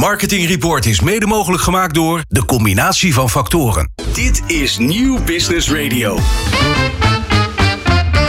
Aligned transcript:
Marketing 0.00 0.46
Report 0.46 0.86
is 0.86 1.00
mede 1.00 1.26
mogelijk 1.26 1.62
gemaakt 1.62 1.94
door 1.94 2.20
de 2.28 2.44
combinatie 2.44 3.14
van 3.14 3.30
factoren. 3.30 3.92
Dit 4.12 4.42
is 4.46 4.78
Nieuw 4.78 5.22
Business 5.24 5.70
Radio. 5.70 6.18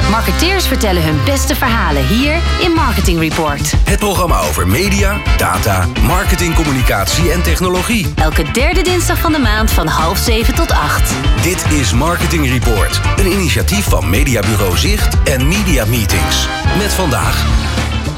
Marketeers 0.10 0.68
vertellen 0.68 1.04
hun 1.04 1.23
beste 1.26 1.55
verhalen 1.55 2.07
hier 2.07 2.36
in 2.62 2.71
Marketing 2.71 3.20
Report. 3.20 3.73
Het 3.84 3.99
programma 3.99 4.39
over 4.39 4.68
media, 4.68 5.18
data, 5.38 5.88
marketing, 6.02 6.55
communicatie 6.55 7.31
en 7.31 7.42
technologie. 7.42 8.08
Elke 8.16 8.52
derde 8.52 8.82
dinsdag 8.82 9.20
van 9.20 9.32
de 9.32 9.40
maand 9.40 9.72
van 9.72 9.88
half 9.88 10.18
zeven 10.18 10.56
tot 10.56 10.72
acht. 10.72 11.14
Dit 11.42 11.66
is 11.80 11.94
Marketing 11.94 12.48
Report, 12.48 13.02
een 13.18 13.32
initiatief 13.32 13.86
van 13.86 14.10
Mediabureau 14.10 14.78
Zicht 14.78 15.24
en 15.24 15.48
Media 15.48 15.86
Meetings. 15.86 16.48
Met 16.78 16.94
vandaag 16.94 17.46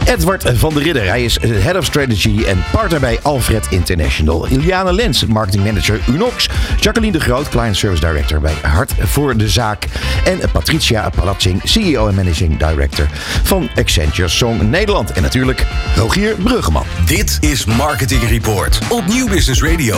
Edward 0.06 0.52
van 0.54 0.74
der 0.74 0.84
Ridder. 0.84 1.08
Hij 1.08 1.24
is 1.24 1.38
Head 1.42 1.78
of 1.78 1.86
Strategy 1.86 2.44
en 2.44 2.64
partner 2.72 3.00
bij 3.00 3.20
Alfred 3.22 3.68
International. 3.70 4.48
Iliane 4.48 4.94
Lens, 4.94 5.26
Marketing 5.26 5.64
Manager 5.64 6.00
Unox. 6.10 6.50
Jacqueline 6.80 7.18
de 7.18 7.20
Groot, 7.20 7.50
Client 7.50 7.78
Service 7.78 8.06
Director 8.08 8.39
bij 8.39 8.54
Hart 8.61 8.94
voor 9.00 9.38
de 9.38 9.50
Zaak. 9.50 9.86
En 10.25 10.39
Patricia 10.52 11.10
Palatzing, 11.10 11.61
CEO 11.64 12.08
en 12.08 12.16
Managing 12.16 12.58
Director 12.58 13.08
van 13.44 13.70
Accenture 13.75 14.28
Song 14.28 14.70
Nederland. 14.70 15.11
En 15.11 15.21
natuurlijk 15.21 15.66
Rogier 15.96 16.36
Bruggeman. 16.36 16.86
Dit 17.06 17.38
is 17.39 17.66
Marketing 17.66 18.30
Report 18.30 18.80
op 18.89 19.08
Nieuw 19.08 19.28
Business 19.28 19.64
Radio. 19.64 19.97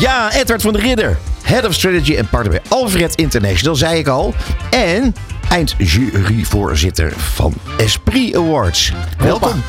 Ja, 0.00 0.32
Edward 0.32 0.62
van 0.62 0.72
der 0.72 0.82
Ridder. 0.82 1.31
Head 1.42 1.64
of 1.64 1.74
Strategy 1.74 2.14
en 2.14 2.28
partner 2.28 2.50
bij 2.50 2.70
Alfred 2.70 3.14
International, 3.14 3.74
zei 3.74 3.98
ik 3.98 4.08
al. 4.08 4.34
En 4.70 5.14
eindjuryvoorzitter 5.48 7.12
van 7.12 7.54
Esprit 7.76 8.36
Awards. 8.36 8.92
Welkom. 9.18 9.62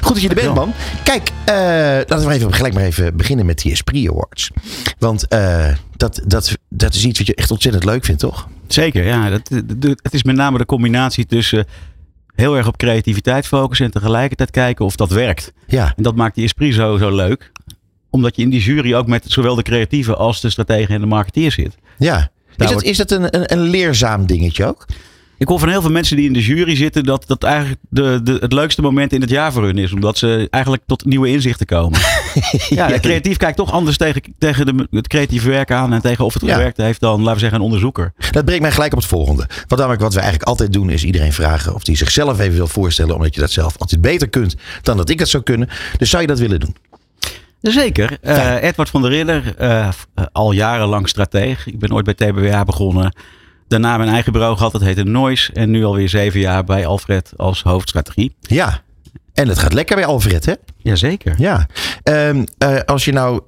Goed 0.00 0.12
dat 0.12 0.22
je 0.22 0.28
er 0.28 0.34
bent, 0.34 0.54
man. 0.54 0.72
Kijk, 1.04 1.30
uh, 1.48 1.54
laten 2.06 2.26
we 2.26 2.34
even 2.34 2.54
gelijk 2.54 2.74
maar 2.74 2.82
even 2.82 3.16
beginnen 3.16 3.46
met 3.46 3.58
die 3.58 3.72
Esprit 3.72 4.08
Awards. 4.08 4.50
Want 4.98 5.26
uh, 5.28 5.68
dat, 5.96 6.20
dat, 6.26 6.56
dat 6.68 6.94
is 6.94 7.04
iets 7.04 7.18
wat 7.18 7.26
je 7.26 7.34
echt 7.34 7.50
ontzettend 7.50 7.84
leuk 7.84 8.04
vindt, 8.04 8.20
toch? 8.20 8.48
Zeker, 8.66 9.04
ja. 9.04 9.30
Dat, 9.30 9.50
het 10.02 10.14
is 10.14 10.22
met 10.22 10.36
name 10.36 10.58
de 10.58 10.66
combinatie 10.66 11.26
tussen 11.26 11.66
heel 12.34 12.56
erg 12.56 12.66
op 12.66 12.76
creativiteit 12.76 13.46
focussen 13.46 13.86
en 13.86 13.92
tegelijkertijd 13.92 14.50
kijken 14.50 14.84
of 14.84 14.96
dat 14.96 15.10
werkt. 15.10 15.52
Ja. 15.66 15.92
En 15.96 16.02
dat 16.02 16.14
maakt 16.14 16.34
die 16.34 16.44
Esprit 16.44 16.74
zo, 16.74 16.96
zo 16.96 17.14
leuk. 17.14 17.51
Omdat 18.12 18.36
je 18.36 18.42
in 18.42 18.50
die 18.50 18.60
jury 18.60 18.94
ook 18.94 19.06
met 19.06 19.24
zowel 19.26 19.54
de 19.54 19.62
creatieve 19.62 20.16
als 20.16 20.40
de 20.40 20.50
strategen 20.50 20.94
en 20.94 21.00
de 21.00 21.06
marketeer 21.06 21.52
zit. 21.52 21.74
Ja. 21.98 22.30
Is 22.56 22.68
dat, 22.68 22.82
is 22.82 22.96
dat 22.96 23.10
een, 23.10 23.36
een, 23.36 23.52
een 23.52 23.60
leerzaam 23.60 24.26
dingetje 24.26 24.66
ook? 24.66 24.86
Ik 25.42 25.48
hoor 25.48 25.58
van 25.58 25.68
heel 25.68 25.80
veel 25.80 25.90
mensen 25.90 26.16
die 26.16 26.26
in 26.26 26.32
de 26.32 26.42
jury 26.42 26.76
zitten 26.76 27.04
dat 27.04 27.24
dat 27.26 27.42
eigenlijk 27.42 27.80
de, 27.88 28.20
de, 28.22 28.36
het 28.40 28.52
leukste 28.52 28.82
moment 28.82 29.12
in 29.12 29.20
het 29.20 29.30
jaar 29.30 29.52
voor 29.52 29.62
hun 29.62 29.78
is. 29.78 29.92
Omdat 29.92 30.18
ze 30.18 30.46
eigenlijk 30.50 30.82
tot 30.86 31.04
nieuwe 31.04 31.28
inzichten 31.28 31.66
komen. 31.66 31.98
ja, 32.68 32.98
creatief 32.98 33.36
kijkt 33.36 33.56
toch 33.56 33.72
anders 33.72 33.96
tegen, 33.96 34.22
tegen 34.38 34.66
de, 34.66 34.88
het 34.90 35.08
creatieve 35.08 35.48
werk 35.48 35.70
aan 35.70 35.92
en 35.92 36.00
tegen 36.00 36.24
of 36.24 36.34
het 36.34 36.42
gewerkt 36.42 36.76
heeft 36.76 37.00
dan, 37.00 37.18
laten 37.18 37.32
we 37.32 37.38
zeggen, 37.38 37.58
een 37.58 37.64
onderzoeker. 37.64 38.12
Dat 38.30 38.44
brengt 38.44 38.62
mij 38.62 38.72
gelijk 38.72 38.92
op 38.92 38.98
het 38.98 39.08
volgende. 39.08 39.48
Wat, 39.66 39.78
namelijk, 39.78 40.02
wat 40.02 40.14
we 40.14 40.20
eigenlijk 40.20 40.48
altijd 40.48 40.72
doen 40.72 40.90
is 40.90 41.04
iedereen 41.04 41.32
vragen 41.32 41.74
of 41.74 41.82
die 41.84 41.96
zichzelf 41.96 42.40
even 42.40 42.56
wil 42.56 42.66
voorstellen. 42.66 43.14
Omdat 43.14 43.34
je 43.34 43.40
dat 43.40 43.50
zelf 43.50 43.78
altijd 43.78 44.00
beter 44.00 44.28
kunt 44.28 44.56
dan 44.82 44.96
dat 44.96 45.08
ik 45.08 45.18
dat 45.18 45.28
zou 45.28 45.42
kunnen. 45.42 45.68
Dus 45.98 46.10
zou 46.10 46.22
je 46.22 46.28
dat 46.28 46.38
willen 46.38 46.60
doen? 46.60 46.76
Zeker. 47.62 48.18
Uh, 48.22 48.62
Edward 48.62 48.90
van 48.90 49.02
der 49.02 49.10
Ridder, 49.10 49.54
uh, 49.60 49.88
al 50.32 50.52
jarenlang 50.52 51.08
strateeg. 51.08 51.66
Ik 51.66 51.78
ben 51.78 51.92
ooit 51.92 52.04
bij 52.04 52.14
TBWA 52.14 52.64
begonnen. 52.64 53.16
Daarna 53.68 53.96
mijn 53.96 54.10
eigen 54.10 54.32
bureau 54.32 54.56
gehad, 54.56 54.72
dat 54.72 54.82
heette 54.82 55.04
Noise. 55.04 55.52
En 55.52 55.70
nu 55.70 55.84
alweer 55.84 56.08
zeven 56.08 56.40
jaar 56.40 56.64
bij 56.64 56.86
Alfred 56.86 57.32
als 57.36 57.62
hoofdstrategie. 57.62 58.36
Ja, 58.40 58.82
en 59.34 59.48
het 59.48 59.58
gaat 59.58 59.72
lekker 59.72 59.96
bij 59.96 60.06
Alfred, 60.06 60.46
hè? 60.46 60.54
Jazeker. 60.76 61.34
Ja. 61.38 61.66
Um, 62.04 62.44
uh, 62.58 62.80
als 62.80 63.04
je 63.04 63.12
nou... 63.12 63.40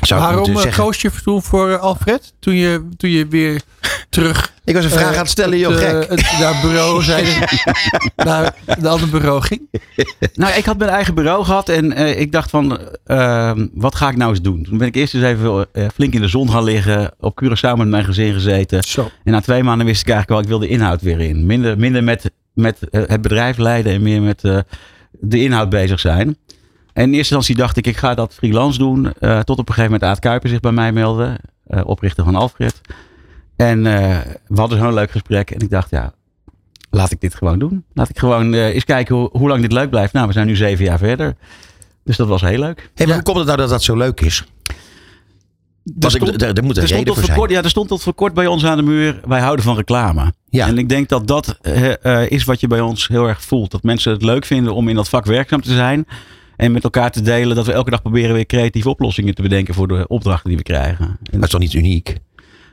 Zou 0.00 0.20
Waarom 0.20 0.56
zeggen... 0.56 0.84
koos 0.84 1.00
je 1.00 1.10
toen 1.22 1.42
voor 1.42 1.78
Alfred? 1.78 2.34
Toen 2.38 2.54
je, 2.54 2.88
toen 2.96 3.10
je 3.10 3.26
weer 3.26 3.62
terug... 4.08 4.52
Ik 4.64 4.74
was 4.74 4.84
een 4.84 4.90
vraag 4.90 5.10
uh, 5.10 5.12
aan 5.12 5.18
het 5.18 5.28
stellen, 5.28 5.58
joh, 5.58 5.76
gek. 5.76 6.08
Het, 6.08 6.36
naar 6.38 6.60
bureau 6.62 7.02
zijn, 7.02 7.26
naar 8.16 8.54
de 8.78 8.88
andere 8.88 9.10
bureau 9.10 9.42
ging. 9.42 9.60
Nou, 10.34 10.54
ik 10.54 10.64
had 10.64 10.78
mijn 10.78 10.90
eigen 10.90 11.14
bureau 11.14 11.44
gehad 11.44 11.68
en 11.68 12.00
uh, 12.00 12.20
ik 12.20 12.32
dacht 12.32 12.50
van, 12.50 12.80
uh, 13.06 13.52
wat 13.72 13.94
ga 13.94 14.08
ik 14.08 14.16
nou 14.16 14.30
eens 14.30 14.42
doen? 14.42 14.62
Toen 14.62 14.78
ben 14.78 14.86
ik 14.86 14.94
eerst 14.94 15.14
eens 15.14 15.24
even 15.24 15.66
uh, 15.72 15.86
flink 15.94 16.14
in 16.14 16.20
de 16.20 16.28
zon 16.28 16.50
gaan 16.50 16.64
liggen, 16.64 17.14
op 17.20 17.42
Curaçao 17.44 17.76
met 17.76 17.88
mijn 17.88 18.04
gezin 18.04 18.32
gezeten. 18.32 18.82
Zo. 18.82 19.10
En 19.24 19.32
na 19.32 19.40
twee 19.40 19.62
maanden 19.62 19.86
wist 19.86 20.00
ik 20.00 20.08
eigenlijk 20.08 20.30
wel, 20.30 20.40
ik 20.40 20.60
wil 20.60 20.68
de 20.68 20.74
inhoud 20.74 21.02
weer 21.02 21.20
in. 21.20 21.46
Minder, 21.46 21.78
minder 21.78 22.04
met, 22.04 22.30
met 22.54 22.78
het 22.90 23.22
bedrijf 23.22 23.56
leiden 23.56 23.92
en 23.92 24.02
meer 24.02 24.22
met 24.22 24.40
de 25.10 25.42
inhoud 25.42 25.68
bezig 25.68 26.00
zijn. 26.00 26.36
En 26.94 27.02
in 27.02 27.14
eerste 27.14 27.34
instantie 27.34 27.54
dacht 27.54 27.76
ik, 27.76 27.86
ik 27.86 27.96
ga 27.96 28.14
dat 28.14 28.34
freelance 28.34 28.78
doen. 28.78 29.12
tot 29.44 29.58
op 29.58 29.68
een 29.68 29.74
gegeven 29.74 29.92
moment 29.92 30.02
Aad 30.02 30.18
Kuiper 30.18 30.48
zich 30.48 30.60
bij 30.60 30.72
mij 30.72 30.92
meldde, 30.92 31.38
oprichter 31.84 32.24
van 32.24 32.34
Alfred. 32.34 32.80
En 33.56 33.78
uh, 33.78 34.18
we 34.46 34.60
hadden 34.60 34.78
zo'n 34.78 34.94
leuk 34.94 35.10
gesprek. 35.10 35.50
En 35.50 35.60
ik 35.60 35.70
dacht, 35.70 35.90
ja, 35.90 36.12
laat 36.90 37.10
ik 37.10 37.20
dit 37.20 37.34
gewoon 37.34 37.58
doen. 37.58 37.84
Laat 37.92 38.08
ik 38.08 38.18
gewoon 38.18 38.54
eens 38.54 38.84
kijken 38.84 39.14
hoe, 39.14 39.28
hoe 39.32 39.48
lang 39.48 39.60
dit 39.62 39.72
leuk 39.72 39.90
blijft. 39.90 40.12
Nou, 40.12 40.26
we 40.26 40.32
zijn 40.32 40.46
nu 40.46 40.56
zeven 40.56 40.84
jaar 40.84 40.98
verder. 40.98 41.36
Dus 42.04 42.16
dat 42.16 42.28
was 42.28 42.40
heel 42.40 42.58
leuk. 42.58 42.78
Hey, 42.78 43.06
maar 43.06 43.06
ja. 43.06 43.14
hoe 43.14 43.22
komt 43.22 43.36
het 43.36 43.46
nou 43.46 43.58
dat 43.58 43.68
dat 43.68 43.82
zo 43.82 43.96
leuk 43.96 44.20
is? 44.20 44.44
Er, 45.98 46.10
stond, 46.10 46.42
er, 46.42 46.56
er 46.56 46.64
moet 46.64 46.76
een 46.76 46.82
er 46.82 46.88
reden 46.88 47.14
voor 47.14 47.24
zijn. 47.24 47.38
Kort, 47.38 47.50
ja, 47.50 47.62
er 47.62 47.70
stond 47.70 47.88
tot 47.88 48.02
voor 48.02 48.14
kort 48.14 48.34
bij 48.34 48.46
ons 48.46 48.64
aan 48.64 48.76
de 48.76 48.82
muur. 48.82 49.20
Wij 49.24 49.40
houden 49.40 49.64
van 49.64 49.76
reclame. 49.76 50.32
Ja. 50.48 50.66
En 50.66 50.78
ik 50.78 50.88
denk 50.88 51.08
dat 51.08 51.26
dat 51.26 51.58
uh, 51.62 52.30
is 52.30 52.44
wat 52.44 52.60
je 52.60 52.66
bij 52.66 52.80
ons 52.80 53.08
heel 53.08 53.28
erg 53.28 53.42
voelt. 53.42 53.70
Dat 53.70 53.82
mensen 53.82 54.12
het 54.12 54.22
leuk 54.22 54.44
vinden 54.44 54.74
om 54.74 54.88
in 54.88 54.94
dat 54.94 55.08
vak 55.08 55.24
werkzaam 55.24 55.62
te 55.62 55.74
zijn. 55.74 56.06
En 56.56 56.72
met 56.72 56.84
elkaar 56.84 57.10
te 57.10 57.20
delen 57.20 57.56
dat 57.56 57.66
we 57.66 57.72
elke 57.72 57.90
dag 57.90 58.02
proberen 58.02 58.34
weer 58.34 58.46
creatieve 58.46 58.88
oplossingen 58.88 59.34
te 59.34 59.42
bedenken 59.42 59.74
voor 59.74 59.88
de 59.88 60.04
opdrachten 60.08 60.48
die 60.48 60.58
we 60.58 60.62
krijgen. 60.62 61.06
En 61.06 61.18
dat 61.32 61.42
is 61.42 61.50
toch 61.50 61.60
niet 61.60 61.72
uniek? 61.72 62.18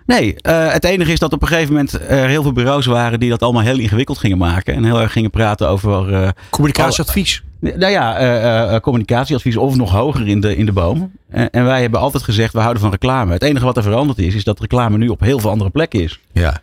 Nee, 0.05 0.35
uh, 0.41 0.71
het 0.71 0.83
enige 0.83 1.11
is 1.11 1.19
dat 1.19 1.33
op 1.33 1.41
een 1.41 1.47
gegeven 1.47 1.73
moment 1.73 1.93
er 1.93 2.27
heel 2.27 2.41
veel 2.41 2.51
bureaus 2.51 2.85
waren 2.85 3.19
die 3.19 3.29
dat 3.29 3.41
allemaal 3.41 3.61
heel 3.61 3.79
ingewikkeld 3.79 4.17
gingen 4.17 4.37
maken. 4.37 4.73
En 4.73 4.83
heel 4.83 5.01
erg 5.01 5.11
gingen 5.11 5.29
praten 5.29 5.69
over. 5.69 6.09
Uh, 6.09 6.29
communicatieadvies. 6.49 7.43
Al, 7.61 7.71
nou 7.75 7.91
ja, 7.91 8.71
uh, 8.71 8.79
communicatieadvies 8.79 9.57
of 9.57 9.75
nog 9.75 9.91
hoger 9.91 10.27
in 10.27 10.41
de, 10.41 10.55
in 10.55 10.65
de 10.65 10.71
boom. 10.71 11.11
En, 11.29 11.49
en, 11.49 11.65
wij 11.65 11.81
hebben 11.81 11.99
altijd 11.99 12.23
gezegd, 12.23 12.53
we 12.53 12.59
houden 12.59 12.81
van 12.81 12.91
reclame. 12.91 13.33
Het 13.33 13.43
enige 13.43 13.65
wat 13.65 13.77
er 13.77 13.83
veranderd 13.83 14.19
is, 14.19 14.35
is 14.35 14.43
dat 14.43 14.59
reclame 14.59 14.97
nu 14.97 15.07
op 15.07 15.19
heel 15.19 15.39
veel 15.39 15.49
andere 15.49 15.69
plekken 15.69 16.01
is. 16.01 16.19
Ja. 16.31 16.61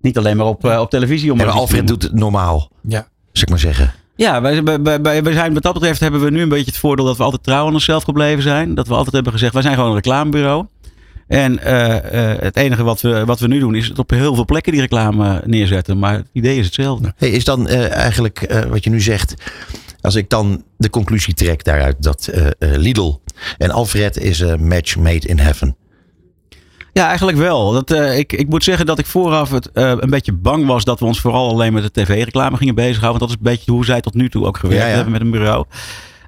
Niet 0.00 0.18
alleen 0.18 0.36
maar 0.36 0.46
op, 0.46 0.64
op 0.64 0.90
televisie. 0.90 1.32
Om 1.32 1.40
en 1.40 1.48
Alfred 1.48 1.86
doet 1.86 2.02
het 2.02 2.12
normaal. 2.12 2.70
Ja. 2.82 3.08
Zeg 3.32 3.42
ik 3.42 3.48
maar 3.48 3.58
zeggen. 3.58 3.92
Ja, 4.20 4.40
wij, 4.40 4.54
zijn, 5.32 5.54
wat 5.54 5.62
dat 5.62 5.72
betreft 5.72 6.00
hebben 6.00 6.20
we 6.20 6.30
nu 6.30 6.42
een 6.42 6.48
beetje 6.48 6.70
het 6.70 6.76
voordeel 6.76 7.04
dat 7.04 7.16
we 7.16 7.22
altijd 7.22 7.42
trouw 7.42 7.66
aan 7.66 7.72
onszelf 7.72 8.02
gebleven 8.02 8.42
zijn. 8.42 8.74
Dat 8.74 8.88
we 8.88 8.94
altijd 8.94 9.14
hebben 9.14 9.32
gezegd, 9.32 9.52
wij 9.52 9.62
zijn 9.62 9.74
gewoon 9.74 9.88
een 9.88 9.96
reclamebureau. 9.96 10.66
En 11.26 11.52
uh, 11.52 11.88
uh, 11.88 11.98
het 12.40 12.56
enige 12.56 12.82
wat 12.82 13.00
we, 13.00 13.24
wat 13.24 13.40
we 13.40 13.46
nu 13.46 13.58
doen 13.58 13.74
is 13.74 13.88
het 13.88 13.98
op 13.98 14.10
heel 14.10 14.34
veel 14.34 14.44
plekken 14.44 14.72
die 14.72 14.80
reclame 14.80 15.42
neerzetten. 15.44 15.98
Maar 15.98 16.14
het 16.14 16.28
idee 16.32 16.58
is 16.58 16.64
hetzelfde. 16.64 17.14
Is 17.18 17.44
dan 17.44 17.68
eigenlijk 17.68 18.64
wat 18.68 18.84
je 18.84 18.90
nu 18.90 19.00
zegt, 19.00 19.34
als 20.00 20.14
ik 20.14 20.30
dan 20.30 20.64
de 20.76 20.90
conclusie 20.90 21.34
trek 21.34 21.64
daaruit 21.64 22.02
dat 22.02 22.30
Lidl 22.58 23.20
en 23.58 23.70
Alfred 23.70 24.16
is 24.16 24.40
een 24.40 24.66
match 24.66 24.96
made 24.96 25.26
in 25.26 25.38
heaven. 25.38 25.76
Ja, 26.92 27.06
eigenlijk 27.06 27.38
wel. 27.38 27.72
Dat, 27.72 27.90
uh, 27.90 28.18
ik, 28.18 28.32
ik 28.32 28.48
moet 28.48 28.64
zeggen 28.64 28.86
dat 28.86 28.98
ik 28.98 29.06
vooraf 29.06 29.50
het, 29.50 29.70
uh, 29.74 29.92
een 29.96 30.10
beetje 30.10 30.32
bang 30.32 30.66
was 30.66 30.84
dat 30.84 31.00
we 31.00 31.06
ons 31.06 31.20
vooral 31.20 31.48
alleen 31.48 31.72
met 31.72 31.82
de 31.82 32.02
tv-reclame 32.02 32.56
gingen 32.56 32.74
bezighouden. 32.74 33.18
Want 33.18 33.30
dat 33.30 33.40
is 33.40 33.46
een 33.46 33.56
beetje 33.56 33.72
hoe 33.72 33.84
zij 33.84 34.00
tot 34.00 34.14
nu 34.14 34.28
toe 34.28 34.46
ook 34.46 34.58
gewerkt 34.58 34.82
ja, 34.82 34.88
ja. 34.88 34.94
hebben 34.94 35.12
met 35.12 35.20
een 35.20 35.30
bureau. 35.30 35.64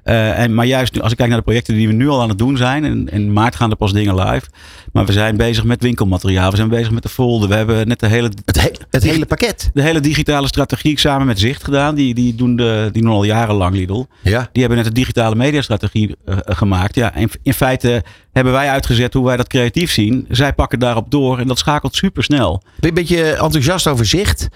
Uh, 0.05 0.39
en, 0.39 0.53
maar 0.53 0.65
juist 0.65 0.93
nu, 0.93 1.01
als 1.01 1.11
ik 1.11 1.17
kijk 1.17 1.29
naar 1.29 1.37
de 1.37 1.43
projecten 1.43 1.75
die 1.75 1.87
we 1.87 1.93
nu 1.93 2.09
al 2.09 2.21
aan 2.21 2.29
het 2.29 2.37
doen 2.37 2.57
zijn. 2.57 2.85
En 2.85 3.07
in 3.07 3.33
maart 3.33 3.55
gaan 3.55 3.69
er 3.69 3.75
pas 3.75 3.93
dingen 3.93 4.15
live. 4.15 4.45
Maar 4.91 5.05
we 5.05 5.11
zijn 5.11 5.37
bezig 5.37 5.63
met 5.63 5.81
winkelmateriaal. 5.81 6.49
We 6.49 6.55
zijn 6.55 6.69
bezig 6.69 6.91
met 6.91 7.03
de 7.03 7.09
folder. 7.09 7.49
We 7.49 7.55
hebben 7.55 7.87
net 7.87 7.99
de 7.99 8.07
hele... 8.07 8.31
Het, 8.45 8.61
he 8.61 8.71
het 8.89 9.03
hele 9.03 9.25
pakket. 9.25 9.69
De 9.73 9.81
hele 9.81 9.99
digitale 9.99 10.47
strategie 10.47 10.99
samen 10.99 11.27
met 11.27 11.39
Zicht 11.39 11.63
gedaan. 11.63 11.95
Die, 11.95 12.13
die, 12.13 12.35
doen, 12.35 12.55
de, 12.55 12.89
die 12.91 13.01
doen 13.01 13.11
al 13.11 13.23
jarenlang 13.23 13.75
Lidl. 13.75 14.05
Ja. 14.21 14.49
Die 14.51 14.61
hebben 14.61 14.77
net 14.77 14.87
de 14.87 14.93
digitale 14.93 15.35
mediastrategie 15.35 16.15
uh, 16.25 16.37
gemaakt. 16.43 16.95
Ja, 16.95 17.15
in, 17.15 17.29
in 17.43 17.53
feite 17.53 18.03
hebben 18.31 18.53
wij 18.53 18.69
uitgezet 18.69 19.13
hoe 19.13 19.25
wij 19.25 19.37
dat 19.37 19.47
creatief 19.47 19.91
zien. 19.91 20.25
Zij 20.29 20.53
pakken 20.53 20.79
daarop 20.79 21.11
door. 21.11 21.39
En 21.39 21.47
dat 21.47 21.59
schakelt 21.59 21.95
super 21.95 22.23
snel. 22.23 22.61
Ben 22.63 22.71
je 22.79 22.87
een 22.87 22.93
beetje 22.93 23.31
enthousiast 23.31 23.87
over 23.87 24.05
Zicht? 24.05 24.47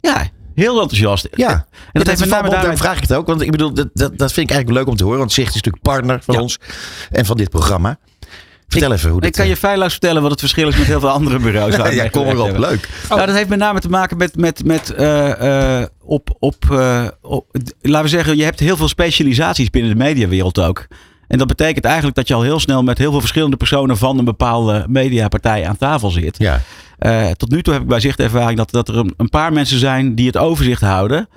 Ja, 0.00 0.28
Heel 0.60 0.80
enthousiast. 0.80 1.28
Ja, 1.32 1.50
en 1.50 1.64
dat, 1.92 2.06
heeft 2.06 2.20
met 2.20 2.28
name 2.28 2.50
daarom 2.50 2.76
vraag 2.76 2.96
ik 2.96 3.02
het 3.02 3.12
ook. 3.12 3.26
Want 3.26 3.40
ik 3.40 3.50
bedoel, 3.50 3.74
dat, 3.74 3.88
dat, 3.92 4.18
dat 4.18 4.32
vind 4.32 4.50
ik 4.50 4.54
eigenlijk 4.54 4.78
leuk 4.78 4.88
om 4.88 4.96
te 4.96 5.04
horen. 5.04 5.18
Want 5.18 5.32
Zicht 5.32 5.48
is 5.48 5.54
natuurlijk 5.54 5.82
partner 5.82 6.22
van 6.22 6.34
ja. 6.34 6.40
ons 6.40 6.58
en 7.10 7.26
van 7.26 7.36
dit 7.36 7.50
programma. 7.50 7.98
Vertel 8.68 8.90
ik, 8.90 8.96
even 8.96 9.10
hoe 9.10 9.20
dit... 9.20 9.28
Ik 9.28 9.36
kan 9.36 9.48
je 9.48 9.56
feilloos 9.56 9.90
vertellen 9.90 10.22
wat 10.22 10.30
het 10.30 10.40
verschil 10.40 10.68
is 10.68 10.76
met 10.76 10.86
heel 10.86 11.00
veel 11.00 11.08
andere 11.08 11.38
bureaus. 11.38 11.76
ja, 11.94 12.08
kom 12.08 12.26
erop. 12.26 12.58
Leuk. 12.58 12.88
Oh. 13.02 13.16
Nou, 13.16 13.26
dat 13.26 13.34
heeft 13.34 13.48
met 13.48 13.58
name 13.58 13.80
te 13.80 13.88
maken 13.88 14.16
met, 14.16 14.36
met, 14.36 14.64
met 14.64 14.94
uh, 14.98 15.28
uh, 15.42 15.82
op, 16.02 16.36
op, 16.38 16.64
uh, 16.70 17.06
op, 17.22 17.46
laten 17.80 18.02
we 18.02 18.08
zeggen, 18.08 18.36
je 18.36 18.44
hebt 18.44 18.60
heel 18.60 18.76
veel 18.76 18.88
specialisaties 18.88 19.70
binnen 19.70 19.90
de 19.90 19.96
mediawereld 19.96 20.58
ook. 20.58 20.86
En 21.28 21.38
dat 21.38 21.46
betekent 21.46 21.84
eigenlijk 21.84 22.16
dat 22.16 22.28
je 22.28 22.34
al 22.34 22.42
heel 22.42 22.60
snel 22.60 22.82
met 22.82 22.98
heel 22.98 23.10
veel 23.10 23.20
verschillende 23.20 23.56
personen 23.56 23.96
van 23.96 24.18
een 24.18 24.24
bepaalde 24.24 24.84
mediapartij 24.88 25.68
aan 25.68 25.76
tafel 25.76 26.10
zit. 26.10 26.38
Ja. 26.38 26.60
Uh, 27.06 27.30
tot 27.30 27.50
nu 27.50 27.62
toe 27.62 27.72
heb 27.72 27.82
ik 27.82 27.88
bij 27.88 28.00
zicht 28.00 28.16
de 28.16 28.22
ervaring 28.22 28.58
dat, 28.58 28.70
dat 28.70 28.88
er 28.88 28.96
een, 28.96 29.14
een, 29.16 29.28
paar 29.28 29.52
mensen 29.52 29.78
zijn 29.78 30.14
die 30.14 30.26
het 30.26 30.36
overzicht 30.36 30.80
houden. 30.80 31.28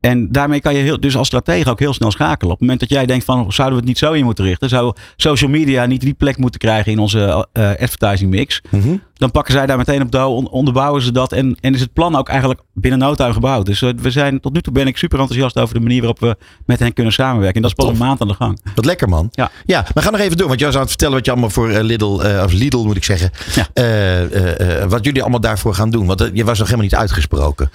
En 0.00 0.32
daarmee 0.32 0.60
kan 0.60 0.74
je 0.74 0.82
heel, 0.82 1.00
dus 1.00 1.16
als 1.16 1.26
stratege 1.26 1.70
ook 1.70 1.78
heel 1.78 1.92
snel 1.92 2.10
schakelen. 2.10 2.52
Op 2.52 2.58
het 2.58 2.60
moment 2.60 2.80
dat 2.80 2.88
jij 2.90 3.06
denkt 3.06 3.24
van 3.24 3.52
zouden 3.52 3.74
we 3.78 3.80
het 3.80 3.88
niet 3.88 3.98
zo 3.98 4.12
in 4.12 4.24
moeten 4.24 4.44
richten? 4.44 4.68
Zou 4.68 4.94
social 5.16 5.50
media 5.50 5.86
niet 5.86 6.00
die 6.00 6.14
plek 6.14 6.36
moeten 6.38 6.60
krijgen 6.60 6.92
in 6.92 6.98
onze 6.98 7.46
uh, 7.52 7.68
advertising 7.70 8.30
mix? 8.30 8.60
Mhm. 8.70 8.96
Dan 9.14 9.30
pakken 9.30 9.52
zij 9.54 9.66
daar 9.66 9.76
meteen 9.76 10.02
op 10.02 10.10
touw, 10.10 10.30
onderbouwen 10.30 11.02
ze 11.02 11.12
dat. 11.12 11.32
En, 11.32 11.56
en 11.60 11.74
is 11.74 11.80
het 11.80 11.92
plan 11.92 12.16
ook 12.16 12.28
eigenlijk 12.28 12.60
binnen 12.74 13.00
no 13.00 13.14
time 13.14 13.32
gebouwd. 13.32 13.66
Dus 13.66 13.80
uh, 13.80 13.90
we 13.96 14.10
zijn, 14.10 14.40
tot 14.40 14.52
nu 14.52 14.60
toe 14.60 14.72
ben 14.72 14.86
ik 14.86 14.96
super 14.96 15.18
enthousiast 15.20 15.58
over 15.58 15.74
de 15.74 15.80
manier 15.80 15.98
waarop 15.98 16.20
we 16.20 16.36
met 16.66 16.78
hen 16.78 16.92
kunnen 16.92 17.12
samenwerken. 17.12 17.54
En 17.56 17.62
dat 17.62 17.70
is 17.70 17.76
pas 17.76 17.86
Tof. 17.86 17.94
een 17.94 18.06
maand 18.06 18.20
aan 18.20 18.28
de 18.28 18.34
gang. 18.34 18.60
Wat 18.74 18.84
lekker 18.84 19.08
man. 19.08 19.28
Ja. 19.32 19.50
ja 19.64 19.86
maar 19.94 20.02
ga 20.04 20.10
nog 20.10 20.20
even 20.20 20.36
door. 20.36 20.48
Want 20.48 20.60
jij 20.60 20.72
aan 20.72 20.78
het 20.80 20.88
vertellen 20.88 21.14
wat 21.14 21.24
je 21.24 21.30
allemaal 21.30 21.50
voor 21.50 21.70
eh, 21.70 21.82
Lidl, 21.82 22.20
eh, 22.20 22.42
of 22.44 22.52
Lidl 22.52 22.78
moet 22.84 22.96
ik 22.96 23.04
zeggen. 23.04 23.30
Ja. 23.54 23.66
eh, 23.72 24.22
eh, 24.24 24.82
eh, 24.82 24.90
wat 24.90 25.04
jullie 25.04 25.20
allemaal 25.22 25.40
daarvoor 25.40 25.74
gaan 25.74 25.90
doen. 25.90 26.06
Want 26.06 26.20
eh, 26.20 26.28
je 26.32 26.44
was 26.44 26.58
nog 26.58 26.66
helemaal 26.68 26.88
niet 26.90 26.98
uitgesproken. 27.00 27.70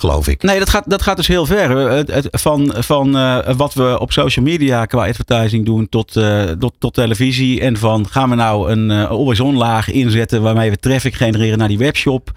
Geloof 0.00 0.28
ik. 0.28 0.42
Nee, 0.42 0.58
dat 0.58 0.70
gaat, 0.70 0.90
dat 0.90 1.02
gaat 1.02 1.16
dus 1.16 1.26
heel 1.26 1.46
ver. 1.46 2.04
Van 2.30 2.74
van 2.78 3.16
eh, 3.16 3.54
wat 3.56 3.74
we 3.74 3.98
op 4.00 4.12
social 4.12 4.44
media 4.44 4.84
qua 4.84 5.06
advertising 5.06 5.64
doen 5.64 5.88
tot, 5.88 6.16
eh, 6.16 6.42
tot, 6.42 6.74
tot 6.78 6.94
televisie. 6.94 7.60
En 7.60 7.76
van 7.76 8.08
gaan 8.08 8.30
we 8.30 8.34
nou 8.34 8.70
een 8.70 8.90
eh 8.90 9.10
always-on 9.10 9.56
laag 9.56 9.90
inzetten 9.90 10.42
waarmee 10.42 10.70
we 10.70 10.76
traffic 10.76 11.14
genereren 11.14 11.58
naar 11.58 11.68
die 11.68 11.78
webshop. 11.78 12.30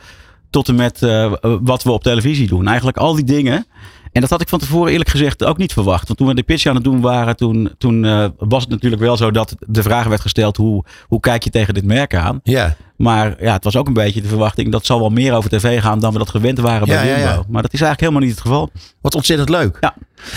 Tot 0.49 0.67
en 0.67 0.75
met 0.75 0.99
wat 1.61 1.83
we 1.83 1.91
op 1.91 2.03
televisie 2.03 2.47
doen. 2.47 2.67
Eigenlijk 2.67 2.97
al 2.97 3.15
die 3.15 3.23
dingen. 3.23 3.65
En 4.13 4.21
dat 4.21 4.29
had 4.29 4.41
ik 4.41 4.49
van 4.49 4.59
tevoren 4.59 4.91
eerlijk 4.91 5.09
gezegd 5.09 5.43
ook 5.43 5.57
niet 5.57 5.73
verwacht. 5.73 6.07
Want 6.07 6.19
toen 6.19 6.27
we 6.27 6.33
de 6.33 6.43
pitch 6.43 6.65
aan 6.65 6.75
het 6.75 6.83
doen 6.83 7.01
waren, 7.01 7.35
toen, 7.35 7.71
toen 7.77 8.05
eh, 8.05 8.25
was 8.37 8.61
het 8.61 8.71
natuurlijk 8.71 9.01
wel 9.01 9.17
zo 9.17 9.31
dat 9.31 9.55
de 9.59 9.83
vraag 9.83 10.07
werd 10.07 10.21
gesteld: 10.21 10.57
hoe, 10.57 10.83
hoe 11.07 11.19
kijk 11.19 11.43
je 11.43 11.49
tegen 11.49 11.73
dit 11.73 11.85
merk 11.85 12.15
aan? 12.15 12.39
Ja. 12.43 12.75
Maar 12.97 13.43
ja, 13.43 13.53
het 13.53 13.63
was 13.63 13.75
ook 13.75 13.87
een 13.87 13.93
beetje 13.93 14.21
de 14.21 14.27
verwachting 14.27 14.71
dat 14.71 14.85
zal 14.85 14.99
wel 14.99 15.09
meer 15.09 15.33
over 15.33 15.49
tv 15.49 15.81
gaan 15.81 15.99
dan 15.99 16.11
we 16.11 16.17
dat 16.17 16.29
gewend 16.29 16.59
waren 16.59 16.87
bij 16.87 16.95
Ja, 16.95 17.03
ja, 17.03 17.17
Jumbo. 17.17 17.33
ja. 17.33 17.43
Maar 17.49 17.61
dat 17.61 17.73
is 17.73 17.81
eigenlijk 17.81 17.99
helemaal 17.99 18.21
niet 18.21 18.31
het 18.31 18.41
geval. 18.41 18.69
Wat 19.01 19.15
ontzettend 19.15 19.49
leuk. 19.49 19.77
Ja. 19.79 19.95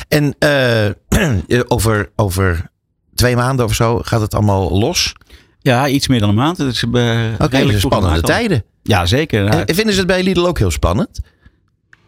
En 0.08 0.34
eh, 0.38 1.60
over, 1.76 2.10
over 2.16 2.70
twee 3.14 3.36
maanden 3.36 3.64
of 3.64 3.74
zo 3.74 3.98
gaat 4.02 4.20
het 4.20 4.34
allemaal 4.34 4.78
los. 4.78 5.12
Ja, 5.58 5.88
iets 5.88 6.08
meer 6.08 6.20
dan 6.20 6.28
een 6.28 6.34
maand. 6.34 6.58
Het 6.58 6.74
is 6.74 6.82
uh, 6.82 6.90
Oké, 6.90 7.02
redelijk 7.38 7.68
dus 7.68 7.80
spannende 7.80 8.20
tijden. 8.20 8.64
Ja, 8.82 9.06
zeker. 9.06 9.46
En 9.46 9.74
vinden 9.74 9.92
ze 9.92 9.98
het 9.98 10.08
bij 10.08 10.22
Lidl 10.22 10.46
ook 10.46 10.58
heel 10.58 10.70
spannend? 10.70 11.20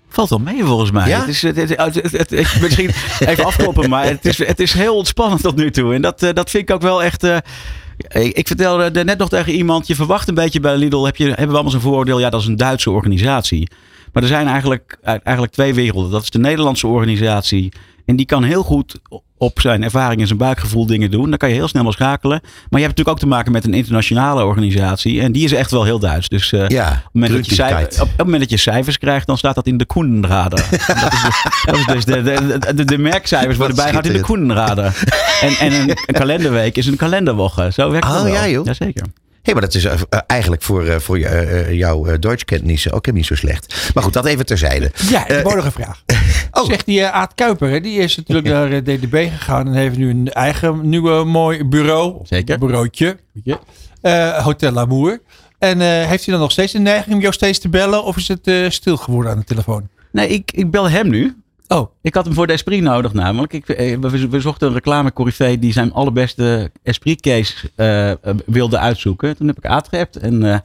Valt 0.09 0.29
wel 0.29 0.39
mee 0.39 0.65
volgens 0.65 0.91
mij. 0.91 1.09
Ja? 1.09 1.19
Het 1.21 1.29
is, 1.29 1.43
het, 1.43 1.57
het, 1.57 1.69
het- 1.77 1.95
het- 1.95 2.13
het- 2.13 2.33
ik- 2.33 2.59
misschien 2.61 2.91
even 3.19 3.45
afkloppen, 3.45 3.89
maar 3.91 4.05
het 4.05 4.25
is, 4.25 4.39
het 4.47 4.61
is 4.61 4.73
heel 4.73 4.97
ontspannend 4.97 5.43
tot 5.43 5.57
nu 5.57 5.71
toe. 5.71 5.95
En 5.95 6.03
dat, 6.03 6.23
eh, 6.23 6.35
dat 6.35 6.51
vind 6.51 6.69
ik 6.69 6.75
ook 6.75 6.83
wel 6.83 7.03
echt... 7.03 7.25
eh, 7.25 7.37
ik, 8.09 8.37
ik 8.37 8.47
vertelde 8.47 8.85
er 8.99 9.05
net 9.05 9.19
nog 9.19 9.29
tegen 9.29 9.53
iemand, 9.53 9.87
je 9.87 9.95
verwacht 9.95 10.29
een 10.29 10.35
beetje 10.35 10.61
bij 10.61 10.77
Lidl, 10.77 11.05
heb 11.05 11.17
je, 11.17 11.25
hebben 11.27 11.47
we 11.49 11.53
allemaal 11.53 11.71
zo'n 11.73 11.81
vooroordeel, 11.81 12.21
ja 12.21 12.31
dat 12.31 12.41
is 12.41 12.47
een 12.47 12.57
Duitse 12.57 12.91
organisatie. 12.91 13.71
Maar 14.13 14.23
er 14.23 14.29
zijn 14.29 14.47
eigenlijk, 14.47 14.99
eigenlijk 15.03 15.53
twee 15.53 15.75
werelden. 15.75 16.11
Dat 16.11 16.23
is 16.23 16.31
de 16.31 16.39
Nederlandse 16.39 16.87
organisatie. 16.87 17.73
En 18.07 18.17
die 18.17 18.27
kan 18.27 18.43
heel 18.43 18.63
goed 18.63 18.99
op 19.39 19.61
zijn 19.61 19.83
ervaring 19.83 20.21
en 20.21 20.27
zijn 20.27 20.39
buikgevoel 20.39 20.87
dingen 20.87 21.11
doen. 21.11 21.29
Dan 21.29 21.39
kan 21.39 21.49
je 21.49 21.55
heel 21.55 21.69
snel 21.69 21.83
wel 21.83 21.93
schakelen. 21.93 22.39
Maar 22.43 22.81
je 22.81 22.87
hebt 22.87 22.97
natuurlijk 22.97 23.09
ook 23.09 23.19
te 23.19 23.27
maken 23.27 23.53
met 23.53 23.65
een 23.65 23.75
internationale 23.75 24.45
organisatie. 24.45 25.21
En 25.21 25.33
die 25.33 25.45
is 25.45 25.53
echt 25.53 25.71
wel 25.71 25.85
heel 25.85 25.99
Duits. 25.99 26.29
Dus 26.29 26.53
eh, 26.53 26.69
Ja, 26.69 26.87
op, 26.89 26.95
het 26.95 27.13
moment 27.13 27.33
dat 27.33 27.47
je 27.49 27.55
cijfer- 27.55 27.77
Gründlichkeit. 27.77 28.01
op, 28.01 28.03
op 28.03 28.17
het 28.17 28.25
moment 28.27 28.41
dat 28.41 28.51
je 28.51 28.57
cijfers 28.57 28.99
krijgt, 28.99 29.27
dan 29.27 29.39
staat 29.39 29.55
dat 29.55 29.67
in 29.67 29.77
de 29.77 29.85
Koendenrader. 29.87 30.59
dat 30.71 31.13
is, 31.13 31.21
dus, 31.23 31.85
dat 31.87 31.97
is 31.97 32.05
dus 32.05 32.05
de, 32.05 32.23
de, 32.23 32.75
de, 32.75 32.85
de 32.85 32.99
merkcijfers 32.99 33.57
worden 33.57 33.77
bijgehouden 33.77 34.13
in 34.13 34.19
de 34.19 34.25
Koendenrader. 34.25 35.03
En, 35.41 35.53
en 35.53 35.73
een, 35.81 35.89
een 35.89 36.15
kalenderweek 36.23 36.77
is 36.77 36.87
een 36.87 36.97
kalenderwoche. 36.97 37.71
Zo 37.73 37.91
werkt 37.91 38.07
het 38.07 38.17
Oh, 38.17 38.23
wel. 38.23 38.33
ja, 38.33 38.49
joh. 38.49 38.65
Jazeker. 38.67 39.05
Hé, 39.49 39.55
maar 39.55 39.63
dat 39.63 39.75
is 39.75 39.85
eh, 39.85 39.93
eh, 39.93 40.21
eigenlijk 40.27 40.63
voor, 40.63 40.87
eh, 40.87 40.99
voor 40.99 41.19
je, 41.19 41.27
eh, 41.27 41.61
eh, 41.61 41.73
jouw 41.73 42.07
uh, 42.07 42.15
Duitskennis 42.21 42.93
ook 42.93 43.13
niet 43.13 43.27
zo 43.27 43.35
slecht. 43.35 43.91
Maar 43.95 44.03
goed, 44.03 44.13
dat 44.13 44.27
even 44.27 44.47
terzijde. 44.47 44.91
Ja, 45.11 45.23
ik 45.23 45.35
heb 45.35 45.47
ook 45.47 45.55
nog 45.55 45.65
een 45.65 45.73
vraag. 45.73 46.03
oh. 46.51 46.67
Zegt 46.67 46.87
die 46.87 47.07
Aad 47.07 47.35
Kuiper, 47.35 47.71
hè, 47.71 47.81
die 47.81 47.99
is 47.99 48.17
natuurlijk 48.17 48.49
naar 48.55 48.83
DDB 48.83 49.29
gegaan 49.31 49.67
en 49.67 49.73
heeft 49.73 49.97
nu 49.97 50.11
een 50.11 50.33
eigen 50.33 50.89
nieuwe 50.89 51.25
mooi 51.25 51.65
bureau. 51.65 52.21
Zeker. 52.23 52.59
Bureautje. 52.59 53.17
Eh, 54.01 54.45
Hotel 54.45 54.79
Amour. 54.79 55.21
En 55.59 55.81
eh, 55.81 55.87
heeft 55.87 56.25
hij 56.25 56.35
dan 56.35 56.43
nog 56.43 56.53
steeds 56.53 56.73
de 56.73 56.79
neiging 56.79 57.15
om 57.15 57.21
jou 57.21 57.33
steeds 57.33 57.59
te 57.59 57.69
bellen 57.69 58.05
of 58.05 58.17
is 58.17 58.29
het 58.29 58.47
eh, 58.47 58.71
stil 58.71 58.97
geworden 58.97 59.33
aan 59.33 59.39
de 59.39 59.45
telefoon? 59.45 59.89
Nee, 60.13 60.29
ik, 60.29 60.53
ik 60.53 60.71
bel 60.71 60.91
hem 60.91 61.09
nu. 61.09 61.37
Oh, 61.69 61.91
Ik 62.03 62.15
had 62.15 62.25
hem 62.25 62.35
voor 62.35 62.47
de 62.47 62.53
Esprit 62.53 62.83
nodig 62.83 63.13
namelijk. 63.13 63.53
Ik, 63.53 63.69
eh, 63.69 63.99
we, 64.01 64.29
we 64.29 64.41
zochten 64.41 64.69
een 64.69 64.75
reclamecorrivee 64.75 65.59
die 65.59 65.73
zijn 65.73 65.93
allerbeste 65.93 66.71
Esprit 66.83 67.21
case 67.21 67.55
eh, 67.77 68.11
eh, 68.11 68.17
wilde 68.47 68.79
uitzoeken. 68.79 69.37
Toen 69.37 69.47
heb 69.47 69.57
ik 69.59 69.67
Aad 69.67 69.89
geappt 69.89 70.17
en 70.17 70.53
eh, 70.53 70.59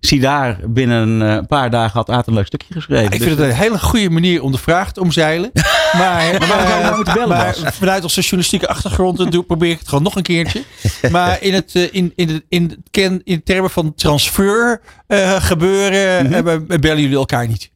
zie 0.00 0.20
daar 0.20 0.58
binnen 0.66 1.20
een 1.20 1.46
paar 1.46 1.70
dagen 1.70 1.92
had 1.92 2.10
Aad 2.10 2.26
een 2.26 2.34
leuk 2.34 2.46
stukje 2.46 2.74
geschreven. 2.74 3.04
ik 3.04 3.10
Dus, 3.10 3.22
vind 3.26 3.38
het 3.38 3.48
een 3.48 3.54
hele 3.54 3.78
goede 3.78 4.10
manier 4.10 4.42
om 4.42 4.52
de 4.52 4.58
vraag 4.58 4.92
te 4.92 5.00
omzeilen. 5.00 5.50
Maar, 5.92 6.38
waarom 6.38 6.66
zou 6.66 6.76
je 6.78 6.82
nou 6.82 6.96
moeten 6.96 7.14
bellen, 7.14 7.28
maar 7.28 7.54
vanuit 7.54 8.02
onze 8.02 8.20
journalistieke 8.20 8.68
achtergrond 8.68 9.32
doe, 9.32 9.42
probeer 9.44 9.70
ik 9.70 9.78
het 9.78 9.88
gewoon 9.88 10.04
nog 10.04 10.16
een 10.16 10.22
keertje. 10.22 10.62
Maar 11.10 11.42
in, 11.42 11.54
het, 11.54 11.74
in, 11.74 12.12
in, 12.14 12.42
in, 12.48 12.84
ken, 12.90 13.20
in 13.24 13.42
termen 13.42 13.70
van 13.70 13.94
transfer 13.94 14.80
gebeuren 15.38 16.30
be- 16.66 16.78
bellen 16.78 17.00
jullie 17.00 17.16
elkaar 17.16 17.46
niet. 17.48 17.70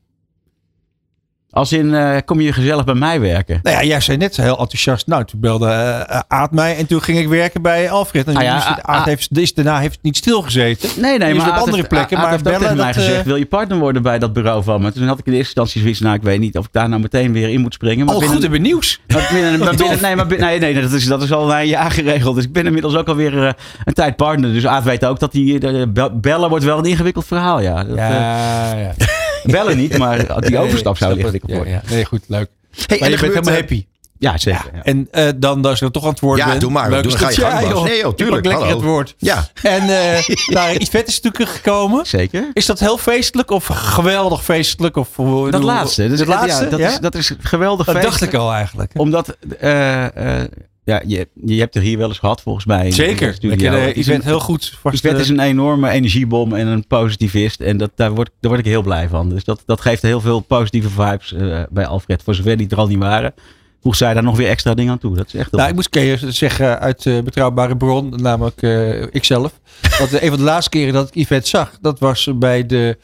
Als 1.53 1.73
in, 1.73 1.95
eh, 1.95 2.17
kom 2.25 2.41
je 2.41 2.53
gezellig 2.53 2.85
bij 2.85 2.95
mij 2.95 3.21
werken? 3.21 3.61
Nou 3.63 3.77
ja, 3.77 3.83
jij 3.85 4.01
zei 4.01 4.17
net 4.17 4.37
heel 4.37 4.59
enthousiast. 4.59 5.07
Nou, 5.07 5.25
toen 5.25 5.41
belde 5.41 5.67
eh, 5.69 6.21
Aad 6.29 6.53
mij 6.53 6.77
en 6.77 6.87
toen 6.87 7.03
ging 7.03 7.19
ik 7.19 7.29
werken 7.29 7.63
bij 7.63 7.91
Alfred. 7.91 8.27
En 8.27 8.37
Ah 8.37 8.43
ja, 8.43 8.79
Aad 8.83 9.05
heeft, 9.05 9.39
is 9.39 9.55
daarna 9.55 9.79
heeft 9.79 9.99
niet 10.03 10.17
stilgezeten. 10.17 10.89
Nee, 11.01 11.19
nee, 11.19 11.35
maar 11.35 11.49
op 11.49 11.55
andere 11.55 11.77
heeft- 11.77 11.89
plekken, 11.89 12.17
Aad 12.17 12.23
maar 12.23 12.33
heeft 12.33 12.45
bellen, 12.45 12.61
tegen 12.61 12.77
mij 12.77 12.87
dat, 12.87 12.97
eh, 12.97 13.03
gezegd, 13.05 13.25
wil 13.25 13.37
je 13.37 13.47
partner 13.47 13.79
worden 13.79 14.03
bij 14.03 14.19
dat 14.19 14.33
bureau 14.33 14.63
van 14.63 14.83
me? 14.83 14.93
Toen 14.93 15.07
had 15.07 15.19
ik 15.19 15.27
in 15.27 15.33
eerste 15.33 15.47
instantie 15.47 15.81
zoiets, 15.81 16.01
nou 16.01 16.15
ik 16.15 16.23
weet 16.23 16.41
niet 16.41 16.59
of 16.59 16.65
ik 16.65 16.73
daar 16.73 16.89
nou 16.89 17.01
meteen 17.03 17.33
weer 17.33 17.49
in 17.49 17.61
moet 17.61 17.75
springen. 17.75 18.05
Maar 18.07 18.15
binnen- 18.15 18.33
goed 18.33 18.43
hebben 18.43 18.63
nieuws. 18.63 19.01
Maar 19.07 19.29
binnen, 19.33 19.59
maar 19.59 19.69
Wat 19.69 19.77
binnen- 19.77 19.93
tof. 19.97 20.01
nee, 20.07 20.17
maar 20.17 20.27
binnen- 20.27 20.47
nee, 20.49 20.59
nee, 20.59 20.81
dat 20.83 20.93
is, 20.93 21.07
dat 21.07 21.23
is 21.23 21.33
al 21.33 21.47
na 21.47 21.61
een 21.61 21.67
jaar 21.69 21.91
geregeld. 21.91 22.35
Dus 22.35 22.45
ik 22.45 22.53
ben 22.53 22.67
inmiddels 22.67 22.95
ook 22.97 23.09
alweer 23.09 23.55
een 23.85 23.95
tijd 23.95 24.17
partner. 24.17 24.53
Dus 24.53 24.67
Aad 24.67 24.85
weet 24.85 25.05
ook 25.05 25.19
dat 25.21 25.33
die 25.33 25.89
bel- 25.89 26.19
bellen 26.21 26.49
wordt 26.49 26.65
wel 26.65 26.79
een 26.79 26.85
ingewikkeld 26.85 27.27
verhaal. 27.27 27.61
Ja. 27.61 27.85
Dat, 27.85 27.97
eh, 27.97 28.05
ja. 28.09 28.93
Bellen 29.43 29.77
niet, 29.77 29.99
maar 29.99 30.41
die 30.41 30.59
overstap 30.59 30.97
zou 30.97 31.19
ja, 31.19 31.31
worden. 31.41 31.69
ja. 31.69 31.83
Nee, 31.91 32.05
goed, 32.05 32.21
leuk. 32.27 32.49
Hey, 32.87 32.99
Maar 32.99 33.09
en 33.09 33.15
je 33.15 33.21
bent 33.21 33.33
helemaal 33.33 33.53
eh, 33.55 33.59
happy. 33.61 33.87
Ja, 34.19 34.39
zeker. 34.39 34.71
Ja. 34.75 34.83
En 34.83 35.09
eh, 35.11 35.29
dan, 35.37 35.65
als 35.65 35.81
ik 35.81 35.87
er 35.87 35.93
toch 35.93 36.03
aan 36.05 36.11
het 36.11 36.21
woord 36.21 36.39
Ja, 36.39 36.55
doe 36.59 36.71
maar. 36.71 36.91
leuk 36.91 37.03
Doe, 37.03 37.13
is 37.13 37.19
ga 37.19 37.27
dat 37.27 37.35
je 37.35 37.41
gang, 37.41 37.69
joh. 37.69 37.85
Nee, 37.85 37.99
joh, 37.99 38.11
Je 38.11 38.15
tuurlijk. 38.17 38.45
lekker 38.47 38.63
Hallo. 38.65 38.77
het 38.81 38.87
woord. 38.89 39.15
Ja. 39.19 39.49
En 39.63 39.81
eh 39.89 40.27
nou, 40.55 40.77
Yvette 40.79 41.11
is 41.11 41.21
natuurlijk 41.21 41.57
gekomen. 41.57 42.07
Zeker. 42.07 42.51
Is 42.53 42.67
dat 42.67 42.81
heel 42.81 42.99
feestelijk 42.99 43.51
of 43.51 43.67
geweldig 43.73 44.45
feestelijk? 44.45 44.97
Of, 44.97 45.09
hoe- 45.17 45.51
Dat 45.51 45.61
hoe- 45.61 45.71
laatste. 45.71 46.09
Dus 46.09 46.19
dat 46.19 46.27
laatste? 46.29 46.65
Ja, 46.65 46.71
dat, 46.71 46.79
ja? 46.79 46.89
Is, 46.89 46.99
dat 46.99 47.15
is 47.15 47.33
geweldig 47.41 47.87
Dat 47.87 47.95
dacht 47.95 48.07
feestelijk. 48.07 48.33
ik 48.33 48.39
al 48.41 48.53
eigenlijk. 48.53 48.91
Omdat, 48.97 49.37
eh, 49.61 50.41
eh, 50.41 50.49
ja, 50.85 51.03
je, 51.07 51.29
je 51.45 51.59
hebt 51.59 51.75
er 51.75 51.83
hier 51.83 51.99
wel 51.99 52.09
eens 52.09 52.19
gehad 52.19 52.41
volgens 52.41 52.65
mij. 52.65 52.91
Zeker. 52.91 53.35
studio. 53.35 53.87
Ik 53.87 53.97
Yvette 53.97 54.27
heel 54.27 54.41
goed. 54.41 54.79
Vast, 54.81 54.95
Yvette 54.95 55.17
eh, 55.17 55.23
is 55.23 55.29
een 55.29 55.41
enorme 55.41 55.91
energiebom 55.91 56.53
en 56.53 56.67
een 56.67 56.87
positivist. 56.87 57.61
En 57.61 57.77
dat, 57.77 57.91
daar, 57.95 58.11
word, 58.15 58.31
daar 58.41 58.51
word 58.51 58.65
ik 58.65 58.71
heel 58.71 58.83
blij 58.83 59.09
van. 59.09 59.29
Dus 59.29 59.45
dat, 59.45 59.63
dat 59.67 59.81
geeft 59.81 60.03
heel 60.03 60.21
veel 60.21 60.41
positieve 60.41 60.89
vibes 60.89 61.33
eh, 61.33 61.63
bij 61.71 61.87
Alfred. 61.87 62.23
Voor 62.23 62.35
zover 62.35 62.57
die 62.57 62.69
er 62.69 62.77
al 62.77 62.87
niet 62.87 62.99
waren, 62.99 63.35
voegt 63.83 63.99
zij 63.99 64.15
daar 64.15 64.23
nog 64.23 64.37
weer 64.37 64.49
extra 64.49 64.75
dingen 64.75 64.93
aan 64.93 64.99
toe. 64.99 65.17
Dat 65.17 65.27
is 65.27 65.35
echt 65.35 65.53
Nou, 65.53 65.69
ik 65.69 65.75
moest 65.75 65.89
keer 65.89 66.23
zeggen 66.29 66.81
uit 66.81 67.07
eh, 67.07 67.21
betrouwbare 67.21 67.77
bron, 67.77 68.13
namelijk 68.17 68.63
eh, 68.63 69.03
ikzelf. 69.03 69.53
Eh, 69.83 70.23
een 70.23 70.29
van 70.29 70.39
de 70.39 70.45
laatste 70.45 70.71
keren 70.71 70.93
dat 70.93 71.09
ik 71.09 71.15
Yvette 71.15 71.49
zag, 71.49 71.79
dat 71.81 71.99
was 71.99 72.31
bij 72.35 72.67
de, 72.67 72.99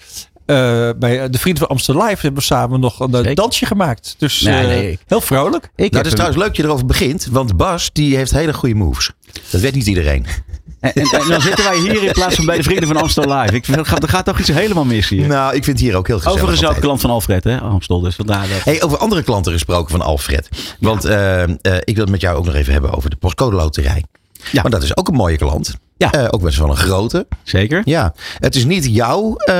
eh, 0.48 0.90
bij 0.98 1.30
de 1.30 1.38
Vrienden 1.38 1.62
van 1.62 1.68
Amsterdam 1.70 2.02
Live. 2.06 2.20
Hebben 2.20 2.40
we 2.40 2.46
samen 2.46 2.80
nog 2.80 3.00
een 3.00 3.10
eh, 3.12 3.16
Zeker. 3.16 3.34
dansje 3.34 3.66
gemaakt. 3.66 4.14
Dus 4.18 4.40
Nee, 4.40 4.60
eh, 4.60 4.66
nee, 4.66 4.90
ik- 4.92 5.00
heel 5.06 5.20
vrolijk. 5.20 5.64
Ik 5.64 5.70
Nou, 5.76 5.90
dat 5.90 6.00
is 6.00 6.06
hem- 6.06 6.12
trouwens 6.14 6.38
leuk 6.38 6.48
dat 6.48 6.56
je 6.56 6.62
erover 6.62 6.86
begint. 6.86 7.28
Want 7.30 7.56
Bas, 7.56 7.90
die 7.92 8.16
heeft 8.16 8.30
hele 8.30 8.54
goede 8.54 8.74
moves. 8.74 9.10
Dat 9.50 9.60
weet 9.60 9.74
niet 9.74 9.86
iedereen. 9.86 10.26
en, 10.80 10.92
en, 10.94 11.02
en 11.20 11.28
dan 11.28 11.40
zitten 11.40 11.64
wij 11.64 11.78
hier 11.78 12.02
in 12.02 12.12
plaats 12.12 12.34
van 12.34 12.46
bij 12.46 12.56
de 12.56 12.62
Vrienden 12.62 12.86
van 12.88 12.96
Amstel 12.96 13.34
Live. 13.38 13.54
Ik 13.54 13.64
vind, 13.64 13.76
er 13.78 13.86
gaat, 13.86 14.02
er 14.02 14.08
gaat 14.08 14.24
toch 14.24 14.38
iets 14.38 14.48
helemaal 14.48 14.84
mis 14.84 15.08
hier. 15.08 15.26
Nou, 15.26 15.54
ik 15.54 15.64
vind 15.64 15.78
het 15.78 15.86
hier 15.86 15.96
ook 15.96 16.06
heel 16.06 16.16
gezellig. 16.16 16.38
Overigens 16.42 16.68
ook 16.70 16.80
klant 16.80 17.00
van 17.00 17.10
Alfred, 17.10 17.44
hè? 17.44 17.60
Amstel. 17.60 18.00
Dus 18.00 18.14
vandaar 18.14 18.48
dat. 18.48 18.64
Hey, 18.64 18.82
over 18.82 18.98
andere 18.98 19.22
klanten 19.22 19.52
gesproken 19.52 19.90
van 19.90 20.00
Alfred. 20.00 20.48
Want 20.80 21.04
eh, 21.04 21.42
eh, 21.42 21.48
ik 21.62 21.94
wil 21.94 22.02
het 22.02 22.10
met 22.10 22.20
jou 22.20 22.36
ook 22.36 22.44
nog 22.44 22.54
even 22.54 22.72
hebben 22.72 22.92
over 22.92 23.10
de 23.10 23.16
postcode 23.16 23.56
loterij. 23.56 24.04
Ja. 24.52 24.62
Want 24.62 24.74
dat 24.74 24.82
is 24.82 24.96
ook 24.96 25.08
een 25.08 25.14
mooie 25.14 25.36
klant. 25.36 25.74
Ja. 25.96 26.12
Eh, 26.12 26.26
ook 26.30 26.42
best 26.42 26.58
wel 26.58 26.68
een 26.68 26.76
grote. 26.76 27.26
Zeker. 27.42 27.82
Ja. 27.84 28.14
Het 28.38 28.54
is 28.54 28.64
niet 28.64 28.84
jouw 28.84 29.36
eh, 29.36 29.54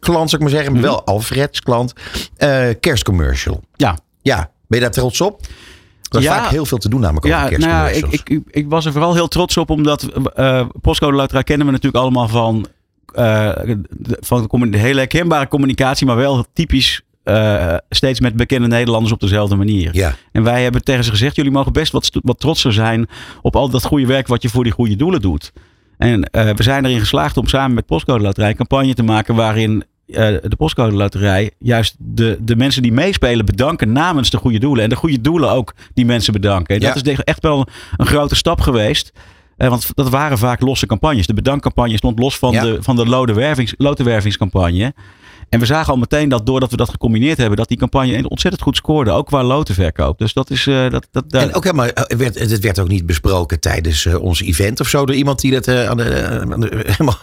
klant, 0.00 0.30
zou 0.30 0.32
ik 0.32 0.40
maar 0.40 0.50
zeggen. 0.50 0.72
Maar 0.72 0.82
wel 0.82 1.04
Alfreds 1.04 1.60
klant. 1.60 1.92
Eh, 2.36 2.68
kerstcommercial. 2.80 3.60
Ja. 3.76 3.98
Ja. 4.22 4.36
Ben 4.68 4.78
je 4.78 4.84
daar 4.84 4.94
trots 4.94 5.20
op? 5.20 5.40
Er 6.10 6.18
is 6.18 6.24
Ja. 6.24 6.42
vaak 6.42 6.50
heel 6.50 6.64
veel 6.66 6.78
te 6.78 6.88
doen 6.88 7.00
namelijk 7.00 7.26
Ja, 7.26 7.44
over 7.44 7.58
nou 7.58 7.70
ja, 7.70 7.88
ik, 7.88 8.06
ik, 8.06 8.28
ik, 8.28 8.42
ik 8.50 8.68
was 8.68 8.84
er 8.84 8.92
vooral 8.92 9.14
heel 9.14 9.28
trots 9.28 9.56
op, 9.56 9.70
omdat 9.70 10.06
Postcode 10.80 11.16
Loterij 11.16 11.42
kennen 11.42 11.66
we 11.66 11.72
natuurlijk 11.72 12.02
allemaal 12.02 12.28
van, 12.28 12.66
van 14.20 14.70
de 14.70 14.78
hele 14.78 14.98
herkenbare 14.98 15.48
communicatie, 15.48 16.06
maar 16.06 16.16
wel 16.16 16.44
typisch 16.52 17.02
eh, 17.36 17.76
steeds 17.90 18.20
met 18.20 18.36
bekende 18.36 18.66
Nederlanders 18.66 19.12
op 19.12 19.20
dezelfde 19.20 19.56
manier. 19.56 19.90
ja. 19.92 20.14
En 20.32 20.42
wij 20.42 20.62
hebben 20.62 20.84
tegen 20.84 21.04
ze 21.04 21.10
gezegd, 21.10 21.36
jullie 21.36 21.50
mogen 21.52 21.72
best 21.72 21.92
wat, 21.92 22.10
wat 22.22 22.40
trotser 22.40 22.72
zijn 22.72 23.06
op 23.42 23.56
al 23.56 23.68
dat 23.70 23.84
goede 23.84 24.06
werk 24.06 24.26
wat 24.26 24.42
je 24.42 24.48
voor 24.48 24.64
die 24.64 24.72
goede 24.72 24.96
doelen 24.96 25.20
doet. 25.20 25.52
En 25.98 26.24
eh, 26.24 26.50
we 26.50 26.62
zijn 26.62 26.84
erin 26.84 27.00
geslaagd 27.00 27.36
om 27.36 27.46
samen 27.46 27.74
met 27.74 27.86
Postcode 27.86 28.22
Loterij 28.22 28.48
een 28.50 28.56
campagne 28.56 28.94
te 28.94 29.02
maken 29.02 29.34
waarin 29.34 29.84
eh, 30.06 30.26
de 30.42 30.56
postcode 30.56 30.96
loterij 30.96 31.50
juist 31.58 31.94
de, 31.98 32.38
de 32.40 32.56
mensen 32.56 32.82
die 32.82 32.92
meespelen 32.92 33.44
bedanken 33.44 33.92
namens 33.92 34.30
de 34.30 34.36
goede 34.36 34.58
doelen. 34.58 34.84
En 34.84 34.90
de 34.90 34.96
goede 34.96 35.20
doelen 35.20 35.50
ook 35.50 35.74
die 35.94 36.04
mensen 36.04 36.32
bedanken. 36.32 36.74
En 36.74 36.80
Ja. 36.80 36.92
dat 36.94 37.06
is 37.06 37.16
echt 37.18 37.42
wel 37.42 37.66
een, 37.96 38.06
grote 38.06 38.34
stap 38.34 38.60
geweest. 38.60 39.12
Want 39.56 39.90
dat 39.94 40.08
waren 40.08 40.38
vaak 40.38 40.60
losse 40.60 40.86
campagnes. 40.86 41.26
De 41.26 41.34
bedankcampagne 41.34 41.96
stond 41.96 42.18
los 42.18 42.38
van 42.38 42.52
Ja. 42.52 42.62
de, 42.62 42.78
van 42.82 42.96
de 42.96 43.06
lotenwervings, 43.06 43.74
lotenwervingscampagne. 43.76 44.94
En 45.50 45.58
we 45.60 45.66
zagen 45.66 45.92
al 45.92 45.98
meteen 45.98 46.28
dat 46.28 46.46
doordat 46.46 46.70
we 46.70 46.76
dat 46.76 46.88
gecombineerd 46.90 47.38
hebben, 47.38 47.56
dat 47.56 47.68
die 47.68 47.76
campagne 47.78 48.28
ontzettend 48.28 48.62
goed 48.62 48.76
scoorde. 48.76 49.10
Ook 49.10 49.26
qua 49.26 49.42
lotenverkoop. 49.42 50.18
Dus 50.18 50.32
dat 50.32 50.50
is. 50.50 50.66
eh, 50.66 50.90
dat, 50.90 51.06
dat, 51.10 51.30
daar- 51.30 51.42
En 51.42 51.54
ook 51.54 51.64
helemaal, 51.64 51.86
eh, 51.86 52.16
werd, 52.18 52.38
het 52.38 52.58
werd 52.60 52.78
ook 52.78 52.88
niet 52.88 53.06
besproken 53.06 53.60
tijdens 53.60 54.06
eh, 54.06 54.20
ons 54.22 54.42
event 54.42 54.80
of 54.80 54.88
zo. 54.88 55.06
Door 55.06 55.16
iemand 55.16 55.40
die 55.40 55.52
dat 55.52 55.68
aan, 55.68 55.96
de, 55.96 56.38
aan, 56.50 56.60
de, 56.60 56.80
helemaal 56.86 57.16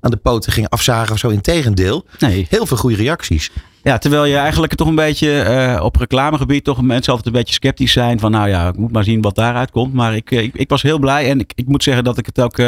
aan 0.00 0.10
de 0.10 0.16
poten 0.16 0.52
ging 0.52 0.68
afzagen 0.68 1.12
of 1.12 1.18
zo. 1.18 1.28
Integendeel. 1.28 2.04
nee. 2.18 2.46
Heel 2.50 2.66
veel 2.66 2.76
goede 2.76 2.96
reacties. 2.96 3.50
Ja, 3.82 3.98
terwijl 3.98 4.24
je 4.24 4.36
eigenlijk 4.36 4.74
toch 4.74 4.88
een 4.88 4.94
beetje 4.94 5.78
op 5.82 5.96
reclamegebied 5.96 6.64
toch 6.64 6.82
mensen 6.82 7.12
altijd 7.12 7.34
een 7.34 7.40
beetje 7.40 7.54
sceptisch 7.54 7.92
zijn. 7.92 8.20
Van 8.20 8.30
nou 8.30 8.48
ja, 8.48 8.68
ik 8.68 8.76
moet 8.76 8.92
maar 8.92 9.04
zien 9.04 9.20
wat 9.20 9.34
daaruit 9.34 9.70
komt. 9.70 9.92
Maar 9.94 10.16
ik, 10.16 10.30
ik, 10.30 10.54
ik 10.54 10.68
was 10.68 10.82
heel 10.82 10.98
blij 10.98 11.30
en 11.30 11.40
ik, 11.40 11.52
ik 11.54 11.66
moet 11.66 11.82
zeggen 11.82 12.04
dat 12.04 12.18
ik 12.18 12.26
het 12.26 12.40
ook 12.40 12.58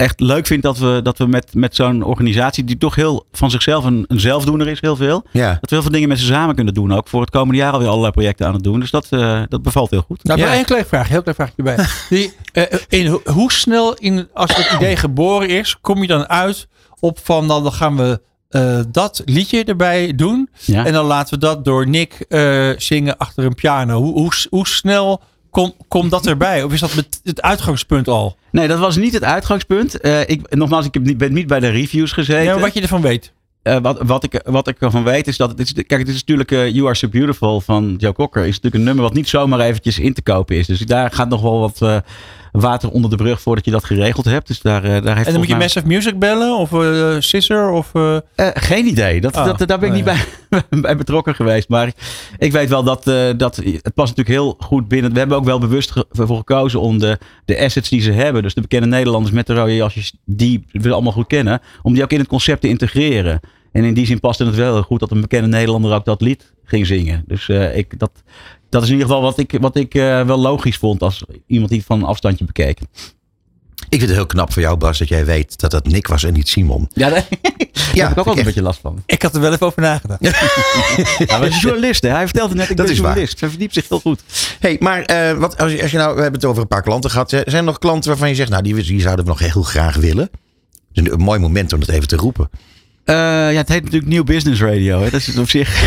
echt 0.00 0.20
leuk 0.20 0.46
vind 0.46 0.62
dat 0.62 0.78
we, 0.78 1.00
dat 1.02 1.18
we 1.18 1.26
met, 1.26 1.54
met 1.54 1.74
zo'n 1.76 2.02
organisatie 2.02 2.64
die 2.64 2.78
toch 2.78 2.94
heel 2.94 3.26
van 3.32 3.50
zichzelf 3.50 3.84
een, 3.84 4.04
een 4.08 4.20
zelfdoener 4.20 4.68
is, 4.68 4.80
heel 4.80 4.96
veel. 4.96 5.24
Ja. 5.32 5.48
Dat 5.50 5.60
we 5.70 5.74
heel 5.74 5.82
veel 5.82 5.90
dingen 5.90 6.08
met 6.08 6.18
ze 6.18 6.24
samen 6.24 6.54
kunnen 6.54 6.74
doen. 6.74 6.92
Ook 6.94 7.08
voor 7.08 7.20
het 7.20 7.30
komende 7.30 7.56
jaar 7.60 7.72
alweer 7.72 7.88
allerlei 7.88 8.12
projecten 8.12 8.46
aan 8.46 8.54
het 8.54 8.62
doen. 8.62 8.80
Dus 8.80 8.90
dat, 8.90 9.06
eh, 9.10 9.42
dat 9.48 9.62
bevalt 9.62 9.90
heel 9.90 10.02
goed. 10.06 10.24
Nou, 10.24 10.40
Ja. 10.40 10.52
één 10.52 10.64
klein 10.64 10.84
vraag, 10.86 11.08
heel 11.08 11.20
klein 11.22 11.36
vraagje 11.36 11.54
erbij. 11.56 11.86
Die, 12.08 12.32
eh, 12.52 12.78
in, 12.88 13.06
ho- 13.06 13.22
hoe 13.24 13.52
snel, 13.52 13.94
in, 13.94 14.28
als 14.34 14.56
het 14.56 14.72
idee 14.74 14.96
geboren 14.96 15.48
is, 15.48 15.76
kom 15.80 16.00
je 16.00 16.06
dan 16.06 16.28
uit 16.28 16.68
op 17.00 17.18
van 17.22 17.48
dan 17.48 17.72
gaan 17.72 17.96
we 17.96 18.20
eh, 18.48 18.80
dat 18.88 19.22
liedje 19.24 19.64
erbij 19.64 20.14
doen. 20.14 20.48
Ja. 20.64 20.86
En 20.86 20.92
dan 20.92 21.04
laten 21.06 21.34
we 21.34 21.40
dat 21.40 21.64
door 21.64 21.88
Nick 21.88 22.24
eh, 22.28 22.68
zingen 22.76 23.16
achter 23.16 23.44
een 23.44 23.54
piano. 23.54 24.00
Hoe, 24.02 24.12
hoe, 24.12 24.32
hoe 24.50 24.66
snel 24.68 25.20
komt 25.50 25.74
komt 25.88 26.10
dat 26.10 26.26
erbij? 26.26 26.62
Of 26.62 26.72
is 26.72 26.80
dat 26.80 26.94
met 26.94 27.20
het 27.24 27.42
uitgangspunt 27.42 28.08
al? 28.08 28.36
Nee, 28.50 28.68
dat 28.68 28.78
was 28.78 28.96
niet 28.96 29.12
het 29.12 29.24
uitgangspunt. 29.24 30.00
Eh, 30.00 30.20
ik, 30.20 30.54
nogmaals, 30.54 30.86
ik 30.86 30.94
heb 30.94 31.18
ben 31.18 31.32
niet 31.32 31.46
bij 31.46 31.60
de 31.60 31.68
reviews 31.68 32.12
gezeten. 32.12 32.44
Ja, 32.44 32.58
wat 32.58 32.74
je 32.74 32.80
ervan 32.80 33.00
weet. 33.00 33.32
Eh, 33.62 33.78
wat, 33.78 34.02
wat, 34.02 34.24
ik, 34.24 34.40
wat 34.44 34.68
ik 34.68 34.80
ervan 34.80 35.04
weet 35.04 35.26
is 35.26 35.36
dat 35.36 35.50
het 35.50 35.60
is. 35.60 35.72
Kijk, 35.72 36.00
het 36.00 36.08
is 36.08 36.14
natuurlijk 36.14 36.52
eh, 36.52 36.68
You 36.68 36.86
Are 36.86 36.94
So 36.94 37.08
Beautiful 37.08 37.60
van 37.60 37.94
Joe 37.98 38.12
Cocker. 38.12 38.42
Is 38.42 38.54
natuurlijk 38.54 38.74
een 38.74 38.82
nummer 38.82 39.04
wat 39.04 39.14
niet 39.14 39.28
zomaar 39.28 39.60
eventjes 39.60 39.98
in 39.98 40.14
te 40.14 40.22
kopen 40.22 40.56
is. 40.56 40.66
Dus 40.66 40.80
daar 40.80 41.10
gaat 41.12 41.28
nog 41.28 41.42
wel 41.42 41.60
wat 41.60 42.02
water 42.52 42.90
onder 42.90 43.10
de 43.10 43.16
brug 43.16 43.40
voordat 43.40 43.64
je 43.64 43.70
dat 43.70 43.84
geregeld 43.84 44.24
hebt. 44.24 44.46
Dus 44.46 44.60
daar, 44.60 44.84
eh, 44.84 44.90
daar 45.02 45.14
heeft 45.14 45.26
En 45.26 45.32
dan 45.32 45.34
moet 45.34 45.46
je 45.46 45.54
mij- 45.56 45.62
Massive 45.62 45.86
Music 45.86 46.18
bellen? 46.18 46.56
Of 46.56 46.72
eh 46.72 47.16
Scissor? 47.18 47.70
Of, 47.70 47.90
eh, 47.94 48.16
geen 48.54 48.86
idee. 48.86 49.20
Dat, 49.20 49.36
Oh, 49.36 49.44
dat, 49.44 49.68
daar 49.68 49.78
ben 49.78 49.88
ik 49.88 49.94
niet 49.94 50.04
bij, 50.12 50.80
bij 50.80 50.96
betrokken 50.96 51.34
geweest. 51.34 51.68
Maar 51.68 51.92
ik 52.38 52.52
weet 52.52 52.68
wel 52.68 52.82
dat, 52.82 53.04
dat 53.36 53.56
het 53.56 53.94
past 53.94 54.16
natuurlijk 54.16 54.28
heel 54.28 54.54
goed 54.58 54.88
binnen. 54.88 55.12
We 55.12 55.18
hebben 55.18 55.36
ook 55.36 55.44
wel 55.44 55.58
bewust 55.58 55.90
ge- 55.90 56.06
voor 56.10 56.36
gekozen 56.36 56.80
om 56.80 56.98
de, 56.98 57.18
de 57.44 57.58
assets 57.58 57.88
die 57.88 58.00
ze 58.00 58.12
hebben. 58.12 58.42
Dus 58.42 58.54
de 58.54 58.60
bekende 58.60 58.86
Nederlanders 58.86 59.34
met 59.34 59.46
de 59.46 59.54
rode 59.54 59.74
jasjes, 59.76 60.12
die 60.24 60.64
we 60.72 60.92
allemaal 60.92 61.12
goed 61.12 61.26
kennen. 61.26 61.60
Om 61.82 61.94
die 61.94 62.02
ook 62.02 62.12
in 62.12 62.18
het 62.18 62.28
concept 62.28 62.60
te 62.60 62.68
integreren. 62.68 63.40
En 63.72 63.84
in 63.84 63.94
die 63.94 64.06
zin 64.06 64.20
paste 64.20 64.44
het 64.44 64.54
wel 64.54 64.72
heel 64.72 64.82
goed 64.82 65.00
dat 65.00 65.10
een 65.10 65.20
bekende 65.20 65.48
Nederlander 65.48 65.92
ook 65.94 66.04
dat 66.04 66.20
lied 66.20 66.52
ging 66.64 66.86
zingen. 66.86 67.24
Dus 67.26 67.48
ik, 67.74 67.98
dat, 67.98 68.10
dat 68.70 68.82
is 68.82 68.88
in 68.88 68.94
ieder 68.94 69.08
geval 69.08 69.22
wat 69.22 69.38
ik, 69.38 69.56
wat 69.60 69.76
ik 69.76 69.94
eh, 69.94 70.26
wel 70.26 70.38
logisch 70.38 70.76
vond 70.76 71.02
als 71.02 71.24
iemand 71.46 71.68
die 71.70 71.78
het 71.78 71.86
van 71.86 71.98
een 71.98 72.04
afstandje 72.06 72.44
bekeek. 72.44 72.80
Ik 73.88 73.98
vind 73.98 74.02
het 74.02 74.18
heel 74.18 74.26
knap 74.26 74.52
voor 74.52 74.62
jou, 74.62 74.76
Bas, 74.76 74.98
dat 74.98 75.08
jij 75.08 75.24
weet 75.24 75.60
dat 75.60 75.70
dat 75.70 75.86
Nick 75.86 76.06
was 76.06 76.24
en 76.24 76.32
niet 76.32 76.48
Simon. 76.48 76.88
Ja, 76.92 77.08
daar 77.10 77.26
Ja, 77.94 78.02
heb 78.08 78.12
ik 78.12 78.18
ook 78.18 78.24
wel 78.24 78.38
een 78.38 78.44
beetje 78.44 78.62
last 78.62 78.80
van. 78.80 79.02
ik 79.06 79.22
had 79.22 79.34
er 79.34 79.40
wel 79.40 79.52
even 79.52 79.66
over 79.66 79.82
nagedacht. 79.82 80.20
Ja, 81.18 81.38
hij 81.38 81.48
is 81.48 81.54
een 81.54 81.60
journalist, 81.60 82.02
hè? 82.02 82.08
Hij 82.08 82.24
vertelde 82.24 82.54
net, 82.54 82.70
ik 82.70 82.76
Dat 82.76 82.86
ben 82.86 82.94
is 82.94 83.00
waar. 83.00 83.08
journalist. 83.10 83.40
Hij 83.40 83.48
verdiept 83.48 83.74
zich 83.74 83.88
heel 83.88 84.00
goed. 84.00 84.22
hey, 84.60 84.76
maar 84.80 85.02
eh, 85.02 85.32
wat, 85.38 85.58
als, 85.58 85.72
je, 85.72 85.82
als 85.82 85.90
je 85.90 85.96
nou, 85.96 86.14
we 86.14 86.20
hebben 86.22 86.40
het 86.40 86.48
over 86.50 86.62
een 86.62 86.68
paar 86.68 86.82
klanten 86.82 87.10
gehad. 87.10 87.32
Eh, 87.32 87.40
Zijn 87.44 87.56
er 87.56 87.62
nog 87.62 87.78
klanten 87.78 88.08
waarvan 88.10 88.28
je 88.28 88.34
zegt, 88.34 88.50
nou, 88.50 88.62
die, 88.62 88.74
die 88.74 89.00
zouden 89.00 89.24
we 89.24 89.30
nog 89.30 89.38
heel 89.52 89.62
graag 89.62 89.96
willen? 89.96 90.28
Het 90.32 90.32
is 90.92 91.02
een, 91.02 91.12
een 91.12 91.20
mooi 91.20 91.38
moment 91.38 91.72
om 91.72 91.80
dat 91.80 91.88
even 91.88 92.08
te 92.08 92.16
roepen. 92.16 92.50
Eh, 93.10 93.16
ja, 93.52 93.58
het 93.58 93.68
heet 93.68 93.82
natuurlijk 93.82 94.10
Nieuw 94.10 94.24
Business 94.24 94.60
Radio. 94.60 94.98
Hè. 94.98 95.10
Dat 95.10 95.20
is 95.20 95.26
het 95.26 95.38
op 95.38 95.48
zich. 95.48 95.68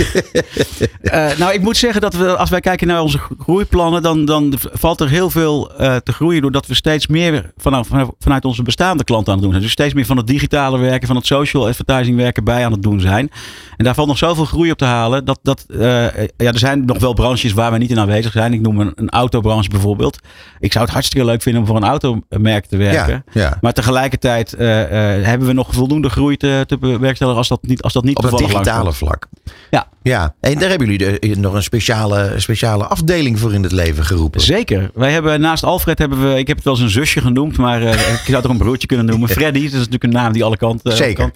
Eh, 1.01 1.37
nou, 1.37 1.53
ik 1.53 1.61
moet 1.61 1.77
zeggen 1.77 2.01
dat 2.01 2.13
we, 2.13 2.37
als 2.37 2.49
wij 2.49 2.59
kijken 2.59 2.87
naar 2.87 3.01
onze 3.01 3.19
groeiplannen, 3.39 4.01
dan, 4.01 4.25
dan 4.25 4.53
valt 4.59 5.01
er 5.01 5.09
heel 5.09 5.29
veel 5.29 5.73
eh, 5.75 5.95
te 5.95 6.13
groeien. 6.13 6.41
Doordat 6.41 6.67
we 6.67 6.73
steeds 6.73 7.07
meer 7.07 7.51
vanuit, 7.57 7.87
vanuit 8.19 8.45
onze 8.45 8.63
bestaande 8.63 9.03
klanten 9.03 9.27
aan 9.27 9.33
het 9.33 9.41
doen 9.41 9.51
zijn. 9.51 9.63
Dus 9.63 9.71
steeds 9.71 9.93
meer 9.93 10.05
van 10.05 10.17
het 10.17 10.27
digitale 10.27 10.77
werken, 10.77 11.07
van 11.07 11.15
het 11.15 11.25
social 11.25 11.67
advertising 11.67 12.17
werken 12.17 12.43
bij 12.43 12.65
aan 12.65 12.71
het 12.71 12.81
doen 12.81 12.99
zijn. 12.99 13.29
En 13.77 13.85
daar 13.85 13.93
valt 13.93 14.07
nog 14.07 14.17
zoveel 14.17 14.45
groei 14.45 14.71
op 14.71 14.77
te 14.77 14.85
halen. 14.85 15.25
Dat, 15.25 15.39
dat, 15.41 15.65
ja, 15.77 16.11
er 16.37 16.59
zijn 16.59 16.85
nog 16.85 16.99
wel 16.99 17.13
branches 17.13 17.53
waar 17.53 17.71
we 17.71 17.77
niet 17.77 17.91
in 17.91 17.99
aanwezig 17.99 18.31
zijn. 18.31 18.53
Ik 18.53 18.61
noem 18.61 18.79
een, 18.79 18.91
een 18.95 19.09
autobranche 19.09 19.69
bijvoorbeeld. 19.69 20.19
Ik 20.59 20.71
zou 20.71 20.83
het 20.83 20.93
hartstikke 20.93 21.25
leuk 21.25 21.41
vinden 21.41 21.61
om 21.61 21.67
voor 21.67 21.77
een 21.77 21.83
automerk 21.83 22.65
te 22.65 22.77
werken. 22.77 23.23
Ja, 23.31 23.41
ja. 23.41 23.57
Maar 23.61 23.73
tegelijkertijd 23.73 24.55
hebben 24.57 25.47
we 25.47 25.53
nog 25.53 25.73
voldoende 25.73 26.09
groei 26.09 26.37
te, 26.37 26.63
te 26.67 26.77
bewerkstelligen 27.19 27.37
als 27.37 27.47
dat 27.47 27.61
niet, 27.61 27.81
als 27.81 27.93
dat 27.93 28.03
niet 28.03 28.17
Op 28.17 28.23
het 28.23 28.37
digitale 28.37 28.83
langskomt. 28.83 28.95
vlak. 28.95 29.27
Ja. 29.71 29.87
Ja, 30.03 30.35
en 30.39 30.59
daar 30.59 30.69
hebben 30.69 30.89
jullie 30.91 31.19
de- 31.19 31.39
nog 31.39 31.53
een 31.53 31.63
speciale, 31.63 32.33
speciale 32.37 32.85
afdeling 32.85 33.39
voor 33.39 33.53
in 33.53 33.63
het 33.63 33.71
leven 33.71 34.05
geroepen. 34.05 34.41
Zeker. 34.41 34.91
Wij 34.93 35.11
hebben 35.11 35.41
naast 35.41 35.63
Alfred 35.63 35.99
hebben 35.99 36.21
we, 36.33 36.37
ik 36.37 36.47
heb 36.47 36.55
het 36.55 36.65
wel 36.65 36.73
eens 36.73 36.83
een 36.83 36.89
zusje 36.89 37.21
genoemd, 37.21 37.57
maar 37.57 37.81
eh, 37.81 37.91
ik 38.13 38.19
zou 38.23 38.35
het 38.35 38.45
ook 38.45 38.51
een 38.51 38.57
broertje 38.57 38.87
kunnen 38.87 39.05
noemen. 39.05 39.29
Freddy, 39.29 39.59
dat 39.63 39.67
is 39.71 39.73
natuurlijk 39.77 40.03
een 40.03 40.09
naam 40.09 40.33
die 40.33 40.43
alle 40.43 40.57
kanten. 40.57 40.85
alle 40.91 40.95
Zeker. 41.03 41.31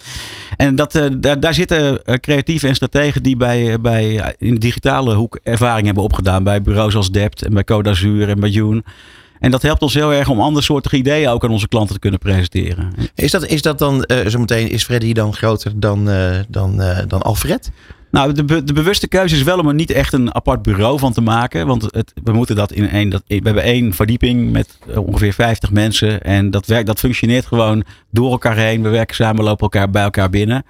En 0.56 0.76
dat, 0.76 0.94
eh, 0.94 1.04
daar, 1.16 1.40
daar 1.40 1.54
zitten 1.54 2.00
creatieven 2.20 2.68
en 2.68 2.74
strategen 2.74 3.22
die 3.22 3.36
bij, 3.36 3.80
bij, 3.80 4.34
in 4.38 4.54
de 4.54 4.60
digitale 4.60 5.14
hoek 5.14 5.38
ervaring 5.42 5.86
hebben 5.86 6.04
opgedaan. 6.04 6.44
Bij 6.44 6.62
bureaus 6.62 6.94
als 6.96 7.10
Dept 7.10 7.42
en 7.42 7.52
bij 7.54 7.64
Coda 7.64 7.94
Zuur 7.94 8.28
en 8.28 8.40
bij 8.40 8.50
Joen. 8.50 8.84
En 9.40 9.50
dat 9.50 9.62
helpt 9.62 9.82
ons 9.82 9.94
heel 9.94 10.12
erg 10.12 10.28
om 10.28 10.40
andersoortige 10.40 10.96
ideeën 10.96 11.28
ook 11.28 11.44
aan 11.44 11.50
onze 11.50 11.68
klanten 11.68 11.94
te 11.94 12.00
kunnen 12.00 12.18
presenteren. 12.18 12.92
Is 13.14 13.30
dat, 13.30 13.46
is 13.46 13.62
dat 13.62 13.78
dan, 13.78 14.04
eh 14.04 14.26
zometeen, 14.26 14.70
is 14.70 14.84
Freddy 14.84 15.12
dan 15.12 15.34
groter 15.34 15.72
dan, 15.80 16.10
eh, 16.10 16.38
dan, 16.48 16.80
eh, 16.82 16.98
dan 17.08 17.22
Alfred? 17.22 17.70
Nou, 18.10 18.32
de, 18.32 18.44
be- 18.44 18.64
de 18.64 18.72
bewuste 18.72 19.08
keuze 19.08 19.34
is 19.36 19.42
wel 19.42 19.58
om 19.58 19.68
er 19.68 19.74
niet 19.74 19.90
echt 19.90 20.12
een 20.12 20.34
apart 20.34 20.62
bureau 20.62 20.98
van 20.98 21.12
te 21.12 21.20
maken. 21.20 21.66
Want 21.66 21.82
het, 21.90 22.12
we 22.24 22.32
moeten 22.32 22.56
dat 22.56 22.72
in 22.72 22.88
één. 22.88 23.08
Dat, 23.08 23.22
we 23.26 23.40
hebben 23.42 23.62
één 23.62 23.92
verdieping 23.94 24.52
met 24.52 24.78
ongeveer 24.96 25.32
50 25.32 25.70
mensen. 25.70 26.22
En 26.22 26.50
dat, 26.50 26.66
werkt, 26.66 26.86
dat 26.86 26.98
functioneert 26.98 27.46
gewoon 27.46 27.84
door 28.10 28.30
elkaar 28.30 28.56
heen. 28.56 28.82
We 28.82 28.88
werken 28.88 29.14
samen, 29.16 29.44
lopen 29.44 29.62
elkaar 29.62 29.90
bij 29.90 30.02
elkaar 30.02 30.30
binnen. 30.30 30.64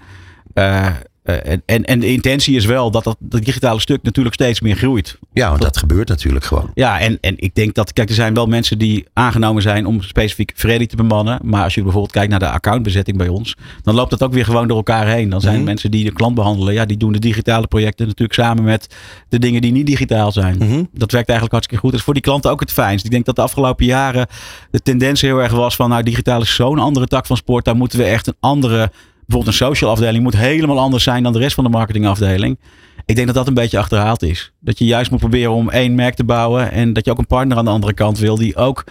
Eh, 1.29 1.53
en, 1.53 1.63
en, 1.67 1.85
en 1.85 2.01
de 2.01 2.07
intentie 2.07 2.57
is 2.57 2.65
wel 2.65 2.91
dat 2.91 3.05
dat, 3.05 3.17
dat 3.19 3.45
digitale 3.45 3.81
stuk 3.81 4.03
natuurlijk 4.03 4.35
steeds 4.35 4.61
meer 4.61 4.77
groeit. 4.77 5.19
Ja, 5.33 5.49
want 5.49 5.63
dat 5.63 5.77
gebeurt 5.77 6.09
natuurlijk 6.09 6.45
gewoon. 6.45 6.71
Ja, 6.75 7.01
en, 7.01 7.19
en 7.21 7.35
ik 7.37 7.55
denk 7.55 7.75
dat, 7.75 7.93
kijk, 7.93 8.09
er 8.09 8.15
zijn 8.15 8.35
wel 8.35 8.47
mensen 8.47 8.79
die 8.79 9.07
aangenomen 9.13 9.63
zijn 9.63 9.87
om 9.87 10.03
specifiek 10.03 10.53
Freddy 10.55 10.87
te 10.87 10.97
bemannen. 10.97 11.39
Maar 11.43 11.63
als 11.65 11.75
je 11.75 11.83
bijvoorbeeld 11.83 12.13
kijkt 12.13 12.31
naar 12.31 12.39
de 12.39 12.51
accountbezetting 12.51 13.17
bij 13.17 13.29
ons, 13.29 13.57
dan 13.83 13.95
loopt 13.95 14.11
dat 14.11 14.23
ook 14.23 14.33
weer 14.33 14.45
gewoon 14.45 14.69
door 14.69 14.77
elkaar 14.77 15.07
heen. 15.09 15.29
Dan 15.29 15.41
zijn 15.41 15.55
Mhm. 15.55 15.65
mensen 15.65 15.91
die 15.91 16.05
de 16.05 16.13
klant 16.13 16.35
behandelen, 16.35 16.75
ja, 16.75 16.85
die 16.85 16.97
doen 16.97 17.13
de 17.13 17.19
digitale 17.19 17.67
projecten 17.67 18.07
natuurlijk 18.07 18.41
samen 18.41 18.65
met 18.65 18.95
de 19.29 19.39
dingen 19.39 19.61
die 19.61 19.73
niet 19.73 19.87
digitaal 19.87 20.33
zijn. 20.33 20.57
Mhm. 20.59 20.85
Dat 20.93 21.13
werkt 21.13 21.29
eigenlijk 21.29 21.53
hartstikke 21.53 21.77
goed. 21.83 21.91
Dat 21.91 21.99
is 21.99 22.05
voor 22.05 22.15
die 22.15 22.23
klanten 22.23 22.51
ook 22.51 22.61
het 22.61 22.73
fijnst. 22.73 23.05
Ik 23.05 23.11
denk 23.11 23.25
dat 23.25 23.37
de 23.37 23.43
afgelopen 23.43 23.87
jaren 23.87 24.27
de 24.71 24.81
tendens 24.81 25.21
heel 25.21 25.39
erg 25.39 25.53
was 25.53 25.77
van, 25.77 25.89
nou, 25.89 26.03
digitaal 26.03 26.41
is 26.41 26.55
zo'n 26.55 26.79
andere 26.79 27.07
tak 27.07 27.27
van 27.27 27.37
sport. 27.37 27.65
Daar 27.65 27.77
moeten 27.77 27.99
we 27.99 28.05
echt 28.05 28.27
een 28.27 28.37
andere, 28.41 28.91
bijvoorbeeld 29.29 29.61
een 29.61 29.67
social 29.67 29.91
afdeling 29.91 30.23
moet 30.23 30.37
helemaal 30.37 30.79
anders 30.79 31.05
zijn 31.05 31.23
dan 31.23 31.33
de 31.33 31.39
rest 31.39 31.55
van 31.55 31.65
de 31.65 31.71
marketingafdeling. 31.71 32.59
Ik 33.05 33.15
denk 33.15 33.27
dat 33.27 33.37
dat 33.37 33.47
een 33.47 33.55
beetje 33.55 33.79
achterhaald 33.79 34.23
is. 34.23 34.53
Dat 34.61 34.79
je 34.79 34.85
juist 34.85 35.11
moet 35.11 35.21
proberen 35.21 35.53
om 35.53 35.71
één 35.71 35.95
merk 35.95 36.15
te 36.15 36.25
bouwen. 36.25 36.71
En 36.71 36.93
dat 36.93 37.05
je 37.05 37.11
ook 37.11 37.19
een 37.19 37.27
partner 37.27 37.57
aan 37.57 37.65
de 37.65 37.71
andere 37.71 37.95
kant 37.95 38.19
wil 38.19 38.37
die 38.37 38.57
ook 38.57 38.85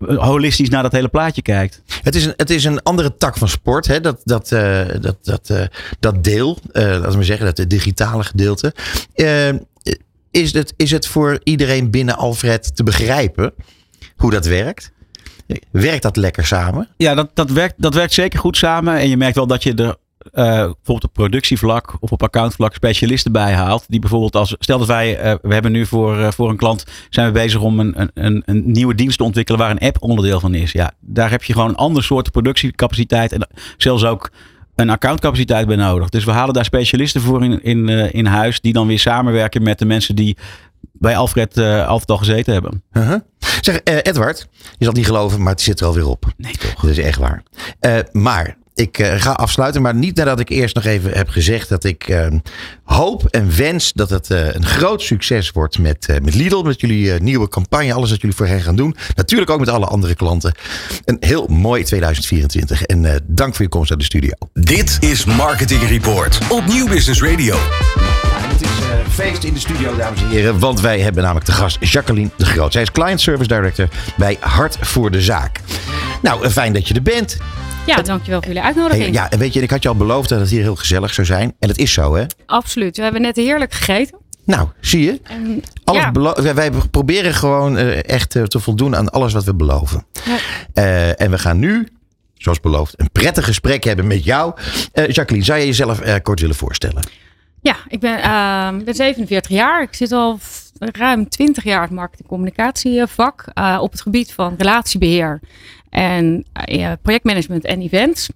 holistisch 0.00 0.68
naar 0.68 0.82
dat 0.82 0.92
hele 0.92 1.08
plaatje 1.08 1.42
kijkt. 1.42 1.82
Het 2.02 2.14
is 2.14 2.24
een, 2.24 2.32
het 2.36 2.50
is 2.50 2.64
een 2.64 2.82
andere 2.82 3.16
tak 3.16 3.36
van 3.36 3.48
sport, 3.48 3.86
hè? 3.86 4.00
Dat, 4.00 4.20
dat, 4.24 4.52
eh, 4.52 4.86
dat, 5.00 5.16
dat, 5.22 5.50
eh, 5.50 5.62
dat 6.00 6.24
deel, 6.24 6.58
eh, 6.72 6.82
laten 6.82 7.18
we 7.18 7.24
zeggen, 7.24 7.46
dat 7.46 7.58
het 7.58 7.70
digitale 7.70 8.24
gedeelte. 8.24 8.74
Eh, 9.14 9.48
is, 10.30 10.52
het, 10.52 10.74
is 10.76 10.90
het 10.90 11.06
voor 11.06 11.40
iedereen 11.42 11.90
binnen 11.90 12.16
Alfred 12.16 12.76
te 12.76 12.82
begrijpen 12.82 13.52
hoe 14.16 14.30
dat 14.30 14.46
werkt? 14.46 14.92
Werkt 15.70 16.02
dat 16.02 16.16
lekker 16.16 16.46
samen? 16.46 16.88
Ja, 16.96 17.14
dat, 17.14 17.30
dat, 17.34 17.50
werkt, 17.50 17.74
dat 17.76 17.94
werkt 17.94 18.12
zeker 18.12 18.38
goed 18.38 18.56
samen. 18.56 18.94
En 18.98 19.08
je 19.08 19.16
merkt 19.16 19.34
wel 19.36 19.46
dat 19.46 19.62
je 19.62 19.74
er 19.74 19.96
eh, 20.32 20.44
bijvoorbeeld 20.44 21.04
op 21.04 21.12
productievlak 21.12 21.96
of 22.00 22.12
op 22.12 22.22
accountvlak 22.22 22.74
specialisten 22.74 23.32
bij 23.32 23.52
haalt. 23.52 23.84
Die 23.88 24.00
bijvoorbeeld 24.00 24.36
als, 24.36 24.54
stel 24.58 24.78
dat 24.78 24.86
wij, 24.86 25.16
eh, 25.18 25.34
we 25.42 25.52
hebben 25.52 25.72
nu 25.72 25.86
voor, 25.86 26.18
eh, 26.18 26.30
voor 26.30 26.50
een 26.50 26.56
klant, 26.56 26.84
zijn 27.10 27.26
we 27.26 27.32
bezig 27.32 27.60
om 27.60 27.80
een, 27.80 28.10
een- 28.14 28.42
een, 28.46 28.62
nieuwe 28.66 28.94
dienst 28.94 29.18
te 29.18 29.24
ontwikkelen 29.24 29.60
waar 29.60 29.70
een 29.70 29.78
app 29.78 29.96
onderdeel 30.02 30.40
van 30.40 30.54
is. 30.54 30.72
Ja, 30.72 30.92
daar 31.00 31.30
heb 31.30 31.44
je 31.44 31.52
gewoon 31.52 31.68
een 31.68 31.74
ander 31.76 32.02
soort 32.04 32.30
productiecapaciteit 32.30 33.32
en 33.32 33.46
zelfs 33.76 34.04
ook 34.04 34.30
een 34.74 34.90
accountcapaciteit 34.90 35.66
bij 35.66 35.76
nodig. 35.76 36.08
Dus 36.08 36.24
we 36.24 36.30
halen 36.30 36.54
daar 36.54 36.64
specialisten 36.64 37.20
voor 37.20 37.44
in, 37.44 37.62
in, 37.62 37.88
in 38.12 38.26
huis 38.26 38.60
die 38.60 38.72
dan 38.72 38.86
weer 38.86 38.98
samenwerken 38.98 39.62
met 39.62 39.78
de 39.78 39.84
mensen 39.84 40.16
die 40.16 40.36
bij 40.92 41.16
Alfred 41.16 41.56
eh, 41.56 41.86
altijd 41.88 42.10
al 42.10 42.16
gezeten 42.16 42.52
hebben. 42.52 42.82
Uh-huh. 42.92 43.20
Zeg, 43.60 43.76
eh, 43.76 43.96
Edward, 44.02 44.48
je 44.60 44.66
zal 44.78 44.86
het 44.88 44.96
niet 44.96 45.06
geloven, 45.06 45.42
maar 45.42 45.52
het 45.52 45.60
zit 45.60 45.80
er 45.80 45.86
alweer 45.86 46.06
op. 46.06 46.24
Nee 46.36 46.56
toch? 46.56 46.74
Dat 46.80 46.90
is 46.90 46.98
echt 46.98 47.18
waar. 47.18 47.42
Eh, 47.80 47.98
maar 48.12 48.56
ik 48.74 48.98
eh, 48.98 49.20
ga 49.20 49.32
afsluiten, 49.32 49.82
maar 49.82 49.94
niet 49.94 50.16
nadat 50.16 50.40
ik 50.40 50.48
eerst 50.48 50.74
nog 50.74 50.84
even 50.84 51.12
heb 51.12 51.28
gezegd 51.28 51.68
dat 51.68 51.84
ik 51.84 52.08
eh, 52.08 52.26
hoop 52.84 53.26
en 53.26 53.56
wens 53.56 53.92
dat 53.92 54.10
het 54.10 54.30
eh, 54.30 54.54
een 54.54 54.66
groot 54.66 55.02
succes 55.02 55.50
wordt 55.50 55.78
met, 55.78 56.06
eh, 56.08 56.16
met 56.22 56.34
Lidl. 56.34 56.62
Met 56.62 56.80
jullie 56.80 57.12
eh, 57.12 57.20
nieuwe 57.20 57.48
campagne, 57.48 57.92
alles 57.92 58.10
wat 58.10 58.20
jullie 58.20 58.36
voor 58.36 58.46
hen 58.46 58.60
gaan 58.60 58.76
doen. 58.76 58.96
Natuurlijk 59.14 59.50
ook 59.50 59.58
met 59.60 59.68
alle 59.68 59.86
andere 59.86 60.14
klanten. 60.14 60.54
Een 61.04 61.16
heel 61.20 61.46
mooi 61.46 61.84
2024. 61.84 62.82
En 62.82 63.04
eh, 63.04 63.16
dank 63.26 63.54
voor 63.54 63.64
je 63.64 63.70
komst 63.70 63.88
naar 63.88 63.98
de 63.98 64.04
studio. 64.04 64.32
Dit 64.52 64.96
is 65.00 65.24
Marketing 65.24 65.82
Report 65.88 66.38
op 66.48 66.66
Nieuw 66.66 66.88
Business 66.88 67.22
Radio. 67.22 67.56
Eh, 68.98 69.04
feest 69.10 69.44
in 69.44 69.52
de 69.52 69.60
studio, 69.60 69.96
dames 69.96 70.20
en 70.20 70.28
heren. 70.28 70.58
Want 70.58 70.80
wij 70.80 71.00
hebben 71.00 71.22
namelijk 71.22 71.46
de 71.46 71.52
gast 71.52 71.76
Jacqueline 71.80 72.30
de 72.36 72.44
Groot. 72.44 72.72
Zij 72.72 72.82
is 72.82 72.90
Client 72.90 73.20
Service 73.20 73.48
Director 73.48 73.88
bij 74.16 74.36
Hart 74.40 74.76
voor 74.80 75.10
de 75.10 75.20
Zaak. 75.20 75.60
Nou, 76.22 76.44
eh, 76.44 76.50
fijn 76.50 76.72
dat 76.72 76.88
je 76.88 76.94
er 76.94 77.02
bent. 77.02 77.36
Ja, 77.86 78.02
dankjewel 78.02 78.38
voor 78.38 78.48
jullie 78.48 78.62
Hey, 78.62 78.72
uitnodiging. 78.74 79.14
ja, 79.14 79.30
en 79.30 79.38
weet 79.38 79.52
je, 79.52 79.62
ik 79.62 79.70
had 79.70 79.82
je 79.82 79.88
al 79.88 79.94
beloofd 79.94 80.28
dat 80.28 80.40
het 80.40 80.50
hier 80.50 80.62
heel 80.62 80.76
gezellig 80.76 81.14
zou 81.14 81.26
zijn. 81.26 81.54
En 81.58 81.68
het 81.68 81.78
is 81.78 81.92
zo, 81.92 82.14
hè? 82.14 82.24
Absoluut. 82.46 82.96
We 82.96 83.02
hebben 83.02 83.20
net 83.20 83.36
heerlijk 83.36 83.72
gegeten. 83.72 84.18
Nou, 84.44 84.68
zie 84.80 85.04
je? 85.04 85.20
En, 85.22 85.62
Alles 85.84 86.02
ja, 86.42 86.54
wij, 86.54 86.70
proberen 86.90 87.34
gewoon 87.34 87.76
eh, 87.76 88.04
echt 88.04 88.30
te 88.30 88.60
voldoen 88.60 88.96
aan 88.96 89.10
alles 89.10 89.32
wat 89.32 89.44
we 89.44 89.54
beloven. 89.54 90.06
Ja. 90.74 91.14
En 91.14 91.30
we 91.30 91.38
gaan 91.38 91.58
nu, 91.58 91.88
zoals 92.34 92.60
beloofd, 92.60 92.94
een 92.96 93.10
prettig 93.12 93.44
gesprek 93.44 93.84
hebben 93.84 94.06
met 94.06 94.24
jou. 94.24 94.52
Jacqueline, 94.92 95.44
zou 95.44 95.58
je 95.58 95.66
jezelf 95.66 96.00
kort 96.22 96.40
willen 96.40 96.56
voorstellen? 96.56 97.02
Ja, 97.68 97.76
ik 97.88 98.00
ben, 98.00 98.22
eh, 98.22 98.78
ik 98.78 98.84
ben 98.84 98.94
47 98.94 99.50
jaar. 99.50 99.82
Ik 99.82 99.94
zit 99.94 100.12
al 100.12 100.38
ruim 100.78 101.28
20 101.28 101.64
jaar 101.64 101.76
in 101.76 101.82
het 101.82 101.90
marketing-communicatievak 101.90 103.44
eh, 103.54 103.78
op 103.80 103.92
het 103.92 104.00
gebied 104.00 104.32
van 104.32 104.54
relatiebeheer 104.58 105.40
en 105.90 106.44
eh, 106.52 106.92
projectmanagement 107.02 107.64
en 107.64 107.80
events. 107.80 108.28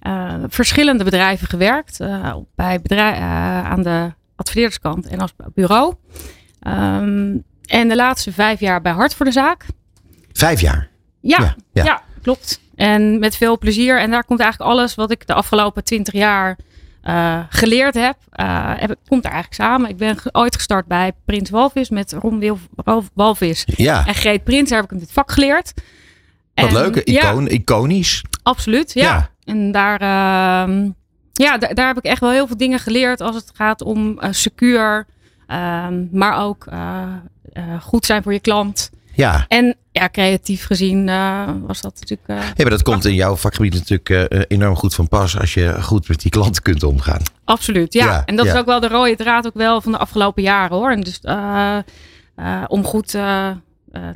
Eh, 0.00 0.34
verschillende 0.48 1.04
bedrijven 1.04 1.48
gewerkt, 1.48 1.98
bij 2.54 2.80
bedrij- 2.80 3.12
eh, 3.14 3.64
aan 3.70 3.82
de 3.82 4.12
adverteerderskant 4.36 5.06
en 5.06 5.18
als 5.20 5.32
bureau. 5.54 5.94
Ehm, 6.60 7.36
en 7.66 7.88
de 7.88 7.96
laatste 7.96 8.32
vijf 8.32 8.60
jaar 8.60 8.80
bij 8.82 8.92
Hart 8.92 9.14
voor 9.14 9.26
de 9.26 9.32
Zaak. 9.32 9.64
Vijf 10.32 10.60
jaar. 10.60 10.88
Ja, 11.20 11.38
Ja, 11.40 11.56
ja. 11.72 11.84
ja. 11.84 12.02
klopt. 12.22 12.60
En 12.74 13.18
met 13.18 13.36
veel 13.36 13.58
plezier. 13.58 14.00
En 14.00 14.10
daar 14.10 14.24
komt 14.24 14.40
eigenlijk 14.40 14.70
alles 14.70 14.94
wat 14.94 15.10
ik 15.10 15.26
de 15.26 15.34
afgelopen 15.34 15.84
twintig 15.84 16.14
jaar 16.14 16.58
eh, 17.06 17.40
geleerd 17.48 17.94
heb, 17.94 18.16
eh, 18.30 18.72
heb, 18.76 18.96
komt 19.08 19.22
daar 19.22 19.32
eigenlijk 19.32 19.62
samen. 19.62 19.90
Ik 19.90 19.96
ben 19.96 20.16
ooit 20.32 20.54
gestart 20.54 20.86
bij 20.86 21.12
Prins 21.24 21.50
Walvis 21.50 21.90
met 21.90 22.12
Ron 22.12 22.58
Walvis 23.14 23.64
Ja, 23.76 24.06
en 24.06 24.14
Greet 24.14 24.44
Prins. 24.44 24.68
Daar 24.68 24.80
heb 24.80 24.86
ik 24.90 24.92
in 24.94 24.98
dit 25.02 25.12
vak 25.12 25.32
geleerd. 25.32 25.72
wat 26.54 26.66
En- 26.66 26.72
leuk. 26.72 27.08
Ja, 27.08 27.30
Icoon, 27.30 27.48
iconisch. 27.48 28.24
absoluut. 28.42 28.92
Ja. 28.92 29.02
Ja. 29.02 29.30
En 29.44 29.72
daar, 29.72 30.00
ehm, 30.00 30.90
ja, 31.32 31.58
daar, 31.58 31.86
heb 31.86 31.98
ik 31.98 32.04
echt 32.04 32.20
wel 32.20 32.30
heel 32.30 32.46
veel 32.46 32.56
dingen 32.56 32.78
geleerd 32.78 33.20
als 33.20 33.34
het 33.34 33.50
gaat 33.54 33.82
om 33.82 34.18
eh, 34.18 34.32
secuur, 34.32 35.06
ehm, 35.46 36.04
maar 36.12 36.42
ook 36.42 36.68
goed 37.80 38.06
zijn 38.06 38.22
voor 38.22 38.32
je 38.32 38.40
klant. 38.40 38.90
Ja. 39.16 39.44
En 39.48 39.76
ja, 39.92 40.08
creatief 40.08 40.66
gezien 40.66 41.08
eh, 41.08 41.48
was 41.66 41.80
dat 41.80 41.94
natuurlijk. 42.00 42.28
eh, 42.28 42.36
Ja, 42.36 42.52
maar 42.56 42.70
dat 42.70 42.82
komt 42.82 43.04
in 43.04 43.14
jouw 43.14 43.36
vakgebied 43.36 43.74
natuurlijk 43.74 44.10
eh, 44.10 44.40
enorm 44.48 44.76
goed 44.76 44.94
van 44.94 45.08
pas 45.08 45.38
als 45.38 45.54
je 45.54 45.82
goed 45.82 46.08
met 46.08 46.20
die 46.20 46.30
klanten 46.30 46.62
kunt 46.62 46.82
omgaan. 46.82 47.22
Absoluut, 47.44 47.92
ja. 47.92 48.04
Ja, 48.04 48.22
en 48.24 48.36
dat 48.36 48.46
ja. 48.46 48.52
is 48.52 48.58
ook 48.58 48.66
wel 48.66 48.80
de 48.80 48.88
rode 48.88 49.16
draad 49.16 49.46
ook 49.46 49.54
wel 49.54 49.80
van 49.80 49.92
de 49.92 49.98
afgelopen 49.98 50.42
jaren 50.42 50.76
hoor. 50.76 50.90
En 50.90 51.00
dus 51.00 51.20
eh, 51.22 51.78
eh, 52.34 52.62
om 52.68 52.84
goed 52.84 53.14
eh, 53.14 53.48
eh, 53.48 53.56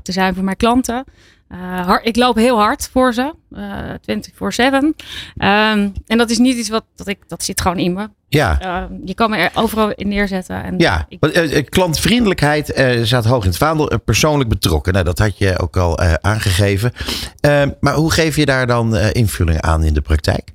te 0.02 0.12
zijn 0.12 0.35
voor 0.35 0.45
mijn 0.45 0.57
klanten. 0.57 1.04
Eh, 1.50 1.87
hard, 1.87 2.07
ik 2.07 2.16
loop 2.16 2.37
heel 2.37 2.59
hard 2.59 2.88
voor 2.92 3.14
ze, 3.14 3.35
eh 3.52 3.95
24/7. 4.02 4.95
Ehm, 5.37 5.88
en 6.07 6.19
dat 6.19 6.30
is 6.30 6.38
niet 6.38 6.57
iets 6.57 6.69
wat 6.69 6.85
dat 6.97 7.07
ik 7.09 7.19
dat 7.26 7.45
zit 7.45 7.61
gewoon 7.61 7.78
in 7.78 7.92
me. 7.92 8.09
Ja. 8.28 8.61
Eh, 8.61 8.83
je 9.04 9.14
kan 9.14 9.30
me 9.30 9.37
er 9.37 9.50
overal 9.54 9.92
in 9.92 10.09
neerzetten. 10.09 10.62
En 10.62 10.75
Ja, 10.78 11.07
ik, 11.09 11.25
eh, 11.25 11.64
klantvriendelijkheid 11.69 12.73
staat 13.02 13.25
hoog 13.25 13.42
in 13.42 13.49
het 13.49 13.59
vaandel. 13.59 13.99
Persoonlijk 14.04 14.49
betrokken. 14.49 14.92
Nou, 14.92 15.04
dat 15.04 15.19
had 15.19 15.38
je 15.38 15.59
ook 15.59 15.76
al 15.76 15.99
aangegeven. 16.21 16.92
Eh, 17.40 17.62
maar 17.80 17.95
hoe 17.95 18.12
geef 18.12 18.37
je 18.37 18.47
daar 18.47 18.66
dan 18.66 18.97
invulling 18.97 19.61
aan 19.61 19.85
in 19.85 19.95
de 19.95 20.00
praktijk? 20.00 20.50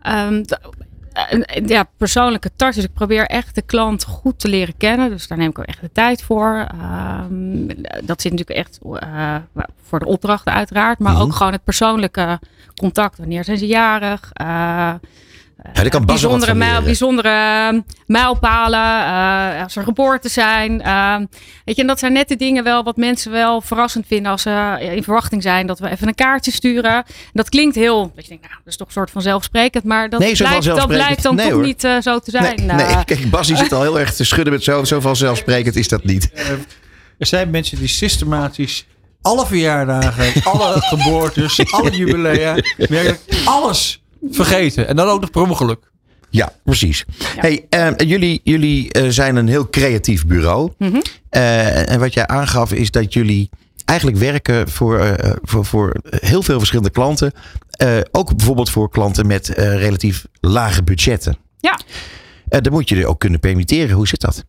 Ehm, 0.00 0.42
eh, 0.46 0.58
ja, 1.66 1.84
persoonlijke 1.96 2.50
touch. 2.56 2.74
Dus 2.74 2.84
ik 2.84 2.92
probeer 2.92 3.26
echt 3.26 3.54
de 3.54 3.62
klant 3.62 4.04
goed 4.04 4.38
te 4.38 4.48
leren 4.48 4.76
kennen. 4.76 5.10
Dus 5.10 5.26
daar 5.28 5.38
neem 5.38 5.50
ik 5.50 5.58
ook 5.58 5.64
echt 5.64 5.80
de 5.80 5.92
tijd 5.92 6.22
voor. 6.22 6.66
Ehm, 6.80 7.66
dat 8.04 8.20
zit 8.22 8.32
natuurlijk 8.32 8.58
echt 8.58 8.78
eh, 9.00 9.36
voor 9.82 9.98
de 9.98 10.06
opdrachten 10.06 10.52
uiteraard. 10.52 10.98
Maar 10.98 11.12
Mhm. 11.12 11.22
ook 11.22 11.34
gewoon 11.34 11.52
het 11.52 11.64
persoonlijke 11.64 12.38
contact. 12.76 13.18
Wanneer 13.18 13.44
zijn 13.44 13.58
ze 13.58 13.66
jarig? 13.66 14.30
Eh, 14.32 14.94
Ja, 15.72 15.88
kan 15.88 16.04
bijzondere, 16.04 16.54
mijl, 16.54 16.82
bijzondere 16.82 17.28
ehm, 17.28 17.80
mijlpalen. 18.06 18.80
eh, 19.54 19.62
als 19.62 19.76
er 19.76 19.82
geboorte 19.82 20.28
zijn. 20.28 20.82
Ehm, 20.82 21.24
weet 21.64 21.76
je, 21.76 21.80
en 21.82 21.86
dat 21.86 21.98
zijn 21.98 22.12
net 22.12 22.28
de 22.28 22.36
dingen 22.36 22.64
wel 22.64 22.82
wat 22.82 22.96
mensen 22.96 23.30
wel 23.30 23.60
verrassend 23.60 24.06
vinden. 24.06 24.30
Als 24.32 24.42
ze 24.42 24.78
in 24.94 25.02
verwachting 25.02 25.42
zijn 25.42 25.66
dat 25.66 25.78
we 25.78 25.90
even 25.90 26.08
een 26.08 26.14
kaartje 26.14 26.50
sturen. 26.50 27.04
Dat 27.32 27.48
klinkt 27.48 27.74
heel, 27.74 28.12
dat 28.14 28.24
je 28.24 28.28
denkt, 28.28 28.44
nou, 28.44 28.54
dat 28.64 28.72
is 28.72 28.76
toch 28.76 28.86
een 28.86 28.92
soort 28.92 29.10
van 29.10 29.22
zelfsprekend. 29.22 29.84
Maar 29.84 30.08
dat, 30.10 30.20
Nee, 30.20 30.36
blijkt, 30.36 30.64
dat 30.64 30.86
blijkt 30.86 31.22
dan 31.22 31.34
Nee, 31.34 31.44
toch 31.44 31.54
hoor. 31.54 31.64
niet 31.64 31.84
eh, 31.84 31.96
zo 32.00 32.18
te 32.18 32.30
zijn. 32.30 32.66
Nee, 32.66 32.76
nee, 32.76 33.04
kijk, 33.04 33.30
Bas 33.30 33.46
die 33.46 33.56
zit 33.56 33.72
al 33.72 33.82
heel 33.82 33.98
erg 34.00 34.14
te 34.14 34.24
schudden 34.24 34.52
met 34.52 34.64
zo, 34.64 34.84
zo 34.84 35.00
vanzelfsprekend 35.00 35.76
is 35.76 35.88
dat 35.88 36.04
niet. 36.04 36.30
Er 37.18 37.26
zijn 37.26 37.50
mensen 37.50 37.78
die 37.78 37.88
systematisch 37.88 38.86
alle 39.22 39.46
verjaardagen, 39.46 40.42
alle 40.42 40.80
geboortes, 40.80 41.72
alle 41.72 41.90
jubilea, 41.90 42.54
werkelijk 42.76 43.20
alles 43.44 44.02
vergeten. 44.30 44.88
En 44.88 44.96
dan 44.96 45.08
ook 45.08 45.20
nog 45.20 45.30
per 45.30 45.42
ongeluk. 45.42 45.92
Ja, 46.30 46.52
precies. 46.64 47.04
Hey, 47.36 47.66
eh, 47.68 47.90
jullie 47.96 48.40
jullie 48.44 48.92
eh, 48.92 49.08
zijn 49.08 49.36
een 49.36 49.48
heel 49.48 49.70
creatief 49.70 50.26
bureau. 50.26 50.72
Mhm. 50.78 51.00
Eh, 51.28 51.90
en 51.90 52.00
wat 52.00 52.14
jij 52.14 52.26
aangaf 52.26 52.72
is 52.72 52.90
dat 52.90 53.12
jullie 53.12 53.50
eigenlijk 53.84 54.18
werken 54.18 54.68
voor, 54.68 54.98
eh, 54.98 55.32
voor, 55.42 55.64
voor 55.64 55.96
heel 56.04 56.42
veel 56.42 56.58
verschillende 56.58 56.90
klanten. 56.90 57.32
Ook 58.10 58.36
bijvoorbeeld 58.36 58.70
voor 58.70 58.90
klanten 58.90 59.26
met 59.26 59.48
relatief 59.56 60.26
lage 60.40 60.82
budgetten. 60.82 61.36
Ja. 61.60 61.80
Dan 62.60 62.72
moet 62.72 62.88
je 62.88 62.96
er 62.96 63.06
ook 63.06 63.20
kunnen 63.20 63.40
permitteren. 63.40 63.96
Hoe 63.96 64.08
zit 64.08 64.20
dat? 64.20 64.44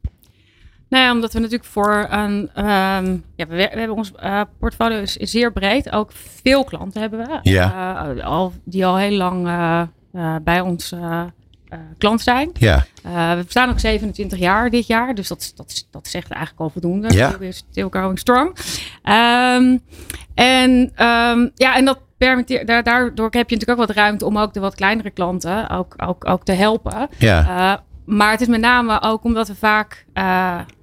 Nou 0.89 1.03
ja, 1.03 1.11
omdat 1.11 1.33
we 1.33 1.39
natuurlijk 1.39 1.69
voor 1.69 2.07
een. 2.09 2.49
ehm, 2.53 3.17
ja, 3.35 3.47
we, 3.47 3.55
we 3.55 3.69
hebben 3.79 3.95
ons 3.95 4.11
eh, 4.15 4.41
portfolio 4.59 4.99
is, 4.99 5.17
is 5.17 5.31
zeer 5.31 5.51
breed. 5.51 5.91
Ook 5.91 6.11
veel 6.41 6.63
klanten 6.63 7.01
hebben 7.01 7.19
we. 7.19 7.39
Ja. 7.41 8.15
eh, 8.15 8.25
al, 8.25 8.53
die 8.63 8.85
al 8.85 8.97
heel 8.97 9.17
lang 9.17 9.47
eh, 9.47 10.35
bij 10.43 10.61
ons 10.61 10.93
klant 11.97 12.21
zijn. 12.21 12.51
Ja, 12.59 12.85
we 13.37 13.43
bestaan 13.43 13.69
ook 13.69 13.79
27 13.79 14.39
jaar 14.39 14.69
dit 14.69 14.87
jaar. 14.87 15.15
Dus 15.15 15.27
dat, 15.27 15.51
dat, 15.55 15.87
dat 15.91 16.07
zegt 16.07 16.31
eigenlijk 16.31 16.61
al 16.61 16.69
voldoende. 16.69 17.13
Ja. 17.13 17.29
Still, 17.31 17.51
still 17.51 17.87
going 17.89 18.19
strong. 18.19 18.57
Ehm, 19.03 19.77
en, 20.35 20.91
ehm, 20.95 21.47
ja, 21.55 21.75
en 21.75 21.85
dat 21.85 21.99
permitteert, 22.17 22.67
daardoor 22.67 23.29
heb 23.31 23.49
je 23.49 23.55
natuurlijk 23.55 23.79
ook 23.79 23.87
wat 23.87 23.95
ruimte 23.95 24.25
om 24.25 24.37
ook 24.37 24.53
de 24.53 24.59
wat 24.59 24.75
kleinere 24.75 25.09
klanten 25.09 25.69
ook, 25.69 25.93
ook, 25.97 26.27
ook 26.27 26.43
te 26.45 26.51
helpen. 26.51 27.07
ja. 27.17 27.83
Maar 28.05 28.31
het 28.31 28.41
is 28.41 28.47
met 28.47 28.59
name 28.59 29.01
ook 29.01 29.23
omdat 29.23 29.47
we 29.47 29.55
vaak 29.55 30.05
eh, 30.13 30.23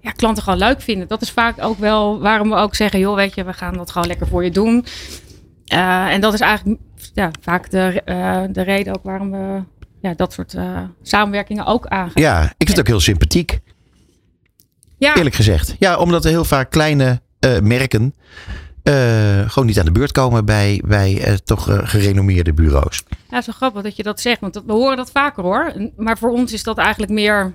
ja, 0.00 0.10
klanten 0.16 0.42
gewoon 0.42 0.58
leuk 0.58 0.80
vinden. 0.80 1.08
Dat 1.08 1.22
is 1.22 1.30
vaak 1.30 1.64
ook 1.64 1.78
wel 1.78 2.20
waarom 2.20 2.48
we 2.48 2.56
ook 2.56 2.74
zeggen, 2.74 3.00
joh, 3.00 3.14
weet 3.14 3.34
je, 3.34 3.44
we 3.44 3.52
gaan 3.52 3.76
dat 3.76 3.90
gewoon 3.90 4.08
lekker 4.08 4.26
voor 4.26 4.44
je 4.44 4.50
doen. 4.50 4.84
Eh, 5.66 6.06
en 6.06 6.20
dat 6.20 6.34
is 6.34 6.40
eigenlijk 6.40 6.80
ja, 7.14 7.30
vaak 7.40 7.70
de, 7.70 8.02
eh, 8.04 8.42
de 8.50 8.62
reden 8.62 8.94
ook 8.94 9.02
waarom 9.02 9.30
we 9.30 9.62
ja, 10.00 10.14
dat 10.14 10.32
soort 10.32 10.56
samenwerkingen 11.02 11.66
ook 11.66 11.86
aangaan. 11.86 12.22
ja, 12.22 12.42
ik 12.42 12.54
vind 12.56 12.68
het 12.68 12.78
ook 12.78 12.86
heel 12.86 13.00
sympathiek, 13.00 13.60
Ja, 14.98 15.16
eerlijk 15.16 15.34
gezegd. 15.34 15.76
Ja, 15.78 15.96
omdat 15.98 16.24
er 16.24 16.30
heel 16.30 16.44
vaak 16.44 16.70
kleine 16.70 17.20
merken 17.62 18.14
eh, 18.82 19.50
gewoon 19.50 19.66
niet 19.66 19.78
aan 19.78 19.84
de 19.84 19.92
beurt 19.92 20.12
komen 20.12 20.44
bij, 20.44 20.82
bij 20.86 21.20
eh, 21.22 21.34
toch 21.34 21.68
eh, 21.70 21.78
gerenommeerde 21.82 22.52
bureaus. 22.52 23.02
ja, 23.30 23.40
zo 23.42 23.52
grappig 23.52 23.82
dat 23.82 23.96
je 23.96 24.02
dat 24.02 24.20
zegt, 24.20 24.40
want 24.40 24.54
dat, 24.54 24.62
we 24.66 24.72
horen 24.72 24.96
dat 24.96 25.10
vaker 25.10 25.42
hoor. 25.42 25.72
Maar 25.96 26.18
voor 26.18 26.30
ons 26.30 26.52
is 26.52 26.62
dat 26.62 26.78
eigenlijk 26.78 27.12
meer 27.12 27.54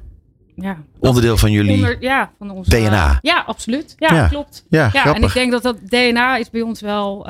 ja, 0.56 0.78
Onderdeel 1.00 1.38
van 1.38 1.52
jullie. 1.52 1.74
onder, 1.74 1.98
ja, 2.00 2.32
van 2.38 2.50
ons 2.50 2.68
DNA. 2.68 3.20
ja, 3.22 3.44
absoluut. 3.46 3.96
Ja, 3.98 4.14
Ja. 4.14 4.28
klopt. 4.28 4.66
Ja, 4.70 4.90
Ja, 4.94 5.16
en 5.16 5.24
ik 5.24 5.34
denk 5.34 5.52
dat 5.52 5.64
dat 5.64 5.78
DNA 5.90 6.38
is 6.38 6.50
bij 6.50 6.62
ons 6.62 6.82
wel 6.82 7.26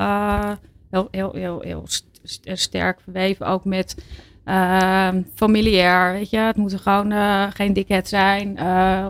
heel, 0.90 1.08
heel, 1.10 1.32
heel, 1.34 1.60
heel 1.60 1.82
st- 1.86 2.04
st- 2.24 2.50
sterk 2.52 2.98
verweven. 3.02 3.46
Ook 3.46 3.64
met 3.64 3.96
eh, 4.44 5.08
familiair, 5.34 6.12
weet 6.12 6.30
je. 6.30 6.38
Het 6.38 6.56
moeten 6.56 6.78
gewoon 6.78 7.12
eh, 7.12 7.44
geen 7.54 7.72
dikheid 7.72 8.08
zijn. 8.08 8.58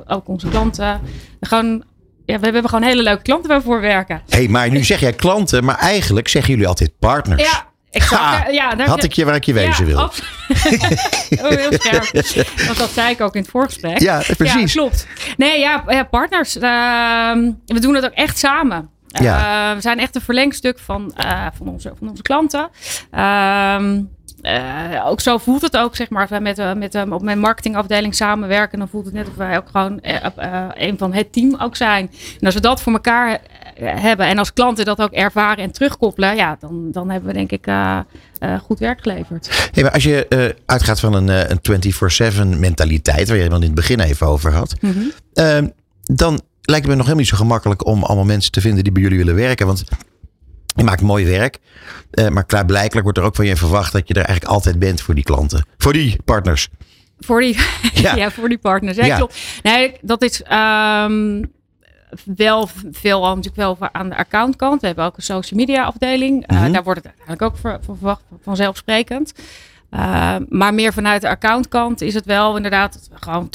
Ook 0.07 0.29
onze 0.29 0.49
klanten. 0.49 1.01
Gewoon, 1.41 1.85
ja, 2.29 2.39
we 2.39 2.45
hebben 2.45 2.69
gewoon 2.69 2.85
hele 2.85 3.03
leuke 3.03 3.23
klanten 3.23 3.51
waarvoor 3.51 3.81
we 3.81 3.87
werken. 3.87 4.23
Hé, 4.29 4.39
hey, 4.39 4.49
maar 4.49 4.71
nu 4.71 4.85
zeg 4.85 5.01
jij 5.01 5.13
klanten, 5.13 5.65
maar 5.65 5.79
eigenlijk 5.79 6.29
zeggen 6.29 6.53
jullie 6.53 6.69
altijd 6.69 6.93
partners. 6.99 7.43
Ja, 7.43 7.67
exact. 7.91 8.23
Ha, 8.23 8.49
ja, 8.49 8.75
daar 8.75 8.89
Had 8.89 9.05
ik 9.05 9.13
je 9.13 9.25
waar 9.25 9.35
ik 9.35 9.45
je 9.45 9.53
wezen 9.53 9.87
ja, 9.87 9.93
wil. 9.93 9.99
oh, 11.43 11.49
heel 11.49 11.73
scherp. 11.73 12.47
Want 12.67 12.79
dat 12.79 12.91
zei 12.91 13.11
ik 13.11 13.21
ook 13.21 13.35
in 13.35 13.41
het 13.41 13.51
voorgesprek. 13.51 13.99
Ja, 14.01 14.23
precies. 14.37 14.73
Ja, 14.73 14.81
klopt. 14.81 15.07
Nee, 15.37 15.61
ja, 15.61 15.85
ja 15.87 16.05
partners. 16.05 16.57
ehm, 16.57 17.53
we 17.67 17.81
doen 17.81 17.95
het 17.95 18.05
ook 18.05 18.15
echt 18.15 18.39
samen. 18.39 18.91
Ja. 19.09 19.71
Eh, 19.71 19.75
we 19.75 19.81
zijn 19.81 19.99
echt 19.99 20.15
een 20.15 20.21
verlengstuk 20.21 20.79
van, 20.79 21.13
eh, 21.15 21.47
van, 21.55 21.69
onze, 21.69 21.93
van 21.99 22.09
onze 22.09 22.23
klanten. 22.23 22.69
Ehm, 23.11 24.03
eh, 24.43 25.07
ook 25.07 25.21
zo 25.21 25.39
voelt 25.39 25.63
het 25.63 25.77
ook, 25.77 25.97
zeg 25.97 26.09
maar, 26.11 26.21
als 26.21 26.31
wij 26.31 26.41
met, 26.41 26.77
met, 26.77 27.13
op 27.13 27.23
mijn 27.23 27.39
marketingafdeling 27.39 28.15
samenwerken, 28.15 28.79
dan 28.79 28.89
voelt 28.89 29.05
het 29.05 29.15
net 29.15 29.29
of 29.29 29.35
wij 29.35 29.57
ook 29.57 29.69
gewoon 29.69 29.99
een 30.75 30.99
van 30.99 31.13
het 31.13 31.33
team 31.33 31.57
ook 31.61 31.77
zijn. 31.77 32.11
En 32.41 32.47
als 32.47 32.55
we 32.55 32.61
dat 32.61 32.83
voor 32.83 32.93
elkaar 32.93 33.39
hebben 33.81 34.27
en 34.27 34.39
als 34.39 34.53
klanten 34.53 34.85
dat 34.85 35.01
ook 35.01 35.13
ervaren 35.13 35.65
en 35.65 35.73
terugkoppelen, 35.73 36.37
ja, 36.37 36.57
dan, 36.61 36.89
dan 36.93 37.11
hebben 37.11 37.29
we 37.29 37.37
denk 37.37 37.53
ik 37.53 37.67
goed 38.63 38.79
werk 38.79 39.01
geleverd. 39.03 39.71
Hey, 39.73 39.83
maar 39.83 39.93
als 39.93 40.03
je 40.03 40.55
uitgaat 40.67 41.01
van 41.01 41.15
een, 41.15 41.29
een 41.29 42.55
24-7 42.55 42.59
mentaliteit, 42.59 43.29
waar 43.29 43.37
je 43.37 43.43
het 43.43 43.53
in 43.53 43.63
het 43.63 43.75
begin 43.75 44.01
even 44.01 44.27
over 44.27 44.53
had, 44.53 44.75
ehm, 45.35 45.69
dan 46.03 46.41
lijkt 46.71 46.87
me 46.87 46.93
nog 46.93 47.03
helemaal 47.03 47.17
niet 47.25 47.29
zo 47.29 47.37
gemakkelijk 47.37 47.87
om 47.87 48.03
allemaal 48.03 48.25
mensen 48.25 48.53
te 48.53 48.61
vinden 48.61 48.85
die 48.85 48.93
bij 48.93 49.03
jullie 49.03 49.19
willen 49.19 49.35
werken. 49.35 49.67
Want 49.67 49.85
je 50.77 50.85
maakt 50.85 51.01
mooi 51.03 51.25
werk, 51.27 51.59
eh, 52.11 52.29
maar 52.29 52.45
klaarblijkelijk 52.45 53.03
wordt 53.03 53.19
er 53.19 53.25
ook 53.25 53.35
van 53.35 53.47
je 53.47 53.57
verwacht 53.57 53.93
dat 53.93 54.09
je 54.09 54.15
er 54.15 54.25
eigenlijk 54.25 54.55
altijd 54.55 54.79
bent 54.79 55.01
voor 55.01 55.15
die 55.15 55.25
klanten, 55.25 55.67
voor 55.79 55.93
die 55.93 56.19
partners. 56.25 56.69
Voor 57.19 57.41
die, 57.41 57.57
Ja. 57.95 58.15
ja. 58.15 58.31
voor 58.31 58.49
die 58.49 58.59
partners. 58.59 58.97
Ja, 58.97 59.05
Ja. 59.05 59.17
klopt. 59.17 59.39
Nee, 59.63 59.95
dat 60.01 60.23
is 60.23 60.43
ehm, 60.43 61.43
wel 62.25 62.69
veel 62.91 63.21
natuurlijk 63.37 63.57
wel 63.57 63.77
aan 63.93 64.09
de 64.09 64.17
accountkant. 64.17 64.81
We 64.81 64.87
hebben 64.87 65.05
ook 65.05 65.17
een 65.17 65.23
social 65.23 65.61
media 65.61 65.85
afdeling. 65.85 66.47
Eh, 66.47 66.61
Mhm. 66.63 66.73
daar 66.73 66.83
wordt 66.83 66.99
het 67.05 67.13
eigenlijk 67.13 67.43
ook 67.43 67.57
voor, 67.57 67.79
voor 67.85 67.97
verwacht 67.97 68.23
vanzelfsprekend. 68.43 69.33
Eh, 69.91 70.35
maar 70.49 70.75
meer 70.75 70.93
vanuit 70.93 71.21
de 71.21 71.29
accountkant 71.29 72.01
is 72.01 72.15
het 72.15 72.25
wel 72.25 72.57
inderdaad 72.57 72.93
dat 72.93 73.09
we 73.13 73.17
gewoon 73.21 73.51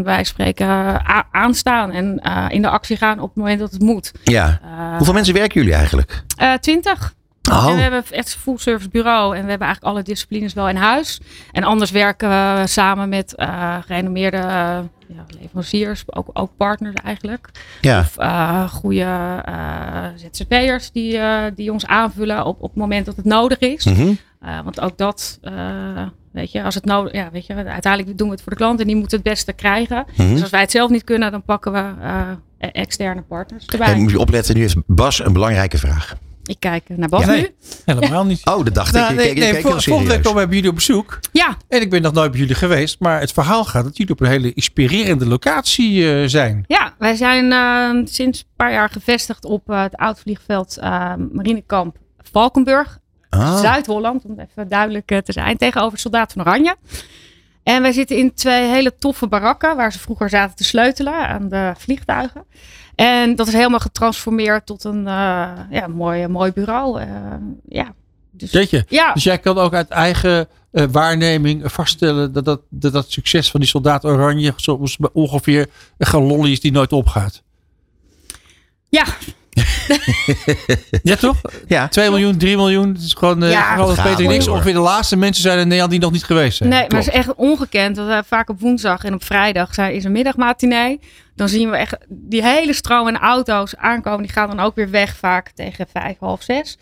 24-7 0.00 0.02
wij 0.04 0.24
spreken 0.24 0.66
a- 0.68 1.26
aanstaan 1.32 1.90
en 1.90 2.18
eh, 2.20 2.44
in 2.48 2.62
de 2.62 2.68
actie 2.68 2.96
gaan 2.96 3.20
op 3.20 3.28
het 3.28 3.36
moment 3.36 3.58
dat 3.60 3.72
het 3.72 3.82
moet. 3.82 4.12
Ja. 4.24 4.60
Eh, 4.62 4.96
Hoeveel 4.96 5.14
mensen 5.14 5.34
werken 5.34 5.60
jullie 5.60 5.76
eigenlijk? 5.76 6.22
eh, 6.36 6.52
20. 6.52 7.14
Oh. 7.52 7.66
En 7.68 7.74
we 7.74 7.80
hebben 7.80 8.04
echt 8.10 8.34
een 8.34 8.40
full 8.40 8.58
service 8.58 8.88
bureau 8.88 9.36
en 9.36 9.42
we 9.44 9.48
hebben 9.50 9.66
eigenlijk 9.66 9.94
alle 9.96 10.02
disciplines 10.04 10.52
wel 10.54 10.68
in 10.68 10.76
huis. 10.76 11.20
En 11.52 11.64
anders 11.64 11.90
werken 11.90 12.28
we 12.28 12.62
samen 12.66 13.08
met 13.08 13.34
eh 13.34 13.76
gerenommeerde 13.86 14.36
eh, 14.36 14.78
ja, 15.08 15.24
leveranciers, 15.40 16.02
ook, 16.06 16.26
ook 16.32 16.50
partners 16.56 16.94
eigenlijk. 17.04 17.48
Ja. 17.80 17.98
Of 17.98 18.16
eh 18.16 18.68
goede 18.68 19.40
eh, 19.44 20.04
ZZP'ers 20.30 20.90
die, 20.92 21.18
eh, 21.18 21.42
die 21.54 21.72
ons 21.72 21.86
aanvullen 21.86 22.44
op, 22.44 22.62
op 22.62 22.70
het 22.70 22.78
moment 22.80 23.06
dat 23.06 23.16
het 23.16 23.24
nodig 23.24 23.58
is. 23.58 23.84
Mhm. 23.84 24.12
Eh, 24.44 24.58
want 24.64 24.80
ook 24.80 24.98
dat, 24.98 25.38
eh, 25.42 25.52
weet 26.32 26.52
je, 26.52 26.62
als 26.62 26.74
het 26.74 26.84
nodig 26.84 27.12
ja, 27.12 27.28
weet 27.32 27.46
je, 27.46 27.54
uiteindelijk 27.54 28.18
doen 28.18 28.26
we 28.28 28.34
het 28.34 28.42
voor 28.42 28.52
de 28.52 28.58
klant 28.58 28.80
en 28.80 28.86
die 28.86 28.96
moeten 28.96 29.18
het 29.18 29.26
beste 29.26 29.52
krijgen. 29.52 30.04
Mhm. 30.16 30.32
Dus 30.32 30.40
als 30.40 30.50
wij 30.50 30.60
het 30.60 30.70
zelf 30.70 30.90
niet 30.90 31.04
kunnen, 31.04 31.30
dan 31.30 31.42
pakken 31.42 31.72
we 31.72 31.92
eh, 32.02 32.68
externe 32.72 33.22
partners 33.22 33.66
erbij. 33.66 33.86
En 33.92 34.02
moet 34.02 34.10
je 34.10 34.18
opletten, 34.18 34.54
nu 34.54 34.60
heeft 34.60 34.76
Bas 34.86 35.24
een 35.24 35.32
belangrijke 35.32 35.78
vraag. 35.78 36.14
Ik 36.44 36.56
kijk 36.58 36.84
naar 36.88 37.08
Bas 37.08 37.20
Ja, 37.20 37.26
nee. 37.26 37.40
nu. 37.40 37.54
Helemaal 37.94 38.24
niet. 38.24 38.46
Oh, 38.50 38.64
dat 38.64 38.74
dacht 38.74 38.92
Nou, 38.92 39.10
ik. 39.12 39.16
nee, 39.16 39.26
ik, 39.26 39.32
ik, 39.32 39.38
nee, 39.38 39.48
ik, 39.50 39.54
ik 39.56 39.60
vol- 39.62 39.70
heel 39.70 39.80
volgende 39.80 40.10
week 40.10 40.16
serieus. 40.16 40.26
komen 40.26 40.42
we 40.42 40.46
bij 40.48 40.56
jullie 40.56 40.70
op 40.70 40.76
bezoek. 40.76 41.18
Ja, 41.32 41.56
En 41.68 41.80
ik 41.80 41.90
ben 41.90 42.02
nog 42.02 42.12
nooit 42.12 42.30
bij 42.30 42.40
jullie 42.40 42.54
geweest. 42.54 43.00
Maar 43.00 43.20
het 43.20 43.32
verhaal 43.32 43.64
gaat 43.64 43.84
dat 43.84 43.96
jullie 43.96 44.12
op 44.12 44.20
een 44.20 44.26
hele 44.26 44.52
inspirerende 44.52 45.26
locatie 45.26 46.12
eh, 46.14 46.28
zijn. 46.28 46.64
Ja, 46.66 46.94
wij 46.98 47.14
zijn 47.14 47.52
eh, 47.52 48.06
sinds 48.06 48.38
een 48.40 48.46
paar 48.56 48.72
jaar 48.72 48.90
gevestigd 48.90 49.44
op 49.44 49.66
het 49.66 49.96
oud-vliegveld 49.96 50.76
eh, 50.78 51.12
Marinekamp 51.32 51.96
Valkenburg, 52.32 52.98
Ah. 53.38 53.58
Zuid-Holland, 53.60 54.24
om 54.24 54.38
even 54.40 54.68
duidelijk 54.68 55.10
eh, 55.10 55.18
te 55.18 55.32
zijn, 55.32 55.56
tegenover 55.56 55.98
Soldaat 55.98 56.32
van 56.32 56.42
Oranje. 56.42 56.76
En 57.62 57.82
wij 57.82 57.92
zitten 57.92 58.16
in 58.16 58.34
twee 58.34 58.68
hele 58.68 58.94
toffe 58.98 59.28
barakken 59.28 59.76
waar 59.76 59.92
ze 59.92 59.98
vroeger 59.98 60.28
zaten 60.28 60.56
te 60.56 60.64
sleutelen 60.64 61.28
aan 61.28 61.48
de 61.48 61.72
vliegtuigen. 61.78 62.44
En 62.94 63.36
dat 63.36 63.46
is 63.46 63.52
helemaal 63.52 63.78
getransformeerd 63.80 64.66
tot 64.66 64.84
een 64.84 65.06
eh, 65.06 65.50
ja, 65.70 65.86
mooi, 65.88 66.26
mooi 66.28 66.52
bureau. 66.52 67.00
eh, 67.00 67.06
ja. 67.68 67.94
Dus, 68.30 68.50
Jeetje. 68.50 68.84
ja, 68.88 69.12
Dus 69.12 69.24
jij 69.24 69.38
kan 69.38 69.58
ook 69.58 69.74
uit 69.74 69.88
eigen 69.88 70.48
eh, 70.70 70.84
waarneming 70.90 71.72
vaststellen 71.72 72.32
dat 72.32 72.44
dat, 72.44 72.60
dat 72.68 72.92
dat 72.92 73.10
succes 73.10 73.50
van 73.50 73.60
die 73.60 73.68
soldaat 73.68 74.04
Oranje 74.04 74.52
soms 74.56 74.98
ongeveer 75.12 75.66
een 75.98 76.06
galollie 76.06 76.52
is 76.52 76.60
die 76.60 76.72
nooit 76.72 76.92
opgaat. 76.92 77.42
ja, 78.88 79.04
Ja, 81.02 81.16
toch? 81.16 81.40
Ja. 81.66 81.88
2 81.88 82.10
miljoen, 82.10 82.36
3 82.36 82.56
miljoen. 82.56 82.88
Het 82.92 83.02
is 83.02 83.12
gewoon, 83.12 83.42
eh 83.42 83.50
Ja, 83.50 83.62
gewoon 83.62 83.88
het 83.88 83.88
als 83.88 84.06
gaat 84.06 84.16
Peter 84.16 84.32
niks. 84.32 84.48
Ongeveer 84.48 84.72
de 84.72 84.78
laatste 84.78 85.16
mensen 85.16 85.42
zijn 85.42 85.58
in 85.58 85.64
Nederland 85.64 85.90
die 85.90 86.00
nog 86.00 86.12
niet 86.12 86.24
geweest 86.24 86.56
zijn. 86.56 86.68
Nee, 86.68 86.88
maar 86.88 86.98
het 86.98 87.08
is 87.08 87.14
echt 87.14 87.34
ongekend. 87.34 87.96
Dat 87.96 88.06
we 88.06 88.22
vaak 88.26 88.48
op 88.48 88.60
woensdag 88.60 89.04
en 89.04 89.14
op 89.14 89.24
vrijdag 89.24 89.74
zijn, 89.74 89.94
is 89.94 90.04
een 90.04 90.12
middagmatinee. 90.12 91.00
Dan 91.34 91.48
zien 91.48 91.70
we 91.70 91.76
echt 91.76 91.96
die 92.08 92.42
hele 92.42 92.72
stroom 92.72 93.08
en 93.08 93.18
auto's 93.18 93.76
aankomen. 93.76 94.22
Die 94.22 94.32
gaan 94.32 94.48
dan 94.48 94.60
ook 94.60 94.74
weer 94.74 94.90
weg 94.90 95.16
vaak 95.16 95.50
tegen 95.54 95.86
vijf, 95.92 96.16
half 96.18 96.42
zes. 96.42 96.78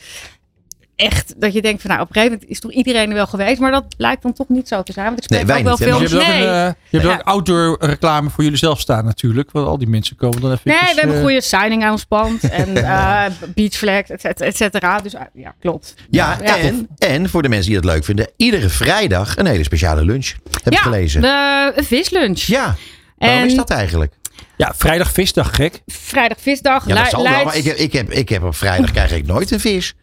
Echt 1.02 1.34
dat 1.40 1.52
je 1.52 1.62
denkt 1.62 1.80
van 1.80 1.90
nou 1.90 2.02
op 2.02 2.08
een 2.08 2.14
gegeven 2.14 2.34
moment 2.34 2.50
is 2.50 2.60
toch 2.60 2.72
iedereen 2.72 3.08
er 3.08 3.14
wel 3.14 3.26
geweest. 3.26 3.60
Maar 3.60 3.70
dat 3.70 3.84
lijkt 3.96 4.22
dan 4.22 4.32
toch 4.32 4.48
niet 4.48 4.68
zo 4.68 4.82
te 4.82 4.92
zijn. 4.92 5.06
Want 5.06 5.18
ik 5.18 5.24
spreek 5.24 5.38
Nee, 5.38 5.48
wij 5.48 5.58
ook 5.72 5.78
wel 5.78 5.88
niet, 5.88 5.88
veel 5.88 5.98
Dus 5.98 6.10
je 6.10 6.16
hebt 6.16 6.28
ook, 6.28 6.34
een, 6.34 6.48
eh, 6.66 6.72
je 6.88 6.98
hebt 6.98 7.10
Ja. 7.10 7.12
ook 7.14 7.20
outdoor 7.26 7.76
reclame 7.80 8.30
voor 8.30 8.44
jullie 8.44 8.58
zelf 8.58 8.80
staan 8.80 9.04
natuurlijk. 9.04 9.50
Want 9.50 9.66
al 9.66 9.78
die 9.78 9.88
mensen 9.88 10.16
komen 10.16 10.40
dan 10.40 10.50
even... 10.52 10.70
Nee, 10.70 10.78
we 10.80 10.86
hebben 10.86 11.08
eh, 11.10 11.14
een 11.14 11.20
goede 11.22 11.40
signing 11.40 11.84
aan 11.84 11.92
ons 11.92 12.04
pand. 12.04 12.50
En 12.50 12.76
eh 12.76 13.24
beach 13.54 13.72
flag, 13.74 14.00
et 14.02 14.20
cetera, 14.20 14.46
et 14.46 14.56
cetera. 14.56 14.98
Dus 15.00 15.12
ja, 15.34 15.54
klopt. 15.60 15.94
Ja, 16.10 16.38
Ja. 16.42 16.56
en, 16.58 16.88
en 16.98 17.28
voor 17.28 17.42
de 17.42 17.48
mensen 17.48 17.66
die 17.68 17.76
het 17.76 17.84
leuk 17.84 18.04
vinden, 18.04 18.30
iedere 18.36 18.68
vrijdag 18.68 19.36
een 19.36 19.46
hele 19.46 19.64
speciale 19.64 20.04
lunch. 20.04 20.32
Heb 20.62 20.72
ik 20.72 20.78
gelezen. 20.78 21.20
de- 21.20 21.72
een 21.76 21.84
vislunch. 21.84 22.40
Ja, 22.40 22.76
waarom 23.18 23.38
En 23.40 23.46
is 23.46 23.54
dat 23.54 23.70
eigenlijk? 23.70 24.12
Ja, 24.56 24.72
vrijdag 24.76 25.12
visdag, 25.12 25.54
gek. 25.56 25.80
vrijdag 25.86 26.38
visdag. 26.40 26.86
Ja, 26.86 26.94
dat 26.94 27.08
zal 27.10 27.22
wel, 27.22 27.44
maar 27.44 27.56
ik 27.56 27.64
heb, 27.64 27.76
ik, 27.76 27.92
heb, 27.92 28.10
ik 28.10 28.28
heb 28.28 28.42
op 28.42 28.54
vrijdag 28.56 28.90
krijg 28.90 29.12
ik 29.12 29.26
nooit 29.26 29.50
een 29.50 29.60
vis. 29.60 29.94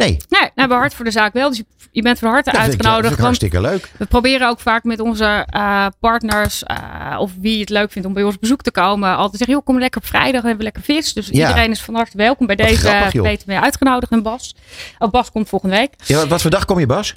Nee, 0.00 0.16
Nee, 0.28 0.40
nou, 0.40 0.50
we 0.54 0.60
hebben 0.60 0.78
hart 0.78 0.94
voor 0.94 1.04
de 1.04 1.10
zaak 1.10 1.32
wel. 1.32 1.48
Dus 1.48 1.62
je, 1.92 2.02
bent 2.02 2.18
van 2.18 2.28
harte 2.30 2.50
dat 2.50 2.60
dat 2.60 2.68
uitgenodigd. 2.68 3.04
ik 3.04 3.10
want 3.10 3.20
hartstikke 3.20 3.60
leuk. 3.60 3.90
we 3.96 4.06
proberen 4.06 4.48
ook 4.48 4.60
vaak 4.60 4.84
met 4.84 5.00
onze 5.00 5.46
eh, 5.46 5.86
partners, 6.00 6.62
eh, 6.62 7.16
of 7.18 7.32
wie 7.40 7.60
het 7.60 7.68
leuk 7.68 7.92
vindt 7.92 8.08
om 8.08 8.14
bij 8.14 8.22
ons 8.22 8.38
bezoek 8.38 8.62
te 8.62 8.70
komen, 8.70 9.16
altijd 9.16 9.36
zeggen, 9.36 9.56
joh, 9.56 9.64
kom 9.64 9.78
lekker 9.78 10.00
op 10.00 10.06
vrijdag, 10.06 10.40
hebben 10.42 10.56
we 10.56 10.62
lekker 10.62 10.82
vis. 10.82 11.12
Dus 11.12 11.26
Ja. 11.26 11.48
iedereen 11.48 11.70
is 11.70 11.82
van 11.82 11.94
harte 11.94 12.16
welkom 12.16 12.46
bij 12.46 12.56
Wat 12.56 12.66
deze 12.66 12.80
grappig, 12.80 13.12
joh. 13.12 13.24
Peter 13.24 13.44
mee 13.46 13.58
uitgenodigd 13.58 14.12
en 14.12 14.22
Bas. 14.22 14.54
Oh, 14.98 15.10
Bas 15.10 15.30
komt 15.30 15.48
volgende 15.48 15.76
week. 15.76 15.92
Ja, 16.04 16.26
wat 16.26 16.42
voor 16.42 16.50
dag 16.50 16.64
kom 16.64 16.78
je, 16.78 16.86
Bas? 16.86 17.14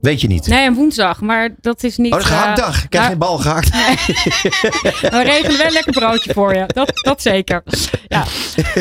Weet 0.00 0.20
je 0.20 0.26
niet. 0.26 0.46
Nee, 0.46 0.66
een 0.66 0.74
woensdag, 0.74 1.20
maar 1.20 1.54
dat 1.60 1.82
is 1.82 1.96
niet... 1.96 2.12
Oh, 2.12 2.18
dat 2.18 2.26
is 2.28 2.32
een 2.32 2.36
eh, 2.36 2.42
gehaktdag. 2.42 2.82
Ik 2.84 2.90
krijg 2.90 3.06
geen 3.06 3.18
bal 3.18 3.38
gehakt. 3.38 3.68
We 5.16 5.22
regelen 5.24 5.56
wel 5.56 5.66
een 5.66 5.72
lekker 5.72 5.92
broodje 5.92 6.32
voor 6.32 6.54
je. 6.54 6.64
Dat, 6.66 6.92
dat 7.02 7.22
zeker. 7.22 7.62
Ja, 8.08 8.24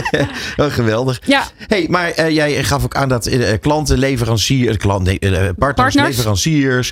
Oh, 0.65 0.71
geweldig. 0.73 1.21
ja 1.25 1.43
hey, 1.67 1.85
maar 1.89 2.09
eh, 2.11 2.29
jij 2.29 2.63
gaf 2.63 2.83
ook 2.83 2.95
aan 2.95 3.09
dat 3.09 3.25
eh, 3.25 3.59
klanten, 3.61 3.97
leveranciers, 3.97 4.77
klant, 4.77 5.03
nee, 5.05 5.19
eh, 5.19 5.29
partners, 5.31 5.73
Partners. 5.75 6.07
leveranciers, 6.15 6.91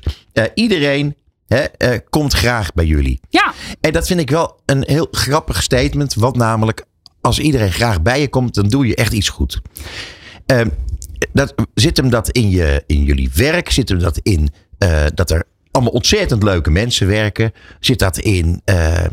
iedereen 0.54 1.16
hè, 1.48 1.66
komt 2.10 2.34
graag 2.34 2.74
bij 2.74 2.86
jullie. 2.86 3.20
ja. 3.30 3.54
En 3.82 3.92
dat 3.94 4.08
vind 4.08 4.20
ik 4.20 4.30
wel 4.30 4.60
een 4.66 4.84
heel 4.88 5.08
grappig 5.12 5.64
statement. 5.64 6.14
Want 6.14 6.36
namelijk, 6.36 6.86
als 7.22 7.40
iedereen 7.40 7.72
graag 7.72 8.02
bij 8.02 8.22
je 8.22 8.30
komt, 8.30 8.54
dan 8.54 8.68
doe 8.68 8.88
je 8.88 8.96
echt 8.96 9.14
iets 9.14 9.30
goed. 9.30 9.62
Dat, 11.32 11.54
zit 11.74 11.98
hem 11.98 12.10
dat 12.10 12.30
in, 12.30 12.50
je, 12.50 12.84
in 12.88 13.04
jullie 13.04 13.30
werk? 13.36 13.70
Zit 13.70 13.90
hem 13.90 14.00
dat 14.00 14.20
in 14.24 14.50
eh, 14.78 15.06
dat 15.14 15.32
er 15.32 15.44
allemaal 15.72 15.94
ontzettend 15.94 16.44
leuke 16.44 16.72
mensen 16.72 17.08
werken? 17.08 17.52
Zit 17.80 18.00
dat 18.00 18.18
in, 18.18 18.62
eh, 18.66 19.06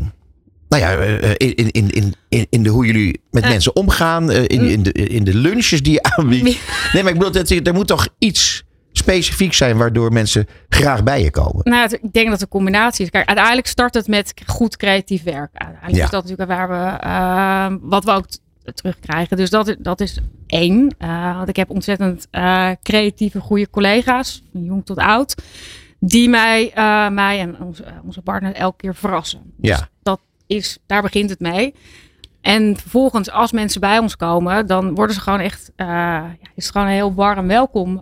nou 0.68 0.83
ja, 0.83 0.96
eh, 0.96 1.31
in, 1.37 1.70
in, 1.70 2.14
in, 2.29 2.46
in, 2.51 2.62
de, 2.62 2.68
hoe 2.68 2.87
jullie 2.87 3.20
met 3.31 3.44
mensen 3.44 3.77
omgaan? 3.77 4.31
in, 4.31 4.61
in, 4.61 4.83
de, 4.83 4.92
in 4.92 5.25
de 5.25 5.35
lunches 5.35 5.83
die 5.83 5.92
je 5.92 6.03
aanbiedt? 6.03 6.59
Nee, 6.92 7.03
maar 7.03 7.12
ik 7.12 7.18
bedoel, 7.18 7.33
dat, 7.33 7.51
er 7.51 7.75
moet 7.75 7.87
toch 7.87 8.09
iets 8.18 8.64
specifiek 8.92 9.53
zijn 9.53 9.77
waardoor 9.77 10.12
mensen 10.12 10.46
graag 10.68 11.03
bij 11.03 11.23
je 11.23 11.31
komen? 11.31 11.70
Nou, 11.70 11.99
ik 12.01 12.12
denk 12.12 12.31
dat 12.31 12.40
een 12.40 12.49
combinatie 12.49 13.05
is. 13.05 13.11
Kijk, 13.11 13.27
uiteindelijk 13.27 13.66
start 13.66 13.94
het 13.94 14.09
met 14.09 14.35
goed 14.46 14.77
creatief 14.77 15.23
werk. 15.23 15.51
Uiteindelijk 15.53 15.96
Ja. 15.96 16.05
is 16.05 16.11
dat 16.11 16.23
natuurlijk 16.23 16.51
waar 16.51 16.68
we, 16.68 17.79
wat 17.83 18.05
we 18.05 18.11
ook 18.11 18.27
terugkrijgen. 18.75 19.37
Dus 19.37 19.51
dat, 19.51 19.77
dat 19.79 20.01
is 20.01 20.18
één. 20.46 20.94
Eh, 20.99 21.37
want 21.37 21.49
ik 21.49 21.57
heb 21.57 21.70
ontzettend 21.70 22.27
eh, 22.31 22.70
creatieve, 22.83 23.40
goede 23.40 23.70
collega's, 23.70 24.42
van 24.53 24.64
jong 24.64 24.87
tot 24.87 24.96
oud, 24.96 25.35
die 25.99 26.29
mij, 26.29 26.73
eh, 26.75 27.09
mij 27.09 27.40
en 27.40 27.61
onze, 27.61 27.85
onze 28.05 28.23
partner 28.23 28.55
elke 28.55 28.77
keer 28.77 28.94
verrassen. 28.94 29.40
Dus 29.57 29.79
Ja. 29.79 29.88
dat 30.03 30.20
is, 30.46 30.79
daar 30.87 31.03
begint 31.03 31.31
het 31.31 31.40
mee. 31.40 31.75
En 32.40 32.77
vervolgens, 32.77 33.31
als 33.31 33.53
mensen 33.53 33.81
bij 33.81 33.99
ons 33.99 34.16
komen, 34.16 34.66
dan 34.66 34.94
worden 34.94 35.14
ze 35.14 35.20
gewoon 35.20 35.40
echt, 35.40 35.73
ja, 35.77 36.37
is 36.55 36.64
het 36.64 36.73
gewoon 36.73 36.87
een 36.87 36.92
heel 36.92 37.14
warm 37.14 37.46
welkom. 37.46 38.01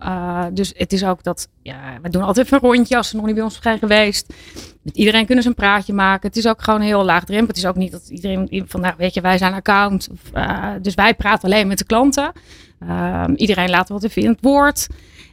Dus 0.53 0.73
het 0.77 0.93
is 0.93 1.03
ook 1.05 1.23
dat, 1.23 1.47
ja, 1.61 1.97
we 2.01 2.09
doen 2.09 2.21
altijd 2.23 2.45
even 2.45 2.57
een 2.61 2.69
rondje 2.69 2.97
als 2.97 3.09
ze 3.09 3.15
nog 3.15 3.25
niet 3.25 3.35
bij 3.35 3.43
ons 3.43 3.59
zijn 3.61 3.79
geweest. 3.79 4.33
Iedereen 4.95 5.25
kunnen 5.25 5.43
ze 5.43 5.49
een 5.49 5.55
praatje 5.55 5.93
maken. 5.93 6.27
Het 6.27 6.37
is 6.37 6.47
ook 6.47 6.61
gewoon 6.61 6.81
heel 6.81 7.03
laagdrempelig. 7.03 7.47
Het 7.47 7.57
is 7.57 7.65
ook 7.65 7.75
niet 7.75 7.91
dat 7.91 8.09
iedereen 8.09 8.63
van, 8.67 8.81
nou, 8.81 8.93
weet 8.97 9.13
je, 9.13 9.21
wij 9.21 9.37
zijn 9.37 9.53
account. 9.53 10.09
Of, 10.11 10.19
eh, 10.33 10.69
dus 10.81 10.93
wij 10.95 11.13
praten 11.13 11.49
alleen 11.49 11.67
met 11.67 11.77
de 11.77 11.85
klanten. 11.85 12.31
Ehm, 12.79 13.33
iedereen 13.35 13.69
laat 13.69 13.89
wat 13.89 14.03
even 14.03 14.21
in 14.21 14.29
het 14.29 14.41
woord. 14.41 14.87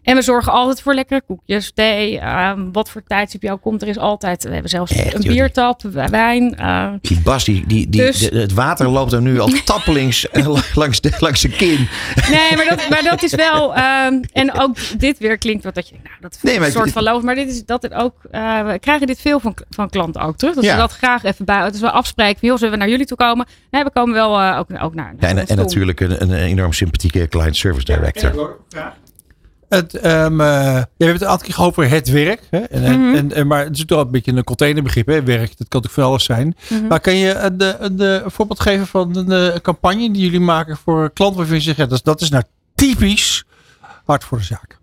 En 0.06 0.14
we 0.14 0.22
zorgen 0.22 0.52
altijd 0.52 0.82
voor 0.82 0.94
lekkere 0.94 1.22
koekjes, 1.26 1.72
thee. 1.74 2.18
ehm, 2.18 2.60
wat 2.72 2.90
voor 2.90 3.02
tijdstip 3.06 3.42
jou 3.42 3.58
komt, 3.58 3.82
er 3.82 3.88
is 3.88 3.98
altijd. 3.98 4.44
We 4.44 4.50
hebben 4.52 4.70
zelfs 4.70 4.92
Echt, 4.92 5.14
een 5.14 5.20
joh, 5.20 5.32
biertap, 5.32 5.82
wijn. 6.10 6.56
eh, 6.56 6.88
Die 7.00 7.20
Bas, 7.20 7.44
die, 7.44 7.66
die, 7.66 7.88
die, 7.88 8.00
Dus- 8.00 8.18
de- 8.30 8.38
het 8.38 8.52
water 8.52 8.88
loopt 8.88 9.12
er 9.12 9.22
nu 9.22 9.40
al 9.40 9.48
tappelings 9.64 10.28
eh, 10.30 10.56
langs, 10.74 11.00
de, 11.00 11.12
langs 11.18 11.40
de 11.40 11.48
kin. 11.48 11.88
Nee, 12.30 12.56
maar 12.56 12.66
dat, 12.68 12.88
maar 12.88 13.02
dat 13.02 13.22
is 13.22 13.34
wel. 13.34 13.74
ehm, 13.74 14.22
en 14.32 14.52
ook 14.60 14.76
dit 14.98 15.18
weer 15.18 15.38
klinkt 15.38 15.64
wat 15.64 15.74
dat 15.74 15.88
je 15.88 15.94
nou, 16.02 16.14
dat 16.20 16.38
Nee, 16.42 16.58
maar 16.58 16.66
een 16.66 16.72
soort 16.72 16.92
van 16.92 17.02
loof. 17.02 17.22
Maar 17.22 17.34
dit 17.34 17.48
is 17.48 17.64
dat 17.64 17.82
het 17.82 17.92
ook. 17.94 18.14
eh, 18.30 18.66
we 18.66 18.78
krijgen 18.78 19.06
dit 19.06 19.20
veel 19.20 19.40
van, 19.40 19.56
van 19.70 19.90
klanten 19.90 20.20
ook 20.22 20.36
terug. 20.36 20.54
Dat 20.54 20.64
Ja. 20.64 20.70
ze 20.72 20.76
dat 20.78 20.92
graag 20.92 21.24
even 21.24 21.44
bij. 21.44 21.64
Het 21.64 21.74
is 21.74 21.80
wel 21.80 21.90
afspreken. 21.90 22.38
Van, 22.38 22.48
joh, 22.48 22.56
zullen 22.58 22.72
we 22.72 22.78
naar 22.78 22.88
jullie 22.88 23.06
toe 23.06 23.16
komen? 23.16 23.46
Nee, 23.70 23.84
we 23.84 23.90
komen 23.90 24.14
wel 24.14 24.40
eh, 24.40 24.58
ook, 24.58 24.82
ook 24.82 24.94
naar. 24.94 25.14
Ja, 25.18 25.28
en, 25.28 25.46
en 25.46 25.56
natuurlijk 25.56 26.00
een, 26.00 26.22
een 26.22 26.32
enorm 26.32 26.72
sympathieke 26.72 27.28
client 27.28 27.56
service 27.56 27.84
director. 27.84 28.56
Het, 29.68 29.98
ja, 30.02 30.30
we 30.30 30.42
hebben 30.42 30.86
het 30.96 31.20
een 31.20 31.26
aantal 31.28 31.38
keer 31.46 31.54
gehad 31.54 31.70
over 31.70 31.88
het 31.90 32.08
werk. 32.08 32.42
Hè? 32.50 32.58
En, 32.58 32.82
en- 32.84 33.00
Mhm. 33.06 33.14
en, 33.16 33.32
en- 33.32 33.46
maar 33.46 33.64
het 33.64 33.76
is 33.78 33.84
toch 33.84 34.00
een 34.00 34.10
beetje 34.10 34.32
een 34.32 34.44
containerbegrip. 34.44 35.06
Hè? 35.06 35.22
Werk, 35.22 35.48
dat 35.58 35.68
kan 35.68 35.80
natuurlijk 35.82 35.92
voor 35.92 36.02
alles 36.04 36.24
zijn. 36.24 36.56
Mhm. 36.70 36.86
Maar 36.86 37.00
kan 37.00 37.16
je 37.16 37.34
een, 37.34 37.60
een, 37.62 37.84
een, 37.84 38.00
een 38.24 38.30
voorbeeld 38.30 38.60
geven 38.60 38.86
van 38.86 39.16
een, 39.16 39.52
eh, 39.52 39.60
campagne 39.60 40.10
die 40.12 40.22
jullie 40.22 40.40
maken 40.40 40.76
voor 40.76 41.10
klanten 41.12 41.36
waarvan 41.38 41.56
je 41.56 41.62
zegt, 41.62 41.76
ja, 41.76 41.84
dat, 41.86 41.92
is, 41.92 42.02
dat 42.02 42.20
is 42.20 42.30
nou 42.30 42.42
typisch 42.74 43.44
hard 44.04 44.24
voor 44.24 44.38
de 44.38 44.44
zaak. 44.44 44.78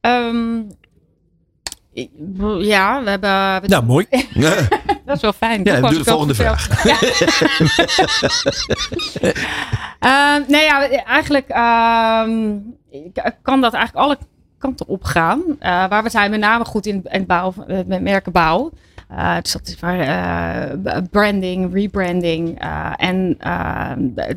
Ik- 0.00 0.81
ja, 2.58 3.02
we 3.02 3.10
hebben. 3.10 3.60
we- 3.62 3.68
Nou, 3.68 3.84
mooi. 3.84 4.06
Dat 5.06 5.16
is 5.16 5.22
wel 5.22 5.32
fijn. 5.32 5.60
Ja, 5.64 5.80
doe 5.80 5.98
de 5.98 6.04
volgende 6.04 6.34
vertel. 6.34 6.56
Ja. 6.84 6.96
Eh, 9.98 10.34
nee, 10.48 10.64
ja, 10.64 10.88
eigenlijk 11.04 11.48
ehm, 11.48 12.56
k- 13.12 13.36
kan 13.42 13.60
dat 13.60 13.72
eigenlijk 13.74 14.04
alle 14.06 14.18
kanten 14.58 14.88
op 14.88 15.04
gaan. 15.04 15.42
Eh, 15.58 15.88
waar 15.88 16.02
we 16.02 16.10
zijn 16.10 16.30
met 16.30 16.40
name 16.40 16.64
goed 16.64 16.86
in, 16.86 16.94
in 16.94 17.02
het 17.10 17.26
bouw, 17.26 17.54
eh, 17.66 17.78
met 17.86 18.02
merkenbouw. 18.02 18.70
Eh, 19.08 19.36
dus 19.42 19.52
dat 19.52 19.66
is 19.68 19.80
waar, 19.80 19.98
eh, 20.84 20.96
branding, 21.10 21.74
rebranding. 21.74 22.60
eh, 22.60 22.92
en 22.96 23.36
eh, 23.38 23.90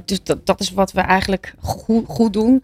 dus 0.06 0.24
dat, 0.24 0.46
dat 0.46 0.60
is 0.60 0.72
wat 0.72 0.92
we 0.92 1.02
eigenlijk 1.02 1.54
goed, 1.62 2.04
goed 2.08 2.34
doen. 2.34 2.64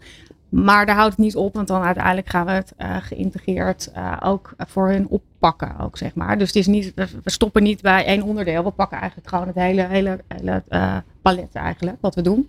Maar 0.52 0.86
daar 0.86 0.96
houdt 0.96 1.16
het 1.16 1.24
niet 1.24 1.36
op, 1.36 1.54
want 1.54 1.68
dan 1.68 1.82
uiteindelijk 1.82 2.28
gaan 2.28 2.46
we 2.46 2.52
het 2.52 2.72
eh, 2.76 2.96
geïntegreerd 3.00 3.90
eh, 3.92 4.16
ook 4.22 4.54
voor 4.58 4.88
hun 4.88 5.06
oppakken, 5.08 5.78
ook, 5.80 5.98
zeg 5.98 6.14
maar. 6.14 6.38
Dus 6.38 6.46
het 6.46 6.56
is 6.56 6.66
niet, 6.66 6.92
we 6.94 7.30
stoppen 7.30 7.62
niet 7.62 7.82
bij 7.82 8.04
één 8.04 8.22
onderdeel. 8.22 8.64
We 8.64 8.70
pakken 8.70 8.98
eigenlijk 8.98 9.28
gewoon 9.28 9.46
het 9.46 9.56
hele, 9.56 9.82
hele, 9.82 10.18
hele 10.28 10.62
eh, 10.68 10.96
palet 11.22 11.54
eigenlijk, 11.54 11.96
wat 12.00 12.14
we 12.14 12.22
doen. 12.22 12.48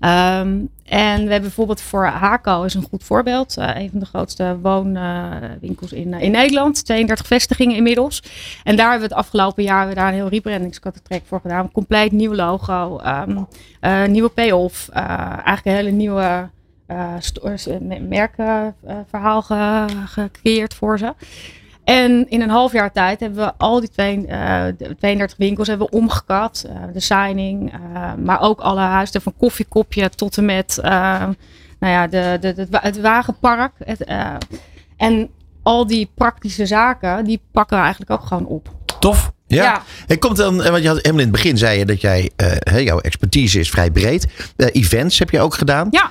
Ehm, 0.00 0.58
en 0.84 1.16
we 1.24 1.30
hebben 1.30 1.40
bijvoorbeeld 1.40 1.80
voor 1.80 2.06
Haco 2.06 2.62
is 2.62 2.74
een 2.74 2.86
goed 2.90 3.04
voorbeeld. 3.04 3.56
Een 3.56 3.90
van 3.90 4.00
de 4.00 4.06
grootste 4.06 4.58
woonwinkels 4.62 5.92
in, 5.92 6.14
in 6.14 6.30
Nederland. 6.30 6.84
32 6.84 7.26
vestigingen 7.26 7.76
inmiddels. 7.76 8.22
En 8.64 8.76
daar 8.76 8.90
hebben 8.90 9.08
we 9.08 9.14
het 9.14 9.24
afgelopen 9.24 9.62
jaar 9.62 9.94
daar 9.94 10.08
een 10.08 10.14
heel 10.14 10.28
rebrandingskatalog 10.28 11.22
voor 11.24 11.40
gedaan. 11.40 11.72
Compleet 11.72 12.12
nieuw 12.12 12.34
logo. 12.34 12.98
eh, 13.80 14.04
nieuwe 14.04 14.28
payoff. 14.28 14.88
eigenlijk 14.88 15.64
een 15.64 15.72
hele 15.72 15.90
nieuwe 15.90 16.50
eh, 16.92 17.74
eh, 17.74 18.00
merkverhaal 18.08 19.42
ge- 19.42 19.86
gecreëerd 20.06 20.74
voor 20.74 20.98
ze. 20.98 21.14
En 21.84 22.30
in 22.30 22.40
een 22.42 22.50
half 22.50 22.72
jaar 22.72 22.92
tijd 22.92 23.20
hebben 23.20 23.38
we 23.44 23.52
al 23.56 23.80
die 23.80 23.88
twee, 23.90 24.26
eh, 24.26 24.64
de 24.78 24.94
32 24.98 25.36
winkels 25.36 25.68
hebben 25.68 25.86
we 25.90 25.96
omgekat. 25.96 26.66
Eh, 26.68 26.74
de 26.92 27.00
signing, 27.00 27.72
eh, 27.72 28.14
maar 28.14 28.40
ook 28.40 28.60
alle 28.60 28.80
huizen 28.80 29.22
van 29.22 29.34
koffiekopje 29.38 30.08
tot 30.10 30.36
en 30.36 30.44
met 30.44 30.78
eh, 30.78 30.90
nou 31.78 31.92
ja, 31.92 32.06
de, 32.06 32.36
de, 32.40 32.66
het 32.70 33.00
wagenpark. 33.00 33.72
Het, 33.84 34.04
eh, 34.04 34.34
en 34.96 35.30
al 35.62 35.86
die 35.86 36.10
praktische 36.14 36.66
zaken, 36.66 37.24
die 37.24 37.40
pakken 37.50 37.76
we 37.76 37.82
eigenlijk 37.82 38.12
ook 38.12 38.26
gewoon 38.26 38.46
op. 38.46 38.68
Tof. 39.00 39.32
Ja. 39.54 39.62
Ja. 39.62 39.82
En 40.06 40.18
komt 40.18 40.36
dan, 40.36 40.62
eh, 40.62 40.70
want 40.70 40.82
je 40.82 40.88
had 40.88 40.96
helemaal 40.96 41.20
in 41.20 41.26
het 41.26 41.36
begin 41.36 41.58
zei 41.58 41.78
je 41.78 41.84
dat 41.86 42.00
jij, 42.00 42.30
eh, 42.36 42.80
jouw 42.84 42.98
expertise 43.00 43.58
is 43.60 43.70
vrij 43.70 43.90
breed. 43.90 44.26
Eh, 44.56 44.66
events 44.72 45.18
heb 45.18 45.30
je 45.30 45.40
ook 45.40 45.54
gedaan. 45.54 45.88
Ja. 45.90 46.10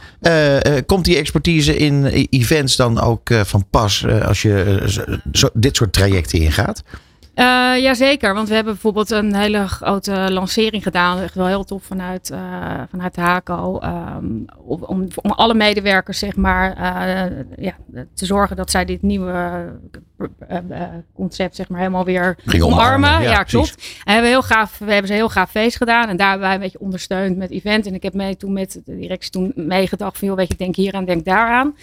Komt 0.86 1.06
die 1.06 1.18
expertise 1.18 1.78
in 1.78 2.06
events 2.30 2.76
dan 2.76 3.00
ook 3.02 3.30
van 3.44 3.66
pas 3.70 4.06
als 4.26 4.42
je 4.42 4.84
zo- 5.32 5.50
dit 5.54 5.76
soort 5.76 5.94
trajecten 5.94 6.40
ingaat? 6.40 6.84
Eh 7.34 7.62
jazeker, 7.82 8.34
want 8.34 8.48
we 8.48 8.56
hebben 8.56 8.74
bijvoorbeeld 8.74 9.12
een 9.12 9.36
hele 9.36 9.68
grote 9.68 10.32
lancering 10.32 10.84
gedaan. 10.84 11.20
Echt 11.20 11.36
wel 11.36 11.48
heel 11.48 11.64
tof 11.64 11.84
vanuit, 11.84 12.30
eh, 12.30 12.82
vanuit 12.90 13.16
de 13.16 13.22
HACO. 13.22 13.80
ehm, 13.80 14.26
om, 14.66 15.08
om, 15.16 15.32
alle 15.32 15.54
medewerkers 15.54 16.20
zeg 16.20 16.36
maar, 16.36 16.74
eh, 16.74 17.38
ja, 17.58 17.76
te 18.14 18.26
zorgen 18.26 18.56
dat 18.56 18.72
zij 18.72 18.86
dit 18.86 19.02
nieuwe 19.02 19.70
concept 21.14 21.56
zeg 21.56 21.70
maar, 21.70 21.80
helemaal 21.80 22.06
weer 22.06 22.38
Ging 22.46 22.64
omarmen. 22.64 23.10
omarmen, 23.10 23.24
ja, 23.24 23.32
Ja, 23.32 23.44
klopt. 23.44 23.76
En 23.76 24.04
we 24.06 24.12
hebben, 24.12 24.30
heel 24.30 24.44
gaaf, 24.44 24.78
we 24.78 24.92
hebben 24.92 25.08
ze 25.08 25.14
heel 25.14 25.30
gaaf 25.30 25.52
feest 25.52 25.78
gedaan. 25.78 26.10
En 26.10 26.18
daar 26.18 26.30
hebben 26.30 26.48
wij 26.48 26.56
een 26.56 26.64
beetje 26.64 26.80
ondersteund 26.80 27.38
met 27.38 27.52
event. 27.52 27.86
En 27.86 27.94
ik 27.94 28.04
heb 28.04 28.14
mee 28.14 28.38
toen 28.38 28.54
met 28.54 28.82
de 28.86 28.98
directie 28.98 29.32
toen 29.32 29.54
meegedacht 29.56 30.18
van... 30.18 30.28
joh, 30.28 30.38
weet 30.38 30.52
je, 30.52 30.58
denk 30.58 30.76
hier 30.76 30.94
aan, 30.94 31.06
denk 31.06 31.26
daaraan. 31.26 31.76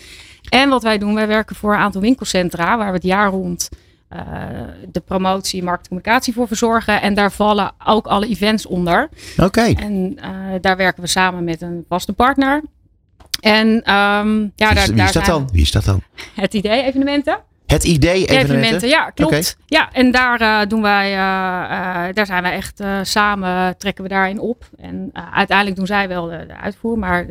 En 0.49 0.69
wat 0.69 0.83
wij 0.83 0.99
doen, 0.99 1.15
wij 1.15 1.27
werken 1.27 1.57
voor 1.57 1.73
een 1.73 1.81
aantal 1.81 2.01
winkelcentra... 2.01 2.77
waar 2.77 2.89
we 2.89 2.95
het 2.95 3.03
jaar 3.03 3.31
rond 3.31 3.69
de 4.88 5.01
promotie, 5.05 5.62
markt 5.62 5.83
en 5.83 5.88
communicatie 5.88 6.33
voor 6.33 6.47
verzorgen. 6.47 7.03
En 7.03 7.14
daar 7.14 7.33
vallen 7.33 7.73
ook 7.87 8.07
alle 8.07 8.27
events 8.27 8.66
onder. 8.66 9.09
Oké. 9.37 9.61
En 9.62 10.18
eh, 10.21 10.31
daar 10.61 10.77
werken 10.77 11.03
we 11.03 11.09
samen 11.09 11.44
met 11.44 11.62
een 11.62 11.85
vaste 11.88 12.12
partner. 12.12 12.62
En 13.40 13.83
ehm, 13.83 14.40
ja, 14.40 14.66
Wie 14.66 14.75
daar, 14.75 14.87
Wie 14.87 14.94
daar 14.94 15.07
is 15.07 15.12
dat 15.12 15.25
dan? 15.25 15.49
Wie 15.53 15.62
is 15.62 15.73
dat 15.73 15.85
dan? 15.85 16.03
het 16.35 16.55
idee 16.55 16.83
evenementen. 16.83 17.38
Het 17.66 17.85
idee 17.85 18.12
evenementen? 18.25 18.55
Evenementen, 18.55 18.88
ja, 18.88 19.11
klopt. 19.11 19.57
Ja, 19.66 19.92
en 19.92 20.11
daar 20.11 20.40
eh, 20.40 20.68
doen 20.68 20.83
wij, 20.83 21.07
eh, 21.12 22.09
eh, 22.09 22.14
daar 22.14 22.27
zijn 22.27 22.42
wij 22.42 22.53
echt 22.53 22.81
eh, 22.81 22.99
samen, 23.03 23.77
trekken 23.77 24.03
we 24.03 24.11
daarin 24.11 24.38
op. 24.40 24.68
En 24.77 25.11
eh, 25.12 25.23
uiteindelijk 25.35 25.77
doen 25.77 25.87
zij 25.87 26.09
wel 26.09 26.27
de, 26.27 26.44
de 26.47 26.57
uitvoer, 26.57 26.99
maar 26.99 27.27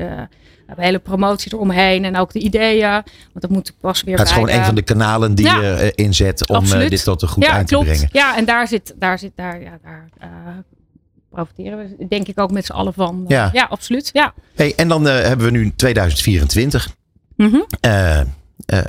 de, 0.67 0.75
we 0.75 0.81
hebben 0.81 0.85
hele 0.85 0.99
promotie 1.17 1.53
eromheen 1.53 2.05
en 2.05 2.17
ook 2.17 2.31
de 2.31 2.39
ideeën. 2.39 2.89
Want 2.89 3.03
dat 3.33 3.49
moet 3.49 3.73
pas 3.79 4.03
weer 4.03 4.17
Het 4.17 4.27
is 4.27 4.33
gewoon 4.33 4.49
een 4.49 4.65
van 4.65 4.75
de 4.75 4.81
kanalen 4.81 5.35
die 5.35 5.45
Ja. 5.45 5.61
je 5.61 5.71
eh, 5.73 6.05
inzet 6.05 6.47
om 6.47 6.55
eh, 6.55 6.61
Absoluut. 6.61 6.89
dit 6.89 7.03
tot 7.03 7.21
een 7.21 7.27
goed 7.27 7.43
ja, 7.43 7.63
klopt. 7.63 7.85
te 7.85 7.91
brengen. 7.91 8.09
Ja, 8.11 8.37
en 8.37 8.45
daar 8.45 8.67
zit, 8.67 8.93
daar 8.99 9.19
zit, 9.19 9.31
daar, 9.35 9.61
ja, 9.61 9.77
daar 9.83 10.09
eh, 10.19 10.27
profiteren 11.29 11.77
we 11.97 12.07
denk 12.07 12.27
ik 12.27 12.39
ook 12.39 12.51
met 12.51 12.65
z'n 12.65 12.71
allen 12.71 12.93
van. 12.93 13.25
Ja. 13.27 13.49
ja, 13.53 13.67
absoluut. 13.69 14.09
Ja. 14.13 14.33
Hey, 14.55 14.73
en 14.75 14.87
dan 14.87 15.03
hebben 15.05 15.45
we 15.45 15.51
nu 15.51 15.73
2024. 15.75 16.95
Mhm, 17.35 17.57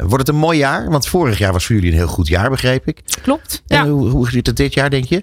wordt 0.01 0.19
het 0.19 0.29
een 0.29 0.37
mooi 0.41 0.59
jaar? 0.59 0.91
Want 0.91 1.07
vorig 1.07 1.39
jaar 1.39 1.53
was 1.53 1.67
voor 1.67 1.75
jullie 1.75 1.91
een 1.91 1.97
heel 1.97 2.07
goed 2.07 2.29
jaar, 2.29 2.51
begreep 2.51 2.87
ik. 2.87 3.01
klopt. 3.23 3.63
En 3.67 3.77
Ja. 3.77 3.91
hoe, 3.91 4.09
hoe 4.09 4.31
ziet 4.31 4.47
het 4.47 4.57
dit 4.57 4.75
jaar, 4.75 4.91
denk 4.91 5.05
je? 5.05 5.23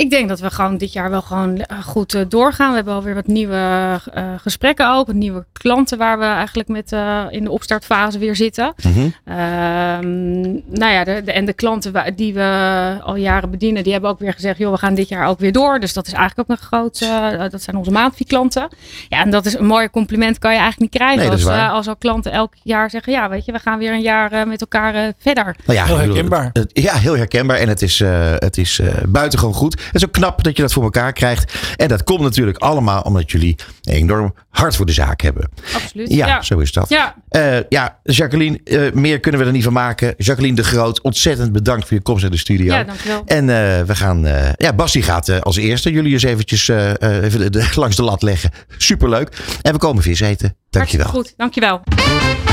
Ik 0.00 0.10
denk 0.10 0.28
dat 0.28 0.40
we 0.40 0.50
gewoon 0.50 0.76
dit 0.76 0.92
jaar 0.92 1.10
wel 1.10 1.22
gewoon 1.22 1.56
eh, 1.58 1.82
goed 1.82 2.14
eh, 2.14 2.22
doorgaan. 2.28 2.68
We 2.70 2.74
hebben 2.76 2.94
alweer 2.94 3.14
wat 3.14 3.26
nieuwe 3.26 4.00
eh, 4.14 4.24
gesprekken 4.42 4.92
ook. 4.92 5.12
Nieuwe 5.12 5.44
klanten 5.52 5.98
waar 5.98 6.18
we 6.18 6.24
eigenlijk 6.24 6.68
met 6.68 6.92
eh, 6.92 7.24
in 7.30 7.44
de 7.44 7.50
opstartfase 7.50 8.18
weer 8.18 8.36
zitten. 8.36 8.74
Mhm. 8.82 9.08
Ehm, 9.24 10.40
nou 10.78 10.92
ja, 10.92 11.04
de, 11.04 11.22
de- 11.24 11.32
en 11.32 11.44
de 11.44 11.52
klanten 11.52 11.92
wa- 11.92 12.10
die 12.16 12.34
we 12.34 12.96
al 13.02 13.16
jaren 13.16 13.50
bedienen, 13.50 13.82
die 13.82 13.92
hebben 13.92 14.10
ook 14.10 14.18
weer 14.18 14.32
gezegd, 14.32 14.58
joh, 14.58 14.72
we 14.72 14.78
gaan 14.78 14.94
dit 14.94 15.08
jaar 15.08 15.26
ook 15.28 15.38
weer 15.38 15.52
door. 15.52 15.80
Dus 15.80 15.92
dat 15.92 16.06
is 16.06 16.12
eigenlijk 16.12 16.50
ook 16.50 16.56
een 16.58 16.64
groot, 16.64 17.00
eh, 17.00 17.50
dat 17.50 17.62
zijn 17.62 17.76
onze 17.76 17.90
maandvie-klanten. 17.90 18.68
Ja, 19.08 19.20
en 19.22 19.30
dat 19.30 19.46
is 19.46 19.54
een 19.58 19.66
mooi 19.66 19.90
compliment, 19.90 20.38
kan 20.38 20.52
je 20.52 20.58
eigenlijk 20.58 20.92
niet 20.92 21.00
krijgen. 21.02 21.18
Nee, 21.22 21.30
als, 21.30 21.70
als 21.70 21.88
al 21.88 21.96
klanten 21.96 22.32
elk 22.32 22.52
jaar 22.62 22.90
zeggen, 22.90 23.12
ja, 23.12 23.28
weet 23.28 23.44
je, 23.44 23.52
we 23.52 23.58
gaan 23.58 23.78
weer 23.78 23.92
een 23.92 24.00
jaar 24.02 24.48
met 24.48 24.60
elkaar 24.60 24.94
eh, 24.94 25.02
verder. 25.18 25.56
Nou 25.66 25.78
ja, 25.78 25.84
Heel 25.84 25.98
herkenbaar. 25.98 26.52
ja, 26.72 26.94
heel 26.94 27.16
herkenbaar. 27.16 27.56
En 27.56 27.68
het 27.68 27.82
is, 27.82 28.00
eh, 28.00 28.32
het 28.38 28.58
is 28.58 28.78
eh, 28.78 28.94
buitengewoon 29.08 29.54
goed. 29.54 29.89
Het 29.92 29.94
is 30.02 30.04
ook 30.04 30.12
knap 30.12 30.42
dat 30.44 30.56
je 30.56 30.62
dat 30.62 30.72
voor 30.72 30.82
elkaar 30.82 31.12
krijgt. 31.12 31.54
En 31.76 31.88
dat 31.88 32.04
komt 32.04 32.20
natuurlijk 32.20 32.58
allemaal 32.58 33.02
omdat 33.02 33.30
jullie 33.30 33.56
enorm 33.82 34.34
hart 34.50 34.76
voor 34.76 34.86
de 34.86 34.92
zaak 34.92 35.20
hebben. 35.20 35.50
Absoluut. 35.74 36.12
Ja, 36.12 36.26
ja. 36.26 36.42
zo 36.42 36.58
is 36.58 36.72
dat. 36.72 36.88
Ja, 36.88 37.14
Eh, 37.28 37.56
ja, 37.68 37.98
Jacqueline, 38.02 38.60
eh, 38.64 38.92
meer 38.92 39.20
kunnen 39.20 39.40
we 39.40 39.46
er 39.46 39.52
niet 39.52 39.64
van 39.64 39.72
maken. 39.72 40.14
Jacqueline 40.16 40.56
de 40.56 40.64
Groot, 40.64 41.00
ontzettend 41.00 41.52
bedankt 41.52 41.86
voor 41.88 41.96
je 41.96 42.02
komst 42.02 42.22
naar 42.22 42.30
de 42.30 42.36
studio. 42.38 42.74
ja, 42.74 42.84
dankjewel. 42.84 43.22
En 43.26 43.50
eh, 43.50 43.82
we 43.82 43.94
gaan. 43.96 44.26
ja, 44.56 44.72
Bas 44.74 44.92
die 44.92 45.02
gaat 45.02 45.42
als 45.42 45.56
eerste 45.56 45.90
jullie 45.92 46.12
eens 46.12 46.22
eventjes 46.22 46.68
even 46.68 47.38
de- 47.40 47.50
de- 47.50 47.68
langs 47.74 47.96
de 47.96 48.02
lat 48.02 48.22
leggen. 48.22 48.50
Superleuk. 48.76 49.36
En 49.62 49.72
we 49.72 49.78
komen 49.78 50.02
vis 50.02 50.20
eten. 50.20 50.56
Dankjewel. 50.70 51.06
Hartstikke 51.06 51.28
goed, 51.28 51.34
dankjewel. 51.36 52.49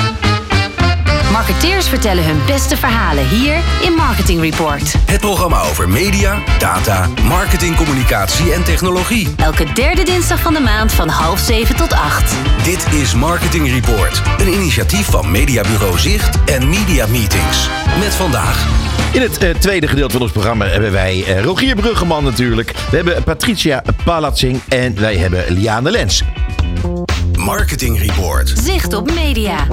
Marketeers 1.38 1.88
vertellen 1.88 2.26
hun 2.26 2.46
beste 2.46 2.78
verhalen 2.78 3.28
hier 3.28 3.62
in 3.82 3.94
Marketing 3.94 4.42
Report. 4.42 4.94
Het 5.06 5.20
programma 5.20 5.62
over 5.62 5.90
media, 5.90 6.44
data, 6.60 7.10
marketing, 7.24 7.76
communicatie 7.76 8.54
en 8.54 8.64
technologie. 8.64 9.28
Elke 9.36 9.74
derde 9.74 10.04
dinsdag 10.04 10.40
van 10.40 10.54
de 10.54 10.60
maand 10.60 10.92
van 10.94 11.08
half 11.08 11.40
zeven 11.40 11.76
tot 11.76 11.94
acht. 11.94 12.36
Dit 12.64 12.94
is 12.94 13.14
Marketing 13.14 13.70
Report, 13.70 14.22
een 14.38 14.54
initiatief 14.54 15.06
van 15.06 15.32
Mediabureau 15.32 16.00
Zicht 16.00 16.44
en 16.46 16.70
Media 16.70 17.08
Meetings. 17.08 17.70
Met 18.00 18.16
vandaag 18.16 18.68
In 19.14 19.22
het 19.22 19.38
eh, 19.38 19.56
tweede 19.56 19.88
gedeelte 19.88 20.14
van 20.14 20.22
ons 20.22 20.32
programma 20.32 20.66
hebben 20.66 20.92
wij 20.92 21.24
eh, 21.24 21.44
Rogier 21.44 21.76
Bruggeman 21.76 22.24
natuurlijk. 22.24 22.72
We 22.90 22.96
hebben 22.96 23.24
Patricia 23.24 23.84
Palatzing 24.04 24.60
en 24.68 25.00
wij 25.00 25.18
hebben 25.18 25.44
Liane 25.48 25.92
Lens. 25.92 26.24
Marketing 27.48 28.00
Report. 28.00 28.54
Zicht 28.64 28.94
op 28.94 29.12
media. 29.14 29.68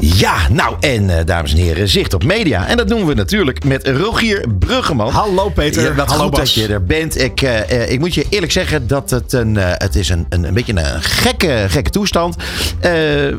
Ja, 0.00 0.34
nou 0.50 0.76
en 0.80 1.18
eh, 1.18 1.24
dames 1.24 1.52
en 1.52 1.58
heren, 1.58 1.88
zicht 1.88 2.14
op 2.14 2.24
media. 2.24 2.66
En 2.66 2.76
dat 2.76 2.88
doen 2.88 3.06
we 3.06 3.14
natuurlijk 3.14 3.64
met 3.64 3.88
Rogier 3.88 4.44
Bruggeman. 4.58 5.08
Hallo 5.12 5.48
Peter. 5.48 5.82
Ja, 5.82 5.94
wat 5.94 6.08
Hallo 6.08 6.22
goed 6.22 6.30
Bas. 6.30 6.40
dat 6.40 6.64
je 6.64 6.72
er 6.72 6.84
bent. 6.84 7.20
Ik, 7.20 7.42
eh, 7.42 7.70
eh, 7.82 7.90
ik 7.90 7.98
moet 7.98 8.14
je 8.14 8.24
eerlijk 8.28 8.52
zeggen 8.52 8.86
dat 8.86 9.10
het 9.10 9.32
een, 9.32 9.56
eh, 9.56 9.64
het 9.72 9.94
is 9.96 10.08
een, 10.08 10.26
een, 10.28 10.44
een 10.44 10.54
beetje 10.54 10.72
een 10.76 11.02
gekke, 11.02 11.64
gekke 11.68 11.90
toestand 11.90 12.36
Eh, 12.80 12.90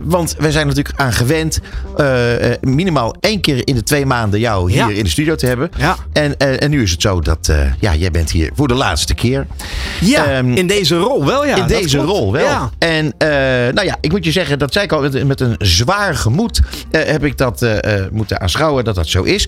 want 0.04 0.36
we 0.40 0.52
zijn 0.52 0.68
natuurlijk 0.68 1.00
aan 1.00 1.14
gewend 1.14 1.60
eh, 1.98 2.52
eh, 2.52 2.58
minimaal 2.62 3.16
één 3.20 3.42
keer 3.42 3.68
in 3.68 3.76
de 3.76 3.84
twee 3.84 4.06
maanden 4.06 4.40
jou 4.40 4.72
hier 4.72 4.80
Ja. 4.90 4.90
in 4.98 5.04
de 5.04 5.10
studio 5.10 5.36
te 5.36 5.46
hebben. 5.46 5.70
Ja. 5.78 5.96
En, 6.14 6.38
en 6.38 6.70
nu 6.70 6.82
is 6.84 6.92
het 6.92 7.02
zo 7.02 7.20
dat 7.22 7.48
eh, 7.50 7.58
ja, 7.80 7.96
jij 7.96 8.12
bent 8.12 8.32
hier 8.32 8.52
voor 8.56 8.68
de 8.68 8.74
laatste 8.74 9.14
keer. 9.14 9.48
Ja, 10.00 10.26
Ehm, 10.26 10.52
in 10.54 10.68
deze 10.68 10.96
rol 10.98 11.26
wel 11.26 11.46
ja. 11.46 11.56
in 11.56 11.68
deze 11.68 11.98
klopt. 11.98 12.10
rol 12.12 12.32
wel. 12.32 12.44
Ja. 12.46 12.70
En 12.80 13.14
eh, 13.18 13.28
nou 13.74 13.84
ja, 13.84 13.98
ik 14.02 14.12
moet 14.12 14.26
je 14.26 14.32
zeggen, 14.32 14.60
dat 14.60 14.74
zei 14.74 14.86
ik 14.86 14.92
al, 14.92 15.02
met, 15.02 15.28
met 15.28 15.40
een 15.40 15.56
zwaar 15.58 16.16
gemoed 16.16 16.62
eh, 16.92 17.04
heb 17.04 17.24
ik 17.24 17.38
dat 17.38 17.62
eh, 17.62 18.04
eh, 18.04 18.12
moeten 18.12 18.42
aanschouwen 18.42 18.84
dat 18.84 18.96
dat 18.96 19.08
zo 19.08 19.24
is. 19.24 19.48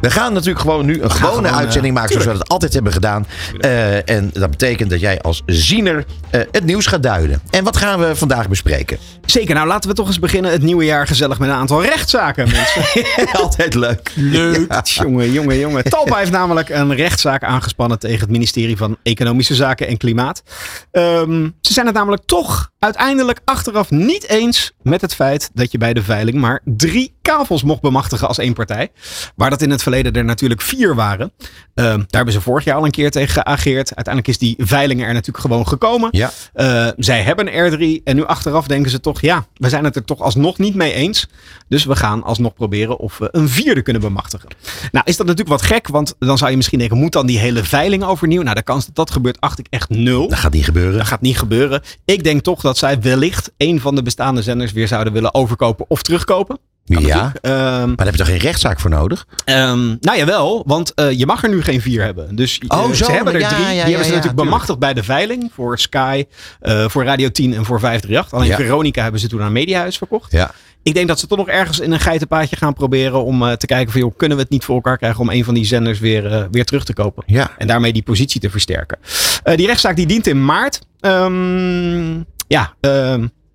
We 0.00 0.10
gaan 0.10 0.32
natuurlijk 0.32 0.60
gewoon 0.60 0.86
nu 0.86 1.02
een 1.02 1.10
gewone 1.10 1.30
gewoon, 1.32 1.46
eh, 1.46 1.56
uitzending 1.56 1.94
maken 1.94 2.10
zoals 2.12 2.26
we 2.26 2.32
dat 2.32 2.48
altijd 2.48 2.72
hebben 2.72 2.92
gedaan. 2.92 3.26
Eh, 3.60 4.08
en 4.08 4.30
dat 4.32 4.50
betekent 4.50 4.90
dat 4.90 5.00
jij 5.00 5.20
als 5.20 5.42
ziener 5.46 6.04
eh, 6.30 6.40
het 6.50 6.64
nieuws 6.64 6.86
gaat 6.86 7.02
duiden. 7.02 7.40
En 7.50 7.64
wat 7.64 7.76
gaan 7.76 7.98
we 8.00 8.16
vandaag 8.16 8.48
bespreken? 8.48 8.98
Zeker, 9.26 9.54
nou 9.54 9.66
laten 9.66 9.90
we 9.90 9.96
toch 9.96 10.06
eens 10.06 10.18
beginnen 10.18 10.50
het 10.50 10.62
nieuwe 10.62 10.84
jaar 10.84 11.06
gezellig 11.06 11.38
met 11.38 11.48
een 11.48 11.54
aantal 11.54 11.82
rechtszaken 11.82 12.48
mensen. 12.50 12.82
altijd 13.42 13.74
leuk. 13.74 14.12
Leuk. 14.14 14.80
Jongen, 14.84 15.32
jongen, 15.32 15.58
jongen. 15.58 15.84
Talpa 15.84 16.16
heeft 16.16 16.30
namelijk 16.30 16.68
een 16.68 16.94
rechtszaak 16.94 17.44
aangespannen 17.44 17.98
tegen 17.98 18.20
het 18.20 18.30
ministerie 18.30 18.76
van 18.76 18.96
Economische 19.02 19.54
Zaken 19.54 19.86
en 19.86 19.96
Klimaat. 19.96 20.42
Ehm, 20.90 21.48
ze 21.60 21.72
zijn 21.72 21.86
het 21.86 21.94
namelijk 21.94 22.22
toch 22.26 22.70
uiteindelijk 22.78 23.40
achteraf 23.44 23.90
niet 23.90 24.28
eens 24.28 24.72
met 24.82 25.00
het 25.00 25.14
feit 25.14 25.50
dat 25.54 25.72
je 25.72 25.78
bij 25.78 25.92
de 25.92 26.02
veiling 26.02 26.36
maar 26.36 26.60
drie 26.64 27.14
kavels 27.22 27.62
mocht 27.62 27.80
bemachtigen 27.80 28.28
als 28.28 28.38
één 28.38 28.52
partij. 28.52 28.90
Waar 29.36 29.50
dat 29.50 29.62
in 29.62 29.70
het 29.70 29.82
verleden 29.82 30.12
er 30.12 30.24
natuurlijk 30.24 30.60
vier 30.60 30.94
waren. 30.94 31.32
Ehm, 31.74 31.96
daar 31.96 32.06
hebben 32.08 32.32
ze 32.32 32.40
vorig 32.40 32.64
jaar 32.64 32.76
al 32.76 32.84
een 32.84 32.90
keer 32.90 33.10
tegen 33.10 33.42
geageerd. 33.42 33.94
Uiteindelijk 33.94 34.28
is 34.28 34.38
die 34.38 34.54
veiling 34.58 35.02
er 35.02 35.12
natuurlijk 35.12 35.38
gewoon 35.38 35.68
gekomen. 35.68 36.08
Ja. 36.12 36.30
Eh, 36.52 36.88
zij 36.96 37.22
hebben 37.22 37.56
een 37.56 37.72
R3 37.72 38.02
en 38.04 38.16
nu 38.16 38.24
achteraf 38.24 38.66
denken 38.66 38.90
ze 38.90 39.00
toch, 39.00 39.20
ja, 39.20 39.46
we 39.54 39.68
zijn 39.68 39.84
het 39.84 39.96
er 39.96 40.04
toch 40.04 40.20
alsnog 40.20 40.58
niet 40.58 40.74
mee 40.74 40.92
eens. 40.92 41.28
Dus 41.68 41.84
we 41.84 41.96
gaan 41.96 42.22
alsnog 42.22 42.54
proberen 42.54 42.98
of 42.98 43.18
we 43.18 43.28
een 43.30 43.48
vierde 43.48 43.82
kunnen 43.82 44.02
bemachtigen. 44.02 44.48
Nou, 44.92 45.04
is 45.08 45.16
dat 45.16 45.26
natuurlijk 45.26 45.60
wat 45.60 45.68
gek, 45.70 45.88
want 45.88 46.14
dan 46.18 46.38
zou 46.38 46.50
je 46.50 46.56
misschien 46.56 46.78
denken, 46.78 46.98
moet 46.98 47.12
dan 47.12 47.26
die 47.26 47.38
hele 47.38 47.64
veiling 47.64 48.04
overnieuw? 48.04 48.42
Nou, 48.42 48.54
de 48.54 48.62
kans 48.62 48.86
dat 48.86 48.94
dat 48.94 49.10
gebeurt, 49.10 49.40
acht 49.40 49.58
ik 49.58 49.66
echt 49.70 49.88
nul. 49.88 50.28
Dat 50.28 50.38
gaat 50.38 50.52
niet 50.52 50.64
gebeuren. 50.64 50.98
Dat 50.98 51.06
gaat 51.06 51.20
niet 51.20 51.38
gebeuren. 51.38 51.82
Ik 52.04 52.24
denk 52.24 52.42
toch 52.42 52.60
dat 52.60 52.78
zij 52.78 53.00
wellicht 53.00 53.52
een 53.56 53.80
van 53.80 53.94
de 53.94 54.02
bestaande 54.02 54.42
zenders 54.42 54.72
weer 54.72 54.88
zouden 54.88 55.12
willen 55.12 55.34
overkopen 55.34 55.84
of 55.88 56.02
terugkopen. 56.02 56.58
Ja. 56.84 57.32
Ehm, 57.40 57.52
Maar 57.86 57.96
daar 57.96 58.06
heb 58.06 58.14
je 58.14 58.18
toch 58.20 58.26
geen 58.28 58.36
rechtszaak 58.38 58.80
voor 58.80 58.90
nodig? 58.90 59.26
Ehm, 59.44 59.86
nou 60.00 60.16
jawel, 60.16 60.62
want 60.66 60.94
eh, 60.94 61.10
je 61.10 61.26
mag 61.26 61.42
er 61.42 61.48
nu 61.48 61.62
geen 61.62 61.80
vier 61.80 62.02
hebben. 62.04 62.36
Dus 62.36 62.58
eh, 62.68 62.78
Oh, 62.78 62.86
zo, 62.88 62.92
ze 63.04 63.12
hebben 63.12 63.34
er 63.34 63.40
ja, 63.40 63.48
drie. 63.48 63.60
ja, 63.60 63.66
die 63.68 63.74
ja, 63.76 63.82
hebben 63.82 63.92
ze 63.92 63.96
ja, 63.96 63.98
natuurlijk 63.98 64.22
tuurlijk. 64.22 64.44
bemachtigd 64.50 64.78
bij 64.78 64.94
de 64.94 65.02
veiling. 65.02 65.50
Voor 65.54 65.78
Sky, 65.78 66.24
eh, 66.60 66.88
voor 66.88 67.04
Radio 67.04 67.30
10 67.30 67.54
en 67.54 67.64
voor 67.64 67.80
538. 67.80 68.32
Alleen 68.34 68.48
Ja. 68.48 68.56
Veronica 68.56 69.02
hebben 69.02 69.20
ze 69.20 69.28
toen 69.28 69.42
aan 69.42 69.52
Mediahuis 69.52 69.98
verkocht. 69.98 70.32
Ja. 70.32 70.50
Ik 70.82 70.94
denk 70.94 71.08
dat 71.08 71.20
ze 71.20 71.26
toch 71.26 71.38
nog 71.38 71.48
ergens 71.48 71.80
in 71.80 71.92
een 71.92 72.00
geitenpaadje 72.00 72.56
gaan 72.56 72.74
proberen 72.74 73.24
om 73.24 73.42
eh, 73.42 73.52
te 73.52 73.66
kijken 73.66 73.92
van 73.92 74.00
joh, 74.00 74.16
kunnen 74.16 74.36
we 74.36 74.42
het 74.42 74.52
niet 74.52 74.64
voor 74.64 74.74
elkaar 74.74 74.98
krijgen 74.98 75.20
om 75.20 75.30
een 75.30 75.44
van 75.44 75.54
die 75.54 75.64
zenders 75.64 75.98
weer, 75.98 76.32
eh, 76.32 76.44
weer 76.50 76.64
terug 76.64 76.84
te 76.84 76.92
kopen. 76.92 77.22
Ja. 77.26 77.50
En 77.58 77.66
daarmee 77.66 77.92
die 77.92 78.02
positie 78.02 78.40
te 78.40 78.50
versterken. 78.50 78.98
Eh, 79.42 79.56
die 79.56 79.66
rechtszaak 79.66 79.96
die 79.96 80.06
dient 80.06 80.26
in 80.26 80.44
maart. 80.44 80.80
Ehm, 81.00 82.20
ja, 82.48 82.74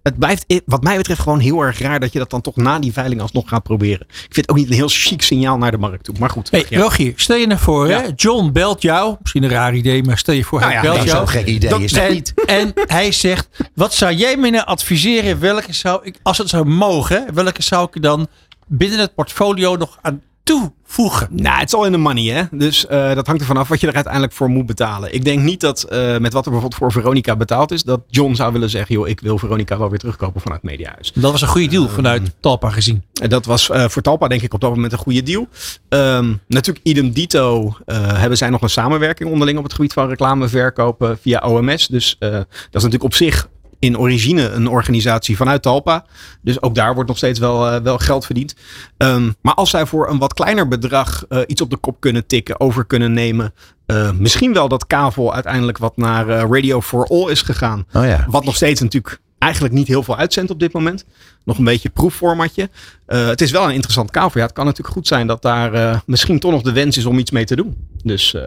het 0.07 0.19
blijft 0.19 0.61
wat 0.65 0.83
mij 0.83 0.97
betreft 0.97 1.19
gewoon 1.19 1.39
heel 1.39 1.61
erg 1.61 1.79
raar 1.79 1.99
dat 1.99 2.13
je 2.13 2.19
dat 2.19 2.29
dan 2.29 2.41
toch 2.41 2.55
na 2.55 2.79
die 2.79 2.93
veiling 2.93 3.21
alsnog 3.21 3.49
gaat 3.49 3.63
proberen. 3.63 4.07
Ik 4.09 4.15
vind 4.19 4.35
het 4.35 4.49
ook 4.49 4.55
niet 4.55 4.67
een 4.67 4.73
heel 4.73 4.87
chic 4.87 5.21
signaal 5.21 5.57
naar 5.57 5.71
de 5.71 5.77
markt 5.77 6.03
toe. 6.03 6.15
Maar 6.19 6.29
goed. 6.29 6.51
Hey, 6.51 6.65
ja. 6.69 6.79
Rogier, 6.79 7.13
stel 7.15 7.35
je 7.37 7.47
nou 7.47 7.59
voor, 7.59 7.87
Ja. 7.89 8.01
hè? 8.01 8.07
John 8.15 8.51
belt 8.51 8.81
jou. 8.81 9.15
Misschien 9.21 9.43
een 9.43 9.49
raar 9.49 9.75
idee, 9.75 10.03
maar 10.03 10.17
stel 10.17 10.33
je 10.35 10.43
voor, 10.43 10.59
Nou 10.59 10.71
hij 10.71 10.81
ja, 10.81 10.87
belt 10.87 10.95
Dat 10.97 11.05
is 11.05 11.11
jou. 11.11 11.25
zo'n 11.27 11.35
gek 11.35 11.47
idee. 11.47 11.69
Dat- 11.69 11.81
is 11.81 11.91
dat 11.91 12.03
en, 12.03 12.13
niet? 12.13 12.33
en 12.45 12.71
hij 12.87 13.11
zegt, 13.11 13.47
wat 13.75 13.93
zou 13.93 14.13
jij 14.13 14.37
me 14.37 14.49
nou 14.49 14.65
adviseren? 14.65 15.39
Welke 15.39 15.73
zou 15.73 15.99
ik, 16.03 16.19
als 16.23 16.37
het 16.37 16.49
zou 16.49 16.65
mogen, 16.65 17.33
welke 17.33 17.63
zou 17.63 17.87
ik 17.93 18.01
dan 18.01 18.27
binnen 18.67 18.99
het 18.99 19.15
portfolio 19.15 19.75
nog 19.75 19.97
aan 20.01 20.21
toevoegen? 20.47 21.27
Nou, 21.31 21.59
het 21.59 21.67
is 21.67 21.73
al 21.73 21.85
in 21.85 21.91
de 21.91 21.97
money, 21.97 22.23
hè. 22.23 22.43
Dus 22.51 22.87
eh, 22.87 23.15
dat 23.15 23.27
hangt 23.27 23.41
ervan 23.41 23.57
af 23.57 23.67
wat 23.67 23.79
je 23.79 23.87
er 23.87 23.93
uiteindelijk 23.93 24.33
voor 24.33 24.49
moet 24.49 24.65
betalen. 24.65 25.13
Ik 25.13 25.25
denk 25.25 25.41
niet 25.41 25.59
dat 25.59 25.83
eh, 25.83 26.17
met 26.17 26.33
wat 26.33 26.45
er 26.45 26.51
bijvoorbeeld 26.51 26.75
voor 26.75 26.91
Veronica 26.91 27.35
betaald 27.35 27.71
is, 27.71 27.83
dat 27.83 28.01
John 28.09 28.33
zou 28.33 28.53
willen 28.53 28.69
zeggen, 28.69 28.95
joh, 28.95 29.07
ik 29.07 29.19
wil 29.19 29.37
Veronica 29.37 29.77
wel 29.77 29.89
weer 29.89 29.99
terugkopen 29.99 30.41
vanuit 30.41 30.63
Mediahuis. 30.63 31.11
Dat 31.13 31.31
was 31.31 31.41
een 31.41 31.47
goede 31.47 31.67
deal 31.67 31.89
vanuit 31.89 32.35
Talpa 32.39 32.69
gezien. 32.69 33.03
En 33.21 33.29
dat 33.29 33.45
was 33.45 33.69
eh, 33.69 33.87
voor 33.87 34.01
Talpa 34.01 34.27
denk 34.27 34.41
ik 34.41 34.53
op 34.53 34.61
dat 34.61 34.69
moment 34.69 34.91
een 34.91 34.97
goede 34.97 35.23
deal. 35.23 35.47
Ehm, 35.89 36.33
natuurlijk, 36.47 36.85
idem 36.85 37.11
dito 37.11 37.75
hebben 37.85 38.37
zij 38.37 38.49
nog 38.49 38.61
een 38.61 38.69
samenwerking 38.69 39.29
onderling 39.31 39.57
op 39.57 39.63
het 39.63 39.73
gebied 39.73 39.93
van 39.93 40.07
reclameverkopen 40.07 41.17
via 41.21 41.39
OMS. 41.39 41.87
Dus 41.87 42.15
dat 42.19 42.45
is 42.49 42.83
natuurlijk 42.83 43.03
op 43.03 43.13
zich 43.13 43.47
in 43.79 43.97
origine 43.97 44.49
een 44.49 44.67
organisatie 44.67 45.37
vanuit 45.37 45.61
Talpa. 45.61 46.05
Dus 46.41 46.61
ook 46.61 46.75
daar 46.75 46.93
wordt 46.93 47.09
nog 47.09 47.17
steeds 47.17 47.39
wel, 47.39 47.67
eh, 47.67 47.81
wel 47.81 47.97
geld 47.97 48.25
verdiend. 48.25 48.55
Ehm, 48.97 49.31
maar 49.41 49.53
als 49.53 49.69
zij 49.69 49.85
voor 49.85 50.09
een 50.09 50.17
wat 50.17 50.33
kleiner 50.33 50.67
bedrag 50.67 51.25
eh, 51.29 51.39
iets 51.47 51.61
op 51.61 51.69
de 51.69 51.77
kop 51.77 51.99
kunnen 51.99 52.27
tikken, 52.27 52.59
over 52.59 52.85
kunnen 52.85 53.13
nemen. 53.13 53.53
eh, 53.85 54.11
misschien 54.11 54.53
wel 54.53 54.67
dat 54.67 54.87
kavel 54.87 55.33
uiteindelijk 55.33 55.77
wat 55.77 55.97
naar 55.97 56.27
Radio 56.27 56.81
for 56.81 57.05
All 57.05 57.31
is 57.31 57.41
gegaan. 57.41 57.85
Oh 57.93 58.05
ja. 58.05 58.25
Wat 58.29 58.45
nog 58.45 58.55
steeds 58.55 58.81
natuurlijk 58.81 59.19
eigenlijk 59.37 59.73
niet 59.73 59.87
heel 59.87 60.03
veel 60.03 60.17
uitzendt 60.17 60.51
op 60.51 60.59
dit 60.59 60.73
moment. 60.73 61.05
Nog 61.47 61.57
een 61.57 61.63
beetje 61.63 61.89
proefformatje. 61.89 62.69
Eh, 63.05 63.27
het 63.27 63.41
is 63.41 63.51
wel 63.51 63.63
een 63.63 63.73
interessant 63.73 64.11
kavel. 64.11 64.39
Ja, 64.39 64.45
het 64.45 64.55
kan 64.55 64.65
natuurlijk 64.65 64.95
goed 64.95 65.07
zijn 65.07 65.27
dat 65.27 65.41
daar 65.41 65.73
eh, 65.73 65.99
misschien 66.05 66.39
toch 66.39 66.51
nog 66.51 66.61
de 66.61 66.71
wens 66.71 66.97
is 66.97 67.05
om 67.05 67.17
iets 67.17 67.31
mee 67.31 67.45
te 67.45 67.55
doen. 67.55 67.75
Dus, 68.03 68.33
eh, 68.33 68.41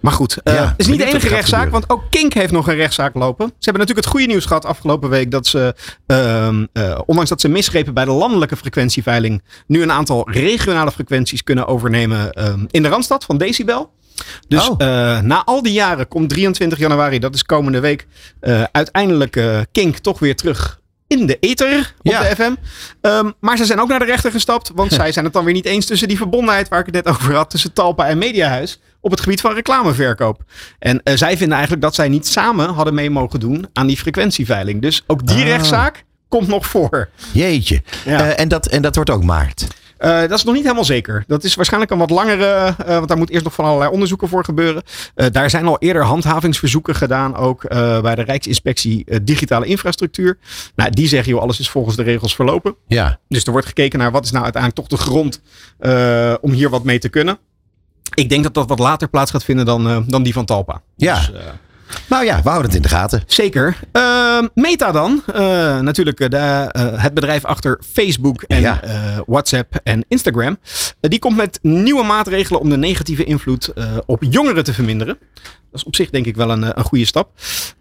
maar 0.00 0.12
goed, 0.12 0.38
Ja, 0.44 0.52
het 0.52 0.74
is 0.76 0.86
niet 0.86 0.98
de 0.98 1.04
enige 1.04 1.28
rechtszaak. 1.28 1.70
Want 1.70 1.90
ook 1.90 2.02
Kink 2.10 2.32
heeft 2.34 2.52
nog 2.52 2.68
een 2.68 2.74
rechtszaak 2.74 3.14
lopen. 3.14 3.46
Ze 3.46 3.54
hebben 3.58 3.80
natuurlijk 3.80 4.06
het 4.06 4.16
goede 4.16 4.26
nieuws 4.32 4.44
gehad 4.44 4.64
afgelopen 4.64 5.08
week. 5.08 5.30
Dat 5.30 5.46
ze, 5.46 5.74
ehm, 6.06 6.66
eh, 6.72 6.98
ondanks 7.06 7.30
dat 7.30 7.40
ze 7.40 7.48
misgrepen 7.48 7.94
bij 7.94 8.04
de 8.04 8.10
landelijke 8.10 8.56
frequentieveiling. 8.56 9.42
nu 9.66 9.82
een 9.82 9.92
aantal 9.92 10.30
regionale 10.30 10.92
frequenties 10.92 11.42
kunnen 11.42 11.66
overnemen 11.66 12.32
ehm, 12.32 12.64
in 12.70 12.82
de 12.82 12.88
Randstad 12.88 13.24
van 13.24 13.38
Decibel. 13.38 13.92
Dus 14.48 14.68
Oh. 14.68 14.78
na 15.20 15.44
al 15.44 15.62
die 15.62 15.72
jaren 15.72 16.08
komt 16.08 16.28
23 16.28 16.78
januari, 16.78 17.18
dat 17.18 17.34
is 17.34 17.42
komende 17.44 17.80
week, 17.80 18.06
uiteindelijk 18.72 19.66
Kink 19.72 19.96
toch 19.98 20.18
weer 20.18 20.36
terug 20.36 20.80
in 21.06 21.26
de 21.26 21.36
ether 21.40 21.94
op 21.98 22.12
Ja. 22.12 22.20
de 22.22 22.34
FM. 22.34 22.54
Ehm, 23.00 23.30
maar 23.40 23.56
ze 23.56 23.64
zijn 23.64 23.80
ook 23.80 23.88
naar 23.88 23.98
de 23.98 24.04
rechter 24.04 24.30
gestapt, 24.30 24.70
want 24.74 24.92
zij 25.00 25.12
zijn 25.12 25.24
het 25.24 25.34
dan 25.34 25.44
weer 25.44 25.54
niet 25.54 25.64
eens 25.66 25.86
tussen 25.86 26.08
die 26.08 26.16
verbondenheid 26.16 26.68
waar 26.68 26.80
ik 26.80 26.86
het 26.86 26.94
net 26.94 27.06
over 27.06 27.34
had, 27.34 27.50
tussen 27.50 27.72
Talpa 27.72 28.06
en 28.06 28.18
Mediahuis 28.18 28.80
op 29.00 29.10
het 29.10 29.20
gebied 29.20 29.40
van 29.40 29.54
reclameverkoop. 29.54 30.42
En 30.78 31.02
eh, 31.02 31.16
zij 31.16 31.36
vinden 31.36 31.52
eigenlijk 31.56 31.82
dat 31.82 31.94
zij 31.94 32.08
niet 32.08 32.26
samen 32.26 32.68
hadden 32.68 32.94
mee 32.94 33.10
mogen 33.10 33.40
doen 33.40 33.66
aan 33.72 33.86
die 33.86 33.96
frequentieveiling. 33.96 34.82
Dus 34.82 35.02
ook 35.06 35.26
die 35.26 35.36
Ah. 35.42 35.42
rechtszaak 35.48 36.04
komt 36.28 36.48
nog 36.48 36.66
voor. 36.66 37.08
Jeetje. 37.32 37.82
Ja. 38.04 38.20
Eh, 38.20 38.40
en, 38.40 38.48
dat, 38.48 38.66
en 38.66 38.82
dat 38.82 38.94
wordt 38.94 39.10
ook 39.10 39.24
maart. 39.24 39.66
Eh, 39.96 40.20
dat 40.20 40.32
is 40.32 40.44
nog 40.44 40.54
niet 40.54 40.62
helemaal 40.62 40.84
zeker. 40.84 41.24
Dat 41.26 41.44
is 41.44 41.54
waarschijnlijk 41.54 41.92
een 41.92 41.98
wat 41.98 42.10
langere, 42.10 42.74
eh, 42.78 42.86
want 42.86 43.08
daar 43.08 43.16
moet 43.16 43.30
eerst 43.30 43.44
nog 43.44 43.54
van 43.54 43.64
allerlei 43.64 43.90
onderzoeken 43.90 44.28
voor 44.28 44.44
gebeuren. 44.44 44.82
Eh, 45.14 45.26
daar 45.32 45.50
zijn 45.50 45.66
al 45.66 45.78
eerder 45.78 46.02
handhavingsverzoeken 46.02 46.94
gedaan, 46.94 47.36
ook 47.36 47.68
bij 47.68 48.14
de 48.14 48.22
Rijksinspectie 48.22 49.22
Digitale 49.22 49.66
Infrastructuur. 49.66 50.38
Nou, 50.74 50.90
die 50.90 51.08
zeggen, 51.08 51.32
joh, 51.32 51.42
alles 51.42 51.60
is 51.60 51.70
volgens 51.70 51.96
de 51.96 52.02
regels 52.02 52.34
verlopen. 52.34 52.76
Ja. 52.86 53.18
Dus 53.28 53.44
er 53.44 53.52
wordt 53.52 53.66
gekeken 53.66 53.98
naar 53.98 54.10
wat 54.10 54.24
is 54.24 54.30
nou 54.30 54.44
uiteindelijk 54.44 54.88
toch 54.88 54.98
de 54.98 55.04
grond 55.04 55.42
om 56.40 56.50
hier 56.50 56.70
wat 56.70 56.84
mee 56.84 56.98
te 56.98 57.08
kunnen. 57.08 57.38
Ik 58.14 58.28
denk 58.28 58.42
dat 58.42 58.54
dat 58.54 58.68
wat 58.68 58.78
later 58.78 59.08
plaats 59.08 59.30
gaat 59.30 59.44
vinden 59.44 59.64
dan, 59.64 60.04
dan 60.06 60.22
die 60.22 60.32
van 60.32 60.44
Talpa. 60.44 60.82
Ja. 60.96 61.14
Dus, 61.14 61.30
Nou 62.08 62.24
ja, 62.24 62.42
we 62.42 62.48
houden 62.48 62.66
het 62.66 62.76
in 62.76 62.82
de 62.82 62.88
gaten. 62.88 63.22
Zeker. 63.26 63.76
Ehm, 63.92 64.46
Meta 64.54 64.92
dan. 64.92 65.22
Eh, 65.34 65.80
natuurlijk 65.80 66.20
eh, 66.20 66.28
de, 66.28 66.36
eh, 66.36 67.02
het 67.02 67.14
bedrijf 67.14 67.44
achter 67.44 67.80
Facebook 67.92 68.42
en 68.42 68.60
Ja. 68.60 68.80
WhatsApp 69.26 69.80
en 69.82 70.04
Instagram. 70.08 70.58
Die 71.00 71.18
komt 71.18 71.36
met 71.36 71.58
nieuwe 71.62 72.04
maatregelen 72.04 72.60
om 72.60 72.68
de 72.68 72.76
negatieve 72.76 73.24
invloed 73.24 73.72
op 74.06 74.22
jongeren 74.28 74.64
te 74.64 74.72
verminderen. 74.72 75.18
Dat 75.76 75.84
is 75.84 75.90
op 75.92 75.96
zich 75.96 76.10
denk 76.10 76.26
ik 76.26 76.36
wel 76.36 76.50
een, 76.50 76.64
eh, 76.64 76.70
een 76.74 76.84
goede 76.84 77.04
stap. 77.04 77.30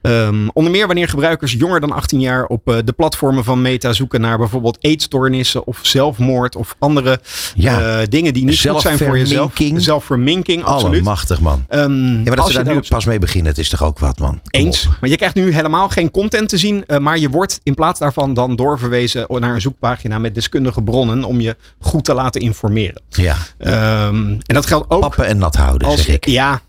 Ehm, 0.01 0.47
onder 0.53 0.71
meer 0.71 0.85
wanneer 0.85 1.09
gebruikers 1.09 1.51
jonger 1.51 1.79
dan 1.79 1.91
18 1.91 2.19
jaar 2.19 2.45
op 2.45 2.67
eh, 2.69 2.77
de 2.85 2.91
platformen 2.91 3.43
van 3.43 3.61
Meta 3.61 3.93
zoeken 3.93 4.21
naar 4.21 4.37
bijvoorbeeld 4.37 4.77
eetstoornissen 4.81 5.67
of 5.67 5.79
zelfmoord 5.81 6.55
of 6.55 6.75
andere 6.79 7.19
Ja. 7.55 7.99
eh, 7.99 8.07
dingen 8.09 8.33
die 8.33 8.45
niet 8.45 8.59
goed 8.69 8.81
zijn 8.81 8.97
voor 8.97 9.17
jezelf. 9.17 9.53
Zelfverminking. 9.75 10.63
Absoluut. 10.63 10.93
Allemachtig, 10.93 11.39
man. 11.41 11.65
Ehm, 11.67 11.81
Ja, 12.05 12.13
maar 12.13 12.23
dat 12.23 12.39
als 12.39 12.53
ze 12.53 12.63
daar 12.63 12.73
nu 12.73 12.81
pas 12.89 13.05
mee 13.05 13.19
beginnen, 13.19 13.49
het 13.51 13.57
is 13.59 13.69
toch 13.69 13.83
ook 13.83 13.99
wat, 13.99 14.19
man. 14.19 14.29
Kom 14.29 14.41
eens. 14.61 14.87
op. 14.87 14.97
Maar 15.01 15.09
je 15.09 15.15
krijgt 15.15 15.35
nu 15.35 15.53
helemaal 15.53 15.89
geen 15.89 16.11
content 16.11 16.49
te 16.49 16.57
zien. 16.57 16.83
maar 16.99 17.17
je 17.19 17.29
wordt 17.29 17.59
in 17.63 17.73
plaats 17.73 17.99
daarvan 17.99 18.33
dan 18.33 18.55
doorverwezen 18.55 19.25
naar 19.29 19.53
een 19.53 19.61
zoekpagina 19.61 20.19
met 20.19 20.35
deskundige 20.35 20.81
bronnen. 20.81 21.23
om 21.23 21.41
je 21.41 21.55
goed 21.79 22.03
te 22.05 22.13
laten 22.13 22.41
informeren. 22.41 23.01
Ja. 23.09 23.35
Ehm, 23.57 24.15
en 24.15 24.41
dat 24.45 24.65
geldt 24.65 24.89
ook 24.89 25.01
Pappen 25.01 25.25
en 25.25 25.37
nat 25.37 25.55
houden, 25.55 25.87
als 25.87 26.03
zeg 26.03 26.15
ik. 26.15 26.25
Ja, 26.25 26.61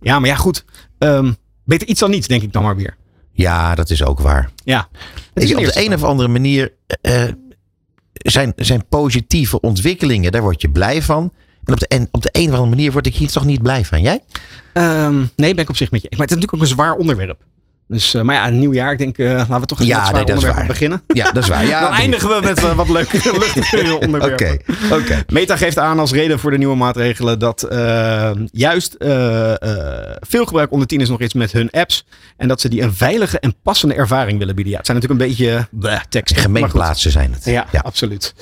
ja, 0.00 0.18
maar 0.18 0.28
ja, 0.28 0.36
goed. 0.36 0.64
Ehm, 1.02 1.32
beter 1.64 1.88
iets 1.88 2.00
dan 2.00 2.10
niets, 2.10 2.26
denk 2.26 2.42
ik 2.42 2.52
dan 2.52 2.62
maar 2.62 2.76
weer. 2.76 2.96
Ja, 3.32 3.74
dat 3.74 3.90
is 3.90 4.04
ook 4.04 4.20
waar. 4.20 4.50
Ja. 4.64 4.88
Het 5.34 5.42
is 5.42 5.54
op 5.54 5.64
de 5.64 5.84
een 5.84 5.94
of 5.94 6.02
andere 6.02 6.28
manier 6.28 6.72
eh, 7.00 7.24
zijn, 8.12 8.52
zijn 8.56 8.84
positieve 8.88 9.60
ontwikkelingen, 9.60 10.32
daar 10.32 10.42
word 10.42 10.62
je 10.62 10.70
blij 10.70 11.02
van. 11.02 11.32
En 11.64 11.72
op 11.72 11.80
de, 11.80 11.86
en 11.86 12.08
op 12.10 12.22
de 12.22 12.28
een 12.32 12.48
of 12.48 12.50
andere 12.50 12.68
manier 12.68 12.92
word 12.92 13.06
ik 13.06 13.14
hier 13.14 13.28
toch 13.28 13.44
niet 13.44 13.62
blij 13.62 13.84
van. 13.84 14.02
Jij? 14.02 14.20
Ehm, 14.72 15.16
nee, 15.36 15.54
ben 15.54 15.64
ik 15.64 15.68
op 15.68 15.76
zich 15.76 15.90
met 15.90 16.02
je. 16.02 16.08
Maar 16.10 16.20
het 16.20 16.30
is 16.30 16.36
natuurlijk 16.36 16.54
ook 16.54 16.60
een 16.60 16.74
zwaar 16.74 16.94
onderwerp. 16.94 17.44
Dus, 17.92 18.14
eh, 18.14 18.22
maar 18.22 18.34
ja, 18.34 18.46
een 18.46 18.58
nieuw 18.58 18.72
jaar. 18.72 18.92
Ik 18.92 18.98
denk, 18.98 19.18
eh, 19.18 19.26
laten 19.32 19.60
we 19.60 19.66
toch 19.66 19.78
eens 19.78 19.88
Ja, 19.88 20.02
nee, 20.02 20.12
dat 20.12 20.20
is 20.28 20.34
onderwerp 20.34 20.56
waar. 20.56 20.66
beginnen. 20.66 21.02
Ja, 21.06 21.32
dat 21.32 21.42
is 21.42 21.48
waar. 21.48 21.66
Ja, 21.66 21.80
Dan 21.88 21.92
eindigen 21.92 22.28
we 22.28 22.40
met 22.44 22.58
eh, 22.64 22.74
wat 22.74 22.88
leuke, 22.88 23.16
Oké, 23.76 23.92
onderwerpen. 23.92 24.60
oké. 24.92 25.24
Meta 25.28 25.56
geeft 25.56 25.78
aan 25.78 25.98
als 25.98 26.12
reden 26.12 26.38
voor 26.38 26.50
de 26.50 26.58
nieuwe 26.58 26.76
maatregelen 26.76 27.38
dat 27.38 27.66
juist 28.52 28.96
veel 30.20 30.44
gebruik 30.44 30.72
onder 30.72 30.86
tieners 30.86 31.10
nog 31.10 31.20
is 31.20 31.34
met 31.34 31.52
hun 31.52 31.70
apps. 31.70 32.06
En 32.36 32.48
dat 32.48 32.60
ze 32.60 32.68
die 32.68 32.82
een 32.82 32.94
veilige 32.94 33.38
en 33.38 33.54
passende 33.62 33.94
ervaring 33.94 34.38
willen 34.38 34.54
bieden. 34.54 34.72
Ja, 34.72 34.78
het 34.78 34.86
zijn 34.86 34.98
natuurlijk 34.98 35.24
een 35.24 35.28
beetje 35.36 35.66
bleh, 35.70 36.00
teksten. 36.08 36.42
Gemeenplaatsen 36.42 37.10
zijn 37.10 37.32
het. 37.32 37.44
Ja, 37.44 37.66
absoluut. 37.82 38.34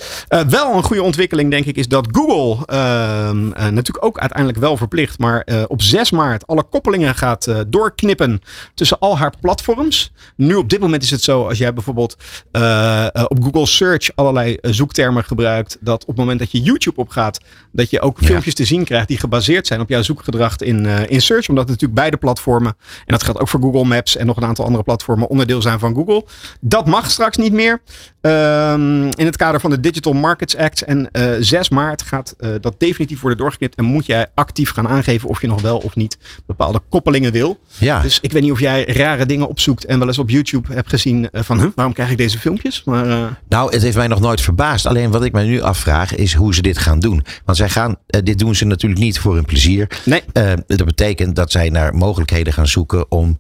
Wel 0.48 0.74
een 0.76 0.82
goede 0.82 1.02
ontwikkeling, 1.02 1.50
denk 1.50 1.64
ik, 1.66 1.76
is 1.76 1.88
dat 1.88 2.06
Google 2.10 2.66
ehm, 2.66 3.52
eh, 3.52 3.62
natuurlijk 3.68 4.04
ook 4.04 4.18
uiteindelijk 4.18 4.58
wel 4.58 4.76
verplicht, 4.76 5.18
maar 5.18 5.46
op 5.66 5.82
6 5.82 6.10
maart 6.10 6.46
alle 6.46 6.62
koppelingen 6.62 7.14
gaat 7.14 7.48
doorknippen 7.68 8.40
tussen 8.74 8.98
al 8.98 9.18
haar 9.18 9.30
platforms. 9.40 10.12
Nu 10.36 10.54
op 10.54 10.70
dit 10.70 10.80
moment 10.80 11.02
is 11.02 11.10
het 11.10 11.22
zo, 11.22 11.46
als 11.48 11.58
jij 11.58 11.72
bijvoorbeeld 11.72 12.16
eh, 12.52 13.06
eh, 13.06 13.24
op 13.28 13.42
Google 13.42 13.66
Search 13.66 14.10
allerlei 14.14 14.54
eh, 14.54 14.72
zoektermen 14.72 15.24
gebruikt, 15.24 15.76
dat 15.80 16.00
op 16.02 16.06
het 16.08 16.16
moment 16.16 16.38
dat 16.38 16.52
je 16.52 16.60
YouTube 16.60 17.00
opgaat, 17.00 17.40
dat 17.72 17.90
je 17.90 18.00
ook 18.00 18.20
Ja. 18.20 18.26
filmpjes 18.26 18.54
te 18.54 18.64
zien 18.64 18.84
krijgt 18.84 19.08
die 19.08 19.18
gebaseerd 19.18 19.66
zijn 19.66 19.80
op 19.80 19.88
jouw 19.88 20.02
zoekgedrag 20.02 20.56
in, 20.56 20.86
in 20.86 21.20
Search, 21.20 21.48
omdat 21.48 21.66
natuurlijk 21.66 21.94
beide 21.94 22.16
platformen, 22.16 22.76
en 22.98 23.04
dat 23.06 23.22
geldt 23.22 23.40
ook 23.40 23.48
voor 23.48 23.60
Google 23.60 23.84
Maps 23.84 24.16
en 24.16 24.26
nog 24.26 24.36
een 24.36 24.44
aantal 24.44 24.64
andere 24.64 24.84
platformen, 24.84 25.28
onderdeel 25.28 25.62
zijn 25.62 25.78
van 25.78 25.94
Google. 25.94 26.24
Dat 26.60 26.86
mag 26.86 27.10
straks 27.10 27.36
niet 27.36 27.52
meer. 27.52 27.80
Ehm, 28.20 29.04
in 29.04 29.26
het 29.26 29.36
kader 29.36 29.60
van 29.60 29.70
de 29.70 29.80
Digital 29.80 30.12
Markets 30.12 30.56
Act. 30.56 30.82
En 30.82 31.10
eh 31.10 31.30
6 31.40 31.68
maart 31.68 32.02
gaat 32.02 32.34
dat 32.60 32.74
definitief 32.78 33.20
worden 33.20 33.38
doorgeknipt. 33.38 33.74
En 33.74 33.84
moet 33.84 34.06
jij 34.06 34.26
actief 34.34 34.70
gaan 34.70 34.88
aangeven 34.88 35.28
of 35.28 35.40
je 35.40 35.46
nog 35.46 35.60
wel 35.60 35.78
of 35.78 35.96
niet 35.96 36.18
bepaalde 36.46 36.80
koppelingen 36.88 37.32
wil. 37.32 37.58
Ja. 37.78 38.00
Dus 38.00 38.18
ik 38.20 38.32
weet 38.32 38.42
niet 38.42 38.52
of 38.52 38.60
jij 38.60 38.84
rare 38.84 39.26
dingen 39.30 39.48
opzoekt 39.48 39.84
en 39.84 39.98
wel 39.98 40.08
eens 40.08 40.18
op 40.18 40.30
YouTube 40.30 40.74
hebt 40.74 40.88
gezien 40.88 41.30
eh, 41.30 41.42
van 41.42 41.60
huh, 41.60 41.68
waarom 41.74 41.94
krijg 41.94 42.10
ik 42.10 42.16
deze 42.16 42.38
filmpjes? 42.38 42.82
Maar 42.84 43.08
eh, 43.10 43.24
Nou, 43.48 43.72
het 43.72 43.82
heeft 43.82 43.96
mij 43.96 44.06
nog 44.06 44.20
nooit 44.20 44.40
verbaasd. 44.40 44.86
Alleen 44.86 45.10
wat 45.10 45.24
ik 45.24 45.32
mij 45.32 45.44
nu 45.44 45.60
afvraag 45.60 46.14
is 46.14 46.34
hoe 46.34 46.54
ze 46.54 46.62
dit 46.62 46.78
gaan 46.78 47.00
doen. 47.00 47.24
Want 47.44 47.58
zij 47.58 47.68
gaan, 47.68 47.96
eh, 48.06 48.20
dit 48.24 48.38
doen 48.38 48.54
ze 48.54 48.64
natuurlijk 48.64 49.00
niet 49.00 49.18
voor 49.18 49.34
hun 49.34 49.44
plezier. 49.44 49.90
nee. 50.04 50.22
Dat 50.66 50.84
betekent 50.84 51.36
dat 51.36 51.50
zij 51.50 51.68
naar 51.68 51.94
mogelijkheden 51.94 52.52
gaan 52.52 52.66
zoeken 52.68 53.10
om 53.10 53.38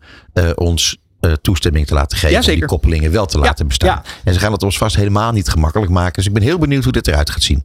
ons 0.54 0.98
toestemming 1.40 1.86
te 1.86 1.94
laten 1.94 2.18
geven. 2.18 2.42
Ja, 2.42 2.52
die 2.54 2.64
koppelingen 2.64 3.10
wel 3.12 3.26
te 3.26 3.38
Ja, 3.38 3.44
laten 3.44 3.66
bestaan. 3.66 3.88
ja. 3.88 4.02
En 4.24 4.34
ze 4.34 4.40
gaan 4.40 4.52
het 4.52 4.62
ons 4.62 4.78
vast 4.78 4.96
helemaal 4.96 5.32
niet 5.32 5.48
gemakkelijk 5.48 5.92
maken. 5.92 6.12
Dus 6.12 6.26
ik 6.26 6.32
ben 6.32 6.42
heel 6.42 6.58
benieuwd 6.58 6.84
hoe 6.84 6.92
dit 6.92 7.06
eruit 7.06 7.30
gaat 7.30 7.42
zien. 7.42 7.64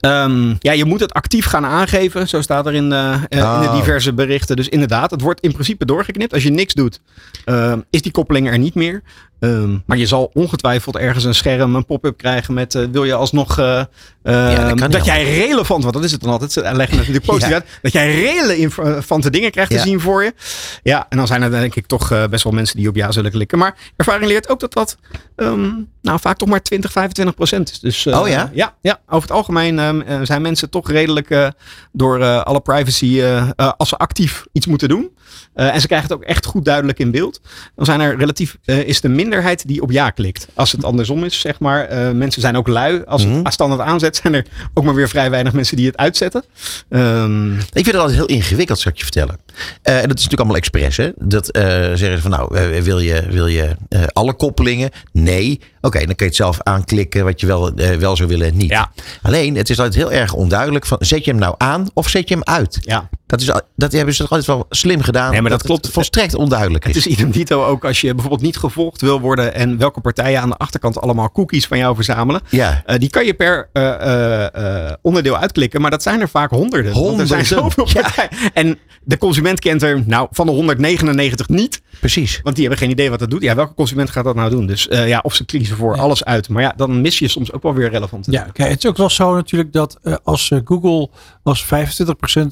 Ehm, 0.00 0.54
ja, 0.58 0.72
je 0.72 0.84
moet 0.84 1.00
het 1.00 1.12
actief 1.12 1.44
gaan 1.46 1.64
aangeven. 1.64 2.28
Zo 2.28 2.40
staat 2.42 2.66
er 2.66 2.74
in, 2.74 2.92
eh, 2.92 3.14
eh, 3.14 3.20
in 3.28 3.38
de 3.38 3.42
Oh. 3.44 3.74
diverse 3.76 4.12
berichten. 4.14 4.56
Dus 4.56 4.68
inderdaad, 4.68 5.10
het 5.10 5.20
wordt 5.20 5.40
in 5.40 5.52
principe 5.52 5.84
doorgeknipt. 5.84 6.32
Als 6.32 6.42
je 6.42 6.50
niks 6.50 6.74
doet, 6.74 7.00
ehm, 7.44 7.80
is 7.90 8.02
die 8.02 8.12
koppeling 8.12 8.48
er 8.48 8.58
niet 8.58 8.74
meer. 8.74 9.02
Ehm, 9.40 9.76
maar 9.86 9.96
je 9.96 10.06
zal 10.06 10.30
ongetwijfeld 10.34 10.96
ergens 10.96 11.24
een 11.24 11.34
scherm, 11.34 11.74
een 11.74 11.84
pop-up 11.84 12.16
krijgen 12.16 12.54
met 12.54 12.74
eh, 12.74 12.84
wil 12.92 13.04
je 13.04 13.14
alsnog 13.14 13.58
eh, 13.58 13.82
ehm, 14.22 14.90
dat 14.90 15.04
jij 15.04 15.24
relevant, 15.38 15.82
want 15.82 15.94
dat 15.94 16.04
is 16.04 16.12
het 16.12 16.20
dan 16.20 16.30
altijd. 16.30 16.52
Ze 16.52 16.60
leggen 16.60 16.78
het 16.78 16.90
natuurlijk 16.96 17.24
positief 17.32 17.48
Ja. 17.48 17.54
uit. 17.54 17.66
Dat 17.82 17.92
jij 17.92 18.14
relevante 18.20 19.30
dingen 19.30 19.50
krijgt 19.50 19.70
te 19.70 19.78
zien 19.78 20.00
voor 20.00 20.24
je. 20.24 20.34
Ja, 20.82 21.06
en 21.08 21.16
dan 21.16 21.26
zijn 21.26 21.42
er 21.42 21.50
denk 21.50 21.74
ik 21.74 21.86
toch 21.86 22.10
eh, 22.10 22.24
best 22.26 22.44
wel 22.44 22.52
mensen 22.52 22.76
die 22.76 22.88
op 22.88 22.96
ja 22.96 23.12
zullen 23.12 23.30
klikken. 23.30 23.58
Maar 23.58 23.76
ervaring 23.96 24.26
leert 24.30 24.48
ook 24.48 24.60
dat 24.60 24.72
dat 24.72 24.96
ehm, 25.36 25.70
nou, 26.02 26.20
vaak 26.20 26.36
toch 26.36 26.48
maar 26.48 26.62
20, 26.62 26.92
25 26.92 27.34
procent 27.34 27.70
is. 27.70 27.80
Dus, 27.80 28.06
eh, 28.06 28.20
Oh 28.20 28.28
ja? 28.28 28.50
ja? 28.54 28.74
Ja, 28.80 29.00
over 29.06 29.28
het 29.28 29.36
algemeen 29.36 29.78
eh, 29.78 30.18
zijn 30.22 30.42
mensen 30.42 30.70
toch 30.70 30.90
redelijk 30.90 31.30
eh, 31.30 31.48
door 31.92 32.20
eh, 32.20 32.40
alle 32.42 32.60
privacy, 32.60 33.20
eh, 33.20 33.36
eh, 33.56 33.72
als 33.76 33.88
ze 33.88 33.96
actief 33.96 34.44
iets 34.52 34.66
moeten 34.66 34.88
doen. 34.88 35.10
Eh, 35.54 35.74
en 35.74 35.80
ze 35.80 35.86
krijgen 35.86 36.08
het 36.08 36.16
ook 36.18 36.24
echt 36.24 36.46
goed 36.46 36.64
duidelijk 36.64 36.98
in 36.98 37.10
beeld. 37.10 37.40
Dan 37.76 37.84
zijn 37.84 38.00
er 38.00 38.16
relatief, 38.16 38.56
eh, 38.64 38.78
is 38.78 39.00
de 39.00 39.08
minderheid 39.08 39.66
die 39.68 39.82
op 39.82 39.90
ja 39.90 40.10
klikt. 40.10 40.48
Als 40.54 40.72
het 40.72 40.84
andersom 40.84 41.24
is, 41.24 41.40
zeg 41.40 41.58
maar. 41.60 41.84
eh, 41.84 42.10
mensen 42.10 42.40
zijn 42.42 42.56
ook 42.56 42.68
lui. 42.68 43.02
Als 43.06 43.26
Mhm. 43.26 43.44
het 43.44 43.52
standaard 43.52 43.80
aanzet, 43.80 44.16
zijn 44.16 44.34
er 44.34 44.46
ook 44.74 44.84
maar 44.84 44.94
weer 44.94 45.08
vrij 45.08 45.30
weinig 45.30 45.52
mensen 45.52 45.76
die 45.76 45.86
het 45.86 45.96
uitzetten. 45.96 46.44
Ehm, 46.88 47.52
Ik 47.58 47.62
vind 47.72 47.86
het 47.86 47.96
altijd 47.96 48.16
heel 48.16 48.26
ingewikkeld, 48.26 48.78
zal 48.78 48.90
ik 48.92 48.96
je 48.98 49.02
vertellen. 49.04 49.38
En 49.82 49.94
dat 50.08 50.18
is 50.18 50.24
natuurlijk 50.24 50.38
allemaal 50.40 50.56
expres. 50.56 50.96
Hè? 50.96 51.10
Dat 51.16 51.48
zeggen 51.52 51.98
ze 52.16 52.20
van 52.20 52.30
nou, 52.30 52.82
wil 52.82 52.98
je, 52.98 53.26
wil 53.30 53.46
je 53.46 53.76
alle 54.12 54.32
koppelingen? 54.34 54.90
Nee. 55.12 55.60
Oké, 55.88 55.98
dan 56.06 56.14
kun 56.14 56.16
je 56.16 56.24
het 56.24 56.36
zelf 56.36 56.58
aanklikken 56.62 57.24
wat 57.24 57.40
je 57.40 57.46
wel, 57.46 57.72
eh, 57.74 57.90
wel 57.96 58.16
zou 58.16 58.28
willen 58.28 58.46
en 58.46 58.56
niet. 58.56 58.70
Ja. 58.70 58.90
Alleen, 59.22 59.56
het 59.56 59.70
is 59.70 59.76
altijd 59.78 59.94
heel 59.96 60.12
erg 60.12 60.32
onduidelijk 60.32 60.86
van 60.86 60.96
zet 61.00 61.24
je 61.24 61.30
hem 61.30 61.40
nou 61.40 61.54
aan 61.58 61.86
of 61.94 62.08
zet 62.08 62.28
je 62.28 62.34
hem 62.34 62.44
uit? 62.44 62.78
ja. 62.80 63.08
Dat, 63.26 63.40
is, 63.40 63.52
dat 63.76 63.92
hebben 63.92 64.14
ze 64.14 64.20
toch 64.22 64.30
altijd 64.30 64.46
wel 64.48 64.66
slim 64.70 65.00
gedaan. 65.02 65.30
Nee, 65.30 65.40
maar 65.40 65.50
dat 65.50 65.62
klopt. 65.62 65.88
volstrekt 65.90 66.34
onduidelijk 66.34 66.84
Het 66.84 66.96
is. 66.96 67.06
idem 67.06 67.30
dito 67.30 67.64
ook 67.64 67.84
als 67.84 68.00
je 68.00 68.10
bijvoorbeeld 68.12 68.42
niet 68.42 68.56
gevolgd 68.56 69.00
wil 69.00 69.20
worden 69.20 69.54
en 69.54 69.78
welke 69.78 70.00
partijen 70.00 70.40
aan 70.40 70.48
de 70.48 70.56
achterkant 70.56 71.00
allemaal 71.00 71.32
cookies 71.32 71.66
van 71.66 71.78
jou 71.78 71.94
verzamelen. 71.94 72.40
Ja. 72.50 72.82
Eh, 72.86 72.98
die 72.98 73.10
kan 73.10 73.24
je 73.26 73.34
per 73.34 73.68
eh, 73.72 74.92
onderdeel 75.02 75.36
uitklikken, 75.38 75.80
maar 75.80 75.90
dat 75.90 76.02
zijn 76.02 76.20
er 76.20 76.28
vaak 76.28 76.50
honderden. 76.50 76.92
Want 76.92 77.20
er 77.20 77.26
zijn 77.26 77.44
Honderden. 77.46 77.84
zoveel 77.86 78.02
partijen. 78.02 78.50
En 78.54 78.78
de 79.02 79.18
consument 79.18 79.60
kent 79.60 79.82
er 79.82 80.02
nou 80.06 80.28
van 80.30 80.46
de 80.46 80.52
199 80.52 81.48
niet, 81.48 81.80
Precies. 82.00 82.40
want 82.42 82.56
die 82.56 82.64
hebben 82.66 82.82
geen 82.84 82.92
idee 82.92 83.10
wat 83.10 83.18
dat 83.18 83.30
doet. 83.30 83.42
Ja, 83.42 83.54
welke 83.54 83.74
consument 83.74 84.10
gaat 84.10 84.24
dat 84.24 84.34
nou 84.34 84.50
doen? 84.50 84.66
Dus 84.66 84.86
ja, 84.90 85.18
of 85.22 85.34
ze 85.34 85.44
kiezen 85.44 85.76
voor 85.78 85.94
Ja. 85.96 86.02
alles 86.02 86.24
uit. 86.24 86.48
Maar 86.48 86.62
ja, 86.62 86.72
dan 86.76 87.00
mis 87.00 87.18
je 87.18 87.28
soms 87.28 87.52
ook 87.52 87.62
wel 87.62 87.74
weer 87.74 87.90
relevant. 87.90 88.26
Ja, 88.30 88.42
kijk, 88.52 88.70
het 88.70 88.84
is 88.84 88.90
ook 88.90 88.96
wel 88.96 89.10
zo 89.10 89.34
natuurlijk 89.34 89.72
dat 89.72 89.98
eh, 90.02 90.14
als 90.22 90.50
eh, 90.50 90.58
Google, 90.64 91.08
als 91.42 91.64
25% 91.64 91.68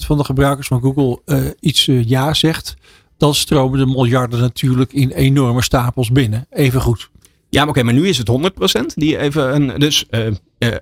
van 0.06 0.16
de 0.16 0.24
gebruikers 0.24 0.66
van 0.66 0.80
Google 0.80 1.20
eh, 1.24 1.44
iets 1.60 1.84
ja 1.84 2.34
zegt, 2.34 2.74
dan 3.16 3.34
stromen 3.34 3.78
de 3.78 3.86
miljarden 3.86 4.40
natuurlijk 4.40 4.92
in 4.92 5.10
enorme 5.10 5.62
stapels 5.62 6.10
binnen. 6.10 6.46
Even 6.50 6.80
goed. 6.80 7.10
Ja, 7.50 7.60
maar 7.60 7.68
oké, 7.68 7.82
maar 7.82 7.94
nu 7.94 8.08
is 8.08 8.18
het 8.18 8.30
100% 8.30 8.94
die 8.94 9.18
even 9.18 9.54
een, 9.54 9.78
dus 9.78 10.06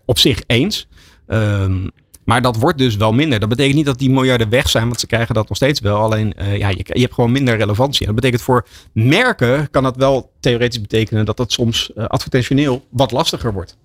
op 0.04 0.18
zich 0.18 0.42
eens. 0.46 0.88
Ehm, 1.26 1.86
maar 2.24 2.42
dat 2.42 2.56
wordt 2.56 2.78
dus 2.78 2.96
wel 2.96 3.12
minder. 3.12 3.40
Dat 3.40 3.48
betekent 3.48 3.74
niet 3.74 3.86
dat 3.86 3.98
die 3.98 4.10
miljarden 4.10 4.48
weg 4.48 4.68
zijn, 4.68 4.86
want 4.86 5.00
ze 5.00 5.06
krijgen 5.06 5.34
dat 5.34 5.48
nog 5.48 5.56
steeds 5.56 5.80
wel. 5.80 5.96
Alleen 5.96 6.34
eh, 6.34 6.58
ja, 6.58 6.68
je, 6.68 6.84
je 6.92 7.00
hebt 7.00 7.14
gewoon 7.14 7.32
minder 7.32 7.56
relevantie. 7.56 8.00
En 8.00 8.06
dat 8.06 8.14
betekent 8.14 8.42
voor 8.42 8.66
merken 8.92 9.70
kan 9.70 9.82
dat 9.82 9.96
wel 9.96 10.30
theoretisch 10.40 10.80
betekenen 10.80 11.24
dat 11.24 11.36
dat 11.36 11.52
soms 11.52 11.92
eh, 11.92 12.04
advertentioneel 12.04 12.84
wat 12.90 13.10
lastiger 13.10 13.52
wordt. 13.52 13.76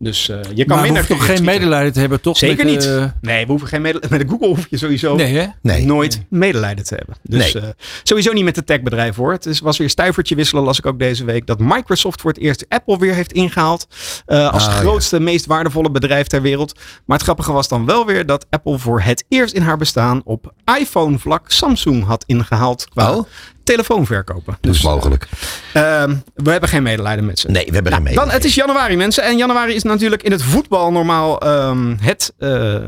Dus 0.00 0.28
eh, 0.28 0.36
je 0.54 0.64
kan 0.64 0.76
maar 0.76 0.76
we 0.76 0.82
minder. 0.92 1.06
hoeven 1.06 1.16
toch 1.26 1.36
geen 1.36 1.44
medelijden 1.44 1.92
te 1.92 2.00
hebben, 2.00 2.20
toch? 2.20 2.36
Zeker 2.38 2.64
met, 2.64 2.74
niet. 2.74 2.84
eh, 2.86 3.04
Nee, 3.20 3.44
we 3.44 3.50
hoeven 3.50 3.68
geen 3.68 3.82
medelijden. 3.82 4.18
Met 4.18 4.28
Google 4.30 4.46
hoef 4.46 4.66
je 4.70 4.78
sowieso 4.78 5.16
nee, 5.16 5.36
hè? 5.36 5.46
Nee. 5.62 5.84
nooit 5.84 6.22
medelijden 6.28 6.84
te 6.84 6.94
hebben. 6.94 7.16
Dus 7.22 7.52
Nee. 7.52 7.62
eh, 7.62 7.68
sowieso 8.02 8.32
niet 8.32 8.44
met 8.44 8.54
de 8.54 8.64
techbedrijf 8.64 9.16
hoor. 9.16 9.32
Het 9.32 9.46
is, 9.46 9.60
was 9.60 9.78
weer 9.78 9.90
stuivertje 9.90 10.34
wisselen, 10.34 10.62
las 10.64 10.78
ik 10.78 10.86
ook 10.86 10.98
deze 10.98 11.24
week. 11.24 11.46
Dat 11.46 11.58
Microsoft 11.58 12.20
voor 12.20 12.30
het 12.30 12.40
eerst 12.40 12.64
Apple 12.68 12.98
weer 12.98 13.14
heeft 13.14 13.32
ingehaald. 13.32 13.86
eh, 14.26 14.52
als 14.52 14.66
Ah, 14.66 14.72
ja. 14.72 14.78
grootste, 14.78 15.20
meest 15.20 15.46
waardevolle 15.46 15.90
bedrijf 15.90 16.26
ter 16.26 16.42
wereld. 16.42 16.72
Maar 17.04 17.16
het 17.16 17.24
grappige 17.26 17.52
was 17.52 17.68
dan 17.68 17.86
wel 17.86 18.06
weer 18.06 18.26
dat 18.26 18.46
Apple 18.50 18.78
voor 18.78 19.00
het 19.00 19.24
eerst 19.28 19.54
in 19.54 19.62
haar 19.62 19.76
bestaan 19.76 20.20
op 20.24 20.52
iPhone 20.80 21.18
vlak 21.18 21.50
Samsung 21.50 22.04
had 22.04 22.24
ingehaald 22.26 22.88
qua 22.88 23.14
Oh. 23.14 23.24
Telefoonverkopen. 23.68 24.56
Dat 24.60 24.74
is 24.74 24.80
Dus 24.80 24.90
mogelijk. 24.90 25.28
ehm, 25.72 26.14
we 26.34 26.50
hebben 26.50 26.68
geen 26.68 26.82
medelijden 26.82 27.26
met 27.26 27.38
ze. 27.38 27.50
Nee, 27.50 27.64
we 27.66 27.74
hebben 27.74 27.92
Nou, 27.92 28.04
geen 28.06 28.14
dan, 28.14 28.30
het 28.30 28.44
is 28.44 28.54
januari, 28.54 28.96
mensen. 28.96 29.22
En 29.22 29.36
januari 29.36 29.74
is 29.74 29.82
natuurlijk 29.82 30.22
in 30.22 30.32
het 30.32 30.42
voetbal 30.42 30.92
normaal 30.92 31.40
ehm, 31.40 31.94
het 32.00 32.32
eh, 32.38 32.74
eh, 32.74 32.80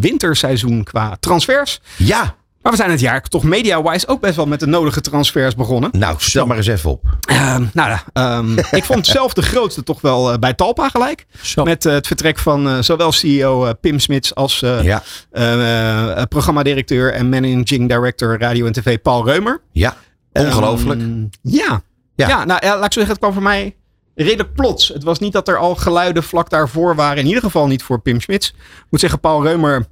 winterseizoen 0.00 0.84
qua 0.84 1.16
transfers. 1.20 1.80
Ja, 1.96 2.34
Maar 2.62 2.72
we 2.72 2.78
zijn 2.78 2.90
het 2.90 3.00
jaar 3.00 3.22
toch 3.22 3.42
media-wise 3.42 4.08
ook 4.08 4.20
best 4.20 4.36
wel 4.36 4.46
met 4.46 4.60
de 4.60 4.66
nodige 4.66 5.00
transfers 5.00 5.54
begonnen. 5.54 5.90
nou, 5.92 6.14
stel 6.18 6.46
maar 6.46 6.56
eens 6.56 6.66
even 6.66 6.90
op. 6.90 7.02
Ehm, 7.28 7.64
nou 7.72 7.90
ja, 7.90 8.02
ehm, 8.12 8.58
ik 8.78 8.84
vond 8.84 9.06
zelf 9.06 9.32
de 9.32 9.42
grootste 9.42 9.82
toch 9.82 10.00
wel 10.00 10.32
eh, 10.32 10.38
bij 10.38 10.54
Talpa 10.54 10.88
gelijk. 10.88 11.26
Zo. 11.42 11.64
Met 11.64 11.86
eh, 11.86 11.92
het 11.92 12.06
vertrek 12.06 12.38
van 12.38 12.68
eh, 12.68 12.76
zowel 12.80 13.12
CEO 13.12 13.64
eh, 13.66 13.70
Pim 13.80 13.98
Smits 13.98 14.34
als 14.34 14.62
eh 14.62 14.82
Ja, 14.82 15.02
eh, 15.30 16.10
eh, 16.18 16.22
programmadirecteur 16.28 17.12
en 17.12 17.28
managing 17.28 17.88
director 17.88 18.38
radio 18.38 18.66
en 18.66 18.72
tv 18.72 18.98
Paul 19.02 19.24
Reumer. 19.24 19.60
ja. 19.72 19.96
Ongelooflijk. 20.32 21.00
Ehm, 21.00 21.24
ja. 21.42 21.82
Ja. 22.14 22.28
Ja. 22.28 22.44
nou 22.44 22.66
ja, 22.66 22.74
laat 22.76 22.84
ik 22.86 22.92
zo 22.92 23.00
zeggen, 23.00 23.08
het 23.10 23.18
kwam 23.18 23.32
voor 23.32 23.42
mij 23.42 23.76
redelijk 24.14 24.54
plots. 24.54 24.88
Het 24.88 25.02
was 25.04 25.18
niet 25.18 25.32
dat 25.32 25.48
er 25.48 25.56
al 25.58 25.74
geluiden 25.74 26.22
vlak 26.22 26.50
daarvoor 26.50 26.94
waren. 26.94 27.18
In 27.18 27.26
ieder 27.26 27.42
geval 27.42 27.66
niet 27.66 27.82
voor 27.82 28.00
Pim 28.00 28.20
Smits. 28.20 28.48
Ik 28.58 28.86
moet 28.90 29.00
zeggen, 29.00 29.20
Paul 29.20 29.42
Reumer 29.42 29.86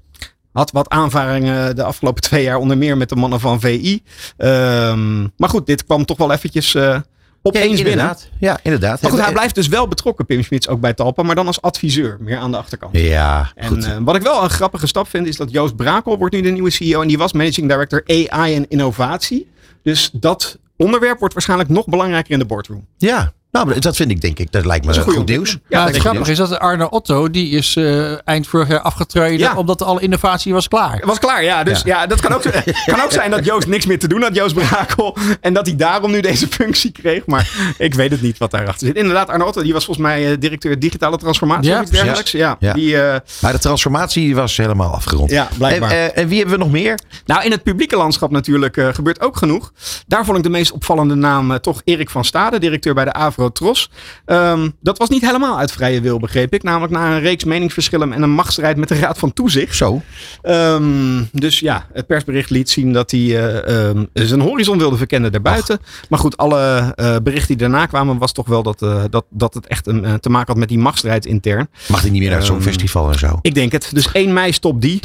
had 0.53 0.71
wat 0.71 0.89
aanvaringen 0.89 1.77
de 1.77 1.83
afgelopen 1.83 2.23
twee 2.23 2.43
jaar. 2.43 2.57
Onder 2.57 2.79
meer 2.79 2.97
met 2.97 3.09
de 3.09 3.17
mannen 3.17 3.41
van 3.41 3.61
VI. 3.61 4.03
Ehm, 4.37 5.21
maar 5.37 5.49
goed, 5.49 5.67
dit 5.67 5.85
kwam 5.85 6.05
toch 6.05 6.17
wel 6.17 6.33
eventjes 6.33 6.75
eh, 6.75 6.83
Ja, 6.83 7.03
opeens 7.43 7.65
binnen. 7.75 7.87
inderdaad. 7.93 8.29
Ja, 8.39 8.59
inderdaad. 8.63 9.03
Maar 9.03 9.11
goed, 9.11 9.21
hij 9.21 9.33
blijft 9.33 9.55
dus 9.55 9.69
wel 9.69 9.89
betrokken, 9.89 10.27
Pim 10.27 10.43
Smits, 10.43 10.69
ook 10.69 10.81
bij 10.81 10.95
Talpa. 10.95 11.23
Maar 11.23 11.35
dan 11.35 11.47
als 11.47 11.63
adviseur, 11.63 12.17
meer 12.21 12.39
aan 12.39 12.51
de 12.51 12.57
achterkant. 12.57 12.97
Ja, 12.97 13.53
En 13.55 13.69
goed. 13.69 13.85
eh, 13.85 13.97
wat 14.01 14.17
ik 14.17 14.23
wel 14.23 14.43
een 14.43 14.51
grappige 14.51 14.87
stap 14.87 15.09
vind, 15.09 15.27
is 15.27 15.37
dat 15.37 15.51
Joost 15.51 15.77
Brakel 15.77 16.19
wordt 16.19 16.35
nu 16.35 16.41
de 16.41 16.51
nieuwe 16.51 16.71
CEO. 16.71 17.01
En 17.03 17.09
die 17.09 17.19
was 17.19 17.33
managing 17.33 17.69
director 17.69 18.03
AI 18.07 18.55
en 18.55 18.69
innovatie. 18.69 19.51
Dus 19.83 20.11
dat 20.13 20.59
onderwerp 20.77 21.19
wordt 21.19 21.35
waarschijnlijk 21.35 21.71
nog 21.71 21.87
belangrijker 21.87 22.33
in 22.33 22.39
de 22.39 22.45
boardroom. 22.45 22.87
Ja, 22.97 23.33
nou, 23.65 23.79
dat 23.81 23.97
vind 23.97 24.11
ik 24.11 24.21
denk 24.21 24.39
ik. 24.39 24.53
Dat 24.53 24.65
lijkt 24.65 24.87
me 24.87 24.93
Dat 24.93 25.03
goed 25.05 25.27
nieuws. 25.29 25.57
Ja, 25.69 25.87
het 25.87 25.97
grappige 25.97 26.31
is 26.31 26.39
dat 26.39 26.59
Arne 26.59 26.91
Otto, 26.91 27.31
die 27.31 27.51
is 27.51 27.77
eh, 27.77 28.29
eind 28.29 28.47
vorig 28.47 28.69
jaar 28.69 28.81
afgetreden 28.81 29.39
Ja. 29.39 29.57
omdat 29.57 29.83
alle 29.83 30.01
innovatie 30.01 30.53
was 30.53 30.69
klaar. 30.69 30.93
Het 30.97 31.05
was 31.05 31.19
klaar, 31.19 31.45
ja. 31.45 31.63
Dus 31.65 31.83
ja, 31.83 32.07
dat 32.07 32.21
kan 32.21 32.33
ook, 32.35 32.43
kan 32.87 33.03
ook 33.03 33.13
zijn 33.13 33.31
dat 33.31 33.45
Joost 33.45 33.67
niks 33.67 33.87
meer 33.87 33.99
te 33.99 34.09
doen 34.09 34.23
had, 34.23 34.35
Joost 34.35 34.55
Brakel. 34.55 35.17
En 35.41 35.53
dat 35.53 35.67
hij 35.67 35.77
daarom 35.77 36.11
nu 36.11 36.21
deze 36.21 36.47
functie 36.49 36.93
kreeg. 36.93 37.27
Maar 37.27 37.51
ik 37.79 37.95
weet 37.95 38.11
het 38.11 38.23
niet 38.23 38.39
wat 38.39 38.51
daarachter 38.51 38.87
zit. 38.87 38.97
Inderdaad, 38.97 39.29
Arno 39.29 39.47
Otto, 39.47 39.63
die 39.63 39.73
was 39.73 39.85
volgens 39.85 40.07
mij 40.07 40.31
eh, 40.31 40.37
directeur 40.39 40.79
digitale 40.79 41.17
transformatie 41.17 41.71
Ja, 41.71 41.77
of 41.77 41.83
iets 41.83 41.91
dergelijks. 41.91 42.31
Ja, 42.31 42.57
Ja. 42.61 42.73
Die, 42.73 43.01
eh, 43.03 43.17
Maar 43.41 43.53
de 43.53 43.59
transformatie 43.59 44.35
was 44.35 44.57
helemaal 44.57 44.93
afgerond. 44.95 45.31
Ja, 45.31 45.49
blijkbaar. 45.59 45.91
En, 45.91 46.15
en 46.17 46.29
wie 46.29 46.39
hebben 46.39 46.59
we 46.59 46.63
nog 46.65 46.73
meer? 46.73 46.99
Nou, 47.27 47.45
in 47.45 47.51
het 47.51 47.63
publieke 47.63 47.97
landschap 47.97 48.31
natuurlijk 48.31 48.77
eh, 48.77 48.89
gebeurt 48.95 49.21
ook 49.21 49.37
genoeg. 49.37 49.73
Daar 50.07 50.25
vond 50.25 50.37
ik 50.37 50.43
de 50.43 50.49
meest 50.51 50.73
opvallende 50.73 51.15
naam 51.15 51.51
eh, 51.51 51.57
toch 51.57 51.81
Erik 51.85 52.11
van 52.11 52.25
Stade, 52.25 52.59
directeur 52.59 52.95
bij 52.95 53.05
de 53.05 53.13
Avro 53.13 53.48
Tros. 53.53 53.91
Ehm, 54.25 54.69
dat 54.81 54.99
was 54.99 55.09
niet 55.09 55.27
helemaal 55.27 55.59
uit 55.59 55.73
vrije 55.73 56.01
wil, 56.01 56.19
begreep 56.19 56.55
ik. 56.55 56.63
Namelijk 56.63 56.93
na 56.93 57.15
een 57.15 57.21
reeks 57.21 57.45
meningsverschillen 57.45 58.13
en 58.13 58.23
een 58.23 58.31
machtsstrijd 58.31 58.77
met 58.77 58.89
de 58.89 58.99
Raad 58.99 59.19
van 59.19 59.33
Toezicht. 59.33 59.77
Zo. 59.77 60.03
Ehm, 60.43 61.23
dus 61.33 61.59
ja, 61.59 61.87
het 61.93 62.07
persbericht 62.07 62.51
liet 62.51 62.71
zien 62.71 62.93
dat 62.93 63.11
hij 63.11 63.21
eh, 63.21 63.89
ehm, 63.89 64.05
zijn 64.13 64.41
horizon 64.41 64.79
wilde 64.79 64.97
verkennen 64.97 65.33
daarbuiten. 65.33 65.79
Maar 66.09 66.19
goed, 66.19 66.37
alle 66.37 66.93
eh, 66.95 67.17
berichten 67.23 67.49
die 67.49 67.57
daarna 67.57 67.87
kwamen 67.87 68.19
was 68.19 68.33
toch 68.33 68.47
wel 68.47 68.63
dat, 68.63 68.83
eh, 68.83 69.05
dat, 69.11 69.25
dat 69.31 69.55
het 69.55 69.67
echt 69.67 69.87
een, 69.87 70.21
te 70.21 70.31
maken 70.31 70.47
had 70.49 70.57
met 70.57 70.69
die 70.69 70.79
machtsstrijd 70.79 71.27
intern. 71.27 71.69
Mag 71.89 72.01
hij 72.01 72.11
niet 72.11 72.21
meer 72.21 72.31
naar 72.31 72.43
zo'n 72.43 72.63
festival 72.63 73.13
en 73.13 73.19
zo? 73.19 73.39
Ik 73.43 73.55
denk 73.55 73.73
het. 73.73 73.91
Dus 73.93 74.13
1 74.13 74.33
mei 74.33 74.53
stopt 74.53 74.81
die. 74.81 75.01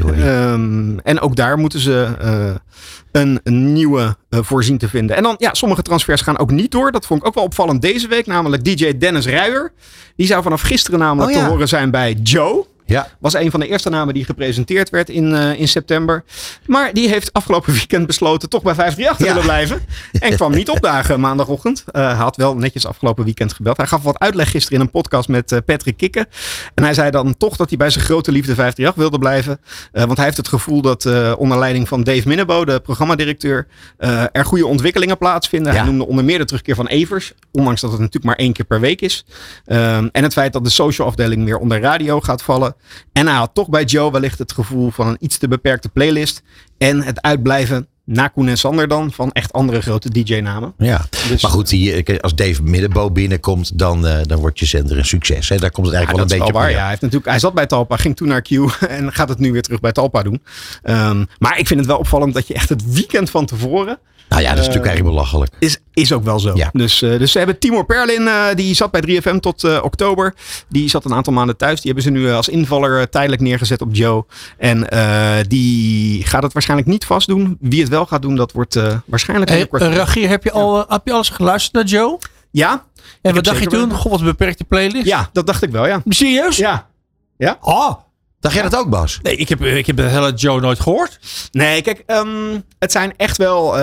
En 1.03 1.19
ook 1.19 1.35
daar 1.35 1.57
moeten 1.57 1.79
ze 1.79 2.07
een, 3.11 3.73
nieuwe 3.73 4.15
voorzien 4.29 4.77
te 4.77 4.89
vinden. 4.89 5.15
En 5.15 5.23
dan, 5.23 5.35
ja, 5.37 5.53
sommige 5.53 5.81
transfers 5.81 6.21
gaan 6.21 6.37
ook 6.37 6.51
niet 6.51 6.71
door. 6.71 6.91
Dat 6.91 7.05
vond 7.05 7.19
ik 7.21 7.27
ook 7.27 7.33
wel 7.33 7.43
opvallend 7.43 7.81
deze 7.81 8.07
week. 8.07 8.22
Namelijk 8.25 8.63
DJ 8.63 8.97
Dennis 8.97 9.25
Ruijer. 9.25 9.71
Die 10.15 10.27
zou 10.27 10.43
vanaf 10.43 10.61
gisteren 10.61 10.99
namelijk 10.99 11.31
Oh 11.31 11.37
ja. 11.37 11.43
te 11.43 11.49
horen 11.51 11.67
zijn 11.67 11.91
bij 11.91 12.13
Joe. 12.23 12.65
Ja. 12.85 13.07
Was 13.19 13.33
een 13.33 13.51
van 13.51 13.59
de 13.59 13.67
eerste 13.67 13.89
namen 13.89 14.13
die 14.13 14.25
gepresenteerd 14.25 14.89
werd 14.89 15.09
in, 15.09 15.35
eh, 15.35 15.59
in 15.59 15.67
september. 15.67 16.23
Maar 16.65 16.93
die 16.93 17.09
heeft 17.09 17.33
afgelopen 17.33 17.73
weekend 17.79 18.07
besloten 18.07 18.49
toch 18.49 18.63
bij 18.63 18.75
538 18.75 19.17
te 19.17 19.23
Ja. 19.23 19.29
willen 19.33 19.43
blijven. 19.43 19.85
En 20.29 20.35
kwam 20.35 20.51
niet 20.51 20.69
opdagen 20.69 21.19
maandagochtend. 21.19 21.83
Hij 21.91 22.13
had 22.13 22.35
wel 22.35 22.55
netjes 22.55 22.85
afgelopen 22.85 23.23
weekend 23.25 23.53
gebeld. 23.53 23.77
Hij 23.77 23.87
gaf 23.87 24.03
wat 24.03 24.19
uitleg 24.19 24.49
gisteren 24.51 24.79
in 24.79 24.85
een 24.85 24.91
podcast 24.91 25.27
met 25.27 25.51
eh, 25.51 25.59
Patrick 25.65 25.97
Kikken. 25.97 26.25
En 26.73 26.83
hij 26.83 26.93
zei 26.93 27.11
dan 27.11 27.37
toch 27.37 27.55
dat 27.55 27.69
hij 27.69 27.77
bij 27.77 27.89
zijn 27.89 28.05
grote 28.05 28.31
liefde 28.31 28.55
538 28.55 28.95
wilde 28.95 29.17
blijven. 29.19 29.59
Want 29.91 30.15
hij 30.17 30.25
heeft 30.25 30.37
het 30.37 30.47
gevoel 30.47 30.81
dat 30.81 31.05
onder 31.37 31.59
leiding 31.59 31.87
van 31.87 32.03
Dave 32.03 32.27
Minnebo, 32.27 32.65
de 32.65 32.79
programmadirecteur, 32.79 33.67
er 34.31 34.45
goede 34.45 34.67
ontwikkelingen 34.67 35.17
plaatsvinden. 35.17 35.71
Ja. 35.73 35.77
Hij 35.77 35.87
noemde 35.87 36.07
onder 36.07 36.25
meer 36.25 36.37
de 36.37 36.45
terugkeer 36.45 36.75
van 36.75 36.87
Evers. 36.87 37.33
Ondanks 37.51 37.81
dat 37.81 37.89
het 37.91 37.99
natuurlijk 37.99 38.25
maar 38.25 38.45
één 38.45 38.53
keer 38.53 38.65
per 38.65 38.79
week 38.79 39.01
is. 39.01 39.25
Ehm, 39.65 40.07
en 40.11 40.23
het 40.23 40.33
feit 40.33 40.53
dat 40.53 40.63
de 40.63 40.69
social 40.69 41.07
afdeling 41.07 41.43
meer 41.43 41.57
onder 41.57 41.79
radio 41.81 42.19
gaat 42.19 42.41
vallen. 42.43 42.72
En 43.11 43.27
hij 43.27 43.35
had 43.35 43.53
toch 43.53 43.69
bij 43.69 43.83
Joe 43.83 44.11
wellicht 44.11 44.39
het 44.39 44.51
gevoel 44.51 44.91
van 44.91 45.07
een 45.07 45.17
iets 45.19 45.37
te 45.37 45.47
beperkte 45.47 45.89
playlist. 45.89 46.41
En 46.77 47.01
het 47.01 47.21
uitblijven, 47.21 47.87
na 48.05 48.27
Koen 48.27 48.47
en 48.47 48.57
Sander 48.57 48.87
dan, 48.87 49.11
van 49.11 49.31
echt 49.31 49.53
andere 49.53 49.81
grote 49.81 50.09
DJ-namen. 50.09 50.73
Ja. 50.77 51.05
Dus- 51.29 51.41
maar 51.41 51.51
goed, 51.51 51.69
die, 51.69 52.21
als 52.21 52.35
Dave 52.35 52.63
Middenbo 52.63 53.11
binnenkomt, 53.11 53.79
dan, 53.79 54.07
eh, 54.07 54.19
dan 54.23 54.39
wordt 54.39 54.59
je 54.59 54.65
zender 54.65 54.97
een 54.97 55.05
succes. 55.05 55.49
Hè? 55.49 55.57
Daar 55.57 55.71
komt 55.71 55.87
het 55.87 55.95
eigenlijk 55.95 56.29
wel 56.29 56.37
een 56.37 56.45
beetje 56.45 56.59
waar. 56.59 56.69
op 56.69 56.75
Ja. 56.75 56.81
Hij, 56.81 56.89
heeft 56.89 57.01
natuurlijk, 57.01 57.29
hij 57.29 57.39
zat 57.39 57.53
bij 57.53 57.65
Talpa, 57.65 57.97
ging 57.97 58.15
toen 58.15 58.27
naar 58.27 58.41
Q 58.41 58.49
en 58.87 59.13
gaat 59.13 59.29
het 59.29 59.39
nu 59.39 59.51
weer 59.51 59.61
terug 59.61 59.79
bij 59.79 59.91
Talpa 59.91 60.23
doen. 60.23 60.41
Ehm, 60.83 61.25
maar 61.37 61.59
ik 61.59 61.67
vind 61.67 61.79
het 61.79 61.89
wel 61.89 61.97
opvallend 61.97 62.33
dat 62.33 62.47
je 62.47 62.53
echt 62.53 62.69
het 62.69 62.93
weekend 62.93 63.29
van 63.29 63.45
tevoren 63.45 63.99
Nou 64.33 64.45
ja, 64.45 64.49
dat 64.55 64.59
is 64.59 64.67
natuurlijk 64.67 64.85
Eh, 64.85 64.91
eigenlijk 64.91 65.15
belachelijk. 65.15 65.51
Is, 65.59 65.77
is 65.93 66.11
ook 66.13 66.23
wel 66.23 66.39
zo. 66.39 66.51
Ja. 66.55 66.69
Dus, 66.73 67.01
eh, 67.01 67.19
dus 67.19 67.31
ze 67.31 67.37
hebben 67.37 67.59
Timor 67.59 67.85
Perlin, 67.85 68.27
eh, 68.27 68.45
die 68.55 68.75
zat 68.75 68.91
bij 68.91 69.01
3FM 69.01 69.39
tot 69.39 69.63
eh, 69.63 69.79
oktober. 69.83 70.33
Die 70.69 70.89
zat 70.89 71.05
een 71.05 71.13
aantal 71.13 71.33
maanden 71.33 71.57
thuis. 71.57 71.81
Die 71.81 71.91
hebben 71.93 72.03
ze 72.03 72.09
nu 72.19 72.31
als 72.31 72.47
invaller 72.49 73.09
tijdelijk 73.09 73.41
neergezet 73.41 73.81
op 73.81 73.89
Joe. 73.95 74.25
En 74.57 74.89
eh, 74.89 75.35
die 75.47 76.25
gaat 76.25 76.43
het 76.43 76.53
waarschijnlijk 76.53 76.89
niet 76.89 77.05
vast 77.05 77.27
doen. 77.27 77.57
Wie 77.59 77.79
het 77.81 77.89
wel 77.89 78.05
gaat 78.05 78.21
doen, 78.21 78.35
dat 78.35 78.51
wordt 78.51 78.75
eh, 78.75 78.97
waarschijnlijk 79.05 79.49
Hey, 79.51 79.67
Ragier, 79.71 80.29
heb 80.29 80.43
je, 80.43 80.51
al, 80.51 80.85
heb 80.87 81.01
je 81.05 81.13
alles 81.13 81.29
geluisterd 81.29 81.73
naar 81.73 81.85
Joe? 81.85 82.17
ja? 82.51 82.83
En 83.21 83.33
wat 83.35 83.43
dacht 83.43 83.59
je 83.59 83.67
toen? 83.67 83.89
wel- 83.89 83.97
Goh, 83.97 84.11
wat 84.11 84.19
een 84.19 84.25
beperkte 84.25 84.63
playlist. 84.63 85.05
ja, 85.05 85.29
dat 85.33 85.47
dacht 85.47 85.63
ik 85.63 85.69
wel, 85.71 85.87
ja. 85.87 86.01
Serieus? 86.07 86.57
Ja. 87.37 87.57
Oh, 87.61 87.91
Dacht 88.43 88.55
jij 88.55 88.63
dat 88.63 88.75
ook, 88.75 88.89
Bas? 88.89 89.19
nee, 89.21 89.35
ik 89.35 89.49
heb, 89.49 89.61
ik 89.61 89.85
heb 89.85 89.95
de 89.95 90.03
hele 90.03 90.33
Joe 90.33 90.61
nooit 90.61 90.79
gehoord. 90.79 91.19
Nee, 91.51 91.81
kijk, 91.81 92.03
ehm, 92.05 92.59
het 92.79 92.91
zijn 92.91 93.13
echt 93.17 93.37
wel 93.37 93.77
eh, 93.77 93.81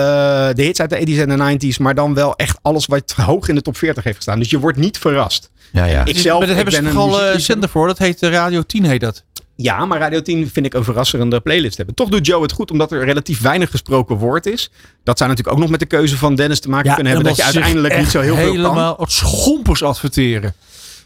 de 0.53 0.63
hits 0.63 0.79
uit 0.79 0.89
de 0.89 0.99
80s 0.99 1.19
en 1.19 1.57
de 1.57 1.73
90s, 1.73 1.77
maar 1.77 1.95
dan 1.95 2.13
wel 2.13 2.35
echt 2.35 2.57
alles 2.61 2.85
wat 2.85 3.11
hoog 3.11 3.47
in 3.47 3.55
de 3.55 3.61
top 3.61 3.77
40 3.77 4.03
heeft 4.03 4.15
gestaan. 4.15 4.39
Dus 4.39 4.49
je 4.49 4.59
wordt 4.59 4.77
niet 4.77 4.97
verrast. 4.97 5.51
Ja, 5.71 5.85
ja. 5.85 6.05
Ik 6.05 6.17
zelf 6.17 6.37
maar 6.39 6.47
daar 6.47 6.57
ik 6.57 6.63
hebben 6.63 6.73
ze 6.73 6.89
een 6.89 6.97
al 6.97 7.21
eh, 7.21 7.37
zender 7.37 7.69
voor. 7.69 7.87
Dat 7.87 7.97
heet 7.97 8.21
eh, 8.21 8.29
Radio 8.31 8.61
10 8.61 8.85
heet 8.85 9.01
dat. 9.01 9.23
Ja, 9.55 9.85
maar 9.85 9.99
Radio 9.99 10.21
10 10.21 10.49
vind 10.49 10.65
ik 10.65 10.73
een 10.73 10.83
verrassende 10.83 11.39
playlist 11.39 11.77
hebben. 11.77 11.95
Toch 11.95 12.09
doet 12.09 12.25
Joe 12.25 12.41
het 12.41 12.51
goed, 12.51 12.71
omdat 12.71 12.91
er 12.91 13.05
relatief 13.05 13.41
weinig 13.41 13.69
gesproken 13.69 14.15
woord 14.15 14.45
is. 14.45 14.71
Dat 15.03 15.17
zou 15.17 15.29
natuurlijk 15.29 15.57
ook 15.57 15.61
nog 15.61 15.71
met 15.71 15.79
de 15.79 15.85
keuze 15.85 16.17
van 16.17 16.35
Dennis 16.35 16.59
te 16.59 16.69
maken 16.69 16.93
kunnen 16.93 17.13
hebben. 17.13 17.29
Dat 17.29 17.37
je 17.37 17.43
uiteindelijk 17.43 17.97
niet 17.97 18.09
zo 18.09 18.19
heel 18.19 18.35
veel 18.35 18.45
kan. 18.45 18.55
helemaal 18.55 18.95
het 18.99 19.11
schompers 19.11 19.83
adverteren. 19.83 20.53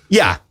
Ja, 0.08 0.42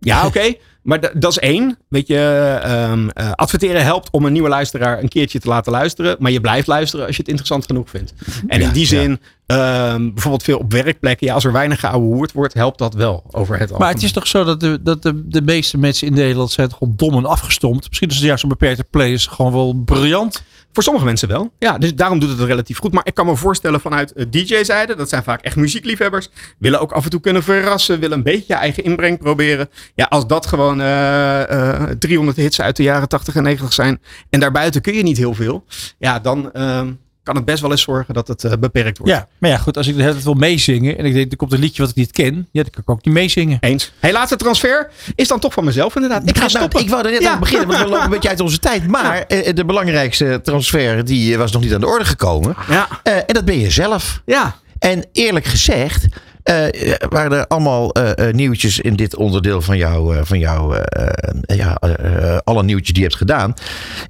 ja 0.00 0.24
oké. 0.26 0.54
Maar 0.88 1.00
da- 1.00 1.10
dat 1.14 1.30
is 1.30 1.38
één. 1.38 1.78
Weet 1.88 2.06
je, 2.06 2.58
ehm, 2.62 3.08
eh, 3.08 3.30
adverteren 3.32 3.84
helpt 3.84 4.10
om 4.10 4.24
een 4.24 4.32
nieuwe 4.32 4.48
luisteraar 4.48 5.02
een 5.02 5.08
keertje 5.08 5.38
te 5.40 5.48
laten 5.48 5.72
luisteren. 5.72 6.16
Maar 6.18 6.30
je 6.30 6.40
blijft 6.40 6.66
luisteren 6.66 7.06
als 7.06 7.14
je 7.16 7.20
het 7.20 7.30
interessant 7.30 7.66
genoeg 7.66 7.90
vindt. 7.90 8.14
En 8.46 8.60
Ja, 8.60 8.66
in 8.66 8.72
die 8.72 8.86
zin, 8.86 9.20
ehm, 9.48 10.10
bijvoorbeeld 10.12 10.42
veel 10.42 10.58
op 10.58 10.72
werkplekken. 10.72 11.26
Ja, 11.26 11.34
als 11.34 11.44
er 11.44 11.52
weinig 11.52 11.80
geouwehoerd 11.80 12.32
wordt, 12.32 12.54
helpt 12.54 12.78
dat 12.78 12.94
wel 12.94 13.24
over 13.30 13.58
het 13.58 13.70
Maar 13.70 13.70
algemeen. 13.70 13.94
het 13.94 14.02
is 14.02 14.12
toch 14.12 14.26
zo 14.26 14.44
dat, 14.44 14.60
de, 14.60 14.82
dat 14.82 15.02
de, 15.02 15.28
de 15.28 15.42
meeste 15.42 15.78
mensen 15.78 16.06
in 16.06 16.14
Nederland 16.14 16.50
zijn 16.50 16.72
gewoon 16.72 16.94
dom 16.96 17.16
en 17.16 17.24
afgestompt. 17.24 17.88
Misschien 17.88 18.08
is 18.08 18.14
het 18.16 18.24
juist 18.24 18.42
een 18.42 18.48
beperkte 18.48 18.84
playlist 18.90 19.28
gewoon 19.28 19.52
wel 19.52 19.82
briljant. 19.84 20.42
Voor 20.72 20.82
sommige 20.82 21.04
mensen 21.06 21.28
wel. 21.28 21.52
Ja, 21.58 21.78
dus 21.78 21.94
daarom 21.94 22.18
doet 22.18 22.28
het 22.28 22.40
relatief 22.40 22.78
goed. 22.78 22.92
Maar 22.92 23.06
ik 23.06 23.14
kan 23.14 23.26
me 23.26 23.36
voorstellen 23.36 23.80
vanuit 23.80 24.12
eh, 24.12 24.26
DJ-zijde, 24.30 24.96
dat 24.96 25.08
zijn 25.08 25.22
vaak 25.22 25.40
echt 25.42 25.56
muziekliefhebbers, 25.56 26.28
willen 26.58 26.80
ook 26.80 26.92
af 26.92 27.04
en 27.04 27.10
toe 27.10 27.20
kunnen 27.20 27.42
verrassen, 27.42 28.00
willen 28.00 28.16
een 28.16 28.22
beetje 28.24 28.54
eigen 28.54 28.84
inbreng 28.84 29.18
proberen. 29.18 29.68
Ja, 29.94 30.04
als 30.04 30.26
dat 30.26 30.46
gewoon 30.46 30.80
eh, 30.80 31.50
eh, 31.50 31.90
300 31.98 32.36
hits 32.36 32.60
uit 32.60 32.76
de 32.76 32.82
jaren 32.82 33.08
80 33.08 33.34
en 33.34 33.42
90 33.42 33.72
zijn 33.72 34.00
en 34.30 34.40
daarbuiten 34.40 34.80
kun 34.80 34.94
je 34.94 35.02
niet 35.02 35.16
heel 35.16 35.34
veel, 35.34 35.64
ja, 35.98 36.18
dan 36.18 36.52
ehm, 36.52 36.92
kan 37.28 37.36
het 37.36 37.44
best 37.44 37.60
wel 37.62 37.70
eens 37.70 37.82
zorgen 37.82 38.14
dat 38.14 38.28
het 38.28 38.44
eh, 38.44 38.52
beperkt 38.60 38.98
wordt. 38.98 39.12
Ja, 39.12 39.28
maar 39.38 39.50
ja, 39.50 39.56
goed, 39.56 39.76
als 39.76 39.86
ik 39.86 39.94
de 39.94 40.00
hele 40.00 40.12
tijd 40.12 40.24
wil 40.24 40.34
meezingen 40.34 40.98
en 40.98 41.04
ik 41.04 41.14
denk, 41.14 41.30
er 41.30 41.36
komt 41.36 41.52
een 41.52 41.58
liedje 41.58 41.82
wat 41.82 41.90
ik 41.90 41.96
niet 41.96 42.12
ken, 42.12 42.34
ja, 42.52 42.62
dan 42.62 42.70
kan 42.70 42.82
ik 42.82 42.90
ook 42.90 43.04
niet 43.04 43.14
meezingen. 43.14 43.58
Eens. 43.60 43.92
Hey, 44.00 44.12
laatste 44.12 44.36
transfer 44.36 44.90
is 45.14 45.28
dan 45.28 45.38
toch 45.40 45.52
van 45.52 45.64
mezelf 45.64 45.94
inderdaad. 45.94 46.28
Ik 46.28 46.38
ga 46.38 46.48
stoppen. 46.48 46.80
Ik 46.80 46.88
wou 46.90 47.04
er 47.04 47.10
net 47.10 47.22
Ja. 47.22 47.32
aan 47.32 47.38
beginnen, 47.40 47.66
want 47.68 47.78
we 47.80 47.86
lopen 47.88 48.04
een 48.04 48.10
beetje 48.10 48.28
uit 48.28 48.40
onze 48.40 48.58
tijd. 48.58 48.86
Maar 48.98 49.18
eh, 49.20 49.54
de 49.54 49.64
belangrijkste 49.64 50.40
transfer 50.42 51.04
die 51.04 51.32
eh, 51.32 51.38
was 51.38 51.52
nog 51.52 51.62
niet 51.62 51.74
aan 51.74 51.80
de 51.80 51.86
orde 51.86 52.04
gekomen. 52.04 52.56
Ja, 52.68 52.88
Eh, 53.02 53.16
en 53.16 53.22
dat 53.26 53.44
ben 53.44 53.58
je 53.58 53.70
zelf. 53.70 54.22
ja. 54.26 54.56
En 54.78 55.06
eerlijk 55.12 55.44
gezegd 55.44 56.06
eh, 56.42 56.64
waren 57.08 57.38
er 57.38 57.46
allemaal 57.46 57.92
eh, 57.92 58.28
eh, 58.28 58.34
nieuwtjes 58.34 58.80
in 58.80 58.96
dit 58.96 59.16
onderdeel 59.16 59.60
van 59.62 59.76
jou, 59.76 60.16
eh, 60.16 60.20
van 60.24 60.38
jou 60.38 60.76
eh, 60.76 61.06
eh, 61.06 61.56
ja, 61.58 61.74
eh, 61.74 62.34
eh, 62.34 62.38
alle 62.44 62.62
nieuwtjes 62.62 62.88
die 62.92 62.96
je 63.02 63.02
hebt 63.08 63.16
gedaan. 63.16 63.54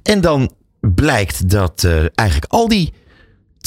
En 0.03 0.21
dan 0.21 0.51
blijkt 0.79 1.49
dat 1.49 1.83
eh, 1.83 1.91
eigenlijk 2.15 2.51
al 2.51 2.67
die 2.67 2.93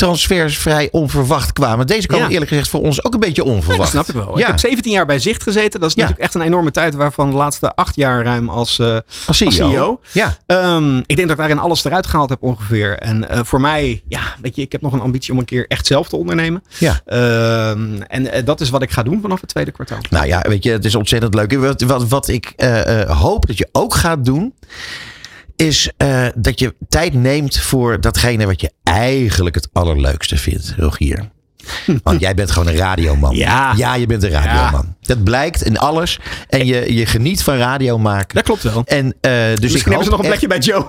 transfers 0.03 0.59
vrij 0.59 0.89
onverwacht 0.91 1.53
kwamen. 1.53 1.87
Deze 1.87 2.07
kwamen 2.07 2.27
Ja. 2.27 2.33
eerlijk 2.33 2.51
gezegd 2.51 2.69
voor 2.69 2.81
ons 2.81 3.05
ook 3.05 3.15
een 3.15 3.21
beetje 3.21 3.45
onverwacht. 3.45 3.93
Dat 3.93 4.05
snap 4.05 4.09
ik 4.09 4.15
wel. 4.27 4.39
Ik 4.39 4.47
heb 4.47 4.59
17 4.59 4.93
jaar 4.93 5.07
bij 5.07 5.19
Zicht 5.19 5.43
gezeten. 5.43 5.81
Dat 5.81 5.89
is 5.89 5.95
natuurlijk 5.95 6.23
echt 6.23 6.35
een 6.35 6.41
enorme 6.41 6.71
tijd 6.71 6.95
waarvan 6.95 7.31
de 7.31 7.37
laatste 7.37 7.75
acht 7.75 7.97
jaar 7.97 8.25
ruim 8.25 8.49
als, 8.49 8.79
eh, 8.79 8.97
als 9.27 9.37
CEO. 9.37 9.47
als 9.47 9.57
CEO. 9.57 10.01
Ja. 10.13 10.37
Ehm, 10.47 10.97
ik 10.99 11.07
denk 11.07 11.21
dat 11.21 11.31
ik 11.31 11.37
daarin 11.37 11.59
alles 11.59 11.85
eruit 11.85 12.07
gehaald 12.07 12.29
heb 12.29 12.43
ongeveer. 12.43 12.99
En 12.99 13.29
eh, 13.29 13.41
voor 13.45 13.61
mij, 13.61 14.03
ja, 14.09 14.21
weet 14.41 14.57
je, 14.57 14.63
ik 14.63 14.73
heb 14.73 14.81
nog 14.81 14.93
een 14.93 15.01
ambitie 15.01 15.33
om 15.33 15.39
een 15.39 15.45
keer 15.45 15.65
echt 15.69 15.87
zelf 15.87 16.09
te 16.09 16.17
ondernemen. 16.17 16.63
Ja. 16.79 17.01
Ehm, 17.05 18.03
en 18.07 18.33
eh, 18.33 18.45
dat 18.45 18.61
is 18.61 18.71
wat 18.71 18.83
ik 18.83 18.91
ga 18.91 19.03
doen 19.03 19.21
vanaf 19.21 19.41
het 19.41 19.51
tweede 19.51 19.71
kwartaal. 19.71 19.99
Nou 20.11 20.27
ja, 20.27 20.41
weet 20.49 20.65
je, 20.65 20.71
het 20.71 20.85
is 20.85 20.95
ontzettend 20.95 21.35
leuk. 21.35 21.53
Wat, 21.53 21.83
wat, 21.83 22.09
wat 22.09 22.29
ik 22.29 22.53
hoop 23.07 23.47
dat 23.47 23.59
je 23.59 23.69
ook 23.73 23.95
gaat 23.95 24.25
doen, 24.25 24.55
is 25.57 25.91
eh, 25.97 26.27
dat 26.35 26.59
je 26.59 26.75
tijd 26.89 27.15
neemt 27.15 27.59
voor 27.59 28.01
datgene 28.01 28.47
wat 28.47 28.61
je 28.61 28.73
eigenlijk 28.83 29.55
het 29.55 29.69
allerleukste 29.73 30.37
vindt, 30.37 30.75
Rogier. 30.77 31.31
Want 32.03 32.21
jij 32.21 32.35
bent 32.35 32.51
gewoon 32.51 32.69
een 32.69 32.77
radioman. 32.77 33.37
Ja. 33.37 33.73
Ja, 33.77 33.95
je 33.95 34.07
bent 34.07 34.23
een 34.23 34.31
radioman. 34.31 34.97
Dat 35.15 35.25
blijkt 35.25 35.63
in 35.63 35.79
alles. 35.79 36.19
En 36.49 36.67
je, 36.67 36.95
je 36.95 37.07
geniet 37.07 37.43
van 37.43 37.57
radio 37.57 37.99
maken. 37.99 38.35
Dat 38.35 38.45
klopt 38.45 38.63
wel. 38.63 38.83
En 38.87 39.15
eh, 39.21 39.33
dus 39.33 39.73
Misschien 39.73 39.77
ik 39.77 39.85
hebben 39.85 40.05
ze 40.05 40.11
nog 40.11 40.19
een 40.19 40.25
echt- 40.25 40.39
plekje 40.39 40.47
bij 40.47 40.59
Joe. 40.59 40.87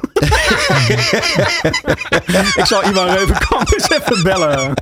ik 2.62 2.66
zal 2.66 2.84
Iwan 2.84 3.08
Reuvenkamp 3.10 3.74
eens 3.74 3.90
even 3.90 4.24
bellen. 4.24 4.74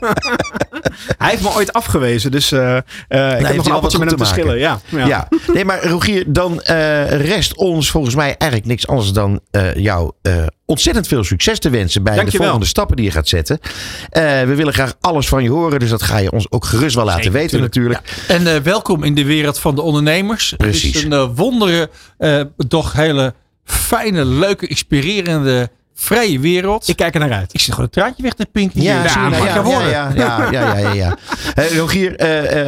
Hij 1.18 1.30
heeft 1.30 1.42
me 1.42 1.50
ooit 1.56 1.74
afgewezen, 1.74 2.32
dus 2.32 2.52
eh, 2.52 2.78
eh, 2.78 2.80
ik 2.80 2.84
heb 3.08 3.39
heeft 3.39 3.42
nog 3.42 3.50
een 3.52 3.58
al 3.58 3.64
wat 3.64 3.74
appeltje 3.74 4.00
met 4.00 4.10
hem 4.10 4.18
te 4.18 4.24
te 4.24 4.30
schillen. 4.30 4.58
Ja, 4.60 4.80
ja. 4.89 5.06
Ja. 5.08 5.28
nee, 5.54 5.66
maar 5.66 5.84
Rogier, 5.86 6.24
dan 6.28 6.62
eh, 6.62 7.22
rest 7.26 7.56
ons 7.56 7.92
volgens 7.92 8.16
mij 8.16 8.36
eigenlijk 8.38 8.66
niks 8.66 8.88
anders 8.88 9.12
dan 9.12 9.39
eh, 9.52 9.76
jou 9.76 10.12
eh, 10.22 10.34
ontzettend 10.66 11.08
veel 11.08 11.24
succes 11.24 11.60
te 11.60 11.70
wensen 11.70 12.04
bij 12.04 12.24
de 12.24 12.32
volgende 12.32 12.66
stappen 12.66 12.96
die 12.96 13.06
je 13.06 13.12
gaat 13.12 13.28
zetten. 13.28 13.60
Eh, 14.10 14.22
we 14.24 14.56
willen 14.56 14.74
graag 14.74 14.94
alles 15.02 15.28
van 15.28 15.44
je 15.44 15.50
horen, 15.50 15.80
dus 15.80 15.89
dat 15.89 16.02
ga 16.04 16.18
je 16.18 16.32
ons 16.32 16.46
ook 16.52 16.66
gerust 16.66 16.96
wel 16.96 17.06
laten 17.06 17.24
Zeker, 17.24 17.39
weten 17.39 17.60
natuurlijk. 17.60 18.00
En 18.28 18.48
eh, 18.48 18.56
welkom 18.62 19.04
in 19.04 19.16
de 19.16 19.24
wereld 19.34 19.59
van 19.59 19.75
de 19.75 19.82
ondernemers. 19.82 20.53
Precies. 20.57 20.84
Het 20.86 20.95
is 20.95 21.03
een 21.03 21.13
eh, 21.13 21.29
wondere, 21.36 21.89
eh, 22.17 22.41
toch 22.67 22.93
hele 22.93 23.34
fijne, 23.65 24.25
leuke, 24.25 24.67
inspirerende, 24.67 25.69
vrije 25.95 26.39
wereld. 26.39 26.84
Ik 26.84 26.89
Ik, 26.89 26.95
kijk 26.95 27.13
er 27.13 27.19
naar 27.19 27.32
uit. 27.34 27.51
zit 27.51 27.61
gewoon 27.69 27.86
een 27.86 27.89
traantje 27.91 28.23
weg 28.23 28.34
te 28.34 28.45
pinken. 28.51 28.82
Ja, 28.82 29.07
zie 29.07 29.21
nou, 29.21 29.36
ja, 29.36 29.55
ja, 29.55 29.89
ja, 29.89 30.11
ja, 30.15 30.51
ja, 30.51 30.77
ja, 30.77 30.91
ja. 30.93 31.17
Eh, 31.55 31.77
Rogier, 31.77 32.15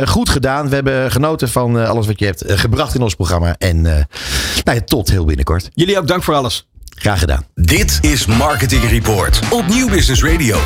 goed 0.07 0.29
gedaan. 0.29 0.69
We 0.69 0.75
hebben 0.75 1.11
genoten 1.11 1.49
van 1.49 1.79
eh, 1.79 1.89
alles 1.89 2.07
wat 2.07 2.19
je 2.19 2.25
hebt 2.25 2.43
gebracht 2.47 2.95
in 2.95 3.01
ons 3.01 3.15
programma. 3.15 3.55
En 3.57 3.85
eh, 3.85 4.03
nou 4.63 4.77
ja, 4.77 4.83
tot 4.85 5.09
heel 5.09 5.25
binnenkort. 5.25 5.69
Jullie 5.73 5.97
ook 5.97 6.07
dank 6.07 6.23
voor 6.23 6.33
alles. 6.33 6.67
Graag 6.95 7.19
gedaan. 7.19 7.45
Dit 7.55 7.97
is 8.01 8.25
Marketing 8.25 8.83
Report 8.89 9.39
op 9.49 9.67
Nieuw 9.67 9.89
Business 9.89 10.23
Radio. 10.23 10.57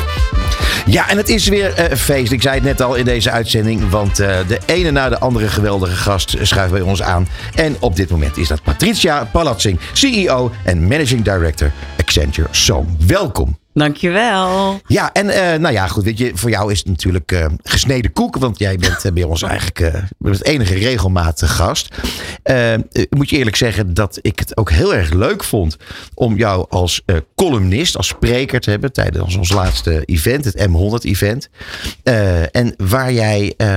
Ja, 0.90 1.08
en 1.08 1.16
het 1.16 1.28
is 1.28 1.48
weer 1.48 1.74
eh, 1.74 1.96
feest. 1.96 2.32
Ik 2.32 2.42
zei 2.42 2.54
het 2.54 2.64
net 2.64 2.80
al 2.80 2.94
in 2.94 3.04
deze 3.04 3.30
uitzending. 3.30 3.90
Want 3.90 4.18
eh, 4.18 4.38
de 4.46 4.58
ene 4.66 4.90
na 4.90 5.08
de 5.08 5.18
andere 5.18 5.48
geweldige 5.48 5.96
gast 5.96 6.36
schuift 6.42 6.72
bij 6.72 6.80
ons 6.80 7.02
aan. 7.02 7.28
En 7.54 7.76
op 7.80 7.96
dit 7.96 8.10
moment 8.10 8.36
is 8.36 8.48
dat 8.48 8.62
Patricia 8.62 9.24
Palatzing, 9.24 9.80
CEO 9.92 10.50
en 10.64 10.86
Managing 10.86 11.24
Director 11.24 11.72
Accenture 11.98 12.48
Song. 12.50 12.96
Welkom. 13.06 13.58
Dankjewel. 13.78 14.80
Ja, 14.86 15.12
en 15.12 15.28
eh, 15.28 15.58
nou 15.58 15.74
ja, 15.74 15.86
goed, 15.86 16.04
weet 16.04 16.18
je, 16.18 16.30
voor 16.34 16.50
jou 16.50 16.72
is 16.72 16.78
het 16.78 16.88
natuurlijk 16.88 17.32
eh, 17.32 17.46
gesneden 17.62 18.12
koek, 18.12 18.36
want 18.36 18.58
jij 18.58 18.76
bent 18.76 19.04
eh, 19.04 19.12
bij 19.12 19.22
ons 19.22 19.42
eigenlijk 19.42 19.78
het 20.22 20.44
enige 20.44 20.74
regelmatig 20.74 21.56
gast. 21.56 21.94
Moet 23.10 23.30
je 23.30 23.36
eerlijk 23.36 23.56
zeggen 23.56 23.94
dat 23.94 24.18
ik 24.20 24.38
het 24.38 24.56
ook 24.56 24.70
heel 24.70 24.94
erg 24.94 25.12
leuk 25.12 25.44
vond 25.44 25.76
om 26.14 26.36
jou 26.36 26.66
als 26.68 27.02
columnist, 27.34 27.96
als 27.96 28.06
spreker 28.06 28.60
te 28.60 28.70
hebben 28.70 28.92
tijdens 28.92 29.36
ons 29.36 29.52
laatste 29.52 30.04
event, 30.04 30.44
het 30.44 30.68
M100-event. 30.68 31.48
Eh, 32.02 32.56
en 32.56 32.74
waar 32.76 33.12
jij 33.12 33.54
eh, 33.56 33.76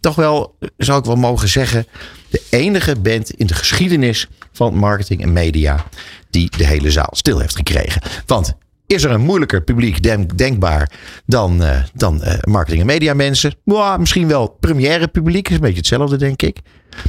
toch 0.00 0.14
wel, 0.14 0.56
zou 0.76 0.98
ik 0.98 1.04
wel 1.04 1.16
mogen 1.16 1.48
zeggen, 1.48 1.86
de 2.30 2.42
enige 2.50 3.00
bent 3.00 3.30
in 3.30 3.46
de 3.46 3.54
geschiedenis 3.54 4.28
van 4.52 4.74
marketing 4.74 5.22
en 5.22 5.32
media 5.32 5.84
die 6.30 6.50
de 6.56 6.66
hele 6.66 6.90
zaal 6.90 7.10
stil 7.10 7.38
heeft 7.38 7.56
gekregen. 7.56 8.02
Want 8.26 8.54
is 8.88 9.04
er 9.04 9.10
een 9.10 9.20
moeilijker 9.20 9.62
publiek 9.62 10.02
denk- 10.02 10.38
denkbaar 10.38 10.90
dan, 11.26 11.62
eh, 11.62 11.82
dan 11.94 12.22
eh, 12.22 12.38
marketing 12.42 12.80
en 12.80 12.86
media 12.86 13.14
mensen? 13.14 13.54
Misschien 13.98 14.28
wel 14.28 14.48
première 14.60 15.08
publiek, 15.08 15.48
is 15.48 15.54
een 15.54 15.60
beetje 15.60 15.76
hetzelfde 15.76 16.16
denk 16.16 16.42
ik. 16.42 16.58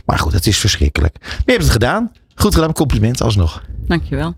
Maar 0.06 0.20
goed, 0.20 0.34
het 0.34 0.48
is 0.48 0.58
verschrikkelijk. 0.58 1.18
Maar 1.22 1.30
je 1.46 1.52
hebt 1.52 1.64
het 1.64 1.72
gedaan. 1.72 2.12
Goed 2.36 2.54
gedaan, 2.56 2.74
compliment 2.74 3.22
alsnog. 3.22 3.64
Dankjewel. 3.88 4.36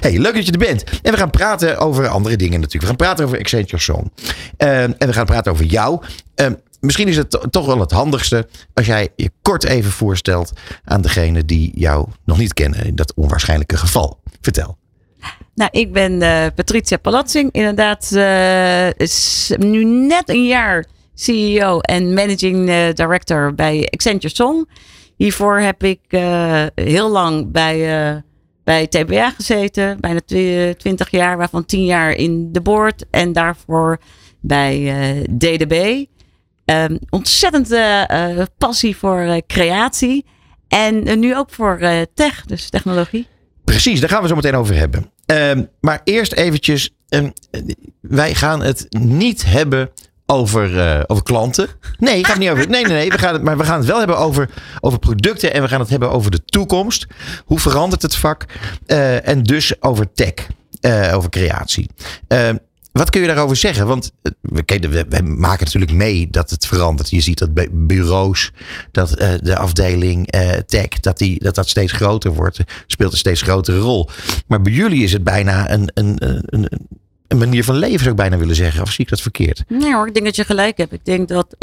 Hey, 0.00 0.18
leuk 0.18 0.34
dat 0.34 0.46
je 0.46 0.52
er 0.52 0.58
bent. 0.58 0.84
En 1.02 1.12
we 1.12 1.18
gaan 1.18 1.30
praten 1.30 1.78
over 1.78 2.08
andere 2.08 2.36
dingen 2.36 2.60
natuurlijk. 2.60 2.82
We 2.82 2.86
gaan 2.88 2.96
praten 2.96 3.24
over 3.24 3.38
Accenture 3.38 3.82
Song. 3.82 4.12
Eh, 4.56 4.82
en 4.82 4.94
we 4.98 5.12
gaan 5.12 5.24
praten 5.26 5.52
over 5.52 5.64
jou. 5.64 6.02
Eh, 6.34 6.46
misschien 6.80 7.08
is 7.08 7.16
het 7.16 7.30
to- 7.30 7.38
toch 7.50 7.66
wel 7.66 7.80
het 7.80 7.90
handigste 7.90 8.48
als 8.74 8.86
jij 8.86 9.08
je 9.16 9.30
kort 9.42 9.64
even 9.64 9.90
voorstelt 9.90 10.52
aan 10.84 11.00
degene 11.00 11.44
die 11.44 11.70
jou 11.74 12.08
nog 12.24 12.38
niet 12.38 12.54
kennen 12.54 12.84
in 12.86 12.94
dat 12.94 13.14
onwaarschijnlijke 13.14 13.76
geval. 13.76 14.20
Vertel. 14.40 14.76
Nou, 15.54 15.70
ik 15.72 15.92
ben 15.92 16.22
eh, 16.22 16.46
Patricia 16.54 16.96
Palatzing. 16.96 17.52
Inderdaad, 17.52 18.12
eh, 18.12 18.90
is 18.90 19.50
nu 19.58 19.84
net 19.84 20.28
een 20.28 20.46
jaar 20.46 20.84
CEO 21.14 21.78
en 21.80 22.14
Managing 22.14 22.68
eh, 22.68 22.92
Director 22.92 23.54
bij 23.54 23.88
Accenture 23.90 24.34
Song. 24.34 24.68
Hiervoor 25.16 25.58
heb 25.58 25.82
ik 25.82 26.00
heel 26.74 27.10
lang 27.10 27.52
bij, 27.52 28.22
bij 28.64 28.86
TBA 28.86 29.30
gezeten. 29.30 30.00
Bijna 30.00 30.20
tw- 30.26 30.78
20 30.78 31.10
jaar, 31.10 31.36
waarvan 31.36 31.64
10 31.64 31.84
jaar 31.84 32.10
in 32.12 32.52
de 32.52 32.60
board. 32.60 33.04
En 33.10 33.32
daarvoor 33.32 33.98
bij 34.40 34.92
DDB. 35.38 36.04
Ehm, 36.64 36.96
ontzettend 37.10 37.74
passie 38.58 38.96
voor 38.96 39.40
creatie. 39.46 40.24
En 40.68 41.18
nu 41.18 41.36
ook 41.36 41.50
voor 41.50 41.78
tech, 42.14 42.44
dus 42.46 42.70
technologie. 42.70 43.26
Precies, 43.64 44.00
daar 44.00 44.08
gaan 44.08 44.22
we 44.22 44.28
zo 44.28 44.34
meteen 44.34 44.54
over 44.54 44.74
hebben. 44.74 45.12
Ehm, 45.26 45.64
maar 45.80 46.00
eerst 46.04 46.32
eventjes, 46.32 46.90
ehm, 47.08 47.30
wij 48.00 48.34
gaan 48.34 48.62
het 48.62 48.86
niet 48.90 49.44
hebben 49.44 49.90
over, 50.26 50.78
eh, 50.78 51.02
over 51.06 51.22
klanten. 51.22 51.68
Nee, 51.98 52.24
gaat 52.24 52.38
niet 52.38 52.50
over. 52.50 52.68
Nee, 52.68 52.84
nee, 52.84 52.92
nee. 52.92 53.08
We 53.08 53.18
gaan 53.18 53.32
het, 53.32 53.42
maar 53.42 53.56
we 53.56 53.64
gaan 53.64 53.78
het 53.78 53.86
wel 53.86 53.98
hebben 53.98 54.18
over, 54.18 54.50
over 54.80 54.98
producten 54.98 55.52
en 55.52 55.62
we 55.62 55.68
gaan 55.68 55.80
het 55.80 55.90
hebben 55.90 56.10
over 56.10 56.30
de 56.30 56.44
toekomst. 56.44 57.06
Hoe 57.44 57.58
verandert 57.58 58.02
het 58.02 58.16
vak? 58.16 58.44
Eh, 58.86 59.28
en 59.28 59.42
dus 59.42 59.82
over 59.82 60.12
tech, 60.12 60.32
eh, 60.80 61.12
over 61.14 61.30
creatie. 61.30 61.90
Wat 62.94 63.10
kun 63.10 63.20
je 63.20 63.26
daarover 63.26 63.56
zeggen? 63.56 63.86
Want 63.86 64.12
eh, 64.22 64.32
we, 64.66 65.06
we, 65.08 65.22
maken 65.22 65.64
natuurlijk 65.64 65.92
mee 65.92 66.28
dat 66.30 66.50
het 66.50 66.66
verandert. 66.66 67.10
Je 67.10 67.20
ziet 67.20 67.38
dat 67.38 67.50
bureaus, 67.86 68.50
dat 68.90 69.14
eh, 69.14 69.32
de 69.42 69.56
afdeling 69.56 70.30
eh, 70.30 70.50
tech, 70.50 70.88
dat, 70.88 71.18
die, 71.18 71.38
dat 71.38 71.54
dat 71.54 71.68
steeds 71.68 71.92
groter 71.92 72.32
wordt. 72.32 72.60
Speelt 72.86 73.12
een 73.12 73.18
steeds 73.18 73.42
grotere 73.42 73.78
rol. 73.78 74.08
Maar 74.46 74.62
bij 74.62 74.72
jullie 74.72 75.02
is 75.02 75.12
het 75.12 75.24
bijna 75.24 75.70
een, 75.70 75.90
een, 75.94 76.16
een, 76.46 76.68
een, 77.28 77.38
manier 77.38 77.64
van 77.64 77.76
leven, 77.76 77.98
zou 77.98 78.10
ik 78.10 78.16
bijna 78.16 78.36
willen 78.36 78.56
zeggen. 78.56 78.82
Of 78.82 78.90
zie 78.90 79.04
ik 79.04 79.10
dat 79.10 79.20
verkeerd? 79.20 79.64
Nee 79.68 79.94
hoor, 79.94 80.06
ik 80.06 80.14
denk 80.14 80.26
dat 80.26 80.36
je 80.36 80.44
gelijk 80.44 80.76
hebt. 80.76 80.92
Ik 80.92 81.04
denk 81.04 81.28
dat 81.28 81.56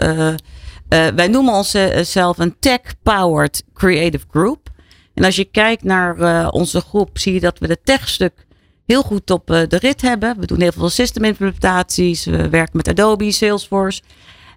wij 1.15 1.27
noemen 1.27 1.53
onszelf 1.53 2.37
een 2.37 2.55
tech-powered 2.59 3.63
creative 3.73 4.25
group. 4.29 4.69
En 5.13 5.23
als 5.23 5.35
je 5.35 5.45
kijkt 5.45 5.83
naar 5.83 6.49
onze 6.49 6.81
groep, 6.81 7.17
zie 7.17 7.33
je 7.33 7.39
dat 7.39 7.59
we 7.59 7.67
de 7.67 7.79
techstuk 7.83 8.45
heel 8.91 9.01
goed 9.01 9.31
op 9.31 9.51
eh, 9.51 9.61
de 9.67 9.77
rit 9.77 10.01
hebben. 10.01 10.39
We 10.39 10.45
doen 10.45 10.61
heel 10.61 10.71
veel 10.71 10.89
system 10.89 11.23
implementaties. 11.23 12.25
We 12.25 12.49
werken 12.49 12.77
met 12.77 12.87
Adobe, 12.87 13.31
Salesforce. 13.31 14.01